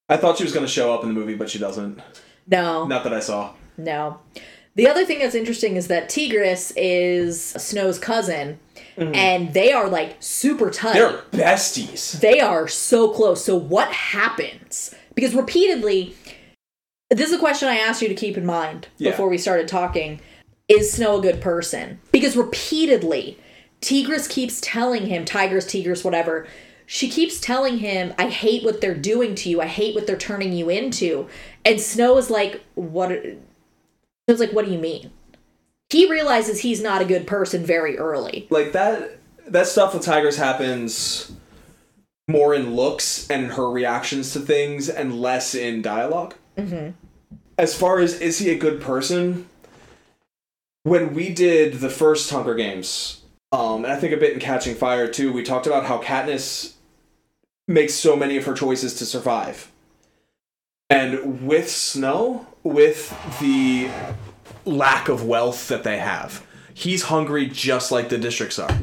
I 0.09 0.17
thought 0.17 0.37
she 0.37 0.45
was 0.45 0.53
going 0.53 0.67
to 0.67 0.71
show 0.71 0.93
up 0.93 1.03
in 1.03 1.09
the 1.09 1.15
movie, 1.15 1.35
but 1.35 1.51
she 1.51 1.59
doesn't. 1.59 2.01
no 2.47 2.87
Not 2.87 3.05
that 3.05 3.15
I 3.15 3.21
saw. 3.21 3.55
No. 3.77 4.21
The 4.75 4.89
other 4.89 5.05
thing 5.05 5.21
that's 5.21 5.35
interesting 5.35 5.77
is 5.77 5.89
that 5.89 6.09
Tigris 6.09 6.73
is 6.77 7.41
Snow's 7.41 7.99
cousin, 7.99 8.59
Mm-hmm. 8.97 9.15
and 9.15 9.53
they 9.55 9.73
are 9.73 9.89
like 9.89 10.17
super 10.21 10.71
tight. 10.71 10.95
They're 10.95 11.23
besties. 11.33 12.21
They 12.21 12.41
are 12.41 12.69
so 12.69 13.09
close. 13.11 13.45
So 13.45 13.57
what 13.57 13.89
happens? 13.89 14.95
Because 15.15 15.35
repeatedly, 15.35 16.15
this 17.11 17.29
is 17.29 17.35
a 17.35 17.39
question 17.39 17.69
I 17.69 17.77
asked 17.77 18.03
you 18.03 18.09
to 18.09 18.15
keep 18.15 18.37
in 18.37 18.47
mind 18.47 18.89
Yeah. 18.99 19.11
before 19.11 19.29
we 19.29 19.39
started 19.39 19.67
talking. 19.69 20.21
Is 20.69 20.93
Snow 20.93 21.19
a 21.19 21.23
good 21.23 21.41
person? 21.41 22.01
Because 22.13 22.37
repeatedly, 22.37 23.39
Tigris 23.81 24.27
keeps 24.29 24.61
telling 24.61 25.07
him, 25.07 25.25
Tigris, 25.25 25.67
Tigris, 25.67 26.05
whatever. 26.05 26.47
She 26.87 27.09
keeps 27.11 27.41
telling 27.41 27.79
him, 27.79 28.15
I 28.19 28.29
hate 28.29 28.65
what 28.65 28.81
they're 28.81 28.95
doing 28.95 29.35
to 29.37 29.49
you. 29.51 29.61
I 29.61 29.67
hate 29.67 29.95
what 29.95 30.07
they're 30.07 30.17
turning 30.17 30.53
you 30.53 30.69
into. 30.71 31.29
And 31.65 31.81
Snow 31.81 32.17
is 32.17 32.31
like, 32.31 32.63
what? 32.75 33.11
Snow's 34.29 34.41
like, 34.41 34.53
what 34.53 34.65
do 34.65 34.71
you 34.71 34.79
mean? 34.79 35.11
He 35.95 36.11
realizes 36.11 36.61
he's 36.61 36.83
not 36.83 37.01
a 37.01 37.05
good 37.05 37.27
person 37.27 37.65
very 37.65 37.97
early. 37.97 38.49
like 38.51 38.73
that 38.73 39.19
that 39.47 39.67
stuff 39.67 39.95
with 39.95 40.03
Tigris 40.03 40.37
happens 40.37 41.33
more 42.27 42.55
in 42.55 42.75
looks 42.75 43.29
and 43.31 43.53
her 43.53 43.71
reactions 43.71 44.33
to 44.33 44.41
things 44.41 44.89
and 44.89 45.21
less 45.21 45.55
in 45.55 45.83
dialog 45.83 46.35
mm-hmm. 46.57 46.91
as 47.59 47.77
far 47.77 48.01
as 48.01 48.21
is 48.21 48.39
he 48.39 48.51
a 48.51 48.59
good 48.59 48.81
person 48.81 49.47
when 50.83 51.15
we 51.15 51.31
did 51.31 51.75
the 51.75 51.91
first 51.91 52.31
hunger 52.31 52.55
games 52.55 53.23
um, 53.53 53.85
and 53.85 53.93
i 53.93 53.97
think 53.97 54.13
a 54.13 54.17
bit 54.17 54.33
in 54.33 54.41
catching 54.41 54.75
fire 54.75 55.07
too 55.07 55.33
we 55.33 55.43
talked 55.43 55.67
about 55.67 55.85
how 55.85 56.01
katniss 56.01 56.73
makes 57.69 57.95
so 57.95 58.17
many 58.17 58.37
of 58.37 58.45
her 58.47 58.55
choices 58.55 58.95
to 58.95 59.05
survive 59.05 59.71
and 60.89 61.47
with 61.47 61.69
snow 61.69 62.47
with 62.63 63.15
the 63.41 63.91
lack 64.65 65.09
of 65.09 65.25
wealth 65.25 65.69
that 65.69 65.85
they 65.85 65.99
have. 65.99 66.47
He's 66.73 67.05
hungry 67.05 67.47
just 67.47 67.93
like 67.93 68.09
the 68.09 68.19
districts 68.19 68.59
are. 68.59 68.79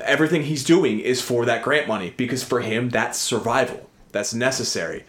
Everything 0.00 0.44
he's 0.44 0.64
doing 0.64 1.00
is 1.00 1.20
for 1.20 1.44
that 1.44 1.62
grant 1.62 1.88
money 1.88 2.14
because 2.16 2.42
for 2.42 2.60
him 2.60 2.88
that's 2.88 3.18
survival. 3.18 3.90
That's 4.12 4.32
necessary. 4.32 5.04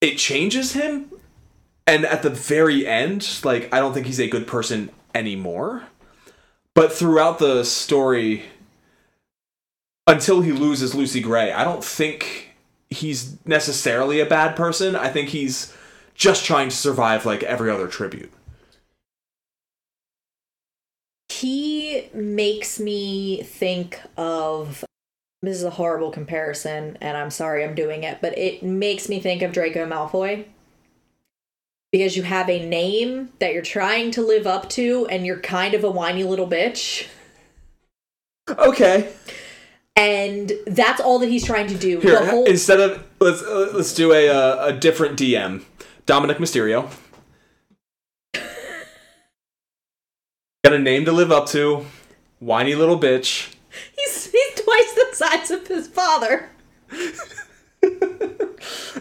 It 0.00 0.16
changes 0.18 0.72
him 0.72 1.10
and 1.86 2.04
at 2.04 2.22
the 2.22 2.30
very 2.30 2.86
end, 2.86 3.40
like 3.44 3.72
I 3.72 3.78
don't 3.78 3.94
think 3.94 4.06
he's 4.06 4.20
a 4.20 4.28
good 4.28 4.46
person 4.46 4.90
anymore. 5.14 5.84
But 6.74 6.92
throughout 6.92 7.38
the 7.38 7.64
story 7.64 8.44
until 10.06 10.40
he 10.40 10.52
loses 10.52 10.94
Lucy 10.94 11.20
Gray, 11.20 11.52
I 11.52 11.64
don't 11.64 11.84
think 11.84 12.54
he's 12.90 13.36
necessarily 13.46 14.20
a 14.20 14.26
bad 14.26 14.56
person. 14.56 14.96
I 14.96 15.08
think 15.08 15.30
he's 15.30 15.72
just 16.16 16.44
trying 16.44 16.68
to 16.70 16.76
survive 16.76 17.24
like 17.26 17.42
every 17.42 17.70
other 17.70 17.86
tribute. 17.88 18.32
he 21.28 22.08
makes 22.14 22.80
me 22.80 23.42
think 23.42 24.00
of 24.16 24.84
this 25.42 25.56
is 25.56 25.64
a 25.64 25.70
horrible 25.70 26.10
comparison 26.10 26.96
and 27.00 27.16
i'm 27.16 27.30
sorry 27.30 27.62
i'm 27.64 27.74
doing 27.74 28.04
it 28.04 28.18
but 28.22 28.36
it 28.38 28.62
makes 28.62 29.08
me 29.08 29.20
think 29.20 29.42
of 29.42 29.52
draco 29.52 29.84
malfoy 29.86 30.44
because 31.92 32.16
you 32.16 32.22
have 32.22 32.48
a 32.48 32.64
name 32.66 33.30
that 33.38 33.52
you're 33.52 33.62
trying 33.62 34.10
to 34.10 34.22
live 34.22 34.46
up 34.46 34.68
to 34.70 35.06
and 35.10 35.26
you're 35.26 35.40
kind 35.40 35.74
of 35.74 35.84
a 35.84 35.90
whiny 35.90 36.24
little 36.24 36.48
bitch 36.48 37.06
Okay. 38.48 39.12
and 39.96 40.52
that's 40.66 41.00
all 41.00 41.18
that 41.18 41.28
he's 41.28 41.44
trying 41.44 41.66
to 41.66 41.74
do 41.74 41.98
Here, 42.00 42.24
whole 42.24 42.44
instead 42.46 42.80
of 42.80 43.04
let's 43.20 43.42
uh, 43.42 43.72
let's 43.74 43.92
do 43.92 44.12
a 44.12 44.28
uh, 44.28 44.66
a 44.68 44.72
different 44.72 45.18
DM. 45.18 45.64
Dominik 46.06 46.36
Mysterio. 46.36 46.88
Got 50.64 50.72
a 50.72 50.78
name 50.78 51.04
to 51.04 51.12
live 51.12 51.32
up 51.32 51.46
to. 51.48 51.84
Whiny 52.38 52.74
little 52.74 52.98
bitch. 52.98 53.54
he's, 53.96 54.30
he's 54.30 54.54
twice 54.54 54.94
the 54.94 55.08
size 55.12 55.50
of 55.50 55.66
his 55.66 55.88
father 55.88 56.50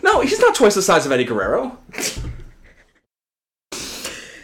No, 0.03 0.21
he's 0.21 0.39
not 0.39 0.55
twice 0.55 0.75
the 0.75 0.81
size 0.81 1.05
of 1.05 1.11
Eddie 1.11 1.23
Guerrero. 1.23 1.77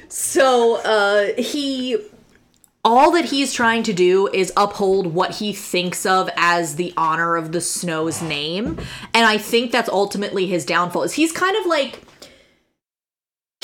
So 0.07 0.77
uh, 0.77 1.39
he, 1.39 1.97
all 2.83 3.11
that 3.11 3.25
he's 3.25 3.53
trying 3.53 3.83
to 3.83 3.93
do 3.93 4.27
is 4.33 4.51
uphold 4.57 5.07
what 5.07 5.35
he 5.35 5.53
thinks 5.53 6.05
of 6.05 6.29
as 6.35 6.77
the 6.77 6.93
honor 6.97 7.35
of 7.35 7.51
the 7.51 7.61
Snow's 7.61 8.21
name, 8.21 8.79
and 9.13 9.25
I 9.25 9.37
think 9.37 9.71
that's 9.71 9.89
ultimately 9.89 10.47
his 10.47 10.65
downfall. 10.65 11.03
Is 11.03 11.13
he's 11.13 11.31
kind 11.31 11.55
of 11.57 11.65
like 11.65 12.01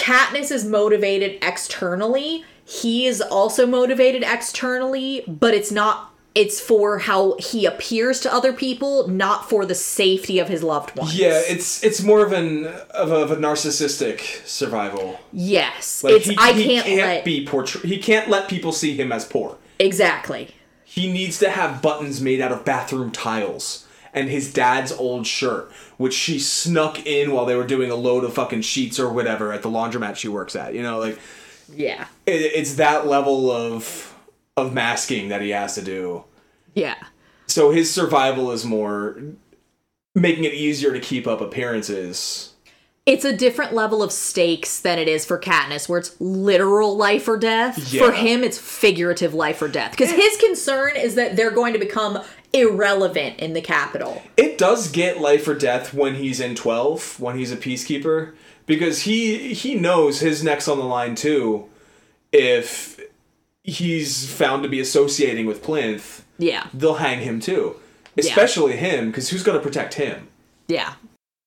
Katniss 0.07 0.51
is 0.51 0.63
motivated 0.63 1.37
externally. 1.41 2.45
He 2.63 3.05
is 3.05 3.19
also 3.21 3.67
motivated 3.67 4.23
externally, 4.23 5.23
but 5.27 5.53
it's 5.53 5.71
not. 5.71 6.13
It's 6.33 6.61
for 6.61 6.99
how 6.99 7.35
he 7.39 7.65
appears 7.65 8.19
to 8.21 8.31
other 8.31 8.53
people, 8.53 9.07
not 9.07 9.49
for 9.49 9.65
the 9.65 9.73
safety 9.75 10.37
of 10.39 10.47
his 10.47 10.61
loved 10.63 10.95
ones. 10.95 11.17
Yeah, 11.17 11.41
it's 11.45 11.83
it's 11.83 12.01
more 12.03 12.23
of 12.23 12.31
an 12.31 12.67
of 12.91 13.11
a, 13.11 13.15
of 13.15 13.31
a 13.31 13.35
narcissistic 13.35 14.45
survival. 14.45 15.19
yes. 15.33 16.03
Like 16.03 16.13
it's 16.13 16.27
he, 16.27 16.37
I 16.39 16.53
he 16.53 16.63
can't, 16.63 16.87
let 16.87 17.25
be 17.25 17.45
portray- 17.45 17.89
He 17.89 17.97
can't 17.97 18.29
let 18.29 18.47
people 18.47 18.71
see 18.71 18.95
him 18.95 19.11
as 19.11 19.25
poor. 19.25 19.57
exactly. 19.79 20.51
He 20.85 21.11
needs 21.11 21.37
to 21.39 21.49
have 21.49 21.81
buttons 21.81 22.21
made 22.21 22.39
out 22.39 22.51
of 22.53 22.63
bathroom 22.63 23.11
tiles 23.11 23.85
and 24.13 24.29
his 24.29 24.51
dad's 24.53 24.91
old 24.91 25.27
shirt, 25.27 25.71
which 25.97 26.13
she 26.13 26.39
snuck 26.39 27.05
in 27.05 27.31
while 27.31 27.45
they 27.45 27.55
were 27.55 27.67
doing 27.67 27.91
a 27.91 27.95
load 27.95 28.23
of 28.23 28.33
fucking 28.33 28.61
sheets 28.61 28.99
or 28.99 29.11
whatever 29.11 29.51
at 29.51 29.61
the 29.61 29.69
laundromat 29.69 30.15
she 30.15 30.27
works 30.27 30.55
at. 30.55 30.73
You 30.73 30.81
know, 30.83 30.99
like 30.99 31.19
Yeah. 31.75 32.07
it, 32.25 32.41
it's 32.55 32.75
that 32.75 33.07
level 33.07 33.51
of 33.51 34.13
of 34.55 34.73
masking 34.73 35.29
that 35.29 35.41
he 35.41 35.49
has 35.51 35.75
to 35.75 35.81
do. 35.81 36.23
Yeah. 36.73 36.95
So 37.45 37.71
his 37.71 37.93
survival 37.93 38.51
is 38.51 38.65
more 38.65 39.17
making 40.15 40.43
it 40.45 40.53
easier 40.53 40.91
to 40.93 40.99
keep 40.99 41.27
up 41.27 41.41
appearances. 41.41 42.53
It's 43.05 43.23
a 43.23 43.31
different 43.31 43.73
level 43.73 44.03
of 44.03 44.11
stakes 44.11 44.81
than 44.81 44.99
it 44.99 45.07
is 45.07 45.23
for 45.23 45.39
Katniss, 45.39 45.87
where 45.87 45.99
it's 45.99 46.19
literal 46.19 46.97
life 46.97 47.25
or 47.29 47.37
death. 47.37 47.93
Yeah. 47.93 48.05
For 48.05 48.11
him, 48.11 48.43
it's 48.43 48.57
figurative 48.57 49.33
life 49.33 49.61
or 49.61 49.69
death. 49.69 49.91
Because 49.91 50.11
eh. 50.11 50.17
his 50.17 50.35
concern 50.37 50.97
is 50.97 51.15
that 51.15 51.37
they're 51.37 51.51
going 51.51 51.71
to 51.71 51.79
become 51.79 52.21
irrelevant 52.53 53.39
in 53.39 53.53
the 53.53 53.61
Capitol. 53.61 54.21
It 54.35 54.57
does 54.57 54.91
get 54.91 55.19
life 55.19 55.47
or 55.47 55.55
death 55.55 55.93
when 55.93 56.15
he's 56.15 56.39
in 56.39 56.55
12, 56.55 57.19
when 57.19 57.37
he's 57.37 57.51
a 57.51 57.57
peacekeeper, 57.57 58.33
because 58.65 59.01
he 59.01 59.53
he 59.53 59.75
knows 59.75 60.19
his 60.19 60.43
neck's 60.43 60.67
on 60.67 60.77
the 60.77 60.85
line 60.85 61.15
too 61.15 61.69
if 62.31 62.99
he's 63.63 64.29
found 64.31 64.63
to 64.63 64.69
be 64.69 64.79
associating 64.79 65.45
with 65.45 65.63
Plinth, 65.63 66.21
Yeah. 66.37 66.67
they'll 66.73 66.95
hang 66.95 67.21
him 67.21 67.39
too. 67.39 67.75
Especially 68.17 68.75
him, 68.77 69.11
because 69.11 69.29
who's 69.29 69.43
going 69.43 69.57
to 69.57 69.63
protect 69.63 69.95
him? 69.95 70.27
Yeah. 70.67 70.93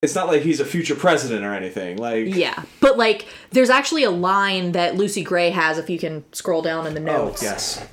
It's 0.03 0.15
not 0.15 0.29
like 0.29 0.43
he's 0.43 0.61
a 0.61 0.65
future 0.65 0.95
president 0.95 1.45
or 1.45 1.53
anything. 1.53 1.97
Like, 1.99 2.35
Yeah. 2.35 2.63
But, 2.81 2.97
like, 2.97 3.27
there's 3.51 3.71
actually 3.71 4.05
a 4.05 4.11
line 4.11 4.73
that 4.73 4.97
Lucy 4.97 5.23
Gray 5.23 5.51
has, 5.51 5.79
if 5.79 5.91
you 5.91 5.99
can 5.99 6.25
scroll 6.33 6.63
down 6.63 6.87
in 6.87 6.95
the 6.95 7.01
oh, 7.01 7.27
notes. 7.27 7.43
yes. 7.43 7.85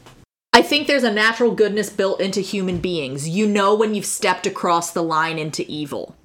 I 0.53 0.61
think 0.61 0.87
there's 0.87 1.03
a 1.03 1.11
natural 1.11 1.53
goodness 1.53 1.89
built 1.89 2.19
into 2.19 2.41
human 2.41 2.79
beings. 2.79 3.29
You 3.29 3.47
know 3.47 3.75
when 3.75 3.93
you've 3.93 4.05
stepped 4.05 4.47
across 4.47 4.91
the 4.91 5.03
line 5.03 5.37
into 5.37 5.69
evil. 5.69 6.15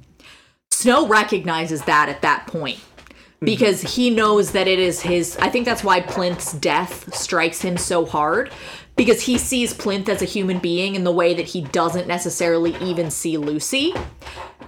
Snow 0.71 1.07
recognizes 1.07 1.83
that 1.83 2.09
at 2.09 2.23
that 2.23 2.47
point 2.47 2.79
mm-hmm. 2.79 3.45
because 3.45 3.83
he 3.97 4.11
knows 4.11 4.53
that 4.53 4.69
it 4.69 4.79
is 4.79 5.03
his. 5.03 5.37
I 5.39 5.49
think 5.49 5.67
that's 5.67 5.85
why 5.85 6.01
Plinth's 6.01 6.53
death 6.53 7.15
strikes 7.15 7.61
him 7.61 7.77
so 7.77 8.07
hard 8.07 8.51
because 8.97 9.23
he 9.23 9.39
sees 9.39 9.75
Plinth 9.75 10.09
as 10.09 10.23
a 10.23 10.27
human 10.27 10.59
being 10.59 10.95
in 10.95 11.05
the 11.05 11.13
way 11.13 11.35
that 11.35 11.47
he 11.47 11.61
doesn't 11.61 12.07
necessarily 12.07 12.77
even 12.77 13.11
see 13.11 13.37
Lucy. 13.37 13.95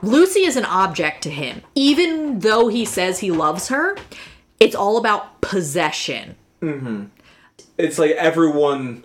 Lucy 0.02 0.40
is 0.40 0.56
an 0.56 0.64
object 0.64 1.22
to 1.22 1.30
him. 1.30 1.62
Even 1.74 2.40
though 2.40 2.68
he 2.68 2.84
says 2.84 3.18
he 3.18 3.30
loves 3.30 3.68
her, 3.68 3.96
it's 4.60 4.74
all 4.74 4.96
about 4.96 5.40
possession. 5.40 6.36
Mm-hmm. 6.60 7.04
It's 7.78 7.98
like 7.98 8.12
everyone 8.12 9.04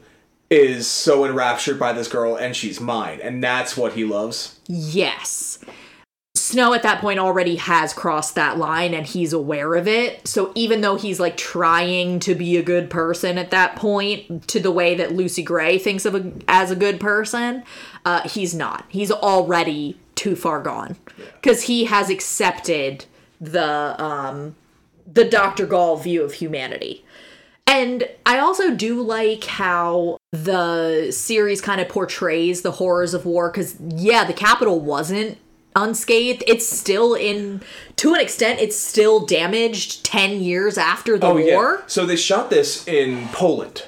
is 0.49 0.87
so 0.87 1.25
enraptured 1.25 1.79
by 1.79 1.93
this 1.93 2.07
girl 2.07 2.35
and 2.35 2.55
she's 2.55 2.79
mine, 2.79 3.19
and 3.21 3.43
that's 3.43 3.77
what 3.77 3.93
he 3.93 4.03
loves. 4.03 4.59
Yes. 4.67 5.59
Snow 6.35 6.73
at 6.73 6.83
that 6.83 7.01
point 7.01 7.19
already 7.19 7.57
has 7.57 7.93
crossed 7.93 8.33
that 8.35 8.57
line 8.57 8.93
and 8.93 9.05
he's 9.05 9.33
aware 9.33 9.75
of 9.75 9.87
it. 9.87 10.27
So 10.27 10.51
even 10.55 10.81
though 10.81 10.95
he's 10.95 11.19
like 11.19 11.37
trying 11.37 12.19
to 12.21 12.33
be 12.33 12.57
a 12.57 12.63
good 12.63 12.89
person 12.89 13.37
at 13.37 13.51
that 13.51 13.75
point, 13.75 14.47
to 14.47 14.59
the 14.59 14.71
way 14.71 14.95
that 14.95 15.11
Lucy 15.11 15.43
Gray 15.43 15.77
thinks 15.77 16.05
of 16.05 16.15
a, 16.15 16.31
as 16.47 16.71
a 16.71 16.75
good 16.75 16.99
person, 16.99 17.63
uh, 18.05 18.27
he's 18.27 18.55
not. 18.55 18.85
He's 18.89 19.11
already 19.11 19.99
too 20.15 20.35
far 20.35 20.61
gone 20.61 20.97
because 21.35 21.63
he 21.63 21.85
has 21.85 22.09
accepted 22.09 23.05
the 23.39 24.01
um, 24.03 24.55
the 25.11 25.25
Dr. 25.25 25.65
Gaul 25.65 25.97
view 25.97 26.23
of 26.23 26.33
humanity. 26.33 27.05
And 27.69 28.09
I 28.25 28.39
also 28.39 28.73
do 28.73 28.99
like 29.03 29.43
how 29.43 30.17
the 30.31 31.11
series 31.11 31.61
kind 31.61 31.79
of 31.79 31.87
portrays 31.87 32.63
the 32.63 32.71
horrors 32.71 33.13
of 33.13 33.27
war 33.27 33.51
because, 33.51 33.75
yeah, 33.79 34.23
the 34.23 34.33
Capitol 34.33 34.79
wasn't 34.79 35.37
unscathed. 35.75 36.43
It's 36.47 36.67
still 36.67 37.13
in, 37.13 37.61
to 37.97 38.15
an 38.15 38.21
extent, 38.21 38.59
it's 38.59 38.75
still 38.75 39.23
damaged 39.23 40.03
10 40.03 40.41
years 40.41 40.79
after 40.79 41.19
the 41.19 41.27
Oh, 41.27 41.37
yeah. 41.37 41.53
war. 41.53 41.83
So 41.85 42.07
they 42.07 42.15
shot 42.15 42.49
this 42.49 42.87
in 42.87 43.27
Poland, 43.27 43.85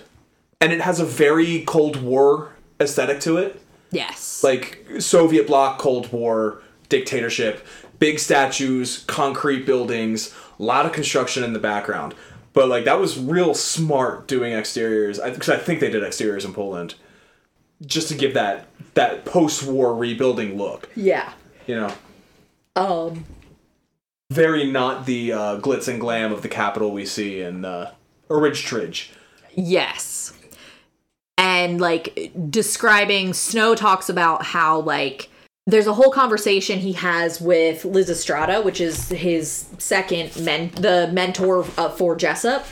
and 0.61 0.71
it 0.71 0.81
has 0.81 0.99
a 0.99 1.05
very 1.05 1.63
Cold 1.63 2.03
War 2.03 2.51
aesthetic 2.79 3.19
to 3.21 3.37
it. 3.37 3.59
Yes. 3.89 4.43
Like 4.43 4.85
Soviet 4.99 5.47
bloc, 5.47 5.79
Cold 5.79 6.13
War, 6.13 6.61
dictatorship, 6.87 7.65
big 7.97 8.19
statues, 8.19 8.99
concrete 9.07 9.65
buildings, 9.65 10.35
a 10.59 10.63
lot 10.63 10.85
of 10.85 10.91
construction 10.91 11.43
in 11.43 11.53
the 11.53 11.59
background. 11.59 12.13
But 12.53 12.67
like 12.67 12.85
that 12.85 12.99
was 12.99 13.17
real 13.17 13.53
smart 13.53 14.27
doing 14.27 14.53
exteriors 14.53 15.19
because 15.19 15.49
I, 15.49 15.57
think 15.57 15.79
they 15.79 15.89
did 15.89 16.03
exteriors 16.03 16.43
in 16.43 16.53
Poland, 16.53 16.95
just 17.85 18.09
to 18.09 18.15
give 18.15 18.33
that 18.33 18.67
that 18.93 19.23
post-war 19.25 19.95
rebuilding 19.95 20.57
look. 20.57 20.89
yeah. 20.95 21.33
You 21.67 21.75
know, 21.75 21.93
Um, 22.75 23.25
very 24.31 24.69
not 24.69 25.05
the 25.05 25.31
uh, 25.31 25.59
glitz 25.59 25.87
and 25.87 25.99
glam 25.99 26.33
of 26.33 26.41
the 26.41 26.49
Capitol 26.49 26.91
we 26.91 27.05
see 27.05 27.41
in 27.41 27.63
uh, 27.63 27.91
Ridge 28.27 28.63
Tridge. 28.63 29.11
Yes. 29.53 30.33
And 31.37 31.79
like 31.79 32.31
describing 32.49 33.33
Snow 33.33 33.75
talks 33.75 34.09
about 34.09 34.43
how 34.47 34.79
like 34.81 35.29
there's 35.67 35.87
a 35.87 35.93
whole 35.93 36.11
conversation 36.11 36.79
he 36.79 36.93
has 36.93 37.39
with 37.39 37.83
Lysistrata, 37.83 38.63
which 38.63 38.81
is 38.81 39.09
his 39.09 39.67
second 39.77 40.35
men 40.43 40.71
the 40.75 41.09
mentor 41.13 41.65
uh, 41.77 41.89
for 41.89 42.15
Jessup. 42.15 42.65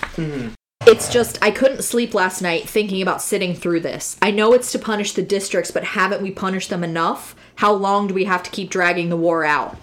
It's 0.88 1.12
just 1.12 1.38
I 1.42 1.52
couldn't 1.52 1.84
sleep 1.84 2.14
last 2.14 2.42
night 2.42 2.68
thinking 2.68 3.02
about 3.02 3.22
sitting 3.22 3.54
through 3.54 3.82
this. 3.82 4.18
I 4.22 4.32
know 4.32 4.54
it's 4.54 4.72
to 4.72 4.80
punish 4.80 5.14
the 5.14 5.22
districts, 5.22 5.72
but 5.72 5.84
haven't 5.84 6.24
we 6.24 6.32
punished 6.32 6.70
them 6.70 6.84
enough? 6.84 7.36
How 7.56 7.74
long 7.74 8.08
do 8.08 8.14
we 8.14 8.24
have 8.24 8.42
to 8.44 8.52
keep 8.52 8.70
dragging 8.70 9.10
the 9.10 9.18
war 9.18 9.46
out? 9.46 9.78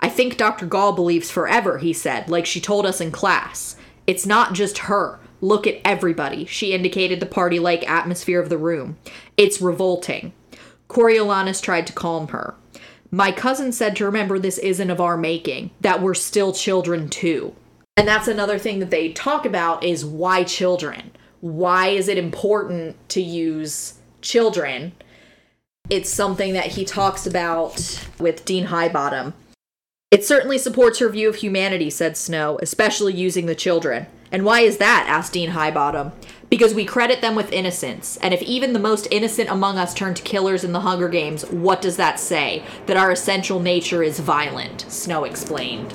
I 0.00 0.08
think 0.08 0.36
Dr. 0.36 0.66
Gaul 0.66 0.92
believes 0.92 1.30
forever, 1.30 1.78
he 1.78 1.92
said, 1.92 2.28
like 2.28 2.46
she 2.46 2.60
told 2.60 2.86
us 2.86 3.00
in 3.00 3.12
class. 3.12 3.76
It's 4.06 4.26
not 4.26 4.54
just 4.54 4.78
her. 4.78 5.20
Look 5.42 5.66
at 5.66 5.80
everybody. 5.84 6.46
She 6.46 6.72
indicated 6.72 7.20
the 7.20 7.26
party 7.26 7.58
like 7.58 7.88
atmosphere 7.88 8.40
of 8.40 8.48
the 8.48 8.58
room. 8.58 8.96
It's 9.36 9.60
revolting. 9.60 10.32
Coriolanus 10.90 11.62
tried 11.62 11.86
to 11.86 11.92
calm 11.92 12.28
her. 12.28 12.54
My 13.12 13.30
cousin 13.30 13.72
said 13.72 13.94
to 13.96 14.04
remember 14.04 14.38
this 14.38 14.58
isn't 14.58 14.90
of 14.90 15.00
our 15.00 15.16
making, 15.16 15.70
that 15.80 16.02
we're 16.02 16.14
still 16.14 16.52
children 16.52 17.08
too. 17.08 17.54
And 17.96 18.08
that's 18.08 18.28
another 18.28 18.58
thing 18.58 18.80
that 18.80 18.90
they 18.90 19.12
talk 19.12 19.46
about 19.46 19.84
is 19.84 20.04
why 20.04 20.42
children? 20.42 21.12
Why 21.40 21.88
is 21.88 22.08
it 22.08 22.18
important 22.18 22.96
to 23.10 23.22
use 23.22 23.94
children? 24.20 24.92
It's 25.88 26.10
something 26.10 26.52
that 26.54 26.66
he 26.66 26.84
talks 26.84 27.26
about 27.26 28.08
with 28.18 28.44
Dean 28.44 28.66
Highbottom. 28.66 29.32
It 30.10 30.24
certainly 30.24 30.58
supports 30.58 30.98
her 30.98 31.08
view 31.08 31.28
of 31.28 31.36
humanity, 31.36 31.88
said 31.88 32.16
Snow, 32.16 32.58
especially 32.62 33.14
using 33.14 33.46
the 33.46 33.54
children. 33.54 34.06
And 34.32 34.44
why 34.44 34.60
is 34.60 34.78
that? 34.78 35.06
asked 35.08 35.34
Dean 35.34 35.50
Highbottom. 35.50 36.12
Because 36.50 36.74
we 36.74 36.84
credit 36.84 37.20
them 37.20 37.36
with 37.36 37.52
innocence, 37.52 38.16
and 38.20 38.34
if 38.34 38.42
even 38.42 38.72
the 38.72 38.80
most 38.80 39.06
innocent 39.12 39.48
among 39.50 39.78
us 39.78 39.94
turn 39.94 40.14
to 40.14 40.22
killers 40.22 40.64
in 40.64 40.72
the 40.72 40.80
Hunger 40.80 41.08
Games, 41.08 41.46
what 41.46 41.80
does 41.80 41.96
that 41.96 42.18
say? 42.18 42.64
That 42.86 42.96
our 42.96 43.12
essential 43.12 43.60
nature 43.60 44.02
is 44.02 44.18
violent, 44.18 44.84
Snow 44.88 45.22
explained. 45.22 45.94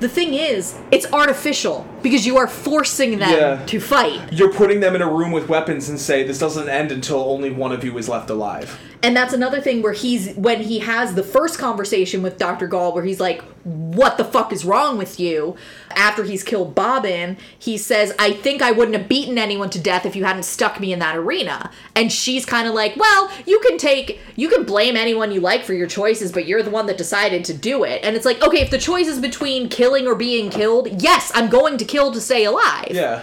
The 0.00 0.08
thing 0.08 0.34
is, 0.34 0.74
it's 0.90 1.06
artificial 1.12 1.86
because 2.02 2.26
you 2.26 2.36
are 2.36 2.48
forcing 2.48 3.18
them 3.20 3.30
Yeah. 3.30 3.64
to 3.66 3.78
fight. 3.78 4.20
You're 4.32 4.52
putting 4.52 4.80
them 4.80 4.96
in 4.96 5.02
a 5.02 5.08
room 5.08 5.30
with 5.30 5.48
weapons 5.48 5.88
and 5.88 6.00
say 6.00 6.24
this 6.24 6.38
doesn't 6.38 6.68
end 6.68 6.90
until 6.90 7.20
only 7.20 7.50
one 7.50 7.70
of 7.70 7.84
you 7.84 7.96
is 7.96 8.08
left 8.08 8.30
alive. 8.30 8.76
And 9.04 9.14
that's 9.14 9.34
another 9.34 9.60
thing 9.60 9.82
where 9.82 9.92
he's 9.92 10.32
when 10.34 10.62
he 10.62 10.78
has 10.78 11.14
the 11.14 11.22
first 11.22 11.58
conversation 11.58 12.22
with 12.22 12.38
Dr. 12.38 12.66
Gaul 12.66 12.94
where 12.94 13.04
he's 13.04 13.20
like, 13.20 13.42
"What 13.62 14.16
the 14.16 14.24
fuck 14.24 14.50
is 14.50 14.64
wrong 14.64 14.96
with 14.96 15.20
you?" 15.20 15.56
After 15.94 16.24
he's 16.24 16.42
killed 16.42 16.74
Bobbin, 16.74 17.36
he 17.58 17.76
says, 17.76 18.14
"I 18.18 18.32
think 18.32 18.62
I 18.62 18.70
wouldn't 18.70 18.96
have 18.96 19.06
beaten 19.06 19.36
anyone 19.36 19.68
to 19.70 19.78
death 19.78 20.06
if 20.06 20.16
you 20.16 20.24
hadn't 20.24 20.44
stuck 20.44 20.80
me 20.80 20.90
in 20.90 21.00
that 21.00 21.16
arena." 21.16 21.70
And 21.94 22.10
she's 22.10 22.46
kind 22.46 22.66
of 22.66 22.72
like, 22.72 22.96
"Well, 22.96 23.30
you 23.44 23.60
can 23.60 23.76
take 23.76 24.20
you 24.36 24.48
can 24.48 24.64
blame 24.64 24.96
anyone 24.96 25.32
you 25.32 25.40
like 25.40 25.64
for 25.64 25.74
your 25.74 25.86
choices, 25.86 26.32
but 26.32 26.46
you're 26.46 26.62
the 26.62 26.70
one 26.70 26.86
that 26.86 26.96
decided 26.96 27.44
to 27.44 27.52
do 27.52 27.84
it." 27.84 28.00
And 28.02 28.16
it's 28.16 28.24
like, 28.24 28.42
"Okay, 28.42 28.62
if 28.62 28.70
the 28.70 28.78
choice 28.78 29.06
is 29.06 29.18
between 29.18 29.68
killing 29.68 30.06
or 30.06 30.14
being 30.14 30.48
killed, 30.48 31.02
yes, 31.02 31.30
I'm 31.34 31.50
going 31.50 31.76
to 31.76 31.84
kill 31.84 32.10
to 32.12 32.22
stay 32.22 32.44
alive." 32.44 32.88
Yeah. 32.90 33.20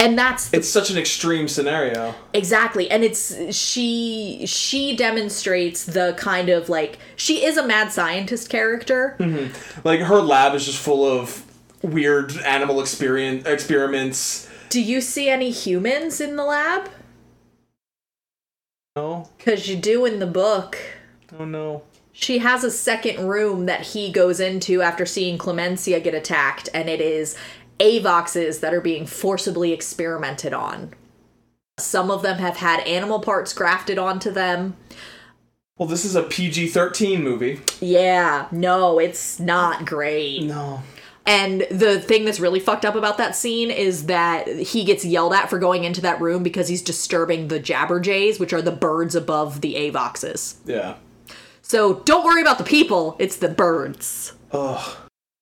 And 0.00 0.18
that's 0.18 0.48
the 0.48 0.56
It's 0.56 0.68
such 0.68 0.90
an 0.90 0.96
extreme 0.96 1.46
scenario. 1.46 2.14
Exactly. 2.32 2.90
And 2.90 3.04
it's 3.04 3.54
she 3.54 4.44
she 4.46 4.96
demonstrates 4.96 5.84
the 5.84 6.14
kind 6.16 6.48
of 6.48 6.70
like 6.70 6.98
she 7.16 7.44
is 7.44 7.58
a 7.58 7.66
mad 7.66 7.92
scientist 7.92 8.48
character. 8.48 9.14
Mm-hmm. 9.20 9.86
Like 9.86 10.00
her 10.00 10.20
lab 10.22 10.54
is 10.54 10.64
just 10.64 10.78
full 10.78 11.04
of 11.04 11.44
weird 11.82 12.34
animal 12.38 12.80
experience 12.80 13.46
experiments. 13.46 14.48
Do 14.70 14.80
you 14.80 15.02
see 15.02 15.28
any 15.28 15.50
humans 15.50 16.18
in 16.20 16.36
the 16.36 16.44
lab? 16.44 16.88
No, 18.96 19.28
Cuz 19.38 19.68
you 19.68 19.76
do 19.76 20.06
in 20.06 20.18
the 20.18 20.26
book. 20.26 20.78
oh 21.38 21.44
no. 21.44 21.82
She 22.12 22.38
has 22.38 22.64
a 22.64 22.70
second 22.70 23.28
room 23.28 23.66
that 23.66 23.80
he 23.88 24.10
goes 24.12 24.40
into 24.40 24.82
after 24.82 25.06
seeing 25.06 25.38
Clemensia 25.38 26.02
get 26.02 26.12
attacked 26.12 26.68
and 26.74 26.88
it 26.90 27.00
is 27.00 27.36
avoxes 27.80 28.60
that 28.60 28.74
are 28.74 28.80
being 28.80 29.06
forcibly 29.06 29.72
experimented 29.72 30.52
on. 30.52 30.94
Some 31.78 32.10
of 32.10 32.22
them 32.22 32.38
have 32.38 32.58
had 32.58 32.80
animal 32.86 33.20
parts 33.20 33.52
grafted 33.52 33.98
onto 33.98 34.30
them. 34.30 34.76
Well, 35.78 35.88
this 35.88 36.04
is 36.04 36.14
a 36.14 36.22
PG 36.22 36.68
thirteen 36.68 37.22
movie. 37.22 37.60
Yeah, 37.80 38.48
no, 38.52 38.98
it's 38.98 39.40
not 39.40 39.86
great. 39.86 40.42
No. 40.42 40.82
And 41.26 41.66
the 41.70 42.00
thing 42.00 42.24
that's 42.24 42.40
really 42.40 42.60
fucked 42.60 42.84
up 42.84 42.94
about 42.94 43.18
that 43.18 43.36
scene 43.36 43.70
is 43.70 44.06
that 44.06 44.48
he 44.48 44.84
gets 44.84 45.04
yelled 45.04 45.32
at 45.32 45.48
for 45.48 45.58
going 45.58 45.84
into 45.84 46.00
that 46.00 46.20
room 46.20 46.42
because 46.42 46.68
he's 46.68 46.82
disturbing 46.82 47.48
the 47.48 47.60
jabberjays, 47.60 48.40
which 48.40 48.52
are 48.52 48.62
the 48.62 48.72
birds 48.72 49.14
above 49.14 49.60
the 49.60 49.76
avoxes. 49.76 50.58
Yeah. 50.64 50.96
So 51.62 52.00
don't 52.00 52.24
worry 52.24 52.42
about 52.42 52.58
the 52.58 52.64
people, 52.64 53.16
it's 53.18 53.36
the 53.36 53.48
birds. 53.48 54.32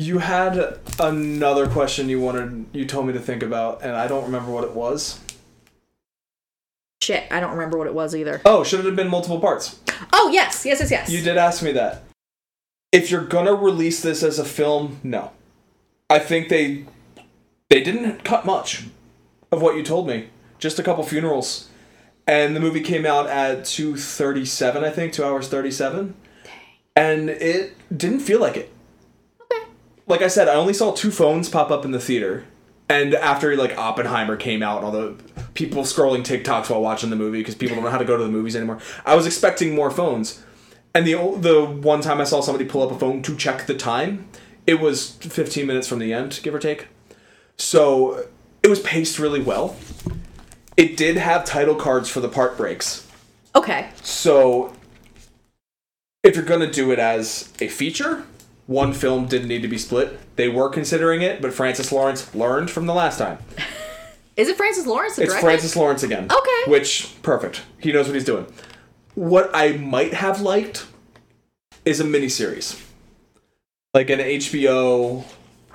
You 0.01 0.19
had 0.19 0.79
another 1.01 1.66
question 1.66 2.09
you 2.09 2.20
wanted 2.20 2.66
you 2.73 2.85
told 2.85 3.07
me 3.07 3.12
to 3.15 3.19
think 3.19 3.43
about, 3.43 3.83
and 3.83 3.97
I 3.97 4.07
don't 4.07 4.25
remember 4.25 4.53
what 4.53 4.62
it 4.62 4.73
was. 4.73 5.19
Shit, 7.03 7.25
I 7.33 7.41
don't 7.41 7.53
remember 7.53 7.79
what 7.79 7.89
it 7.89 7.95
was 7.95 8.15
either. 8.15 8.41
Oh, 8.45 8.62
should 8.62 8.81
it 8.81 8.87
have 8.87 8.95
been 8.95 9.09
multiple 9.09 9.41
parts? 9.41 9.81
Oh, 10.12 10.31
yes, 10.33 10.65
yes, 10.65 10.79
yes, 10.81 10.91
yes. 10.93 11.11
You 11.11 11.20
did 11.20 11.37
ask 11.37 11.65
me 11.65 11.73
that. 11.73 12.05
If 12.93 13.11
you're 13.11 13.25
gonna 13.25 13.55
release 13.55 14.01
this 14.01 14.23
as 14.23 14.39
a 14.39 14.45
film, 14.45 15.01
no. 15.03 15.33
I 16.09 16.20
think 16.20 16.49
they 16.49 16.85
they 17.69 17.83
didn't 17.83 18.25
cut 18.25 18.47
much 18.47 18.87
of 19.51 19.61
what 19.61 19.77
you 19.77 19.83
told 19.83 20.07
me. 20.07 20.29
Just 20.61 20.79
a 20.79 20.83
couple 20.83 21.03
funerals. 21.05 21.69
And 22.27 22.55
the 22.55 22.61
movie 22.61 22.83
came 22.83 23.05
out 23.05 23.27
at 23.27 23.65
237, 23.65 24.85
I 24.85 24.91
think, 24.91 25.12
2 25.12 25.25
hours 25.25 25.49
37. 25.49 26.15
And 26.95 27.31
it 27.31 27.75
didn't 27.97 28.20
feel 28.20 28.41
like 28.41 28.57
it. 28.57 28.73
Like 30.09 30.23
I 30.23 30.29
said, 30.29 30.49
I 30.49 30.55
only 30.55 30.73
saw 30.73 30.93
two 30.93 31.11
phones 31.11 31.49
pop 31.49 31.71
up 31.71 31.85
in 31.85 31.91
the 31.91 32.01
theater. 32.01 32.45
And 32.89 33.15
after 33.15 33.55
like 33.55 33.77
Oppenheimer 33.77 34.37
came 34.37 34.63
out 34.63 34.79
and 34.79 34.87
all 34.87 34.93
the 34.93 35.15
people 35.53 35.83
scrolling 35.83 36.25
TikToks 36.25 36.71
while 36.71 36.81
watching 36.81 37.11
the 37.11 37.17
movie 37.17 37.39
because 37.39 37.55
people 37.55 37.77
don't 37.77 37.85
know 37.85 37.91
how 37.91 37.99
to 37.99 38.05
go 38.05 38.17
to 38.17 38.25
the 38.25 38.31
movies 38.31 38.57
anymore, 38.57 38.79
I 39.05 39.15
was 39.15 39.27
expecting 39.27 39.75
more 39.75 39.91
phones. 39.91 40.43
And 40.95 41.07
the 41.07 41.15
the 41.39 41.65
one 41.65 42.01
time 42.01 42.21
I 42.21 42.25
saw 42.25 42.41
somebody 42.41 42.65
pull 42.65 42.83
up 42.83 42.91
a 42.91 42.99
phone 42.99 43.23
to 43.23 43.37
check 43.37 43.67
the 43.67 43.75
time, 43.75 44.27
it 44.67 44.81
was 44.81 45.13
15 45.17 45.67
minutes 45.67 45.87
from 45.87 45.99
the 45.99 46.15
end, 46.15 46.41
give 46.43 46.55
or 46.55 46.59
take. 46.59 46.89
So 47.59 48.27
it 48.63 48.69
was 48.69 48.81
paced 48.81 49.19
really 49.19 49.43
well. 49.43 49.77
It 50.79 50.97
did 50.97 51.17
have 51.17 51.45
title 51.45 51.75
cards 51.75 52.09
for 52.09 52.21
the 52.21 52.29
part 52.29 52.57
breaks. 52.57 53.07
Okay. 53.55 53.91
So 54.03 54.73
if 56.23 56.37
you're 56.37 56.45
going 56.45 56.61
to 56.61 56.71
do 56.71 56.91
it 56.93 56.99
as 56.99 57.53
a 57.61 57.69
feature, 57.69 58.25
one 58.69 58.93
film 58.93 59.24
didn't 59.27 59.49
need 59.49 59.62
to 59.62 59.69
be 59.69 59.78
split. 59.78 60.36
They 60.36 60.49
were 60.49 60.69
considering 60.69 61.23
it, 61.23 61.40
but 61.40 61.55
Francis 61.55 61.90
Lawrence 61.90 62.35
learned 62.35 62.70
from 62.70 62.85
the 62.85 62.93
last 62.93 63.19
time. 63.19 63.39
Is 64.36 64.49
it 64.49 64.57
Francis 64.57 64.86
Lawrence? 64.86 65.16
the 65.16 65.23
It's? 65.24 65.40
Francis 65.40 65.74
Lawrence 65.74 66.03
again. 66.03 66.24
Okay. 66.31 66.70
Which 66.70 67.16
perfect. 67.23 67.62
He 67.81 67.90
knows 67.93 68.07
what 68.07 68.15
he's 68.15 68.24
doing. 68.24 68.47
What 69.15 69.51
I 69.55 69.73
might 69.73 70.15
have 70.15 70.43
liked 70.43 70.86
is 71.85 71.99
a 71.99 72.05
miniseries. 72.05 72.81
Like 73.95 74.11
an 74.11 74.20
HBO 74.20 75.24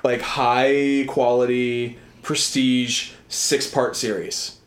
like 0.04 0.22
high 0.22 1.06
quality 1.08 1.98
prestige 2.22 3.14
six 3.28 3.68
part 3.68 3.96
series. 3.96 4.60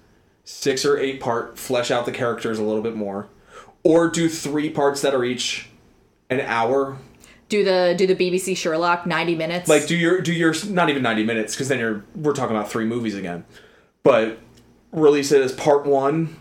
Six 0.45 0.85
or 0.85 0.99
eight 0.99 1.21
part, 1.21 1.59
flesh 1.59 1.91
out 1.91 2.07
the 2.07 2.13
characters 2.13 2.59
a 2.59 2.65
little 2.65 2.83
bit 2.83 2.97
more. 2.97 3.29
Or 3.85 4.09
do 4.09 4.29
three 4.29 4.69
parts 4.69 5.01
that 5.03 5.15
are 5.15 5.25
each 5.25 5.71
an 6.29 6.41
hour. 6.41 6.99
Do 7.49 7.63
the 7.65 7.95
do 7.97 8.07
the 8.07 8.17
BBC 8.17 8.57
Sherlock 8.57 9.07
90 9.07 9.37
minutes? 9.37 9.69
Like 9.69 9.87
do 9.87 9.97
your 9.97 10.21
do 10.21 10.33
your 10.33 10.55
not 10.69 10.91
even 10.91 11.03
90 11.03 11.25
minutes, 11.25 11.55
because 11.55 11.69
then 11.69 11.79
you're 11.79 12.05
we're 12.15 12.33
talking 12.33 12.57
about 12.57 12.71
three 12.71 12.85
movies 12.85 13.15
again. 13.15 13.45
But 14.03 14.39
release 14.93 15.31
it 15.33 15.43
as 15.43 15.53
part 15.53 15.87
one, 15.87 16.37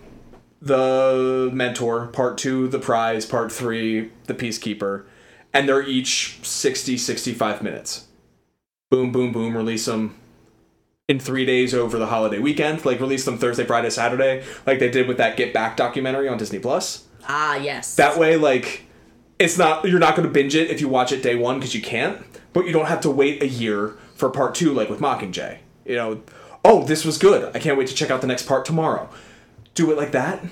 the 0.61 1.49
mentor, 1.53 2.07
part 2.07 2.37
two, 2.37 2.67
the 2.67 2.79
prize, 2.79 3.25
part 3.25 3.51
three, 3.51 4.11
the 4.25 4.33
peacekeeper, 4.33 5.05
and 5.53 5.69
they're 5.69 5.83
each 5.83 6.39
60, 6.43 6.97
65 6.97 7.61
minutes. 7.61 8.07
Boom, 8.89 9.11
boom, 9.11 9.31
boom, 9.31 9.55
release 9.55 9.85
them 9.85 10.15
in 11.07 11.19
three 11.19 11.45
days 11.45 11.73
over 11.73 11.99
the 11.99 12.07
holiday 12.07 12.39
weekend. 12.39 12.83
Like 12.85 12.99
release 12.99 13.25
them 13.25 13.37
Thursday, 13.37 13.65
Friday, 13.65 13.89
Saturday, 13.89 14.43
like 14.65 14.79
they 14.79 14.89
did 14.89 15.07
with 15.07 15.17
that 15.17 15.37
Get 15.37 15.53
Back 15.53 15.77
documentary 15.77 16.27
on 16.27 16.37
Disney 16.37 16.59
Plus. 16.59 17.05
ah, 17.27 17.55
yes. 17.57 17.95
That 17.95 18.17
way, 18.17 18.37
like, 18.37 18.85
it's 19.39 19.57
not 19.57 19.87
you're 19.87 19.99
not 19.99 20.15
going 20.15 20.27
to 20.27 20.33
binge 20.33 20.55
it 20.55 20.69
if 20.69 20.81
you 20.81 20.87
watch 20.87 21.11
it 21.11 21.21
day 21.21 21.35
one 21.35 21.59
because 21.59 21.75
you 21.75 21.81
can't, 21.81 22.25
but 22.53 22.65
you 22.65 22.71
don't 22.71 22.87
have 22.87 23.01
to 23.01 23.09
wait 23.09 23.41
a 23.41 23.47
year 23.47 23.95
for 24.15 24.29
part 24.29 24.55
two, 24.55 24.73
like 24.73 24.89
with 24.89 24.99
Mockingjay. 24.99 25.59
You 25.85 25.95
know, 25.95 26.21
oh, 26.63 26.83
this 26.83 27.05
was 27.05 27.17
good. 27.17 27.55
I 27.55 27.59
can't 27.59 27.77
wait 27.77 27.87
to 27.87 27.95
check 27.95 28.09
out 28.09 28.21
the 28.21 28.27
next 28.27 28.43
part 28.43 28.65
tomorrow. 28.65 29.09
Do 29.73 29.91
it 29.91 29.97
like 29.97 30.11
that. 30.11 30.43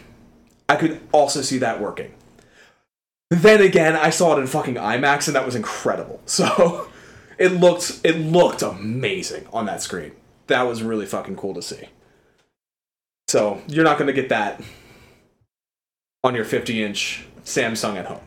I 0.68 0.76
could 0.76 1.01
also 1.11 1.41
see 1.41 1.57
that 1.60 1.81
working. 1.81 2.14
Then 3.30 3.61
again, 3.61 3.95
I 3.95 4.10
saw 4.10 4.38
it 4.38 4.39
in 4.39 4.47
fucking 4.47 4.76
IMAX 4.76 5.27
and 5.27 5.35
that 5.35 5.45
was 5.45 5.55
incredible. 5.55 6.22
So 6.27 6.89
it 7.38 7.53
looked 7.53 8.01
it 8.03 8.18
looked 8.18 8.61
amazing 8.61 9.47
on 9.51 9.65
that 9.65 9.81
screen. 9.81 10.11
That 10.47 10.64
was 10.64 10.84
really 10.84 11.05
fucking 11.05 11.35
cool 11.35 11.53
to 11.55 11.61
see. 11.61 11.89
So 13.27 13.61
you're 13.68 13.84
not 13.84 13.97
going 13.97 14.07
to 14.07 14.14
get 14.14 14.30
that 14.30 14.61
on 16.23 16.35
your 16.35 16.45
50 16.45 16.84
inch 16.84 17.26
Samsung 17.43 17.95
at 17.95 18.05
home. 18.05 18.22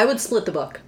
I 0.00 0.06
would 0.06 0.18
split 0.18 0.46
the 0.46 0.52
book. 0.52 0.80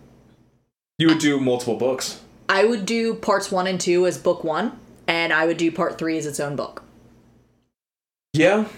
You 0.96 1.08
would 1.08 1.18
do 1.18 1.38
multiple 1.38 1.76
books. 1.76 2.22
I 2.48 2.64
would 2.64 2.86
do 2.86 3.12
parts 3.14 3.52
1 3.52 3.66
and 3.66 3.78
2 3.78 4.06
as 4.06 4.16
book 4.16 4.42
1 4.42 4.72
and 5.06 5.34
I 5.34 5.44
would 5.44 5.58
do 5.58 5.70
part 5.70 5.98
3 5.98 6.16
as 6.16 6.24
its 6.24 6.40
own 6.40 6.56
book. 6.56 6.82
Yeah. 8.32 8.68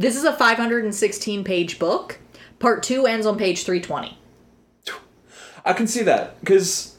This 0.00 0.16
is 0.16 0.24
a 0.24 0.32
516 0.32 1.44
page 1.44 1.78
book. 1.78 2.18
Part 2.58 2.82
2 2.82 3.06
ends 3.06 3.24
on 3.24 3.38
page 3.38 3.62
320. 3.62 4.18
I 5.64 5.74
can 5.74 5.86
see 5.86 6.02
that 6.02 6.34
cuz 6.44 6.96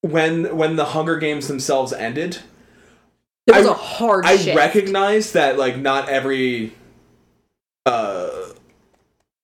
when 0.00 0.56
when 0.56 0.74
the 0.74 0.86
Hunger 0.86 1.18
Games 1.18 1.46
themselves 1.46 1.92
ended, 1.92 2.38
It 3.46 3.54
was 3.54 3.64
I- 3.66 3.70
a 3.70 3.74
hard 3.74 4.26
I 4.26 4.36
shift. 4.36 4.56
recognize 4.56 5.30
that 5.32 5.56
like 5.56 5.76
not 5.76 6.08
every 6.08 6.72
uh 7.86 8.28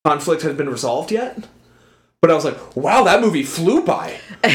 conflict 0.04 0.42
has 0.42 0.56
been 0.56 0.68
resolved 0.68 1.12
yet. 1.12 1.46
But 2.24 2.30
I 2.30 2.36
was 2.36 2.46
like, 2.46 2.74
wow, 2.74 3.05
that 3.05 3.20
movie 3.20 3.42
flew 3.42 3.84
by. 3.84 4.18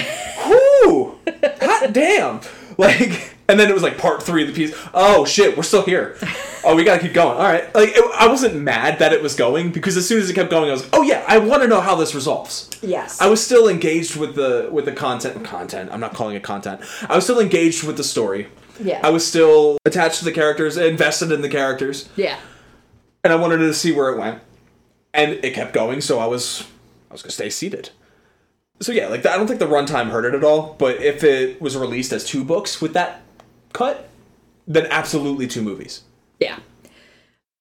Whoo! 0.47 1.19
Hot 1.61 1.93
damn! 1.93 2.41
Like, 2.79 3.35
and 3.47 3.59
then 3.59 3.69
it 3.69 3.73
was 3.75 3.83
like 3.83 3.99
part 3.99 4.23
three 4.23 4.41
of 4.41 4.47
the 4.47 4.55
piece. 4.55 4.75
Oh 4.91 5.23
shit, 5.23 5.55
we're 5.55 5.61
still 5.61 5.83
here. 5.83 6.17
Oh, 6.63 6.75
we 6.75 6.83
gotta 6.83 6.99
keep 6.99 7.13
going. 7.13 7.37
All 7.37 7.43
right. 7.43 7.63
Like, 7.75 7.89
it, 7.89 8.03
I 8.15 8.27
wasn't 8.27 8.55
mad 8.55 8.97
that 8.97 9.13
it 9.13 9.21
was 9.21 9.35
going 9.35 9.71
because 9.71 9.97
as 9.97 10.07
soon 10.07 10.19
as 10.19 10.31
it 10.31 10.33
kept 10.33 10.49
going, 10.49 10.67
I 10.67 10.71
was 10.71 10.81
like, 10.81 10.95
oh 10.95 11.03
yeah, 11.03 11.23
I 11.27 11.37
want 11.37 11.61
to 11.61 11.67
know 11.67 11.79
how 11.79 11.93
this 11.93 12.15
resolves. 12.15 12.71
Yes. 12.81 13.21
I 13.21 13.27
was 13.27 13.39
still 13.45 13.67
engaged 13.69 14.15
with 14.15 14.33
the 14.33 14.67
with 14.71 14.85
the 14.85 14.91
content. 14.91 15.45
Content. 15.45 15.91
I'm 15.93 15.99
not 15.99 16.15
calling 16.15 16.35
it 16.35 16.41
content. 16.41 16.81
I 17.07 17.15
was 17.15 17.23
still 17.23 17.39
engaged 17.39 17.83
with 17.83 17.97
the 17.97 18.03
story. 18.03 18.47
yeah. 18.79 18.99
I 19.03 19.11
was 19.11 19.27
still 19.27 19.77
attached 19.85 20.17
to 20.19 20.25
the 20.25 20.31
characters, 20.31 20.75
invested 20.75 21.31
in 21.31 21.41
the 21.41 21.49
characters, 21.49 22.09
yeah. 22.15 22.39
and 23.23 23.31
I 23.31 23.35
wanted 23.35 23.57
to 23.57 23.75
see 23.75 23.91
where 23.91 24.09
it 24.09 24.17
went. 24.17 24.41
And 25.13 25.33
it 25.45 25.53
kept 25.53 25.73
going, 25.73 26.01
so 26.01 26.17
I 26.17 26.25
was 26.25 26.65
I 27.09 27.13
was 27.13 27.21
gonna 27.21 27.31
stay 27.31 27.49
seated. 27.49 27.89
So 28.81 28.91
yeah, 28.91 29.07
like 29.07 29.25
I 29.25 29.37
don't 29.37 29.47
think 29.47 29.59
the 29.59 29.67
runtime 29.67 30.09
hurt 30.09 30.25
it 30.25 30.33
at 30.33 30.43
all. 30.43 30.75
But 30.77 31.01
if 31.01 31.23
it 31.23 31.61
was 31.61 31.75
released 31.75 32.13
as 32.13 32.23
two 32.23 32.43
books 32.43 32.81
with 32.81 32.93
that 32.93 33.21
cut, 33.73 34.09
then 34.67 34.87
absolutely 34.89 35.47
two 35.47 35.61
movies. 35.61 36.03
Yeah. 36.39 36.59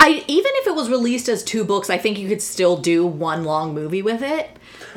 I 0.01 0.25
even 0.29 0.53
if 0.55 0.67
it 0.67 0.75
was 0.75 0.89
released 0.89 1.29
as 1.29 1.43
two 1.43 1.65
books, 1.65 1.91
I 1.91 1.99
think 1.99 2.19
you 2.19 2.29
could 2.29 2.43
still 2.43 2.77
do 2.77 3.05
one 3.07 3.45
long 3.45 3.75
movie 3.75 4.03
with 4.03 4.23
it. 4.23 4.51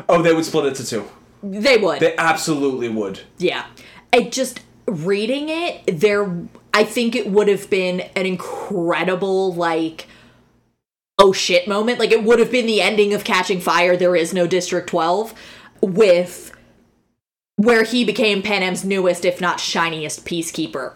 Oh, 0.07 0.22
they 0.22 0.34
would 0.34 0.45
split 0.45 0.65
it 0.65 0.76
to 0.76 0.86
two. 0.86 1.07
They 1.41 1.78
would. 1.78 1.99
They 1.99 2.15
absolutely 2.18 2.90
would. 2.90 3.22
Yeah. 3.40 3.65
I 4.14 4.23
just 4.23 4.60
reading 4.86 5.49
it, 5.49 5.99
there 5.99 6.45
I 6.73 6.84
think 6.84 7.15
it 7.15 7.28
would 7.28 7.48
have 7.48 7.69
been 7.69 8.02
an 8.15 8.26
incredible 8.26 9.53
like 9.53 10.07
oh 11.22 11.31
shit 11.31 11.68
moment. 11.68 11.99
Like 11.99 12.11
it 12.11 12.23
would 12.23 12.39
have 12.39 12.52
been 12.52 12.65
the 12.65 12.81
ending 12.81 13.14
of 13.14 13.23
Catching 13.23 13.61
Fire, 13.61 13.95
There 13.95 14.15
Is 14.15 14.34
No 14.34 14.48
District 14.48 14.88
12 14.89 15.34
with 15.81 16.52
where 17.56 17.84
he 17.84 18.03
became 18.03 18.41
Panem's 18.41 18.84
newest, 18.84 19.23
if 19.23 19.39
not 19.39 19.60
shiniest 19.60 20.26
peacekeeper. 20.26 20.93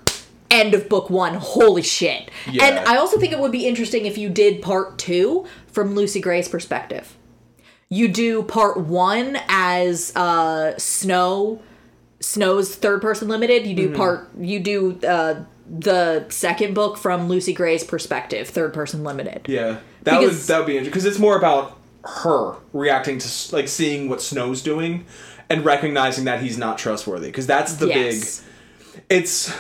End 0.50 0.74
of 0.74 0.90
book 0.90 1.10
one. 1.10 1.36
Holy 1.36 1.82
shit. 1.82 2.32
Yeah. 2.50 2.66
And 2.66 2.80
I 2.88 2.98
also 2.98 3.20
think 3.20 3.34
it 3.34 3.40
would 3.40 3.52
be 3.52 3.68
interesting 3.68 4.06
if 4.06 4.18
you 4.18 4.30
did 4.30 4.62
part 4.62 4.98
two 4.98 5.46
from 5.68 5.96
Lucy 5.96 6.20
Gray's 6.22 6.48
perspective. 6.48 7.16
You 7.90 8.08
do 8.08 8.42
part 8.42 8.78
one 8.78 9.38
as 9.48 10.16
uh, 10.16 10.78
Snow, 10.78 11.62
Snow's 12.20 12.76
third 12.76 13.02
person 13.02 13.28
limited. 13.28 13.68
You 13.68 13.76
do 13.76 13.88
Mm-hmm. 13.90 13.96
part, 13.98 14.30
you 14.40 14.60
do 14.60 15.00
uh, 15.08 15.44
the 15.70 16.26
second 16.30 16.74
book 16.74 16.98
from 16.98 17.28
Lucy 17.28 17.54
Gray's 17.54 17.84
perspective, 17.84 18.48
third 18.48 18.74
person 18.74 19.04
limited. 19.04 19.46
Yeah, 19.48 19.78
that 20.04 20.20
would 20.20 20.28
Because- 20.28 20.48
that 20.48 20.58
would 20.60 20.68
be 20.68 20.74
interesting 20.74 20.92
because 20.92 21.06
it's 21.06 21.20
more 21.20 21.38
about 21.38 21.78
her 22.04 22.56
reacting 22.74 23.18
to 23.18 23.56
like 23.56 23.68
seeing 23.68 24.10
what 24.10 24.22
Snow's 24.22 24.62
doing 24.62 25.06
and 25.50 25.66
recognizing 25.66 26.26
that 26.26 26.42
he's 26.42 26.58
not 26.58 26.78
trustworthy 26.78 27.28
because 27.28 27.48
that's 27.48 27.74
the 27.76 27.88
Yes. 27.88 28.42
big. 28.92 29.04
It's. 29.10 29.54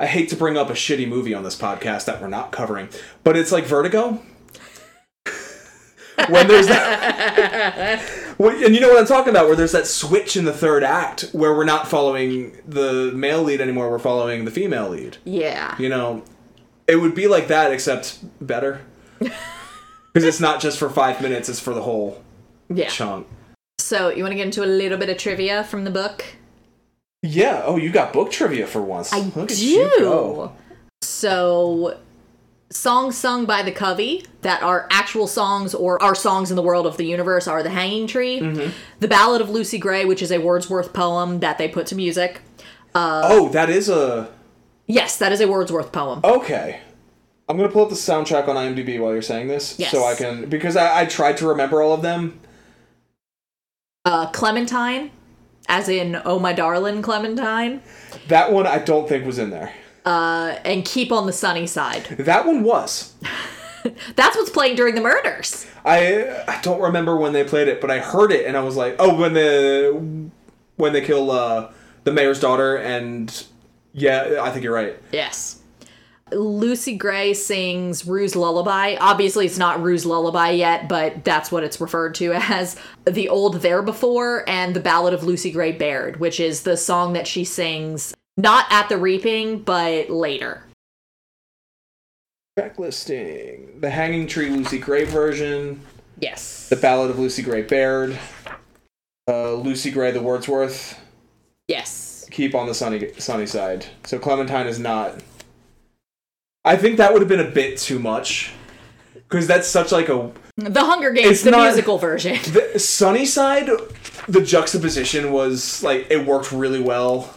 I 0.00 0.06
hate 0.06 0.28
to 0.30 0.36
bring 0.36 0.56
up 0.56 0.68
a 0.68 0.72
shitty 0.74 1.06
movie 1.08 1.32
on 1.32 1.44
this 1.44 1.56
podcast 1.56 2.06
that 2.06 2.20
we're 2.20 2.28
not 2.28 2.50
covering, 2.50 2.88
but 3.24 3.36
it's 3.36 3.52
like 3.52 3.64
Vertigo. 3.64 4.20
when 6.28 6.48
there's 6.48 6.66
that, 6.66 8.00
and 8.38 8.74
you 8.74 8.80
know 8.80 8.88
what 8.88 8.98
I'm 8.98 9.06
talking 9.06 9.30
about, 9.30 9.46
where 9.46 9.56
there's 9.56 9.72
that 9.72 9.86
switch 9.86 10.36
in 10.36 10.44
the 10.44 10.52
third 10.52 10.82
act 10.84 11.22
where 11.32 11.54
we're 11.54 11.64
not 11.64 11.88
following 11.88 12.56
the 12.66 13.12
male 13.14 13.42
lead 13.42 13.60
anymore, 13.60 13.90
we're 13.90 13.98
following 13.98 14.44
the 14.44 14.50
female 14.50 14.88
lead. 14.88 15.16
Yeah. 15.24 15.76
You 15.78 15.88
know, 15.88 16.24
it 16.86 16.96
would 16.96 17.14
be 17.14 17.26
like 17.28 17.48
that, 17.48 17.72
except 17.72 18.18
better. 18.46 18.80
Because 20.12 20.28
it's 20.28 20.40
not 20.40 20.60
just 20.60 20.78
for 20.78 20.90
five 20.90 21.22
minutes, 21.22 21.48
it's 21.48 21.58
for 21.58 21.72
the 21.72 21.80
whole 21.80 22.22
Yeah. 22.68 22.88
chunk. 22.88 23.26
So, 23.80 24.10
you 24.10 24.22
want 24.22 24.32
to 24.32 24.36
get 24.36 24.44
into 24.44 24.62
a 24.62 24.66
little 24.66 24.98
bit 24.98 25.08
of 25.08 25.16
trivia 25.16 25.64
from 25.64 25.84
the 25.84 25.90
book? 25.90 26.22
Yeah, 27.22 27.62
oh, 27.64 27.78
you 27.78 27.90
got 27.90 28.12
book 28.12 28.30
trivia 28.30 28.66
for 28.66 28.82
once. 28.82 29.10
I 29.10 29.20
Look 29.20 29.50
at 29.50 29.58
you 29.58 29.90
go. 29.98 30.48
do. 30.48 30.52
So, 31.00 31.96
songs 32.72 33.16
sung 33.16 33.44
by 33.44 33.62
the 33.62 33.70
Covey 33.72 34.24
that 34.40 34.62
are 34.62 34.86
actual 34.90 35.26
songs 35.26 35.74
or 35.74 36.02
are 36.02 36.14
songs 36.14 36.50
in 36.50 36.56
the 36.56 36.62
world 36.62 36.86
of 36.86 36.96
the 36.96 37.04
universe 37.06 37.46
are 37.46 37.62
The 37.62 37.70
Hanging 37.70 38.06
Tree, 38.06 38.40
Mm-hmm. 38.40 38.70
The 39.00 39.08
Ballad 39.08 39.40
of 39.42 39.50
Lucy 39.50 39.78
Gray, 39.78 40.04
which 40.04 40.22
is 40.22 40.32
a 40.32 40.38
Wordsworth 40.38 40.92
poem 40.92 41.40
that 41.40 41.58
they 41.58 41.68
put 41.68 41.86
to 41.88 41.94
music. 41.94 42.40
oh, 42.94 43.48
that 43.50 43.68
is 43.70 43.88
a. 43.88 44.30
Yes, 44.86 45.16
that 45.18 45.32
is 45.32 45.40
a 45.40 45.48
Wordsworth 45.48 45.92
poem. 45.92 46.20
Okay. 46.24 46.80
I'm 47.48 47.56
gonna 47.56 47.68
pull 47.68 47.82
up 47.82 47.90
the 47.90 47.94
soundtrack 47.94 48.48
on 48.48 48.56
IMDb 48.56 48.98
while 49.00 49.12
you're 49.12 49.20
saying 49.20 49.48
this, 49.48 49.78
Yes. 49.78 49.90
so 49.90 50.04
I 50.04 50.14
can 50.14 50.48
because 50.48 50.74
I, 50.76 51.02
I 51.02 51.04
tried 51.06 51.36
to 51.38 51.46
remember 51.48 51.82
all 51.82 51.92
of 51.92 52.00
them. 52.00 52.40
Uh, 54.04 54.26
Clementine, 54.30 55.10
as 55.68 55.88
in 55.88 56.20
Oh 56.24 56.38
My 56.38 56.52
Darling 56.52 57.02
Clementine, 57.02 57.82
That 58.28 58.52
one 58.52 58.66
I 58.66 58.78
don't 58.78 59.08
think 59.08 59.26
was 59.26 59.38
in 59.38 59.50
there. 59.50 59.72
Uh, 60.04 60.56
and 60.64 60.84
Keep 60.84 61.12
on 61.12 61.26
the 61.26 61.32
Sunny 61.32 61.66
Side. 61.66 62.16
That 62.22 62.46
one 62.46 62.62
was. 62.62 63.14
That's 64.14 64.36
what's 64.36 64.50
playing 64.50 64.76
during 64.76 64.94
the 64.94 65.00
murders. 65.00 65.66
I 65.84 66.44
I 66.46 66.60
don't 66.62 66.80
remember 66.80 67.16
when 67.16 67.32
they 67.32 67.42
played 67.42 67.68
it, 67.68 67.80
but 67.80 67.90
I 67.90 67.98
heard 67.98 68.30
it 68.30 68.46
and 68.46 68.56
I 68.56 68.62
was 68.62 68.76
like, 68.76 68.96
oh, 68.98 69.14
when 69.14 69.34
the 69.34 70.30
when 70.76 70.92
they 70.92 71.00
kill 71.00 71.30
uh, 71.30 71.72
the 72.04 72.12
mayor's 72.12 72.40
daughter, 72.40 72.76
and 72.76 73.44
yeah, 73.92 74.40
I 74.40 74.50
think 74.50 74.64
you're 74.64 74.74
right. 74.74 74.96
Yes. 75.10 75.58
Lucy 76.30 76.96
Gray 76.96 77.34
sings 77.34 78.06
Rue's 78.06 78.34
Lullaby. 78.34 78.96
Obviously, 78.98 79.44
it's 79.44 79.58
not 79.58 79.82
Rue's 79.82 80.06
Lullaby 80.06 80.50
yet, 80.50 80.88
but 80.88 81.24
that's 81.24 81.52
what 81.52 81.62
it's 81.62 81.78
referred 81.80 82.14
to 82.16 82.32
as. 82.32 82.76
The 83.04 83.28
Old 83.28 83.56
There 83.56 83.82
Before 83.82 84.48
and 84.48 84.74
The 84.74 84.80
Ballad 84.80 85.12
of 85.12 85.24
Lucy 85.24 85.50
Gray 85.50 85.72
Baird, 85.72 86.20
which 86.20 86.40
is 86.40 86.62
the 86.62 86.76
song 86.76 87.12
that 87.12 87.26
she 87.26 87.44
sings 87.44 88.14
not 88.36 88.66
at 88.70 88.88
the 88.88 88.96
reaping, 88.98 89.60
but 89.60 90.10
later. 90.10 90.62
Track 92.58 92.78
listing: 92.78 93.80
The 93.80 93.90
Hanging 93.90 94.26
Tree 94.26 94.50
Lucy 94.50 94.78
Gray 94.78 95.04
version, 95.04 95.80
Yes. 96.18 96.68
The 96.68 96.76
Ballad 96.76 97.10
of 97.10 97.18
Lucy 97.18 97.42
Gray 97.42 97.62
Baird, 97.62 98.18
uh, 99.28 99.54
Lucy 99.54 99.90
Gray 99.90 100.10
the 100.10 100.22
Wordsworth, 100.22 100.98
Yes. 101.68 102.26
Keep 102.30 102.54
on 102.54 102.66
the 102.66 102.74
Sunny 102.74 103.10
Sunny 103.18 103.46
Side. 103.46 103.86
So 104.04 104.18
Clementine 104.18 104.66
is 104.66 104.78
not. 104.78 105.20
I 106.64 106.76
think 106.76 106.98
that 106.98 107.12
would 107.12 107.22
have 107.22 107.28
been 107.28 107.40
a 107.40 107.50
bit 107.50 107.78
too 107.78 107.98
much, 107.98 108.52
because 109.14 109.46
that's 109.46 109.66
such 109.66 109.90
like 109.90 110.08
a 110.10 110.30
The 110.56 110.84
Hunger 110.84 111.10
Games, 111.10 111.28
It's 111.30 111.42
the 111.42 111.50
not- 111.52 111.64
musical 111.64 111.96
version. 111.98 112.36
the 112.52 112.78
sunny 112.78 113.24
side 113.26 113.68
the 114.28 114.40
juxtaposition 114.42 115.32
was 115.32 115.82
like 115.82 116.06
it 116.10 116.24
worked 116.26 116.52
really 116.52 116.80
well 116.80 117.34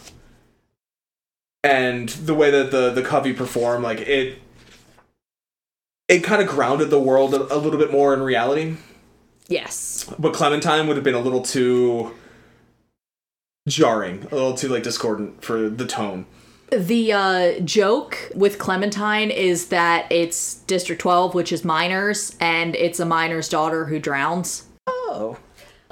and 1.66 2.08
the 2.10 2.34
way 2.34 2.50
that 2.50 2.70
the 2.70 2.90
the 2.90 3.02
covey 3.02 3.32
performed 3.32 3.82
like 3.82 4.00
it 4.00 4.38
it 6.08 6.20
kind 6.20 6.40
of 6.40 6.48
grounded 6.48 6.90
the 6.90 7.00
world 7.00 7.34
a, 7.34 7.54
a 7.54 7.58
little 7.58 7.78
bit 7.78 7.90
more 7.90 8.14
in 8.14 8.22
reality 8.22 8.76
yes. 9.48 10.08
but 10.18 10.32
clementine 10.32 10.86
would 10.86 10.96
have 10.96 11.04
been 11.04 11.14
a 11.14 11.20
little 11.20 11.42
too 11.42 12.14
jarring 13.68 14.22
a 14.30 14.34
little 14.34 14.54
too 14.54 14.68
like 14.68 14.82
discordant 14.82 15.42
for 15.42 15.68
the 15.68 15.86
tone 15.86 16.26
The 16.70 17.12
uh, 17.12 17.60
joke 17.60 18.32
with 18.34 18.58
Clementine 18.58 19.30
is 19.30 19.68
that 19.68 20.10
it's 20.10 20.56
District 20.66 21.00
12, 21.00 21.32
which 21.32 21.52
is 21.52 21.64
miners, 21.64 22.36
and 22.40 22.74
it's 22.74 22.98
a 22.98 23.04
miner's 23.04 23.48
daughter 23.48 23.84
who 23.84 24.00
drowns. 24.00 24.64
oh 24.88 25.38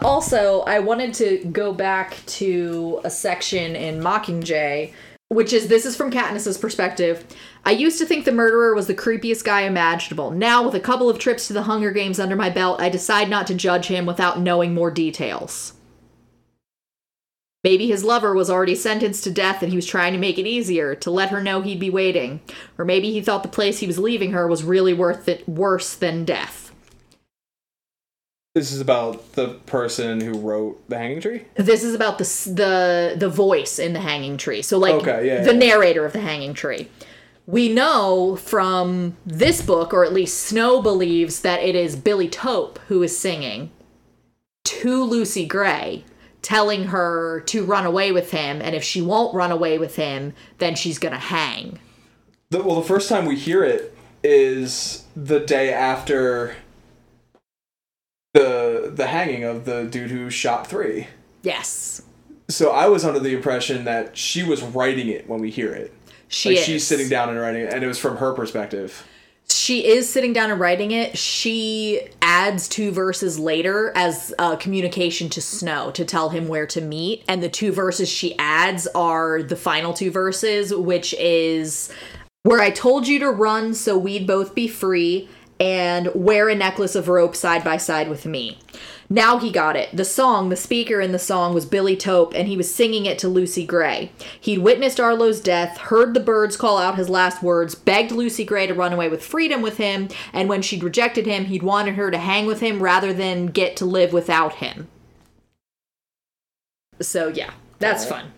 Also, 0.00 0.62
I 0.62 0.80
wanted 0.80 1.14
to 1.14 1.44
go 1.52 1.72
back 1.72 2.16
to 2.26 3.00
a 3.04 3.10
section 3.10 3.76
in 3.76 4.00
Mockingjay, 4.00 4.92
which 5.28 5.52
is 5.52 5.68
this 5.68 5.86
is 5.86 5.96
from 5.96 6.10
Katniss's 6.10 6.58
perspective. 6.58 7.24
I 7.64 7.72
used 7.72 7.98
to 7.98 8.06
think 8.06 8.24
the 8.24 8.32
murderer 8.32 8.74
was 8.74 8.86
the 8.86 8.94
creepiest 8.94 9.44
guy 9.44 9.62
imaginable. 9.62 10.30
Now, 10.30 10.64
with 10.64 10.74
a 10.74 10.80
couple 10.80 11.08
of 11.08 11.18
trips 11.18 11.46
to 11.46 11.52
the 11.52 11.62
Hunger 11.62 11.90
Games 11.90 12.20
under 12.20 12.36
my 12.36 12.50
belt, 12.50 12.80
I 12.80 12.88
decide 12.88 13.28
not 13.28 13.46
to 13.48 13.54
judge 13.54 13.86
him 13.86 14.06
without 14.06 14.40
knowing 14.40 14.74
more 14.74 14.90
details. 14.90 15.74
Maybe 17.64 17.86
his 17.86 18.04
lover 18.04 18.34
was 18.34 18.50
already 18.50 18.74
sentenced 18.74 19.24
to 19.24 19.30
death 19.30 19.62
and 19.62 19.72
he 19.72 19.76
was 19.76 19.86
trying 19.86 20.12
to 20.12 20.18
make 20.18 20.38
it 20.38 20.46
easier 20.46 20.94
to 20.96 21.10
let 21.10 21.30
her 21.30 21.42
know 21.42 21.62
he'd 21.62 21.80
be 21.80 21.88
waiting. 21.88 22.42
Or 22.76 22.84
maybe 22.84 23.10
he 23.10 23.22
thought 23.22 23.42
the 23.42 23.48
place 23.48 23.78
he 23.78 23.86
was 23.86 23.98
leaving 23.98 24.32
her 24.32 24.46
was 24.46 24.62
really 24.62 24.92
worth 24.92 25.28
it 25.28 25.48
worse 25.48 25.94
than 25.94 26.26
death. 26.26 26.63
This 28.54 28.70
is 28.70 28.80
about 28.80 29.32
the 29.32 29.48
person 29.66 30.20
who 30.20 30.38
wrote 30.38 30.88
the 30.88 30.96
hanging 30.96 31.20
tree 31.20 31.44
This 31.56 31.82
is 31.82 31.92
about 31.94 32.18
the 32.18 32.24
the 32.24 33.16
the 33.18 33.28
voice 33.28 33.78
in 33.80 33.92
the 33.92 34.00
hanging 34.00 34.36
tree. 34.36 34.62
So 34.62 34.78
like 34.78 34.94
Okay, 34.94 35.26
yeah, 35.26 35.42
the 35.42 35.52
yeah. 35.52 35.58
narrator 35.58 36.06
of 36.06 36.12
the 36.12 36.20
hanging 36.20 36.54
tree. 36.54 36.88
We 37.46 37.68
know 37.68 38.36
from 38.36 39.16
this 39.26 39.60
book, 39.60 39.92
or 39.92 40.04
at 40.04 40.14
least 40.14 40.40
Snow 40.40 40.80
believes 40.80 41.40
that 41.40 41.60
it 41.60 41.74
is 41.74 41.94
Billy 41.96 42.28
Taupe 42.28 42.78
who 42.88 43.02
is 43.02 43.18
singing 43.18 43.70
to 44.64 45.02
Lucy 45.02 45.44
Gray, 45.44 46.04
telling 46.40 46.84
her 46.84 47.40
to 47.46 47.64
run 47.64 47.84
away 47.84 48.12
with 48.12 48.30
him, 48.30 48.62
and 48.62 48.74
if 48.74 48.82
she 48.82 49.02
won't 49.02 49.34
run 49.34 49.52
away 49.52 49.78
with 49.78 49.96
him, 49.96 50.32
then 50.58 50.74
she's 50.74 50.98
gonna 50.98 51.18
hang. 51.18 51.78
The, 52.50 52.62
well, 52.62 52.76
the 52.76 52.86
first 52.86 53.08
time 53.08 53.26
we 53.26 53.36
hear 53.36 53.62
it 53.64 53.94
is 54.22 55.04
the 55.14 55.40
day 55.40 55.72
after 55.72 56.56
the 58.34 58.92
the 58.94 59.06
hanging 59.06 59.44
of 59.44 59.64
the 59.64 59.84
dude 59.84 60.10
who 60.10 60.28
shot 60.28 60.66
three. 60.66 61.06
Yes, 61.42 62.02
So 62.48 62.70
I 62.70 62.88
was 62.88 63.04
under 63.04 63.20
the 63.20 63.34
impression 63.34 63.84
that 63.84 64.16
she 64.16 64.42
was 64.42 64.62
writing 64.62 65.08
it 65.08 65.28
when 65.28 65.40
we 65.40 65.50
hear 65.50 65.72
it. 65.72 65.92
she 66.28 66.50
like 66.50 66.58
is. 66.58 66.64
she's 66.64 66.86
sitting 66.86 67.08
down 67.08 67.28
and 67.30 67.38
writing 67.38 67.62
it, 67.62 67.72
and 67.72 67.82
it 67.84 67.86
was 67.86 67.98
from 67.98 68.16
her 68.16 68.32
perspective. 68.32 69.06
she 69.50 69.86
is 69.86 70.08
sitting 70.08 70.32
down 70.32 70.50
and 70.50 70.58
writing 70.58 70.90
it. 70.90 71.16
She 71.18 72.08
adds 72.22 72.66
two 72.66 72.90
verses 72.92 73.38
later 73.38 73.92
as 73.94 74.32
uh, 74.38 74.56
communication 74.56 75.28
to 75.30 75.40
Snow 75.42 75.90
to 75.92 76.04
tell 76.04 76.30
him 76.30 76.48
where 76.48 76.66
to 76.68 76.80
meet. 76.80 77.24
And 77.28 77.42
the 77.42 77.50
two 77.50 77.72
verses 77.72 78.08
she 78.08 78.36
adds 78.38 78.86
are 78.94 79.42
the 79.42 79.56
final 79.56 79.92
two 79.92 80.10
verses, 80.10 80.74
which 80.74 81.14
is 81.18 81.92
where 82.42 82.60
I 82.60 82.70
told 82.70 83.06
you 83.06 83.18
to 83.20 83.30
run 83.30 83.74
so 83.74 83.96
we'd 83.98 84.26
both 84.26 84.54
be 84.54 84.66
free 84.66 85.28
and 85.60 86.08
wear 86.14 86.48
a 86.48 86.54
necklace 86.54 86.94
of 86.94 87.08
rope 87.08 87.36
side 87.36 87.62
by 87.62 87.76
side 87.76 88.08
with 88.08 88.26
me. 88.26 88.58
Now 89.10 89.38
he 89.38 89.50
got 89.50 89.76
it. 89.76 89.94
The 89.94 90.04
song, 90.04 90.48
the 90.48 90.56
speaker 90.56 91.00
in 91.00 91.12
the 91.12 91.18
song 91.18 91.54
was 91.54 91.66
Billy 91.66 91.96
Taupe, 91.96 92.34
and 92.34 92.48
he 92.48 92.56
was 92.56 92.74
singing 92.74 93.06
it 93.06 93.18
to 93.20 93.28
Lucy 93.28 93.66
Gray. 93.66 94.10
He'd 94.40 94.58
witnessed 94.58 94.98
Arlo's 94.98 95.40
death, 95.40 95.76
heard 95.76 96.14
the 96.14 96.20
birds 96.20 96.56
call 96.56 96.78
out 96.78 96.96
his 96.96 97.10
last 97.10 97.42
words, 97.42 97.74
begged 97.74 98.12
Lucy 98.12 98.44
Gray 98.44 98.66
to 98.66 98.74
run 98.74 98.92
away 98.92 99.08
with 99.08 99.24
freedom 99.24 99.62
with 99.62 99.76
him, 99.76 100.08
and 100.32 100.48
when 100.48 100.62
she'd 100.62 100.82
rejected 100.82 101.26
him, 101.26 101.44
he'd 101.46 101.62
wanted 101.62 101.96
her 101.96 102.10
to 102.10 102.18
hang 102.18 102.46
with 102.46 102.60
him 102.60 102.82
rather 102.82 103.12
than 103.12 103.46
get 103.46 103.76
to 103.76 103.84
live 103.84 104.12
without 104.12 104.54
him. 104.54 104.88
So 107.00 107.28
yeah, 107.28 107.52
that's 107.78 108.04
fun. 108.04 108.32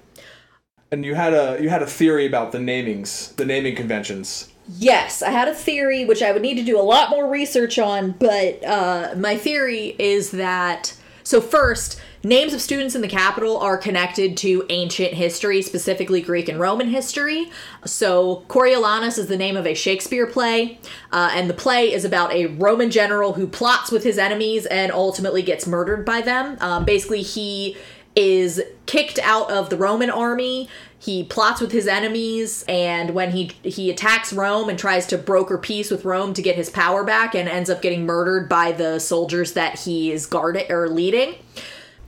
And 0.90 1.05
you 1.05 1.14
had 1.14 1.34
a 1.34 1.59
you 1.60 1.68
had 1.68 1.82
a 1.82 1.86
theory 1.86 2.26
about 2.26 2.52
the 2.52 2.59
namings, 2.59 3.34
the 3.36 3.44
naming 3.44 3.74
conventions. 3.74 4.52
Yes, 4.68 5.22
I 5.22 5.30
had 5.30 5.48
a 5.48 5.55
theory 5.55 6.05
which 6.05 6.22
I 6.22 6.32
would 6.32 6.43
need 6.43 6.56
to 6.56 6.64
do 6.64 6.78
a 6.78 6.82
lot 6.82 7.10
more 7.10 7.28
research 7.28 7.78
on, 7.78 8.12
but 8.12 8.64
uh, 8.64 9.14
my 9.16 9.36
theory 9.36 9.94
is 9.98 10.32
that 10.32 10.97
so 11.26 11.40
first, 11.40 12.01
names 12.22 12.55
of 12.55 12.60
students 12.60 12.94
in 12.94 13.01
the 13.01 13.09
Capitol 13.09 13.59
are 13.59 13.76
connected 13.76 14.36
to 14.36 14.64
ancient 14.68 15.12
history, 15.12 15.60
specifically 15.60 16.20
Greek 16.20 16.48
and 16.48 16.60
Roman 16.60 16.86
history. 16.86 17.51
So 17.84 18.44
Coriolanus 18.47 19.18
is 19.18 19.26
the 19.26 19.36
name 19.36 19.56
of 19.56 19.66
a 19.66 19.74
Shakespeare 19.74 20.28
play, 20.28 20.78
uh, 21.10 21.30
and 21.32 21.51
the 21.51 21.55
play 21.55 21.93
is 21.93 22.05
about 22.05 22.32
a 22.32 22.47
Roman 22.47 22.93
general 22.93 23.32
who 23.32 23.48
plots 23.48 23.90
with 23.90 24.05
his 24.05 24.18
enemies 24.18 24.66
and 24.66 24.93
ultimately 24.93 25.43
gets 25.43 25.66
murdered 25.66 26.05
by 26.05 26.20
them. 26.20 26.56
Um, 26.60 26.84
basically, 26.84 27.22
he 27.22 27.76
is 28.14 28.62
kicked 28.86 29.18
out 29.18 29.51
of 29.51 29.68
the 29.68 29.76
Roman 29.76 30.10
army. 30.10 30.68
He 31.07 31.23
plots 31.23 31.61
with 31.61 31.70
his 31.70 31.87
enemies, 31.87 32.65
and 32.69 33.15
when 33.15 33.31
he 33.31 33.53
he 33.62 33.91
attacks 33.91 34.33
Rome 34.33 34.69
and 34.69 34.77
tries 34.77 35.07
to 35.07 35.16
broker 35.16 35.57
peace 35.57 35.89
with 35.89 36.05
Rome 36.05 36.35
to 36.35 36.43
get 36.43 36.57
his 36.57 36.69
power 36.69 37.05
back, 37.05 37.33
and 37.37 37.49
ends 37.49 37.70
up 37.70 37.81
getting 37.81 38.05
murdered 38.05 38.49
by 38.49 38.73
the 38.73 38.99
soldiers 38.99 39.53
that 39.53 39.78
he 39.78 40.11
is 40.11 40.27
guarding 40.27 40.69
or 40.69 40.89
leading. 40.89 41.37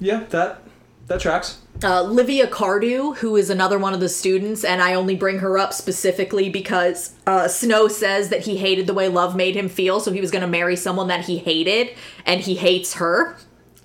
Yeah, 0.01 0.25
that 0.31 0.63
that 1.07 1.21
tracks. 1.21 1.59
Uh, 1.81 2.03
Livia 2.03 2.49
Cardew, 2.49 3.15
who 3.19 3.37
is 3.37 3.51
another 3.51 3.79
one 3.79 3.95
of 3.95 4.01
the 4.01 4.09
students, 4.09 4.65
and 4.65 4.83
I 4.83 4.95
only 4.95 5.15
bring 5.15 5.39
her 5.39 5.57
up 5.57 5.73
specifically 5.73 6.49
because 6.49 7.15
uh, 7.25 7.47
Snow 7.47 7.87
says 7.87 8.31
that 8.31 8.41
he 8.41 8.57
hated 8.57 8.89
the 8.89 8.95
way 8.95 9.09
love 9.09 9.37
made 9.37 9.55
him 9.55 9.69
feel, 9.69 10.01
so 10.01 10.11
he 10.11 10.21
was 10.21 10.33
going 10.33 10.43
to 10.43 10.49
marry 10.49 10.75
someone 10.75 11.07
that 11.07 11.27
he 11.27 11.39
hated, 11.39 11.95
and 12.27 12.41
he 12.41 12.57
hates 12.57 12.95
her. 12.95 13.37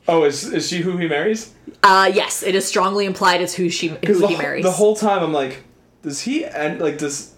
Oh, 0.08 0.24
is 0.24 0.44
is 0.52 0.68
she 0.68 0.80
who 0.80 0.98
he 0.98 1.08
marries? 1.08 1.54
Uh, 1.84 2.10
yes, 2.14 2.44
it 2.44 2.56
is 2.56 2.66
strongly 2.66 3.06
implied 3.06 3.42
it's 3.42 3.54
who 3.54 3.70
she 3.70 3.90
who 3.90 4.16
the, 4.16 4.28
he 4.28 4.38
marries. 4.38 4.64
the 4.64 4.72
whole 4.72 4.96
time 4.96 5.22
I'm 5.22 5.34
like, 5.34 5.64
does 6.02 6.22
he 6.22 6.46
end 6.46 6.80
like 6.80 6.98
this? 6.98 7.36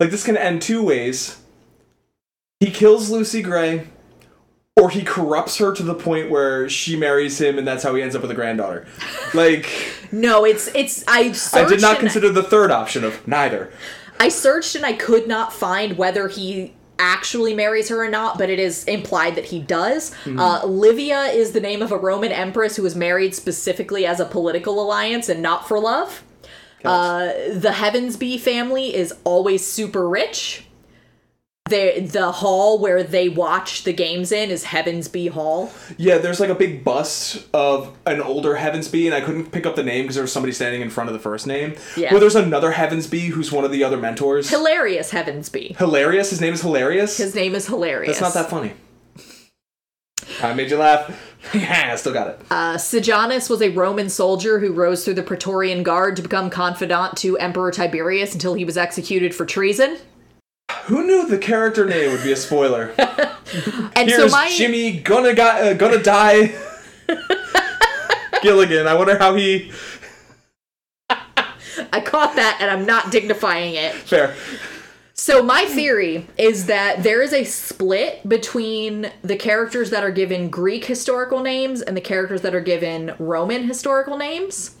Like 0.00 0.10
this 0.10 0.24
can 0.24 0.36
end 0.36 0.60
two 0.60 0.82
ways. 0.82 1.40
He 2.58 2.70
kills 2.72 3.10
Lucy 3.10 3.42
Gray, 3.42 3.86
or 4.76 4.90
he 4.90 5.02
corrupts 5.02 5.58
her 5.58 5.72
to 5.72 5.82
the 5.84 5.94
point 5.94 6.30
where 6.30 6.68
she 6.68 6.96
marries 6.96 7.40
him, 7.40 7.56
and 7.56 7.66
that's 7.66 7.84
how 7.84 7.94
he 7.94 8.02
ends 8.02 8.16
up 8.16 8.22
with 8.22 8.30
a 8.30 8.34
granddaughter. 8.34 8.86
Like 9.34 9.68
no, 10.12 10.44
it's 10.44 10.68
it's 10.76 11.02
I 11.08 11.34
I 11.52 11.64
did 11.64 11.80
not 11.80 11.98
consider 11.98 12.30
the 12.30 12.42
third 12.42 12.70
option 12.70 13.02
of 13.02 13.26
neither. 13.26 13.72
I 14.20 14.28
searched 14.28 14.76
and 14.76 14.86
I 14.86 14.92
could 14.92 15.26
not 15.26 15.52
find 15.52 15.98
whether 15.98 16.28
he 16.28 16.72
actually 16.98 17.54
marries 17.54 17.88
her 17.88 18.02
or 18.02 18.08
not, 18.08 18.38
but 18.38 18.50
it 18.50 18.58
is 18.58 18.84
implied 18.84 19.34
that 19.34 19.46
he 19.46 19.60
does. 19.60 20.10
Mm-hmm. 20.24 20.38
Uh, 20.38 20.64
Livia 20.64 21.24
is 21.24 21.52
the 21.52 21.60
name 21.60 21.82
of 21.82 21.92
a 21.92 21.96
Roman 21.96 22.32
empress 22.32 22.76
who 22.76 22.82
was 22.82 22.94
married 22.94 23.34
specifically 23.34 24.06
as 24.06 24.20
a 24.20 24.24
political 24.24 24.80
alliance 24.80 25.28
and 25.28 25.42
not 25.42 25.66
for 25.66 25.78
love. 25.78 26.22
Uh, 26.84 27.26
the 27.50 27.70
Heavensbee 27.70 28.38
family 28.38 28.94
is 28.94 29.14
always 29.24 29.66
super 29.66 30.06
rich. 30.08 30.66
The 31.70 32.00
the 32.00 32.30
hall 32.30 32.78
where 32.78 33.02
they 33.02 33.30
watch 33.30 33.84
the 33.84 33.94
games 33.94 34.32
in 34.32 34.50
is 34.50 34.64
Heavensbee 34.64 35.30
Hall. 35.30 35.72
Yeah, 35.96 36.18
there's 36.18 36.38
like 36.38 36.50
a 36.50 36.54
big 36.54 36.84
bust 36.84 37.46
of 37.54 37.96
an 38.04 38.20
older 38.20 38.56
Heavensbee, 38.56 39.06
and 39.06 39.14
I 39.14 39.22
couldn't 39.22 39.50
pick 39.50 39.64
up 39.64 39.74
the 39.74 39.82
name 39.82 40.02
because 40.02 40.16
there 40.16 40.24
was 40.24 40.30
somebody 40.30 40.52
standing 40.52 40.82
in 40.82 40.90
front 40.90 41.08
of 41.08 41.14
the 41.14 41.20
first 41.20 41.46
name. 41.46 41.74
Yeah. 41.96 42.10
Where 42.12 42.20
there's 42.20 42.34
another 42.34 42.72
Heavensbee 42.72 43.28
who's 43.28 43.50
one 43.50 43.64
of 43.64 43.72
the 43.72 43.82
other 43.82 43.96
mentors. 43.96 44.50
Hilarious 44.50 45.10
Heavensbee. 45.10 45.74
Hilarious. 45.78 46.28
His 46.28 46.42
name 46.42 46.52
is 46.52 46.60
Hilarious. 46.60 47.16
His 47.16 47.34
name 47.34 47.54
is 47.54 47.66
Hilarious. 47.66 48.18
That's 48.18 48.34
not 48.34 48.42
that 48.42 48.50
funny. 48.50 48.74
I 50.42 50.52
made 50.52 50.70
you 50.70 50.76
laugh. 50.76 51.18
yeah, 51.54 51.88
I 51.92 51.96
still 51.96 52.12
got 52.12 52.28
it. 52.28 52.40
Uh, 52.50 52.76
Sejanus 52.76 53.48
was 53.48 53.62
a 53.62 53.70
Roman 53.70 54.10
soldier 54.10 54.58
who 54.58 54.70
rose 54.70 55.02
through 55.02 55.14
the 55.14 55.22
Praetorian 55.22 55.82
Guard 55.82 56.16
to 56.16 56.22
become 56.22 56.50
confidant 56.50 57.16
to 57.18 57.38
Emperor 57.38 57.70
Tiberius 57.70 58.34
until 58.34 58.52
he 58.52 58.66
was 58.66 58.76
executed 58.76 59.34
for 59.34 59.46
treason. 59.46 59.96
Who 60.86 61.06
knew 61.06 61.26
the 61.26 61.38
character 61.38 61.86
name 61.86 62.12
would 62.12 62.22
be 62.22 62.32
a 62.32 62.36
spoiler? 62.36 62.94
And 63.96 64.08
Here's 64.08 64.32
so 64.32 64.36
my 64.36 64.50
Jimmy 64.50 64.98
gonna 64.98 65.32
got, 65.32 65.62
uh, 65.62 65.74
gonna 65.74 66.02
die. 66.02 66.52
Gilligan. 68.42 68.88
I 68.88 68.94
wonder 68.94 69.16
how 69.16 69.36
he. 69.36 69.70
I 71.08 72.00
caught 72.00 72.34
that 72.34 72.58
and 72.60 72.68
I'm 72.68 72.84
not 72.84 73.12
dignifying 73.12 73.74
it. 73.74 73.94
Fair. 73.94 74.34
So 75.12 75.44
my 75.44 75.66
theory 75.66 76.26
is 76.36 76.66
that 76.66 77.04
there 77.04 77.22
is 77.22 77.32
a 77.32 77.44
split 77.44 78.28
between 78.28 79.12
the 79.22 79.36
characters 79.36 79.90
that 79.90 80.02
are 80.02 80.10
given 80.10 80.50
Greek 80.50 80.86
historical 80.86 81.40
names 81.40 81.80
and 81.80 81.96
the 81.96 82.00
characters 82.00 82.42
that 82.42 82.54
are 82.54 82.60
given 82.60 83.14
Roman 83.20 83.68
historical 83.68 84.18
names. 84.18 84.74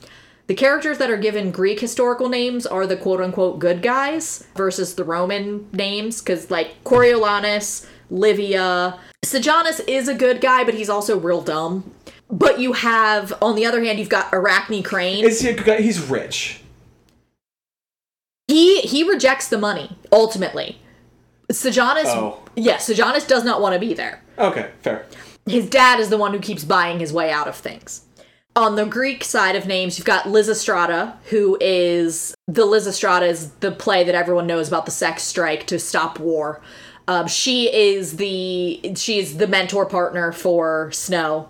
The 0.46 0.54
characters 0.54 0.98
that 0.98 1.10
are 1.10 1.16
given 1.16 1.50
Greek 1.50 1.80
historical 1.80 2.28
names 2.28 2.66
are 2.66 2.86
the 2.86 2.96
quote 2.96 3.20
unquote 3.20 3.58
good 3.58 3.80
guys 3.82 4.44
versus 4.56 4.94
the 4.94 5.04
Roman 5.04 5.68
names, 5.72 6.20
because 6.20 6.50
like 6.50 6.82
Coriolanus, 6.84 7.86
Livia, 8.10 8.98
Sejanus 9.24 9.80
is 9.80 10.06
a 10.06 10.14
good 10.14 10.40
guy, 10.42 10.64
but 10.64 10.74
he's 10.74 10.90
also 10.90 11.18
real 11.18 11.40
dumb. 11.40 11.90
But 12.30 12.58
you 12.58 12.72
have, 12.74 13.32
on 13.40 13.54
the 13.54 13.64
other 13.64 13.82
hand, 13.82 13.98
you've 13.98 14.08
got 14.08 14.28
Arachne 14.32 14.82
Crane. 14.82 15.24
Is 15.24 15.40
he 15.40 15.48
a 15.50 15.54
good 15.54 15.64
guy? 15.66 15.80
He's 15.80 16.00
rich. 16.00 16.60
he 18.48 18.80
he 18.82 19.02
rejects 19.08 19.48
the 19.48 19.58
money 19.58 19.96
ultimately. 20.12 20.78
Sejanus, 21.50 22.08
Oh. 22.08 22.40
yes, 22.56 22.86
Sejanus 22.86 23.26
does 23.26 23.44
not 23.44 23.60
want 23.60 23.74
to 23.74 23.78
be 23.78 23.94
there. 23.94 24.22
Okay, 24.38 24.70
fair. 24.82 25.06
His 25.46 25.68
dad 25.68 26.00
is 26.00 26.08
the 26.10 26.16
one 26.18 26.32
who 26.32 26.38
keeps 26.40 26.64
buying 26.64 27.00
his 27.00 27.12
way 27.12 27.30
out 27.30 27.48
of 27.48 27.54
things. 27.56 28.02
On 28.56 28.76
the 28.76 28.84
Greek 28.86 29.24
side 29.24 29.56
of 29.56 29.66
names, 29.66 29.98
you've 29.98 30.06
got 30.06 30.26
Lysistrata, 30.26 31.16
who 31.30 31.58
is 31.60 32.36
the 32.46 32.62
Lysistrata 32.62 33.26
is 33.28 33.50
the 33.60 33.72
play 33.72 34.04
that 34.04 34.14
everyone 34.14 34.46
knows 34.46 34.68
about 34.68 34.84
the 34.84 34.92
sex 34.92 35.24
strike 35.24 35.66
to 35.66 35.78
stop 35.78 36.20
war. 36.20 36.60
Um, 37.08 37.26
she 37.26 37.74
is 37.74 38.16
the 38.16 38.94
she's 38.94 39.38
the 39.38 39.48
mentor 39.48 39.86
partner 39.86 40.30
for 40.32 40.90
Snow. 40.92 41.48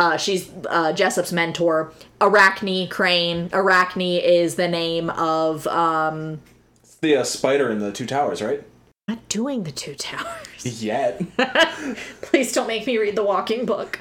Uh, 0.00 0.16
she's 0.16 0.50
uh, 0.68 0.92
Jessup's 0.92 1.32
mentor. 1.32 1.92
Arachne 2.20 2.88
Crane. 2.88 3.48
Arachne 3.52 4.00
is 4.20 4.56
the 4.56 4.66
name 4.66 5.10
of 5.10 5.68
um, 5.68 6.40
It's 6.82 6.96
the 6.96 7.14
uh, 7.16 7.22
spider 7.22 7.70
in 7.70 7.78
the 7.78 7.92
two 7.92 8.06
towers, 8.06 8.42
right? 8.42 8.64
not 9.06 9.26
doing 9.30 9.62
the 9.62 9.72
two 9.72 9.94
towers. 9.94 10.82
Yet. 10.82 11.22
Please 12.20 12.52
don't 12.52 12.66
make 12.66 12.86
me 12.86 12.98
read 12.98 13.16
the 13.16 13.24
walking 13.24 13.64
book. 13.64 13.98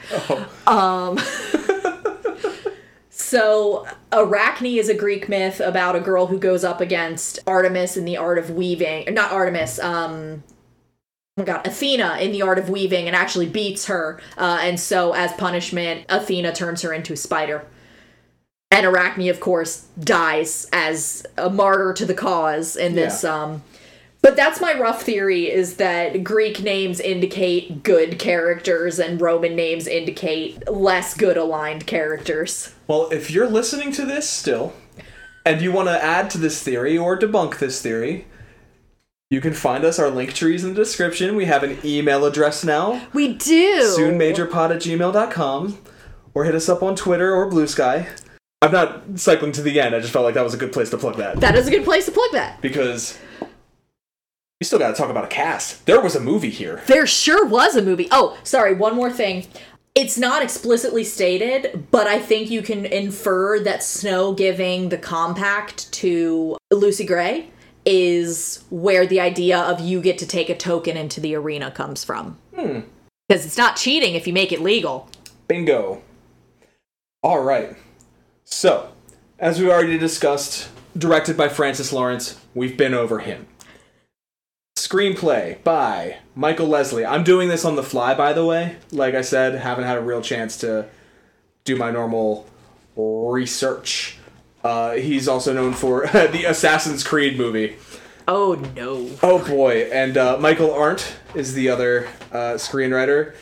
Um 0.68 1.18
So 3.28 3.86
Arachne 4.14 4.78
is 4.78 4.88
a 4.88 4.94
Greek 4.94 5.28
myth 5.28 5.60
about 5.60 5.98
a 5.98 6.00
girl 6.00 6.28
who 6.28 6.40
goes 6.40 6.64
up 6.64 6.80
against 6.80 7.40
Artemis 7.46 7.98
in 7.98 8.06
the 8.06 8.16
art 8.16 8.38
of 8.38 8.52
weaving. 8.52 9.14
Not 9.14 9.34
Artemis, 9.34 9.80
um 9.80 10.44
Oh 11.38 11.42
my 11.42 11.44
god, 11.44 11.68
Athena 11.68 12.20
in 12.22 12.32
the 12.32 12.42
art 12.42 12.58
of 12.58 12.70
weaving 12.70 13.06
and 13.06 13.16
actually 13.16 13.48
beats 13.48 13.88
her. 13.88 14.22
Uh, 14.38 14.60
and 14.62 14.80
so 14.80 15.12
as 15.14 15.34
punishment, 15.34 16.06
Athena 16.08 16.54
turns 16.54 16.82
her 16.84 16.94
into 16.94 17.12
a 17.14 17.18
spider. 17.18 17.66
And 18.72 18.86
Arachne, 18.86 19.28
of 19.30 19.42
course, 19.42 19.88
dies 20.00 20.68
as 20.72 21.26
a 21.38 21.50
martyr 21.50 21.92
to 21.94 22.06
the 22.06 22.14
cause 22.14 22.78
in 22.78 22.96
this 22.96 23.26
Yeah. 23.26 23.44
um 23.44 23.64
but 24.22 24.36
that's 24.36 24.60
my 24.60 24.78
rough 24.78 25.04
theory 25.04 25.50
is 25.52 25.76
that 25.78 26.24
Greek 26.24 26.62
names 26.62 27.00
indicate 27.00 27.84
good 27.84 28.20
characters 28.20 29.00
and 29.00 29.22
Roman 29.22 29.56
names 29.56 29.88
indicate 29.88 30.70
less 30.70 31.14
good 31.16 31.38
aligned 31.38 31.88
characters. 31.88 32.74
Well, 32.88 33.10
if 33.12 33.32
you're 33.32 33.50
listening 33.50 33.92
to 33.94 34.06
this 34.06 34.30
still, 34.30 34.74
and 35.46 35.62
you 35.62 35.72
want 35.72 35.88
to 35.88 36.04
add 36.04 36.30
to 36.32 36.38
this 36.38 36.62
theory 36.62 36.98
or 36.98 37.18
debunk 37.18 37.60
this 37.60 37.82
theory, 37.82 38.28
you 39.30 39.40
can 39.40 39.54
find 39.54 39.84
us 39.86 39.98
our 40.00 40.10
link 40.10 40.34
trees 40.34 40.64
in 40.64 40.70
the 40.74 40.76
description. 40.76 41.36
We 41.36 41.46
have 41.46 41.64
an 41.64 41.78
email 41.86 42.26
address 42.26 42.64
now, 42.64 43.08
We 43.14 43.34
do. 43.34 43.82
soonmajorpod 43.98 44.76
at 44.76 44.82
gmail.com, 44.82 45.78
or 46.34 46.44
hit 46.46 46.56
us 46.56 46.68
up 46.70 46.84
on 46.84 46.96
Twitter 46.96 47.34
or 47.34 47.50
Blue 47.50 47.68
Sky. 47.68 48.08
I'm 48.62 48.72
not 48.72 49.04
cycling 49.16 49.52
to 49.54 49.62
the 49.62 49.80
end. 49.80 49.94
I 49.96 50.00
just 50.00 50.12
felt 50.12 50.26
like 50.26 50.34
that 50.34 50.44
was 50.44 50.54
a 50.54 50.58
good 50.58 50.74
place 50.74 50.90
to 50.90 50.98
plug 50.98 51.18
that. 51.18 51.40
That 51.40 51.56
is 51.56 51.68
a 51.68 51.72
good 51.72 51.84
place 51.86 52.06
to 52.06 52.12
plug 52.12 52.32
that. 52.34 52.62
Because 52.62 53.18
we 54.60 54.66
still 54.66 54.80
got 54.80 54.90
to 54.90 54.94
talk 54.96 55.10
about 55.10 55.24
a 55.24 55.28
cast. 55.28 55.86
There 55.86 56.02
was 56.02 56.16
a 56.16 56.20
movie 56.20 56.50
here. 56.50 56.82
There 56.88 57.06
sure 57.06 57.46
was 57.46 57.76
a 57.76 57.82
movie. 57.82 58.08
Oh, 58.12 58.38
sorry, 58.44 58.74
one 58.74 58.96
more 58.96 59.12
thing. 59.12 59.46
It's 59.94 60.18
not 60.18 60.44
explicitly 60.44 61.04
stated, 61.04 61.88
but 61.92 62.08
I 62.08 62.20
think 62.20 62.50
you 62.50 62.62
can 62.62 62.86
infer 62.86 63.60
that 63.62 63.84
Snow 63.84 64.34
giving 64.34 64.90
the 64.90 64.98
compact 64.98 65.92
to 65.94 66.58
Lucy 66.72 67.06
Gray 67.06 67.50
is 67.86 68.64
where 68.70 69.08
the 69.08 69.20
idea 69.20 69.60
of 69.60 69.80
you 69.80 70.02
get 70.02 70.18
to 70.20 70.28
take 70.28 70.50
a 70.50 70.58
token 70.58 70.98
into 70.98 71.20
the 71.20 71.36
arena 71.36 71.72
comes 71.72 72.04
from. 72.04 72.38
Hmm. 72.56 72.82
Because 73.28 73.46
it's 73.46 73.58
not 73.58 73.76
cheating 73.76 74.14
if 74.16 74.28
you 74.28 74.34
make 74.34 74.52
it 74.52 74.62
legal. 74.62 75.10
Bingo. 75.48 76.02
All 77.24 77.44
right. 77.44 77.76
So, 78.44 78.92
as 79.40 79.60
we 79.60 79.70
already 79.70 79.98
discussed, 79.98 80.70
directed 80.98 81.38
by 81.38 81.50
Francis 81.50 81.92
Lawrence, 81.92 82.40
we've 82.54 82.78
been 82.78 82.94
over 82.94 83.20
him. 83.20 83.48
Screenplay 84.88 85.62
by 85.66 86.18
Michael 86.34 86.68
Leslie. 86.68 87.06
I'm 87.06 87.26
doing 87.26 87.50
this 87.50 87.66
on 87.66 87.76
the 87.76 87.84
fly, 87.84 88.14
by 88.14 88.32
the 88.32 88.46
way. 88.46 88.78
Like 88.92 89.16
I 89.16 89.22
said, 89.22 89.56
haven't 89.56 89.84
had 89.84 89.98
a 89.98 90.02
real 90.02 90.22
chance 90.22 90.56
to 90.60 90.88
do 91.66 91.76
my 91.76 91.92
normal 91.92 92.48
research. 92.96 94.18
Uh, 94.64 94.94
he's 94.94 95.28
also 95.28 95.52
known 95.54 95.74
for 95.74 96.08
the 96.14 96.46
Assassin's 96.46 97.04
Creed 97.04 97.38
movie. 97.38 97.76
Oh 98.30 98.54
no. 98.78 99.10
Oh 99.22 99.46
boy, 99.46 99.90
and 99.92 100.16
uh, 100.16 100.38
Michael 100.38 100.74
Arndt 100.74 101.18
is 101.36 101.54
the 101.54 101.68
other 101.70 102.08
uh, 102.32 102.54
screenwriter. 102.56 103.34
I 103.34 103.36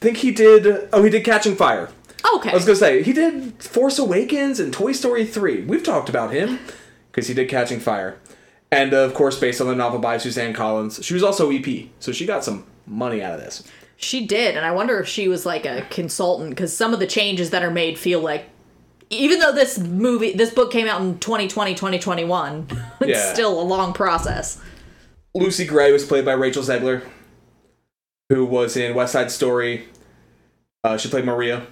think 0.00 0.18
he 0.18 0.30
did. 0.30 0.88
Oh, 0.92 1.02
he 1.02 1.08
did 1.08 1.24
Catching 1.24 1.56
Fire. 1.56 1.90
Okay. 2.34 2.50
I 2.50 2.54
was 2.54 2.66
gonna 2.66 2.76
say 2.76 3.02
he 3.02 3.14
did 3.14 3.62
Force 3.62 3.98
Awakens 3.98 4.60
and 4.60 4.72
Toy 4.74 4.92
Story 4.92 5.24
three. 5.24 5.62
We've 5.62 5.82
talked 5.82 6.10
about 6.10 6.32
him 6.32 6.58
because 7.10 7.28
he 7.28 7.34
did 7.34 7.48
Catching 7.48 7.80
Fire, 7.80 8.18
and 8.72 8.92
uh, 8.92 8.98
of 8.98 9.14
course 9.14 9.38
based 9.38 9.60
on 9.60 9.68
the 9.68 9.74
novel 9.76 10.00
by 10.00 10.18
Suzanne 10.18 10.52
Collins. 10.52 11.04
She 11.04 11.14
was 11.14 11.22
also 11.22 11.50
EP, 11.52 11.86
so 12.00 12.10
she 12.10 12.26
got 12.26 12.42
some 12.42 12.64
money 12.86 13.22
out 13.22 13.34
of 13.34 13.40
this. 13.40 13.62
She 13.96 14.26
did, 14.26 14.56
and 14.56 14.66
I 14.66 14.72
wonder 14.72 14.98
if 14.98 15.06
she 15.06 15.28
was 15.28 15.46
like 15.46 15.64
a 15.64 15.86
consultant 15.90 16.50
because 16.50 16.76
some 16.76 16.92
of 16.92 16.98
the 16.98 17.06
changes 17.06 17.50
that 17.50 17.62
are 17.62 17.70
made 17.70 17.96
feel 17.96 18.20
like, 18.20 18.46
even 19.10 19.38
though 19.38 19.52
this 19.52 19.78
movie, 19.78 20.32
this 20.32 20.50
book 20.52 20.72
came 20.72 20.88
out 20.88 21.00
in 21.00 21.18
2020, 21.20 21.74
2021, 21.74 22.66
it's 23.00 23.08
Yeah. 23.10 23.32
still 23.32 23.60
a 23.60 23.62
long 23.62 23.92
process. 23.92 24.60
Lucy 25.34 25.64
Gray 25.64 25.92
was 25.92 26.04
played 26.04 26.24
by 26.24 26.32
Rachel 26.32 26.62
Zegler, 26.64 27.02
who 28.28 28.44
was 28.44 28.76
in 28.76 28.94
West 28.94 29.12
Side 29.12 29.30
Story. 29.30 29.86
Uh, 30.82 30.96
she 30.96 31.08
played 31.08 31.24
Maria 31.24 31.66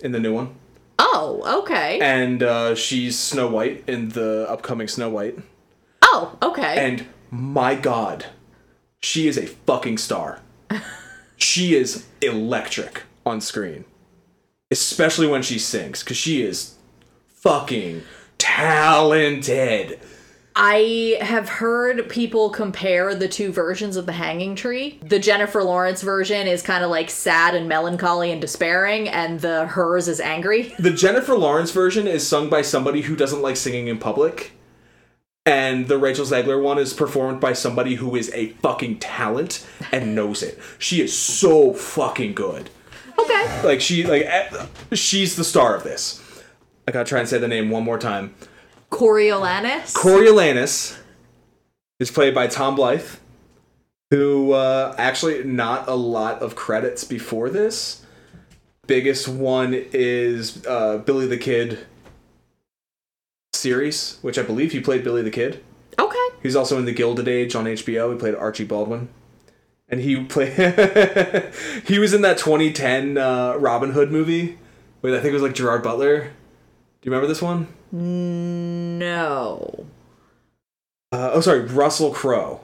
in 0.00 0.10
the 0.10 0.18
new 0.18 0.34
one, 0.34 0.56
Oh, 0.98 1.60
okay. 1.62 2.00
and 2.00 2.42
uh, 2.42 2.74
she's 2.74 3.16
Snow 3.16 3.46
White 3.46 3.84
in 3.86 4.08
the 4.08 4.44
upcoming 4.50 4.88
Snow 4.88 5.08
White. 5.08 5.38
Oh, 6.06 6.36
okay. 6.42 6.76
And 6.78 7.06
my 7.30 7.74
god, 7.74 8.26
she 9.00 9.28
is 9.28 9.36
a 9.36 9.46
fucking 9.46 9.98
star. 9.98 10.40
she 11.36 11.74
is 11.74 12.06
electric 12.22 13.02
on 13.24 13.40
screen. 13.40 13.84
especially 14.70 15.26
when 15.28 15.42
she 15.42 15.58
sings, 15.58 16.02
because 16.02 16.16
she 16.16 16.42
is 16.42 16.74
fucking 17.28 18.02
talented. 18.38 20.00
I 20.58 21.18
have 21.20 21.48
heard 21.50 22.08
people 22.08 22.48
compare 22.48 23.14
the 23.14 23.28
two 23.28 23.52
versions 23.52 23.96
of 23.96 24.06
the 24.06 24.12
hanging 24.12 24.56
tree. 24.56 24.98
The 25.04 25.18
Jennifer 25.18 25.62
Lawrence 25.62 26.00
version 26.00 26.46
is 26.46 26.62
kind 26.62 26.82
of 26.82 26.90
like 26.90 27.10
sad 27.10 27.54
and 27.54 27.68
melancholy 27.68 28.32
and 28.32 28.40
despairing, 28.40 29.06
and 29.08 29.38
the 29.40 29.66
hers 29.66 30.08
is 30.08 30.18
angry. 30.18 30.74
The 30.78 30.90
Jennifer 30.92 31.36
Lawrence 31.36 31.72
version 31.72 32.06
is 32.08 32.26
sung 32.26 32.48
by 32.48 32.62
somebody 32.62 33.02
who 33.02 33.14
doesn't 33.16 33.42
like 33.42 33.56
singing 33.58 33.88
in 33.88 33.98
public. 33.98 34.52
And 35.46 35.86
the 35.86 35.96
Rachel 35.96 36.26
Zegler 36.26 36.60
one 36.60 36.76
is 36.76 36.92
performed 36.92 37.40
by 37.40 37.52
somebody 37.52 37.94
who 37.94 38.16
is 38.16 38.32
a 38.34 38.48
fucking 38.54 38.98
talent 38.98 39.64
and 39.92 40.16
knows 40.16 40.42
it. 40.42 40.58
She 40.78 41.00
is 41.00 41.16
so 41.16 41.72
fucking 41.72 42.34
good. 42.34 42.68
Okay. 43.16 43.62
Like 43.62 43.80
she 43.80 44.04
like 44.04 44.22
eh, 44.22 44.66
she's 44.92 45.36
the 45.36 45.44
star 45.44 45.76
of 45.76 45.84
this. 45.84 46.20
I 46.88 46.92
gotta 46.92 47.08
try 47.08 47.20
and 47.20 47.28
say 47.28 47.38
the 47.38 47.48
name 47.48 47.70
one 47.70 47.84
more 47.84 47.98
time. 47.98 48.34
Coriolanus. 48.90 49.94
Coriolanus 49.94 50.98
is 52.00 52.10
played 52.10 52.34
by 52.34 52.48
Tom 52.48 52.76
Blyth, 52.76 53.18
who 54.10 54.52
uh, 54.52 54.94
actually 54.98 55.44
not 55.44 55.88
a 55.88 55.94
lot 55.94 56.42
of 56.42 56.56
credits 56.56 57.04
before 57.04 57.50
this. 57.50 58.04
Biggest 58.86 59.28
one 59.28 59.74
is 59.74 60.64
uh, 60.66 60.98
Billy 60.98 61.26
the 61.26 61.38
Kid 61.38 61.86
series, 63.56 64.18
which 64.22 64.38
I 64.38 64.42
believe 64.42 64.72
he 64.72 64.80
played 64.80 65.02
Billy 65.04 65.22
the 65.22 65.30
Kid. 65.30 65.62
okay. 65.98 66.18
He's 66.42 66.54
also 66.56 66.78
in 66.78 66.84
the 66.84 66.92
Gilded 66.92 67.26
Age 67.28 67.54
on 67.56 67.64
HBO. 67.64 68.12
He 68.12 68.18
played 68.18 68.34
Archie 68.34 68.64
Baldwin, 68.64 69.08
and 69.88 70.00
he 70.00 70.22
played. 70.24 70.52
he 71.86 71.98
was 71.98 72.14
in 72.14 72.22
that 72.22 72.38
2010 72.38 73.18
uh, 73.18 73.54
Robin 73.56 73.92
Hood 73.92 74.12
movie 74.12 74.58
with 75.02 75.14
I 75.14 75.16
think 75.18 75.30
it 75.30 75.34
was 75.34 75.42
like 75.42 75.54
Gerard 75.54 75.82
Butler. 75.82 76.20
Do 76.20 76.28
you 77.02 77.10
remember 77.10 77.26
this 77.26 77.42
one? 77.42 77.68
No. 78.98 79.86
Uh, 81.12 81.30
oh, 81.34 81.40
sorry, 81.40 81.60
Russell 81.60 82.12
Crowe. 82.12 82.60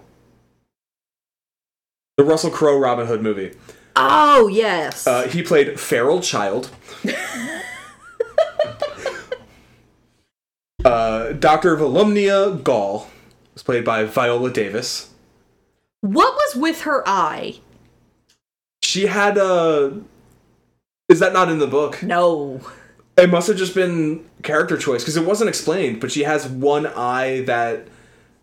The 2.17 2.25
Russell 2.25 2.51
Crowe 2.51 2.79
Robin 2.79 3.07
Hood 3.07 3.23
movie. 3.23 3.55
Oh 3.97 4.49
yes. 4.49 5.07
Uh, 5.07 5.29
he 5.29 5.43
played 5.43 5.79
feral 5.81 6.21
child. 6.21 6.71
uh, 10.85 11.33
Doctor 11.33 11.77
Volumnia 11.77 12.63
Gaul 12.63 13.09
was 13.55 13.63
played 13.63 13.85
by 13.85 14.05
Viola 14.05 14.51
Davis. 14.51 15.11
what 16.01 16.35
was 16.35 16.57
with 16.57 16.83
her 16.83 17.03
eye? 17.07 17.61
She 18.83 19.07
had 19.07 19.39
a. 19.39 20.01
Is 21.09 21.21
that 21.21 21.33
not 21.33 21.49
in 21.51 21.59
the 21.59 21.67
book? 21.67 22.03
No. 22.03 22.61
It 23.17 23.29
must 23.31 23.47
have 23.49 23.57
just 23.57 23.75
been 23.75 24.25
character 24.43 24.77
choice 24.79 25.03
because 25.03 25.17
it 25.17 25.27
wasn't 25.27 25.49
explained. 25.49 26.01
But 26.01 26.11
she 26.11 26.23
has 26.25 26.47
one 26.49 26.87
eye 26.87 27.43
that 27.43 27.87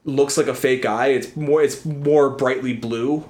looks 0.06 0.38
like 0.38 0.48
a 0.48 0.54
fake 0.54 0.86
eye. 0.86 1.08
It's 1.08 1.36
more. 1.36 1.62
It's 1.62 1.84
more 1.86 2.30
brightly 2.30 2.74
blue 2.74 3.28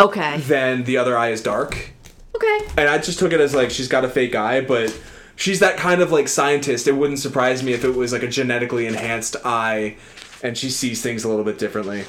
Okay. 0.00 0.38
than 0.38 0.84
the 0.84 0.96
other 0.96 1.16
eye 1.18 1.30
is 1.30 1.42
dark. 1.42 1.90
Okay. 2.34 2.66
and 2.76 2.88
I 2.88 2.98
just 2.98 3.18
took 3.18 3.32
it 3.32 3.40
as 3.40 3.54
like 3.54 3.70
she's 3.70 3.88
got 3.88 4.04
a 4.04 4.08
fake 4.08 4.34
eye, 4.34 4.62
but 4.62 4.96
she's 5.36 5.60
that 5.60 5.76
kind 5.76 6.00
of 6.00 6.12
like 6.12 6.28
scientist. 6.28 6.86
It 6.86 6.92
wouldn't 6.92 7.18
surprise 7.18 7.62
me 7.62 7.72
if 7.72 7.84
it 7.84 7.94
was 7.94 8.12
like 8.12 8.22
a 8.22 8.28
genetically 8.28 8.86
enhanced 8.86 9.36
eye, 9.44 9.96
and 10.42 10.56
she 10.56 10.70
sees 10.70 11.02
things 11.02 11.24
a 11.24 11.28
little 11.28 11.44
bit 11.44 11.58
differently. 11.58 12.04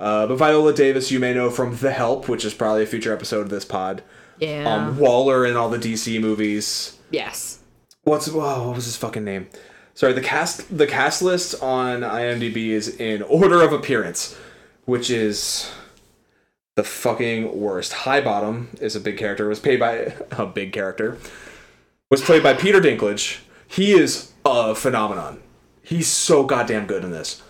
Uh, 0.00 0.26
but 0.26 0.36
Viola 0.36 0.72
Davis, 0.74 1.10
you 1.12 1.20
may 1.20 1.32
know 1.32 1.48
from 1.50 1.76
The 1.76 1.92
Help, 1.92 2.28
which 2.28 2.44
is 2.44 2.54
probably 2.54 2.82
a 2.82 2.86
future 2.86 3.12
episode 3.12 3.42
of 3.42 3.50
this 3.50 3.64
pod. 3.64 4.02
Yeah. 4.38 4.72
Um, 4.74 4.98
Waller 4.98 5.46
in 5.46 5.56
all 5.56 5.68
the 5.68 5.78
DC 5.78 6.20
movies. 6.20 6.98
yes. 7.10 7.58
What's 8.04 8.28
what 8.28 8.74
was 8.74 8.86
his 8.86 8.96
fucking 8.96 9.22
name? 9.24 9.48
Sorry, 9.94 10.12
the 10.12 10.20
cast 10.20 10.76
the 10.76 10.88
cast 10.88 11.22
list 11.22 11.62
on 11.62 12.00
IMDb 12.00 12.70
is 12.70 12.88
in 12.88 13.22
order 13.22 13.62
of 13.62 13.72
appearance, 13.72 14.36
which 14.86 15.08
is 15.08 15.70
the 16.74 16.82
fucking 16.82 17.60
worst. 17.60 17.92
Highbottom 17.92 18.80
is 18.82 18.96
a 18.96 19.00
big 19.00 19.18
character. 19.18 19.46
Was 19.46 19.60
paid 19.60 19.78
by 19.78 20.14
a 20.32 20.46
big 20.46 20.72
character. 20.72 21.16
Was 22.12 22.20
played 22.20 22.42
by 22.42 22.52
Peter 22.52 22.78
Dinklage. 22.78 23.38
He 23.66 23.92
is 23.92 24.32
a 24.44 24.74
phenomenon. 24.74 25.40
He's 25.82 26.08
so 26.08 26.44
goddamn 26.44 26.86
good 26.86 27.04
in 27.04 27.10
this. 27.10 27.40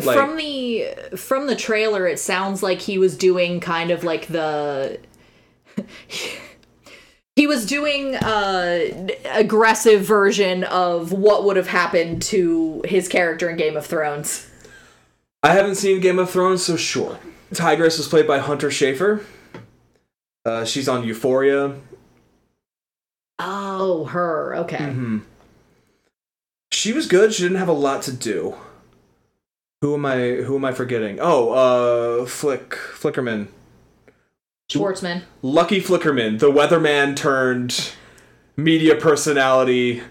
Like- 0.00 0.16
from 0.16 0.36
the 0.36 0.86
from 1.16 1.48
the 1.48 1.56
trailer, 1.56 2.06
it 2.06 2.20
sounds 2.20 2.62
like 2.62 2.78
he 2.78 2.96
was 2.96 3.18
doing 3.18 3.58
kind 3.58 3.90
of 3.90 4.04
like 4.04 4.28
the. 4.28 5.00
He 7.34 7.46
was 7.46 7.66
doing 7.66 8.14
a 8.14 9.14
aggressive 9.26 10.00
version 10.02 10.64
of 10.64 11.12
what 11.12 11.44
would 11.44 11.58
have 11.58 11.66
happened 11.66 12.22
to 12.22 12.82
his 12.86 13.08
character 13.08 13.50
in 13.50 13.56
Game 13.58 13.76
of 13.76 13.84
Thrones. 13.84 14.48
I 15.42 15.52
haven't 15.52 15.74
seen 15.74 16.00
Game 16.00 16.18
of 16.18 16.30
Thrones, 16.30 16.64
so 16.64 16.76
sure. 16.78 17.18
Tigris 17.52 17.98
was 17.98 18.08
played 18.08 18.26
by 18.26 18.38
Hunter 18.38 18.68
Schafer. 18.68 19.22
Uh, 20.46 20.64
she's 20.64 20.88
on 20.88 21.04
Euphoria. 21.04 21.74
Oh, 23.38 24.06
her. 24.06 24.56
Okay. 24.56 24.76
Mm-hmm. 24.78 25.18
She 26.72 26.92
was 26.92 27.06
good. 27.06 27.32
She 27.32 27.42
didn't 27.42 27.58
have 27.58 27.68
a 27.68 27.72
lot 27.72 28.02
to 28.02 28.12
do. 28.12 28.56
Who 29.82 29.94
am 29.94 30.06
I? 30.06 30.18
Who 30.36 30.56
am 30.56 30.64
I 30.64 30.72
forgetting? 30.72 31.18
Oh, 31.20 31.52
uh, 31.52 32.26
Flick 32.26 32.70
Flickerman, 32.70 33.48
Schwartzman. 34.70 35.22
Lucky 35.42 35.80
Flickerman, 35.80 36.38
the 36.38 36.50
weatherman 36.50 37.14
turned 37.14 37.92
media 38.56 38.96
personality, 38.96 40.02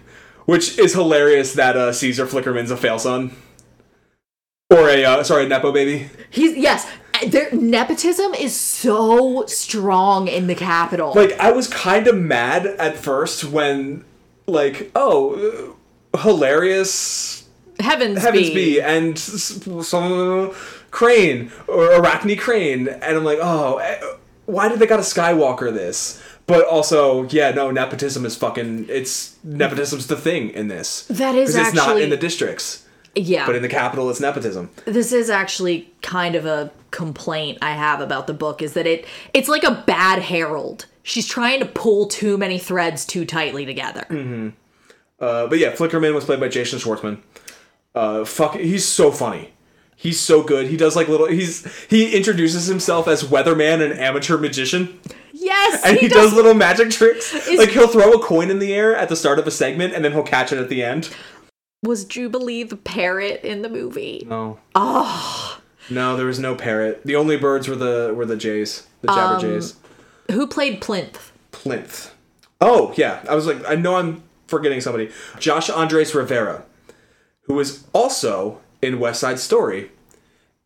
which 0.44 0.78
is 0.78 0.94
hilarious. 0.94 1.52
That 1.52 1.76
uh, 1.76 1.92
Caesar 1.92 2.26
Flickerman's 2.26 2.70
a 2.70 2.76
fail 2.76 2.98
son, 2.98 3.36
or 4.70 4.88
a 4.88 5.04
uh, 5.04 5.22
sorry 5.24 5.48
nepo 5.48 5.72
baby. 5.72 6.10
He's 6.30 6.56
yes. 6.56 6.88
Their 7.26 7.50
nepotism 7.52 8.34
is 8.34 8.54
so 8.54 9.46
strong 9.46 10.28
in 10.28 10.46
the 10.46 10.54
Capitol. 10.54 11.12
Like 11.14 11.32
I 11.38 11.52
was 11.52 11.68
kind 11.68 12.06
of 12.06 12.16
mad 12.16 12.66
at 12.66 12.96
first 12.96 13.44
when, 13.44 14.04
like, 14.46 14.90
oh, 14.94 15.76
hilarious 16.20 17.44
Heavens, 17.78 18.22
Heavens 18.22 18.48
be. 18.50 18.54
be 18.54 18.80
and 18.80 19.18
some 19.18 20.52
Crane 20.90 21.52
or 21.68 21.92
Arachne 21.96 22.36
Crane, 22.36 22.88
and 22.88 23.16
I'm 23.16 23.24
like, 23.24 23.38
oh, 23.40 23.76
eh, 23.78 24.00
why 24.46 24.68
did 24.68 24.78
they 24.78 24.86
got 24.86 24.98
a 24.98 25.02
Skywalker 25.02 25.72
this? 25.72 26.22
But 26.46 26.64
also, 26.66 27.24
yeah, 27.28 27.50
no, 27.50 27.70
nepotism 27.72 28.24
is 28.24 28.36
fucking. 28.36 28.86
It's 28.88 29.36
nepotism's 29.42 30.06
the 30.06 30.16
thing 30.16 30.50
in 30.50 30.68
this. 30.68 31.02
That 31.10 31.34
is 31.34 31.54
'Cause 31.54 31.66
it's 31.68 31.76
not 31.76 32.00
in 32.00 32.08
the 32.10 32.16
districts, 32.16 32.84
Yeah. 33.16 33.46
but 33.46 33.56
in 33.56 33.62
the 33.62 33.68
Capitol, 33.68 34.08
it's 34.10 34.20
nepotism. 34.20 34.70
this 34.84 35.12
is 35.12 35.30
actually 35.30 35.90
kind 36.02 36.34
of 36.34 36.46
a 36.46 36.70
complaint 36.90 37.58
I 37.62 37.72
have 37.72 38.00
about 38.00 38.26
the 38.26 38.34
book 38.34 38.62
is 38.62 38.72
that 38.74 38.86
it 38.86 39.04
it's 39.34 39.48
like 39.48 39.64
a 39.64 39.82
bad 39.86 40.20
herald. 40.22 40.86
She's 41.02 41.26
trying 41.26 41.60
to 41.60 41.66
pull 41.66 42.06
too 42.06 42.36
many 42.38 42.58
threads 42.58 43.04
too 43.04 43.24
tightly 43.24 43.64
together. 43.64 44.04
Uh, 45.18 45.46
but 45.46 45.58
yeah, 45.58 45.72
Flickerman 45.72 46.14
was 46.14 46.24
played 46.24 46.40
by 46.40 46.48
Jason 46.48 46.78
Schwartzman. 46.78 47.18
Uh, 47.94 48.24
fuck, 48.24 48.54
he's 48.56 48.84
so 48.84 49.10
funny. 49.10 49.52
He's 49.98 50.20
so 50.20 50.42
good. 50.42 50.66
He 50.66 50.76
does 50.76 50.94
like 50.94 51.08
little. 51.08 51.26
He's 51.26 51.64
he 51.86 52.14
introduces 52.14 52.66
himself 52.66 53.08
as 53.08 53.24
weatherman 53.24 53.82
and 53.82 53.98
amateur 53.98 54.36
magician. 54.36 55.00
Yes, 55.32 55.82
and 55.86 55.96
he, 55.98 56.08
does, 56.08 56.32
little 56.34 56.54
magic 56.54 56.90
tricks. 56.90 57.32
Is- 57.46 57.58
like 57.58 57.70
he'll 57.70 57.88
throw 57.88 58.12
a 58.12 58.18
coin 58.22 58.50
in 58.50 58.58
the 58.58 58.74
air 58.74 58.94
at 58.96 59.08
the 59.08 59.16
start 59.16 59.38
of 59.38 59.46
a 59.46 59.50
segment, 59.50 59.94
and 59.94 60.04
then 60.04 60.12
he'll 60.12 60.22
catch 60.22 60.52
it 60.52 60.58
at 60.58 60.68
the 60.68 60.82
end. 60.82 61.14
Was 61.82 62.04
Jubilee 62.04 62.62
the 62.62 62.76
parrot 62.76 63.42
in 63.44 63.62
the 63.62 63.68
movie? 63.68 64.26
No. 64.26 64.58
Oh. 64.74 65.60
No, 65.88 66.16
there 66.16 66.26
was 66.26 66.38
no 66.38 66.54
parrot. 66.54 67.02
The 67.04 67.16
only 67.16 67.36
birds 67.36 67.68
were 67.68 67.76
the 67.76 68.12
were 68.14 68.26
the 68.26 68.36
jays, 68.36 68.86
the 69.02 69.08
jabber 69.08 69.34
um, 69.36 69.40
jays. 69.40 69.76
Who 70.32 70.46
played 70.46 70.80
Plinth? 70.80 71.30
Plinth. 71.52 72.10
Oh 72.60 72.92
yeah, 72.96 73.24
I 73.28 73.34
was 73.34 73.46
like, 73.46 73.58
I 73.68 73.76
know 73.76 73.96
I'm 73.96 74.22
forgetting 74.48 74.80
somebody. 74.80 75.10
Josh 75.38 75.70
Andres 75.70 76.14
Rivera, 76.14 76.64
who 77.42 77.58
is 77.60 77.84
also 77.92 78.60
in 78.82 78.98
West 78.98 79.20
Side 79.20 79.38
Story, 79.38 79.90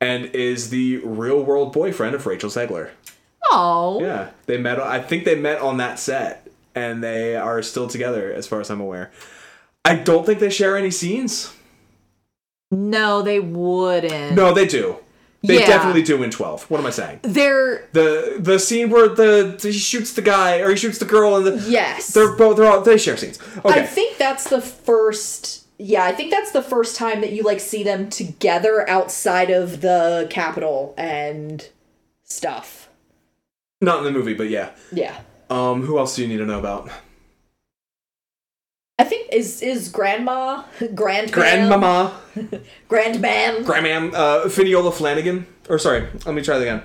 and 0.00 0.26
is 0.26 0.70
the 0.70 0.98
real 0.98 1.42
world 1.44 1.72
boyfriend 1.72 2.14
of 2.14 2.24
Rachel 2.26 2.48
Zegler. 2.50 2.90
Oh, 3.50 4.00
Yeah, 4.00 4.30
they 4.46 4.56
met. 4.56 4.80
I 4.80 5.00
think 5.00 5.24
they 5.24 5.34
met 5.34 5.60
on 5.60 5.76
that 5.78 5.98
set, 5.98 6.48
and 6.74 7.02
they 7.02 7.36
are 7.36 7.62
still 7.62 7.88
together, 7.88 8.32
as 8.32 8.46
far 8.46 8.60
as 8.60 8.70
I'm 8.70 8.80
aware. 8.80 9.10
I 9.84 9.94
don't 9.96 10.24
think 10.26 10.38
they 10.40 10.50
share 10.50 10.76
any 10.76 10.90
scenes. 10.90 11.52
no, 12.70 13.22
they 13.22 13.40
wouldn't. 13.40 14.36
No, 14.36 14.52
they 14.54 14.66
do. 14.66 14.96
They 15.42 15.58
Yeah. 15.60 15.66
definitely 15.66 16.02
do 16.02 16.22
in 16.22 16.30
Twelve. 16.30 16.70
What 16.70 16.78
am 16.80 16.86
I 16.86 16.90
saying? 16.90 17.20
They're 17.22 17.88
The 17.92 18.36
the 18.38 18.58
scene 18.58 18.90
where 18.90 19.08
the 19.08 19.58
he 19.62 19.72
shoots 19.72 20.12
the 20.12 20.20
guy 20.22 20.58
or 20.60 20.68
he 20.70 20.76
shoots 20.76 20.98
the 20.98 21.06
girl 21.06 21.34
and 21.36 21.46
the 21.46 21.70
yes. 21.70 22.08
they're 22.08 22.36
both 22.36 22.58
they're 22.58 22.66
all 22.70 22.82
they 22.82 22.98
share 22.98 23.16
scenes. 23.16 23.38
Okay. 23.64 23.80
I 23.80 23.86
think 23.86 24.18
that's 24.18 24.48
the 24.50 24.60
first. 24.60 25.64
Yeah, 25.78 26.04
I 26.04 26.12
think 26.12 26.30
that's 26.30 26.52
the 26.52 26.60
first 26.62 26.94
time 26.94 27.22
that 27.22 27.32
you 27.32 27.42
like 27.42 27.58
see 27.58 27.82
them 27.82 28.10
together 28.10 28.88
outside 28.88 29.48
of 29.50 29.80
the 29.80 30.26
Capitol 30.30 30.92
and 30.98 31.66
stuff. 32.22 32.90
Not 33.80 33.98
in 34.00 34.04
the 34.04 34.10
movie, 34.12 34.34
but 34.34 34.50
yeah. 34.50 34.70
Yeah. 34.92 35.16
Um, 35.48 35.82
who 35.86 35.98
else 35.98 36.14
do 36.16 36.22
you 36.22 36.28
need 36.28 36.36
to 36.36 36.44
know 36.46 36.58
about? 36.58 36.90
I 39.00 39.04
think 39.04 39.32
is 39.32 39.62
is 39.62 39.88
grandma, 39.88 40.62
grand 40.94 41.32
Grandmama, 41.32 42.20
grandmam. 42.90 43.64
Grandmam, 43.64 44.12
uh, 44.12 44.44
Finiola 44.44 44.92
Flanagan. 44.92 45.46
Or 45.70 45.78
sorry, 45.78 46.06
let 46.26 46.34
me 46.34 46.42
try 46.42 46.58
that 46.58 46.62
again. 46.62 46.82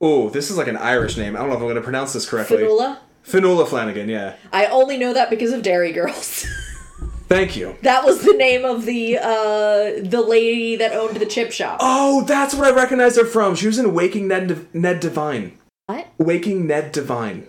Oh, 0.00 0.30
this 0.30 0.52
is 0.52 0.56
like 0.56 0.68
an 0.68 0.76
Irish 0.76 1.16
name. 1.16 1.34
I 1.34 1.40
don't 1.40 1.48
know 1.48 1.54
if 1.56 1.60
I'm 1.60 1.66
going 1.66 1.74
to 1.74 1.80
pronounce 1.80 2.12
this 2.12 2.28
correctly. 2.30 2.58
Fionnuala. 2.58 2.98
Finola 3.24 3.66
Flanagan, 3.66 4.08
yeah. 4.08 4.36
I 4.52 4.66
only 4.66 4.96
know 4.96 5.12
that 5.14 5.30
because 5.30 5.52
of 5.52 5.62
Derry 5.62 5.90
Girls. 5.90 6.46
Thank 7.28 7.56
you. 7.56 7.76
that 7.82 8.04
was 8.04 8.22
the 8.22 8.34
name 8.34 8.64
of 8.64 8.84
the 8.84 9.18
uh 9.18 10.00
the 10.04 10.20
lady 10.24 10.76
that 10.76 10.92
owned 10.92 11.16
the 11.16 11.26
chip 11.26 11.50
shop. 11.50 11.78
Oh, 11.80 12.22
that's 12.24 12.54
what 12.54 12.68
I 12.68 12.76
recognize 12.76 13.16
her 13.16 13.24
from. 13.24 13.56
She 13.56 13.66
was 13.66 13.80
in 13.80 13.92
Waking 13.94 14.28
Ned, 14.28 14.72
Ned 14.72 15.00
Devine. 15.00 15.58
What? 15.86 16.06
Waking 16.18 16.68
Ned 16.68 16.92
Devine. 16.92 17.48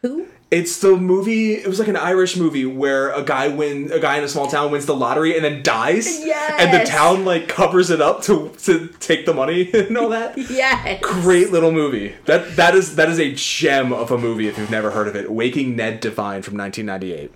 Who? 0.00 0.26
It's 0.48 0.78
the 0.78 0.96
movie. 0.96 1.54
It 1.54 1.66
was 1.66 1.80
like 1.80 1.88
an 1.88 1.96
Irish 1.96 2.36
movie 2.36 2.64
where 2.64 3.10
a 3.10 3.22
guy 3.22 3.48
win 3.48 3.90
a 3.92 3.98
guy 3.98 4.18
in 4.18 4.22
a 4.24 4.28
small 4.28 4.46
town 4.46 4.70
wins 4.70 4.86
the 4.86 4.94
lottery 4.94 5.34
and 5.34 5.44
then 5.44 5.62
dies. 5.62 6.06
And 6.60 6.72
the 6.72 6.84
town 6.86 7.24
like 7.24 7.48
covers 7.48 7.90
it 7.90 8.00
up 8.00 8.22
to 8.22 8.50
to 8.62 8.88
take 9.00 9.26
the 9.26 9.34
money 9.34 9.70
and 9.74 9.96
all 9.98 10.08
that. 10.10 10.36
Yes. 10.50 11.00
Great 11.02 11.50
little 11.50 11.72
movie. 11.72 12.14
That 12.26 12.54
that 12.56 12.74
is 12.76 12.94
that 12.94 13.08
is 13.08 13.18
a 13.18 13.32
gem 13.34 13.92
of 13.92 14.12
a 14.12 14.18
movie 14.18 14.46
if 14.46 14.56
you've 14.56 14.70
never 14.70 14.92
heard 14.92 15.08
of 15.08 15.16
it. 15.16 15.32
Waking 15.32 15.74
Ned 15.74 16.00
Devine 16.00 16.42
from 16.42 16.56
1998. 16.56 17.32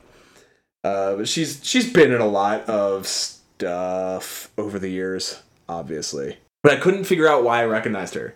Uh, 0.84 1.24
she's 1.24 1.60
she's 1.64 1.92
been 1.92 2.12
in 2.12 2.20
a 2.20 2.26
lot 2.26 2.62
of 2.68 3.06
stuff 3.06 4.50
over 4.56 4.78
the 4.78 4.88
years, 4.88 5.42
obviously. 5.68 6.38
But 6.62 6.72
I 6.72 6.76
couldn't 6.76 7.04
figure 7.04 7.26
out 7.26 7.42
why 7.42 7.60
I 7.62 7.64
recognized 7.64 8.14
her. 8.14 8.34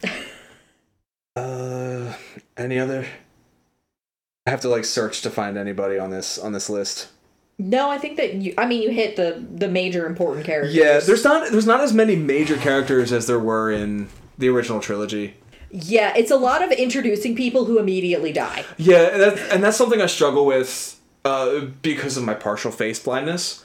uh, 1.37 2.15
any 2.57 2.79
other? 2.79 3.07
I 4.47 4.51
have 4.51 4.61
to 4.61 4.69
like 4.69 4.85
search 4.85 5.23
to 5.23 5.31
find 5.31 5.57
anybody 5.57 5.99
on 5.99 6.11
this 6.11 6.39
on 6.39 6.53
this 6.53 6.69
list. 6.69 7.09
No, 7.59 7.89
I 7.89 7.99
think 7.99 8.17
that 8.19 8.35
you. 8.35 8.53
I 8.59 8.67
mean, 8.67 8.83
you 8.83 8.91
hit 8.91 9.17
the 9.17 9.45
the 9.55 9.69
major 9.69 10.07
important 10.07 10.45
characters. 10.45 10.75
Yeah, 10.75 11.01
there's 11.01 11.25
not 11.25 11.51
there's 11.51 11.67
not 11.67 11.81
as 11.81 11.95
many 11.95 12.17
major 12.17 12.57
characters 12.57 13.13
as 13.13 13.27
there 13.27 13.39
were 13.39 13.71
in 13.71 14.09
the 14.37 14.49
original 14.49 14.81
trilogy. 14.81 15.37
Yeah, 15.71 16.13
it's 16.17 16.31
a 16.31 16.37
lot 16.37 16.63
of 16.63 16.71
introducing 16.73 17.35
people 17.35 17.65
who 17.65 17.79
immediately 17.79 18.33
die. 18.33 18.65
Yeah, 18.77 19.13
and 19.13 19.21
that's, 19.21 19.41
and 19.51 19.65
that's 19.65 19.77
something 19.77 20.01
I 20.01 20.07
struggle 20.07 20.47
with 20.47 21.01
uh, 21.25 21.63
because 21.83 22.17
of 22.17 22.23
my 22.23 22.35
partial 22.35 22.71
face 22.71 22.99
blindness. 22.99 23.65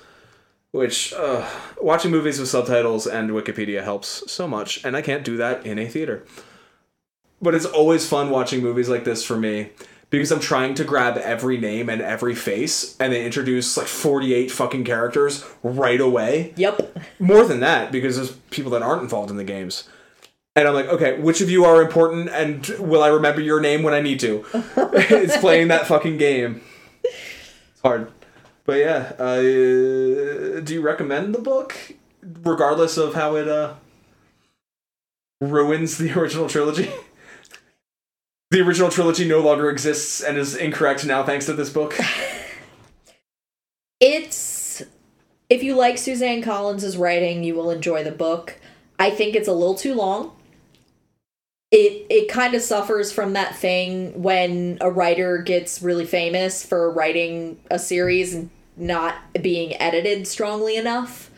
Which 0.71 1.13
uh, 1.13 1.47
watching 1.81 2.11
movies 2.11 2.39
with 2.39 2.47
subtitles 2.47 3.07
and 3.07 3.31
Wikipedia 3.31 3.83
helps 3.83 4.31
so 4.31 4.47
much, 4.47 4.85
and 4.85 4.95
I 4.95 5.01
can't 5.01 5.25
do 5.25 5.35
that 5.37 5.65
in 5.65 5.79
a 5.79 5.87
theater. 5.87 6.25
But 7.41 7.55
it's 7.55 7.65
always 7.65 8.07
fun 8.07 8.29
watching 8.29 8.61
movies 8.61 8.87
like 8.87 9.03
this 9.03 9.25
for 9.25 9.35
me 9.35 9.71
because 10.09 10.31
I'm 10.31 10.39
trying 10.39 10.73
to 10.75 10.83
grab 10.83 11.17
every 11.17 11.57
name 11.57 11.89
and 11.89 12.01
every 12.01 12.35
face, 12.35 12.95
and 12.99 13.13
they 13.13 13.25
introduce 13.25 13.77
like 13.77 13.87
48 13.87 14.51
fucking 14.51 14.83
characters 14.83 15.45
right 15.61 16.01
away. 16.01 16.53
Yep. 16.55 16.97
More 17.19 17.45
than 17.45 17.59
that, 17.59 17.91
because 17.91 18.15
there's 18.15 18.31
people 18.49 18.71
that 18.71 18.81
aren't 18.81 19.03
involved 19.03 19.29
in 19.29 19.37
the 19.37 19.43
games. 19.43 19.87
And 20.55 20.67
I'm 20.67 20.73
like, 20.73 20.87
okay, 20.87 21.19
which 21.19 21.41
of 21.41 21.49
you 21.49 21.63
are 21.63 21.81
important, 21.81 22.29
and 22.29 22.65
will 22.79 23.03
I 23.03 23.09
remember 23.09 23.39
your 23.39 23.61
name 23.61 23.83
when 23.83 23.93
I 23.93 24.01
need 24.01 24.19
to? 24.21 24.45
it's 24.53 25.37
playing 25.37 25.67
that 25.67 25.87
fucking 25.87 26.17
game. 26.17 26.61
It's 27.03 27.81
hard. 27.83 28.11
But 28.65 28.79
yeah, 28.79 29.13
uh, 29.17 29.39
do 29.39 30.73
you 30.73 30.81
recommend 30.81 31.33
the 31.33 31.41
book, 31.41 31.75
regardless 32.21 32.97
of 32.97 33.13
how 33.13 33.35
it 33.35 33.47
uh, 33.47 33.75
ruins 35.39 35.97
the 35.97 36.11
original 36.19 36.49
trilogy? 36.49 36.91
The 38.51 38.61
original 38.61 38.89
trilogy 38.89 39.27
no 39.27 39.41
longer 39.41 39.69
exists 39.69 40.21
and 40.21 40.37
is 40.37 40.55
incorrect 40.55 41.05
now 41.05 41.23
thanks 41.23 41.45
to 41.45 41.53
this 41.53 41.69
book. 41.69 41.97
It's 43.99 44.81
if 45.49 45.63
you 45.63 45.75
like 45.75 45.97
Suzanne 45.97 46.41
Collins's 46.41 46.95
writing, 46.95 47.43
you 47.43 47.55
will 47.55 47.69
enjoy 47.69 48.03
the 48.03 48.11
book. 48.11 48.55
I 48.97 49.09
think 49.09 49.35
it's 49.35 49.47
a 49.47 49.53
little 49.53 49.75
too 49.75 49.93
long. 49.93 50.35
It 51.71 52.05
it 52.09 52.29
kind 52.29 52.55
of 52.55 52.61
suffers 52.61 53.11
from 53.11 53.33
that 53.33 53.55
thing 53.55 54.21
when 54.21 54.77
a 54.81 54.89
writer 54.89 55.39
gets 55.39 55.81
really 55.81 56.05
famous 56.05 56.65
for 56.65 56.91
writing 56.91 57.59
a 57.69 57.77
series 57.77 58.33
and 58.33 58.49
not 58.77 59.15
being 59.41 59.75
edited 59.81 60.27
strongly 60.27 60.77
enough. 60.77 61.29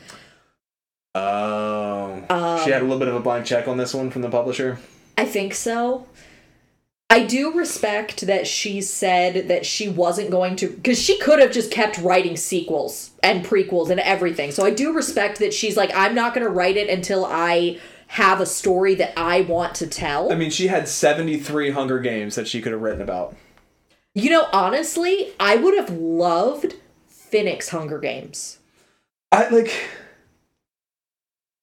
Oh, 1.16 2.24
she 2.64 2.66
um, 2.66 2.72
had 2.72 2.82
a 2.82 2.86
little 2.86 3.00
bit 3.00 3.10
of 3.10 3.16
a 3.16 3.20
blank 3.20 3.46
check 3.46 3.68
on 3.68 3.78
this 3.78 3.94
one 3.94 4.12
from 4.12 4.22
the 4.22 4.30
publisher. 4.30 4.78
I 5.18 5.26
think 5.26 5.54
so. 5.54 6.06
I 7.12 7.24
do 7.24 7.52
respect 7.52 8.22
that 8.22 8.48
she 8.48 8.80
said 8.80 9.50
that 9.50 9.66
she 9.66 9.90
wasn't 9.90 10.32
going 10.32 10.56
to 10.56 10.70
because 10.70 10.98
she 10.98 11.20
could 11.20 11.40
have 11.40 11.52
just 11.52 11.70
kept 11.70 11.98
writing 11.98 12.38
sequels 12.38 13.12
and 13.22 13.44
prequels 13.44 13.90
and 13.90 14.00
everything. 14.00 14.52
So 14.52 14.64
I 14.64 14.72
do 14.72 14.94
respect 14.94 15.40
that 15.40 15.54
she's 15.54 15.76
like 15.76 15.92
I'm 15.94 16.16
not 16.16 16.34
going 16.34 16.46
to 16.46 16.50
write 16.50 16.78
it 16.78 16.90
until 16.90 17.26
I 17.26 17.80
have 18.08 18.40
a 18.40 18.46
story 18.46 18.96
that 18.96 19.12
I 19.20 19.42
want 19.42 19.76
to 19.76 19.88
tell. 19.88 20.32
I 20.32 20.36
mean, 20.36 20.52
she 20.52 20.68
had 20.68 20.88
73 20.88 21.72
Hunger 21.72 22.00
Games 22.00 22.36
that 22.36 22.48
she 22.48 22.62
could 22.62 22.72
have 22.72 22.82
written 22.82 23.02
about. 23.02 23.36
you 24.14 24.30
know, 24.30 24.48
honestly, 24.54 25.34
I 25.38 25.58
would 25.58 25.76
have 25.76 25.90
loved 25.90 26.76
Phoenix 27.10 27.70
Hunger 27.70 28.00
Games. 28.00 28.60
I 29.34 29.50
like 29.50 29.90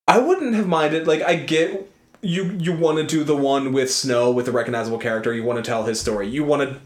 I 0.06 0.18
wouldn't 0.18 0.54
have 0.56 0.68
minded 0.68 1.06
like 1.06 1.22
I 1.22 1.36
get 1.36 1.90
you 2.22 2.56
you 2.58 2.72
want 2.76 2.98
to 2.98 3.04
do 3.04 3.24
the 3.24 3.36
one 3.36 3.72
with 3.72 3.90
Snow 3.92 4.30
with 4.30 4.46
the 4.46 4.52
recognizable 4.52 4.98
character, 4.98 5.32
you 5.34 5.42
want 5.44 5.62
to 5.62 5.68
tell 5.68 5.84
his 5.84 6.00
story. 6.00 6.28
You 6.28 6.44
wanted 6.44 6.80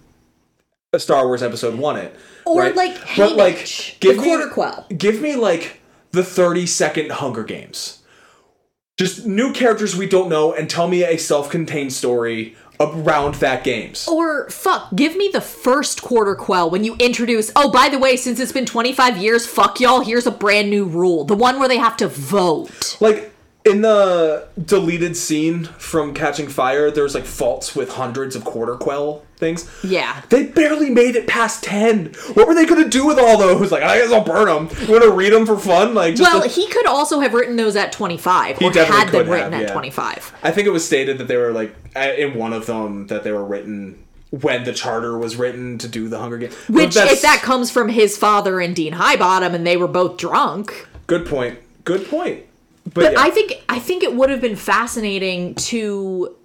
a 0.92 0.98
Star 0.98 1.26
Wars 1.26 1.42
episode 1.42 1.78
1 1.78 1.96
it. 1.96 2.16
Or 2.44 2.60
right? 2.60 2.76
like 2.76 2.96
But, 3.16 3.36
like, 3.36 3.96
give 4.00 4.16
the 4.16 4.22
me- 4.22 4.28
Quarter 4.28 4.48
Quell. 4.50 4.86
Give 4.96 5.22
me 5.22 5.36
like 5.36 5.80
the 6.10 6.22
30 6.22 6.66
second 6.66 7.12
Hunger 7.12 7.44
Games. 7.44 8.02
Just 8.98 9.24
new 9.26 9.52
characters 9.54 9.96
we 9.96 10.06
don't 10.06 10.28
know 10.28 10.52
and 10.52 10.68
tell 10.68 10.86
me 10.86 11.02
a 11.02 11.16
self-contained 11.16 11.92
story 11.94 12.54
around 12.78 13.36
that 13.36 13.64
games. 13.64 14.06
Or 14.06 14.50
fuck, 14.50 14.94
give 14.94 15.16
me 15.16 15.30
the 15.32 15.40
first 15.40 16.02
quarter 16.02 16.34
quell 16.34 16.68
when 16.68 16.84
you 16.84 16.94
introduce. 16.98 17.50
Oh, 17.56 17.70
by 17.70 17.88
the 17.88 17.98
way, 17.98 18.16
since 18.16 18.38
it's 18.38 18.52
been 18.52 18.66
25 18.66 19.16
years, 19.16 19.46
fuck 19.46 19.80
y'all, 19.80 20.00
here's 20.02 20.26
a 20.26 20.30
brand 20.30 20.68
new 20.68 20.84
rule. 20.84 21.24
The 21.24 21.34
one 21.34 21.58
where 21.58 21.68
they 21.68 21.78
have 21.78 21.96
to 21.98 22.08
vote. 22.08 22.98
Like 23.00 23.31
in 23.64 23.82
the 23.82 24.48
deleted 24.64 25.16
scene 25.16 25.64
from 25.64 26.14
Catching 26.14 26.48
Fire, 26.48 26.90
there's 26.90 27.14
like 27.14 27.24
faults 27.24 27.76
with 27.76 27.90
hundreds 27.92 28.34
of 28.34 28.44
quarter 28.44 28.74
quell 28.74 29.22
things. 29.36 29.68
Yeah. 29.84 30.22
They 30.30 30.46
barely 30.46 30.90
made 30.90 31.14
it 31.16 31.26
past 31.26 31.62
ten. 31.64 32.06
What 32.34 32.46
were 32.48 32.54
they 32.54 32.66
gonna 32.66 32.88
do 32.88 33.06
with 33.06 33.18
all 33.18 33.38
those? 33.38 33.70
Like, 33.72 33.82
I 33.82 33.98
guess 33.98 34.12
I'll 34.12 34.24
burn 34.24 34.46
them. 34.46 34.78
You 34.86 34.92
want 34.92 35.04
to 35.04 35.10
read 35.12 35.32
them 35.32 35.46
for 35.46 35.58
fun? 35.58 35.94
Like, 35.94 36.16
just 36.16 36.32
Well, 36.32 36.42
to- 36.42 36.48
he 36.48 36.66
could 36.68 36.86
also 36.86 37.20
have 37.20 37.34
written 37.34 37.56
those 37.56 37.76
at 37.76 37.92
25 37.92 38.58
He 38.58 38.64
or 38.66 38.70
definitely 38.72 38.98
had 38.98 39.08
them 39.08 39.24
could 39.24 39.30
written 39.32 39.52
have, 39.52 39.62
at 39.62 39.68
yeah. 39.68 39.72
25. 39.74 40.32
I 40.42 40.50
think 40.50 40.66
it 40.66 40.70
was 40.70 40.84
stated 40.84 41.18
that 41.18 41.28
they 41.28 41.36
were 41.36 41.52
like 41.52 41.74
in 41.96 42.34
one 42.34 42.52
of 42.52 42.66
them 42.66 43.06
that 43.08 43.22
they 43.24 43.32
were 43.32 43.44
written 43.44 44.02
when 44.30 44.64
the 44.64 44.72
charter 44.72 45.18
was 45.18 45.36
written 45.36 45.76
to 45.78 45.86
do 45.86 46.08
the 46.08 46.18
Hunger 46.18 46.38
Games. 46.38 46.54
Which, 46.68 46.96
if 46.96 47.20
that 47.22 47.42
comes 47.42 47.70
from 47.70 47.90
his 47.90 48.16
father 48.16 48.60
and 48.60 48.74
Dean 48.74 48.94
Highbottom 48.94 49.54
and 49.54 49.66
they 49.66 49.76
were 49.76 49.88
both 49.88 50.16
drunk. 50.16 50.88
good 51.06 51.26
point. 51.26 51.58
Good 51.84 52.08
point. 52.08 52.44
But, 52.94 53.02
But 53.04 53.12
yeah. 53.12 53.20
I 53.20 53.30
think 53.30 53.64
I 53.68 53.78
think 53.78 54.02
it 54.02 54.14
would 54.14 54.30
have 54.30 54.40
been 54.40 54.56
fascinating 54.56 55.54
to 55.56 56.36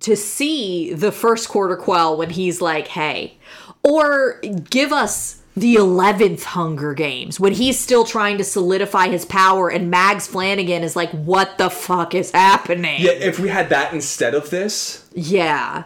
to 0.00 0.16
see 0.16 0.92
the 0.92 1.12
first 1.12 1.48
quarter 1.48 1.76
quell 1.76 2.16
when 2.16 2.30
he's 2.30 2.60
like, 2.60 2.88
"Hey," 2.88 3.38
or 3.82 4.40
give 4.70 4.92
us 4.92 5.42
the 5.54 5.74
11th 5.74 6.44
Hunger 6.44 6.94
Games 6.94 7.38
when 7.38 7.52
he's 7.52 7.78
still 7.78 8.04
trying 8.04 8.38
to 8.38 8.44
solidify 8.44 9.08
his 9.08 9.26
power 9.26 9.68
and 9.68 9.90
Mags 9.90 10.26
Flanagan 10.26 10.82
is 10.82 10.96
like, 10.96 11.10
"What 11.10 11.58
the 11.58 11.68
fuck 11.68 12.14
is 12.14 12.30
happening?" 12.30 13.02
yeah, 13.02 13.12
if 13.12 13.38
we 13.38 13.48
had 13.48 13.68
that 13.70 13.92
instead 13.92 14.34
of 14.34 14.50
this, 14.50 15.04
Yeah. 15.14 15.84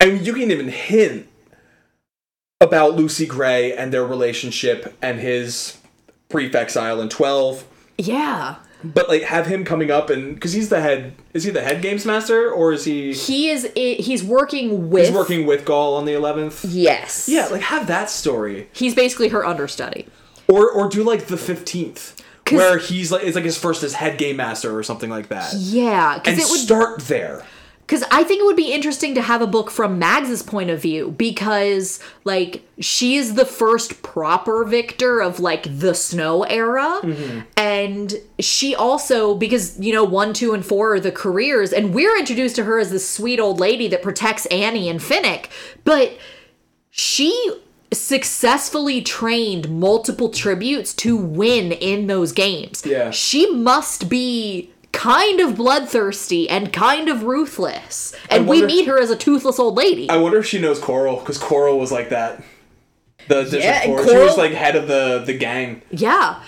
I 0.00 0.06
mean, 0.06 0.24
you 0.24 0.34
can 0.34 0.50
even 0.50 0.68
hint 0.68 1.28
about 2.60 2.94
Lucy 2.94 3.26
Gray 3.26 3.72
and 3.72 3.92
their 3.92 4.04
relationship 4.04 4.94
and 5.00 5.20
his 5.20 5.78
exile 6.34 7.00
in 7.00 7.08
12. 7.08 7.64
Yeah. 7.96 8.56
But, 8.84 9.08
like, 9.08 9.22
have 9.22 9.46
him 9.46 9.64
coming 9.64 9.90
up 9.90 10.10
and. 10.10 10.34
Because 10.34 10.52
he's 10.52 10.68
the 10.68 10.80
head. 10.80 11.14
Is 11.32 11.44
he 11.44 11.50
the 11.50 11.62
head 11.62 11.80
games 11.82 12.04
master? 12.04 12.50
Or 12.50 12.72
is 12.72 12.84
he. 12.84 13.12
He 13.12 13.50
is 13.50 13.68
he's 13.74 14.22
working 14.22 14.90
with 14.90 15.06
He's 15.06 15.14
working 15.14 15.46
with 15.46 15.64
Gaul 15.64 15.96
on 15.96 16.04
the 16.04 16.12
11th? 16.12 16.66
Yes. 16.68 17.28
Yeah, 17.28 17.46
like, 17.46 17.62
have 17.62 17.86
that 17.86 18.10
story. 18.10 18.68
He's 18.72 18.94
basically 18.94 19.28
her 19.28 19.44
understudy. 19.44 20.06
Or 20.48 20.70
or 20.70 20.88
do, 20.88 21.02
like, 21.02 21.26
the 21.26 21.36
fifteenth. 21.38 22.20
Where 22.50 22.76
he's 22.78 23.10
like, 23.10 23.24
it's 23.24 23.34
like 23.34 23.44
his 23.46 23.56
first 23.56 23.82
as 23.82 23.94
head 23.94 24.18
game 24.18 24.36
master 24.36 24.76
or 24.76 24.82
something 24.82 25.08
like 25.08 25.28
that. 25.28 25.54
Yeah, 25.54 26.16
And 26.26 26.38
it 26.38 26.46
would 26.50 26.60
start 26.60 27.00
there. 27.02 27.42
Because 27.86 28.02
I 28.10 28.24
think 28.24 28.40
it 28.40 28.44
would 28.44 28.56
be 28.56 28.72
interesting 28.72 29.14
to 29.14 29.20
have 29.20 29.42
a 29.42 29.46
book 29.46 29.70
from 29.70 29.98
Mags's 29.98 30.42
point 30.42 30.70
of 30.70 30.80
view 30.80 31.10
because, 31.18 32.00
like, 32.24 32.66
she 32.80 33.16
is 33.16 33.34
the 33.34 33.44
first 33.44 34.02
proper 34.02 34.64
victor 34.64 35.20
of, 35.20 35.38
like, 35.38 35.64
the 35.80 35.94
snow 35.94 36.44
era. 36.44 37.00
Mm-hmm. 37.02 37.40
And 37.58 38.14
she 38.38 38.74
also, 38.74 39.34
because, 39.34 39.78
you 39.78 39.92
know, 39.92 40.02
one, 40.02 40.32
two, 40.32 40.54
and 40.54 40.64
four 40.64 40.94
are 40.94 41.00
the 41.00 41.12
careers, 41.12 41.74
and 41.74 41.94
we're 41.94 42.16
introduced 42.18 42.56
to 42.56 42.64
her 42.64 42.78
as 42.78 42.90
this 42.90 43.08
sweet 43.08 43.38
old 43.38 43.60
lady 43.60 43.86
that 43.88 44.02
protects 44.02 44.46
Annie 44.46 44.88
and 44.88 45.00
Finnick, 45.00 45.50
but 45.84 46.16
she 46.90 47.60
successfully 47.92 49.02
trained 49.02 49.68
multiple 49.68 50.28
tributes 50.30 50.94
to 50.94 51.16
win 51.16 51.72
in 51.72 52.06
those 52.06 52.32
games. 52.32 52.82
Yeah. 52.84 53.10
She 53.10 53.50
must 53.50 54.08
be 54.08 54.72
kind 54.94 55.40
of 55.40 55.56
bloodthirsty 55.56 56.48
and 56.48 56.72
kind 56.72 57.08
of 57.10 57.24
ruthless. 57.24 58.14
And 58.30 58.48
we 58.48 58.62
meet 58.62 58.86
her 58.86 58.98
as 58.98 59.10
a 59.10 59.16
toothless 59.16 59.58
old 59.58 59.76
lady. 59.76 60.08
I 60.08 60.16
wonder 60.16 60.38
if 60.38 60.46
she 60.46 60.58
knows 60.60 60.78
Coral 60.78 61.16
because 61.16 61.36
Coral 61.36 61.78
was 61.78 61.92
like 61.92 62.08
that. 62.08 62.42
The 63.28 63.42
district 63.42 63.64
Yeah, 63.64 63.84
court. 63.86 64.08
She 64.08 64.16
was 64.16 64.36
like 64.38 64.52
head 64.52 64.76
of 64.76 64.86
the 64.88 65.22
the 65.26 65.36
gang. 65.36 65.82
Yeah. 65.90 66.42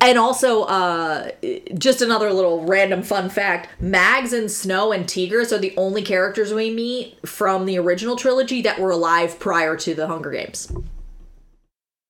And 0.00 0.18
also, 0.18 0.62
uh, 0.62 1.30
just 1.78 2.02
another 2.02 2.32
little 2.32 2.64
random 2.64 3.04
fun 3.04 3.30
fact 3.30 3.68
Mags 3.80 4.32
and 4.32 4.50
Snow 4.50 4.90
and 4.90 5.08
Tigris 5.08 5.52
are 5.52 5.58
the 5.58 5.72
only 5.76 6.02
characters 6.02 6.52
we 6.52 6.70
meet 6.74 7.16
from 7.26 7.66
the 7.66 7.78
original 7.78 8.16
trilogy 8.16 8.62
that 8.62 8.80
were 8.80 8.90
alive 8.90 9.38
prior 9.38 9.76
to 9.76 9.94
the 9.94 10.08
Hunger 10.08 10.32
Games 10.32 10.72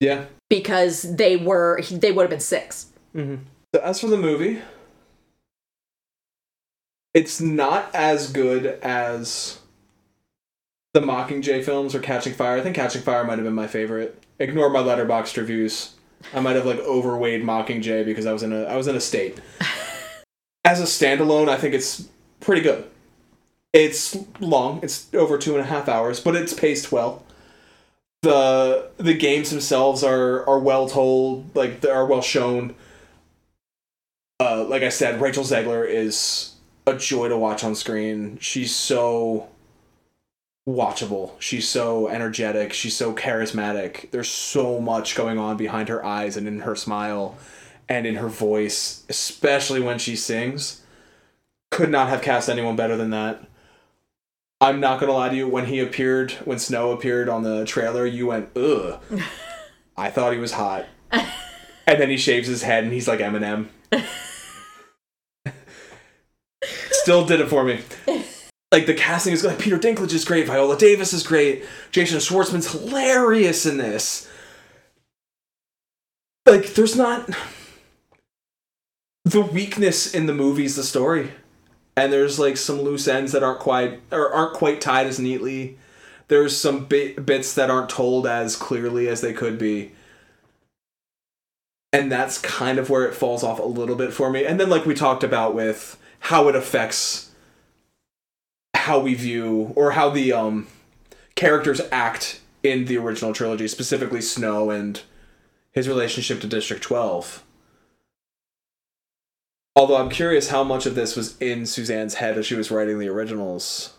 Yeah. 0.01 0.25
because 0.49 1.03
they 1.17 1.37
were, 1.37 1.83
they 1.91 2.13
would 2.13 2.23
have 2.23 2.31
been 2.31 2.41
six. 2.41 2.87
So 3.15 3.81
as 3.83 4.01
for 4.01 4.07
the 4.07 4.17
movie, 4.17 4.63
it's 7.15 7.41
not 7.41 7.95
as 7.95 8.33
good 8.33 8.67
as 8.83 9.59
the 10.95 11.01
Mockingjay 11.01 11.65
films 11.65 11.95
or 11.95 12.01
Catching 12.01 12.35
Fire. 12.35 12.57
I 12.57 12.61
think 12.61 12.77
Catching 12.77 13.03
Fire 13.03 13.25
might 13.25 13.39
have 13.39 13.45
been 13.45 13.55
my 13.55 13.67
favorite. 13.67 14.23
Ignore 14.39 14.71
my 14.71 14.81
letterboxd 14.81 15.37
reviews. 15.37 15.95
I 16.35 16.41
might 16.41 16.57
have 16.57 16.67
like 16.67 16.79
overweighed 16.79 17.43
Mockingjay 17.43 18.05
because 18.05 18.27
I 18.27 18.33
was 18.33 18.43
in 18.43 18.53
a 18.53 18.65
I 18.65 18.77
was 18.77 18.87
in 18.87 18.97
a 18.97 19.01
state. 19.01 19.41
As 20.65 20.81
a 20.81 20.85
standalone, 20.85 21.49
I 21.49 21.57
think 21.57 21.75
it's 21.75 22.09
pretty 22.41 22.63
good. 22.63 22.89
It's 23.73 24.17
long. 24.39 24.81
It's 24.83 25.13
over 25.15 25.39
two 25.39 25.53
and 25.53 25.61
a 25.61 25.67
half 25.67 25.89
hours, 25.89 26.21
but 26.21 26.37
it's 26.37 26.53
paced 26.53 26.93
well. 26.93 27.25
the 28.23 28.91
The 28.99 29.15
games 29.15 29.51
themselves 29.51 30.05
are 30.05 30.47
are 30.49 30.59
well 30.59 30.89
told, 30.89 31.55
like 31.57 31.81
they 31.81 31.91
are 31.91 32.07
well 32.07 32.23
shown 32.23 32.75
uh, 34.43 34.65
like 34.65 34.83
I 34.83 34.89
said, 34.89 35.21
Rachel 35.21 35.45
Zegler 35.45 35.89
is 35.89 36.52
a 36.87 36.95
joy 36.95 37.29
to 37.29 37.37
watch 37.37 37.65
on 37.65 37.75
screen. 37.75 38.39
She's 38.41 38.75
so 38.75 39.49
watchable. 40.69 41.33
She's 41.41 41.69
so 41.69 42.09
energetic. 42.09 42.73
She's 42.73 42.97
so 42.97 43.15
charismatic. 43.15 44.11
There's 44.11 44.29
so 44.29 44.81
much 44.81 45.17
going 45.17 45.39
on 45.39 45.57
behind 45.57 45.89
her 45.89 46.05
eyes 46.05 46.37
and 46.37 46.47
in 46.47 46.61
her 46.61 46.77
smile 46.77 47.37
and 47.89 48.07
in 48.07 48.17
her 48.17 48.29
voice, 48.29 49.05
especially 49.09 49.81
when 49.81 49.99
she 49.99 50.17
sings. 50.17 50.83
Could 51.71 51.91
not 51.91 52.09
have 52.09 52.23
cast 52.23 52.49
anyone 52.49 52.77
better 52.77 52.97
than 52.97 53.11
that. 53.11 53.45
I'm 54.61 54.79
not 54.79 55.01
gonna 55.01 55.13
lie 55.13 55.31
to 55.31 55.35
you. 55.35 55.49
When 55.49 55.67
he 55.67 55.81
appeared, 55.81 56.33
when 56.45 56.59
Snow 56.59 56.93
appeared 56.93 57.29
on 57.29 57.43
the 57.43 57.65
trailer, 57.65 58.07
you 58.07 58.29
went, 58.29 58.57
"Ugh." 58.57 59.01
I 59.97 60.09
thought 60.11 60.33
he 60.33 60.39
was 60.39 60.53
hot, 60.53 60.87
and 61.11 62.01
then 62.01 62.11
he 62.11 62.17
shaves 62.17 62.47
his 62.47 62.63
head 62.63 62.85
and 62.85 62.93
he's 62.93 63.09
like 63.09 63.19
Eminem. 63.19 63.69
Still 67.03 67.25
did 67.25 67.41
it 67.41 67.49
for 67.49 67.65
me. 67.65 67.81
Like 68.71 68.87
the 68.87 68.95
casting 68.95 69.33
is 69.33 69.45
like 69.45 69.59
Peter 69.59 69.79
Dinklage 69.79 70.15
is 70.15 70.25
great, 70.25 70.47
Viola 70.47 70.79
Davis 70.79 71.13
is 71.13 71.23
great, 71.23 71.65
Jason 71.91 72.21
Schwartzman's 72.21 72.71
hilarious 72.71 73.67
in 73.67 73.77
this. 73.77 74.31
Like 76.47 76.75
there's 76.75 76.97
not 76.97 77.29
the 79.25 79.43
weakness 79.43 80.15
in 80.15 80.27
the 80.27 80.33
movie's 80.33 80.77
the 80.77 80.85
story, 80.85 81.33
and 81.97 82.13
there's 82.13 82.39
like 82.39 82.57
some 82.57 82.81
loose 82.81 83.09
ends 83.09 83.33
that 83.33 83.43
aren't 83.43 83.61
quite 83.61 84.01
or 84.11 84.33
aren't 84.33 84.55
quite 84.55 84.81
tied 84.81 85.07
as 85.07 85.19
neatly. 85.19 85.77
There's 86.29 86.57
some 86.57 86.87
bit, 86.87 87.27
bits 87.27 87.53
that 87.55 87.69
aren't 87.69 87.91
told 87.91 88.27
as 88.27 88.57
clearly 88.57 89.09
as 89.09 89.21
they 89.21 89.33
could 89.33 89.59
be 89.59 89.93
and 91.93 92.11
that's 92.11 92.39
kind 92.39 92.79
of 92.79 92.89
where 92.89 93.05
it 93.05 93.15
falls 93.15 93.45
off 93.45 93.59
a 93.59 93.65
little 93.65 93.97
bit 93.97 94.13
for 94.13 94.31
me 94.31 94.47
and 94.47 94.59
then 94.59 94.71
like 94.71 94.87
we 94.87 94.95
talked 94.95 95.23
about 95.23 95.55
with 95.55 95.99
how 96.23 96.49
it 96.49 96.55
affects 96.55 97.31
how 98.75 99.01
we 99.01 99.15
view 99.15 99.73
or 99.75 99.93
how 99.93 100.09
the 100.09 100.33
um 100.33 100.67
characters 101.35 101.81
act 101.91 102.41
in 102.63 102.85
the 102.85 102.97
original 102.97 103.33
trilogy 103.33 103.67
specifically 103.67 104.21
snow 104.21 104.71
and 104.71 105.03
his 105.73 105.89
relationship 105.89 106.41
to 106.41 106.47
district 106.47 106.83
12 106.83 107.43
although 109.75 109.97
i'm 109.97 110.09
curious 110.09 110.51
how 110.51 110.63
much 110.63 110.87
of 110.87 110.95
this 110.95 111.17
was 111.17 111.37
in 111.39 111.67
suzanne's 111.67 112.15
head 112.15 112.39
as 112.39 112.47
she 112.47 112.55
was 112.55 112.71
writing 112.71 112.99
the 112.99 113.09
originals. 113.09 113.95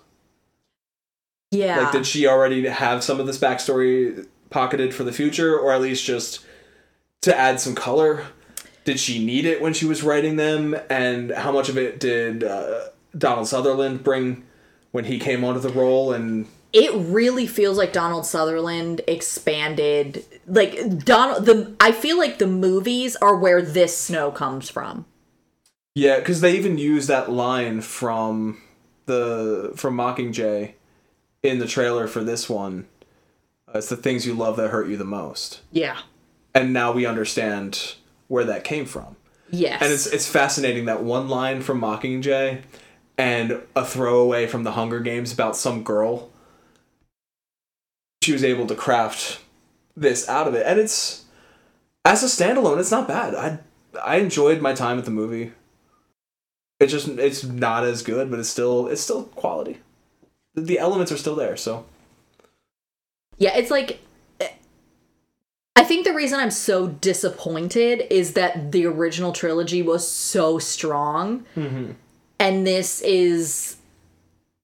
Yeah. 1.52 1.82
like 1.82 1.92
did 1.92 2.08
she 2.08 2.26
already 2.26 2.66
have 2.68 3.04
some 3.04 3.20
of 3.20 3.28
this 3.28 3.38
backstory 3.38 4.26
pocketed 4.50 4.94
for 4.94 5.04
the 5.04 5.12
future 5.12 5.60
or 5.60 5.72
at 5.72 5.82
least 5.82 6.04
just 6.04 6.44
to 7.22 7.38
add 7.38 7.60
some 7.60 7.76
color 7.76 8.26
did 8.86 9.00
she 9.00 9.24
need 9.24 9.46
it 9.46 9.62
when 9.62 9.74
she 9.74 9.86
was 9.86 10.04
writing 10.04 10.36
them 10.36 10.76
and 10.90 11.32
how 11.32 11.52
much 11.52 11.70
of 11.70 11.78
it 11.78 12.00
did 12.00 12.44
uh, 12.44 12.82
donald 13.18 13.48
sutherland 13.48 14.04
bring 14.04 14.44
when 14.92 15.06
he 15.06 15.18
came 15.20 15.44
onto 15.44 15.60
the 15.60 15.70
role 15.70 16.14
and 16.14 16.48
it 16.72 16.92
really 16.96 17.46
feels 17.46 17.78
like 17.78 17.94
Donald 17.94 18.26
Sutherland 18.26 19.02
expanded 19.08 20.26
like 20.48 21.06
Donald 21.06 21.46
the 21.46 21.76
I 21.80 21.92
feel 21.92 22.18
like 22.18 22.40
the 22.40 22.48
movies 22.48 23.16
are 23.18 23.36
where 23.36 23.62
this 23.62 23.96
snow 23.96 24.32
comes 24.32 24.70
from. 24.72 25.06
yeah 25.94 26.18
because 26.18 26.42
they 26.42 26.56
even 26.58 26.80
use 26.80 27.06
that 27.08 27.32
line 27.32 27.82
from 27.82 28.60
the 29.06 29.72
from 29.76 29.96
mockingjay 29.98 30.74
in 31.44 31.60
the 31.60 31.68
trailer 31.68 32.08
for 32.08 32.24
this 32.24 32.50
one 32.50 32.88
uh, 33.68 33.78
it's 33.78 33.90
the 33.90 33.96
things 33.98 34.26
you 34.26 34.34
love 34.34 34.58
that 34.58 34.70
hurt 34.70 34.88
you 34.88 34.98
the 34.98 35.04
most 35.06 35.62
Yeah. 35.72 36.00
and 36.56 36.74
now 36.74 36.92
we 36.92 37.06
understand 37.06 37.96
where 38.34 38.46
that 38.46 38.64
came 38.64 38.86
from 38.86 39.16
Yes. 39.54 39.84
And 39.84 39.94
it's 39.94 40.08
it's 40.08 40.28
fascinating 40.28 40.86
that 40.86 41.04
one 41.04 41.30
line 41.30 41.62
from 41.62 41.80
Mockingjay 41.80 42.64
and 43.20 43.62
a 43.76 43.86
throwaway 43.86 44.48
from 44.48 44.64
the 44.64 44.72
Hunger 44.72 45.00
Games 45.00 45.32
about 45.32 45.56
some 45.56 45.84
girl. 45.84 46.32
She 48.24 48.34
was 48.34 48.44
able 48.44 48.66
to 48.66 48.74
craft 48.74 49.42
this 49.96 50.28
out 50.28 50.48
of 50.48 50.56
it, 50.56 50.66
and 50.66 50.80
it's 50.80 51.26
as 52.04 52.24
a 52.24 52.26
standalone, 52.26 52.80
it's 52.80 52.90
not 52.90 53.08
bad. 53.08 53.36
I 53.36 53.60
I 54.04 54.16
enjoyed 54.18 54.60
my 54.60 54.74
time 54.74 54.98
at 54.98 55.06
the 55.06 55.12
movie. 55.12 55.52
It 56.80 56.88
just 56.88 57.08
it's 57.08 57.44
not 57.44 57.84
as 57.84 58.02
good, 58.02 58.32
but 58.32 58.40
it's 58.40 58.50
still 58.50 58.88
it's 58.88 59.02
still 59.02 59.26
quality. 59.26 59.82
The, 60.56 60.62
the 60.62 60.80
elements 60.80 61.12
are 61.12 61.18
still 61.18 61.36
there, 61.36 61.58
so 61.58 61.86
Yeah, 63.38 63.56
it's 63.56 63.70
like 63.70 64.03
I 65.76 65.84
think 65.84 66.06
the 66.06 66.14
reason 66.14 66.40
I'm 66.40 66.52
so 66.52 66.88
disappointed 66.88 68.08
is 68.10 68.34
that 68.34 68.72
the 68.72 68.86
original 68.86 69.34
trilogy 69.34 69.82
was 69.82 70.08
so 70.08 70.60
strong. 70.60 71.46
Mm-hmm. 71.56 71.92
And 72.40 72.68
this 72.68 73.02
is 73.02 73.78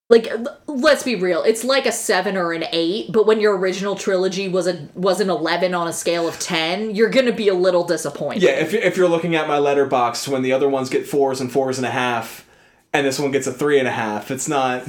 like 0.10 0.28
let's 0.66 1.04
be 1.04 1.16
real, 1.16 1.44
it's 1.44 1.64
like 1.64 1.86
a 1.86 1.92
7 1.92 2.36
or 2.36 2.52
an 2.52 2.66
8, 2.72 3.12
but 3.12 3.28
when 3.28 3.40
your 3.40 3.56
original 3.56 3.96
trilogy 3.96 4.48
was 4.48 4.66
a 4.66 4.90
was 4.96 5.22
an 5.22 5.30
11 5.30 5.76
on 5.76 5.88
a 5.88 5.94
scale 5.94 6.28
of 6.28 6.40
10, 6.40 6.96
you're 6.96 7.10
going 7.10 7.28
to 7.28 7.32
be 7.32 7.48
a 7.48 7.54
little 7.54 7.84
disappointed. 7.84 8.42
Yeah, 8.42 8.52
if, 8.52 8.74
if 8.74 8.98
you're 8.98 9.08
looking 9.08 9.36
at 9.36 9.48
my 9.48 9.58
Letterboxd 9.58 10.28
when 10.28 10.42
the 10.42 10.52
other 10.52 10.68
ones 10.68 10.90
get 10.90 11.08
fours 11.08 11.40
and 11.40 11.52
fours 11.52 11.78
and 11.78 11.86
a 11.86 11.92
half, 11.92 12.48
and 12.92 13.06
this 13.06 13.20
one 13.20 13.32
gets 13.32 13.46
a 13.46 13.54
three 13.54 13.78
and 13.78 13.88
a 13.88 13.92
half, 13.92 14.32
it's 14.32 14.48
not. 14.48 14.84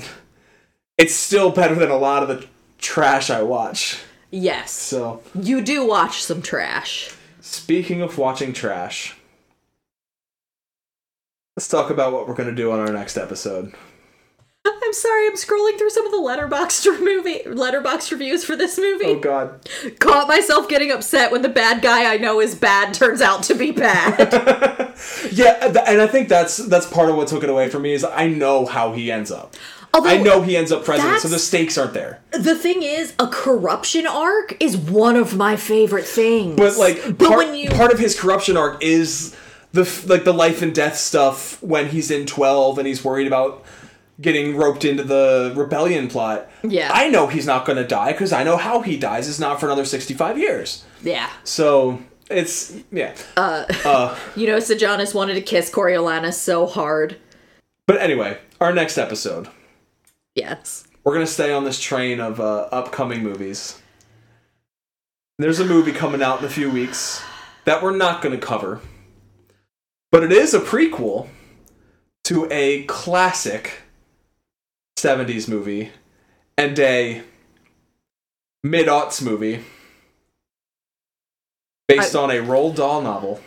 It's 0.97 1.15
still 1.15 1.51
better 1.51 1.75
than 1.75 1.91
a 1.91 1.97
lot 1.97 2.23
of 2.23 2.29
the 2.29 2.47
trash 2.79 3.31
I 3.31 3.43
watch. 3.43 4.01
Yes. 4.31 4.71
So, 4.71 5.23
You 5.35 5.61
do 5.61 5.85
watch 5.87 6.23
some 6.23 6.43
trash. 6.43 7.11
speaking 7.41 8.01
of 8.03 8.17
watching 8.19 8.53
trash, 8.53 9.17
let's 11.57 11.69
talk 11.69 11.91
about 11.91 12.13
what 12.13 12.29
we're 12.29 12.35
going 12.35 12.49
to 12.49 12.55
do 12.55 12.71
on 12.73 12.79
our 12.81 12.93
next 12.93 13.17
episode. 13.17 13.75
I'm 14.67 14.93
sorry, 14.93 15.27
I'm 15.27 15.37
scrolling 15.37 15.79
through 15.79 15.91
some 15.91 16.05
of 16.07 16.13
the 16.13 16.19
Letterboxd 16.19 17.01
movie 17.05 17.41
Letterboxd 17.47 18.11
reviews 18.13 18.45
for 18.45 18.57
this 18.57 18.77
movie. 18.79 19.07
Oh, 19.07 19.19
God. 19.21 19.69
Caught 20.01 20.29
myself 20.29 20.69
getting 20.69 20.91
upset 20.93 21.33
when 21.33 21.43
the 21.43 21.49
bad 21.49 21.81
guy 21.83 22.13
I 22.13 22.19
know 22.19 22.41
is 22.41 22.55
bad 22.55 22.93
turns 22.95 23.21
out 23.21 23.43
to 23.45 23.55
be 23.55 23.71
bad. 23.73 24.87
Yeah, 25.33 25.65
and 25.65 26.03
I 26.03 26.07
think 26.07 26.29
that's 26.29 26.59
that's 26.59 26.85
part 26.85 27.09
of 27.09 27.17
what 27.17 27.27
took 27.29 27.43
it 27.43 27.49
away 27.49 27.71
from 27.71 27.81
me 27.83 27.95
is 27.95 28.05
I 28.05 28.27
know 28.27 28.67
how 28.67 28.93
he 28.93 29.11
ends 29.11 29.31
up. 29.33 29.55
Although 29.93 30.09
I 30.11 30.19
know 30.19 30.43
he 30.43 30.57
ends 30.57 30.71
up 30.71 30.85
president, 30.85 31.21
so 31.21 31.29
the 31.29 31.39
stakes 31.39 31.77
aren't 31.77 31.95
there. 31.95 32.21
the 32.31 32.55
thing 32.55 32.83
is, 32.83 33.13
a 33.19 33.27
corruption 33.27 34.07
arc 34.07 34.57
is 34.61 34.77
one 34.77 35.17
of 35.17 35.37
my 35.37 35.57
favorite 35.57 36.07
things. 36.07 36.57
But 36.57 36.77
like, 36.77 37.19
but 37.19 37.29
part, 37.29 37.39
when 37.47 37.55
you 37.55 37.71
part 37.71 37.93
of 37.93 37.99
his 37.99 38.19
corruption 38.19 38.57
arc 38.57 38.83
is 38.83 39.37
the 39.73 39.83
like 40.07 40.25
the 40.25 40.33
life 40.35 40.63
and 40.63 40.75
death 40.75 40.97
stuff 40.97 41.61
when 41.63 41.89
he's 41.89 42.11
in 42.11 42.27
twelve 42.27 42.79
and 42.79 42.87
he's 42.87 43.05
worried 43.05 43.27
about 43.27 43.65
getting 44.21 44.57
roped 44.57 44.85
into 44.85 45.03
the 45.03 45.53
rebellion 45.57 46.07
plot. 46.07 46.49
Yeah. 46.63 46.91
I 46.93 47.09
know 47.09 47.27
he's 47.27 47.47
not 47.47 47.65
going 47.65 47.79
to 47.79 47.87
die 47.87 48.13
because 48.13 48.33
I 48.33 48.45
know 48.45 48.59
how 48.59 48.83
he 48.83 48.97
dies. 48.99 49.27
is 49.27 49.41
not 49.41 49.59
for 49.59 49.67
another 49.67 49.85
sixty-five 49.85 50.39
years. 50.39 50.85
yeah, 51.03 51.31
So 51.45 52.01
it's 52.31 52.77
yeah. 52.93 53.15
Uh, 53.37 53.65
uh. 53.85 54.19
you 54.37 54.47
know, 54.47 54.61
Sejanus 54.61 55.15
wanted 55.15 55.35
to 55.35 55.41
kiss 55.41 55.71
Coriolanus 55.71 56.35
so 56.35 56.67
hard. 56.67 57.17
But 57.87 58.01
anyway, 58.01 58.39
our 58.61 58.73
next 58.73 58.99
episode, 58.99 59.49
Yes. 60.35 60.85
we're 61.05 61.15
gonna 61.15 61.27
stay 61.27 61.53
on 61.53 61.65
this 61.65 61.81
train 61.81 62.21
of 62.21 62.41
uh, 62.41 62.69
upcoming 62.73 63.23
movies. 63.23 63.81
There's 65.39 65.59
a 65.59 65.65
movie 65.65 65.93
coming 65.93 66.23
out 66.23 66.41
in 66.41 66.45
a 66.45 66.51
few 66.51 66.71
weeks 66.71 67.23
that 67.65 67.83
we're 67.83 67.97
not 67.97 68.21
going 68.21 68.39
to 68.39 68.47
cover. 68.47 68.81
But 70.13 70.23
it 70.23 70.33
is 70.33 70.53
a 70.53 70.61
prequel 70.61 71.29
to 72.25 72.47
a 72.51 72.83
classic 72.85 73.83
70s 74.99 75.49
movie 75.49 75.93
and 76.59 76.79
a 76.79 77.23
mid 78.63 78.87
aughts 78.89 79.23
movie 79.23 79.65
based 81.89 82.15
on 82.15 82.31
a 82.31 82.35
Roald 82.35 82.77
Dahl 82.77 83.01
novel. 83.01 83.41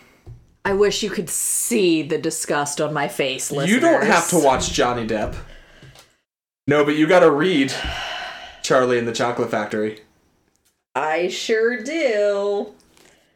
I 0.65 0.73
wish 0.73 1.03
you 1.03 1.10
could 1.10 1.30
see 1.30 2.01
the 2.01 2.18
disgust 2.18 2.80
on 2.81 2.93
my 2.93 3.07
face. 3.07 3.51
Listeners. 3.51 3.69
You 3.69 3.80
don't 3.80 4.03
have 4.05 4.30
to 4.30 4.39
watch 4.39 4.72
Johnny 4.72 5.05
Depp. 5.05 5.35
No, 6.68 6.85
but 6.85 6.95
you 6.95 7.07
got 7.07 7.19
to 7.19 7.31
read 7.31 7.73
Charlie 8.61 8.98
and 8.98 9.07
the 9.07 9.11
Chocolate 9.11 9.52
Factory. 9.52 10.02
I 10.95 11.27
sure 11.27 11.81
do. 11.81 12.73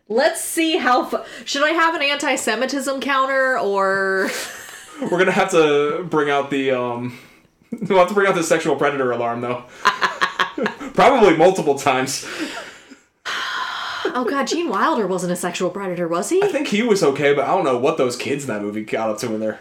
Let's 0.07 0.41
see 0.41 0.77
how. 0.77 1.05
Fu- 1.05 1.23
Should 1.43 1.63
I 1.63 1.71
have 1.71 1.95
an 1.95 2.01
anti-Semitism 2.01 3.01
counter 3.01 3.59
or? 3.59 4.29
We're 5.01 5.17
gonna 5.19 5.31
have 5.31 5.51
to 5.51 6.05
bring 6.09 6.29
out 6.29 6.49
the 6.49 6.71
um. 6.71 7.17
We'll 7.89 7.99
have 7.99 8.07
to 8.07 8.13
bring 8.13 8.27
out 8.27 8.33
the 8.35 8.43
sexual 8.43 8.77
predator 8.77 9.11
alarm 9.11 9.41
though. 9.41 9.65
Probably 10.93 11.35
multiple 11.35 11.77
times. 11.77 12.25
Oh 13.25 14.25
God, 14.27 14.47
Gene 14.47 14.69
Wilder 14.69 15.05
wasn't 15.05 15.33
a 15.33 15.35
sexual 15.35 15.69
predator, 15.69 16.07
was 16.07 16.29
he? 16.29 16.41
I 16.41 16.47
think 16.47 16.69
he 16.69 16.81
was 16.81 17.03
okay, 17.03 17.33
but 17.33 17.43
I 17.43 17.47
don't 17.47 17.65
know 17.65 17.77
what 17.77 17.97
those 17.97 18.15
kids 18.15 18.45
in 18.45 18.47
that 18.47 18.61
movie 18.61 18.85
got 18.85 19.09
up 19.09 19.17
to 19.19 19.33
in 19.33 19.41
there. 19.41 19.59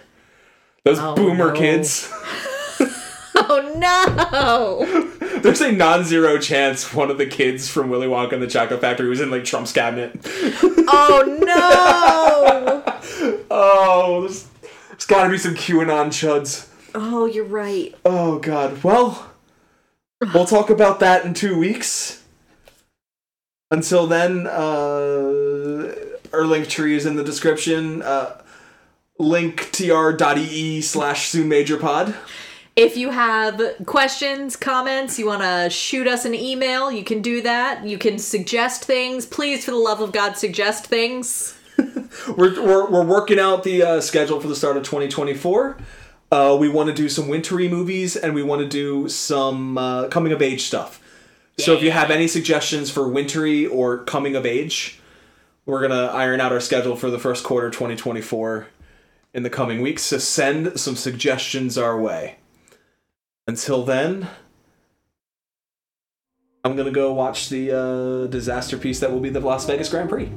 Those 0.84 1.00
boomer 1.00 1.52
no. 1.52 1.58
kids. 1.58 2.12
Oh 3.38 3.74
no! 3.76 5.38
There's 5.40 5.60
a 5.60 5.70
non-zero 5.70 6.38
chance 6.38 6.94
one 6.94 7.10
of 7.10 7.18
the 7.18 7.26
kids 7.26 7.68
from 7.68 7.90
Willy 7.90 8.06
Wonka 8.06 8.32
and 8.32 8.42
the 8.42 8.46
Chocolate 8.46 8.80
Factory 8.80 9.08
was 9.08 9.20
in 9.20 9.30
like 9.30 9.44
Trump's 9.44 9.72
cabinet. 9.72 10.18
Oh 10.88 11.36
no! 11.44 13.44
Oh, 13.50 14.22
there's, 14.22 14.46
there's 14.90 15.06
got 15.06 15.24
to 15.24 15.30
be 15.30 15.38
some 15.38 15.54
QAnon 15.54 16.08
chuds. 16.08 16.68
Oh, 16.94 17.26
you're 17.26 17.44
right. 17.44 17.94
Oh 18.04 18.38
God. 18.38 18.82
Well, 18.82 19.30
we'll 20.32 20.46
talk 20.46 20.70
about 20.70 21.00
that 21.00 21.24
in 21.24 21.34
two 21.34 21.58
weeks. 21.58 22.24
Until 23.70 24.06
then, 24.06 24.46
uh, 24.46 25.94
our 26.32 26.44
link 26.44 26.68
tree 26.68 26.96
is 26.96 27.04
in 27.04 27.16
the 27.16 27.24
description. 27.24 28.02
Uh, 28.02 28.40
linktr.ee 29.20 30.80
slash 30.80 31.28
soon 31.28 31.48
major 31.48 31.76
pod. 31.76 32.14
If 32.76 32.98
you 32.98 33.08
have 33.08 33.58
questions, 33.86 34.54
comments, 34.54 35.18
you 35.18 35.24
want 35.24 35.40
to 35.40 35.70
shoot 35.70 36.06
us 36.06 36.26
an 36.26 36.34
email, 36.34 36.92
you 36.92 37.04
can 37.04 37.22
do 37.22 37.40
that. 37.40 37.86
You 37.86 37.96
can 37.96 38.18
suggest 38.18 38.84
things. 38.84 39.24
Please, 39.24 39.64
for 39.64 39.70
the 39.70 39.78
love 39.78 40.02
of 40.02 40.12
God, 40.12 40.36
suggest 40.36 40.86
things. 40.86 41.58
We're, 42.36 42.62
we're, 42.62 42.90
we're 42.90 43.04
working 43.04 43.38
out 43.38 43.62
the 43.62 43.82
uh, 43.82 44.00
schedule 44.00 44.40
for 44.40 44.48
the 44.48 44.56
start 44.56 44.78
of 44.78 44.82
2024. 44.84 45.76
Uh, 46.32 46.56
we 46.58 46.70
want 46.70 46.88
to 46.88 46.94
do 46.94 47.10
some 47.10 47.28
wintry 47.28 47.68
movies 47.68 48.16
and 48.16 48.34
we 48.34 48.42
want 48.42 48.62
to 48.62 48.68
do 48.68 49.08
some 49.10 49.76
uh, 49.76 50.08
coming 50.08 50.32
of 50.32 50.40
age 50.40 50.62
stuff. 50.62 51.00
So 51.58 51.74
if 51.74 51.82
you 51.82 51.90
have 51.90 52.10
any 52.10 52.28
suggestions 52.28 52.90
for 52.90 53.06
wintry 53.06 53.66
or 53.66 54.04
coming 54.04 54.36
of 54.36 54.46
age, 54.46 54.98
we're 55.66 55.86
going 55.86 55.90
to 55.90 56.12
iron 56.14 56.40
out 56.40 56.52
our 56.52 56.60
schedule 56.60 56.96
for 56.96 57.10
the 57.10 57.18
first 57.18 57.44
quarter 57.44 57.70
2024 57.70 58.66
in 59.34 59.42
the 59.42 59.50
coming 59.50 59.82
weeks. 59.82 60.02
So 60.02 60.16
send 60.16 60.80
some 60.80 60.96
suggestions 60.96 61.76
our 61.76 62.00
way. 62.00 62.36
Until 63.48 63.84
then, 63.84 64.26
I'm 66.64 66.74
to 66.86 66.90
go 66.90 67.12
watch 67.12 67.48
the 67.48 67.70
uh, 67.70 68.26
disaster 68.26 68.76
piece 68.76 68.98
that 68.98 69.12
will 69.12 69.20
be 69.20 69.28
the 69.28 69.38
Las 69.38 69.66
Vegas 69.66 69.88
Grand 69.88 70.08
Prix. 70.08 70.32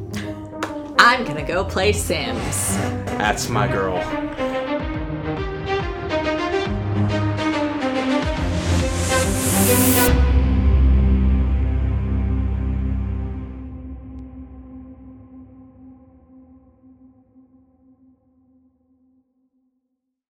I'm 0.99 1.25
gonna 1.25 1.45
go 1.45 1.63
play 1.65 1.91
Sims. 1.91 2.77
That's 3.17 3.49
my 3.49 3.67
girl. 3.67 3.97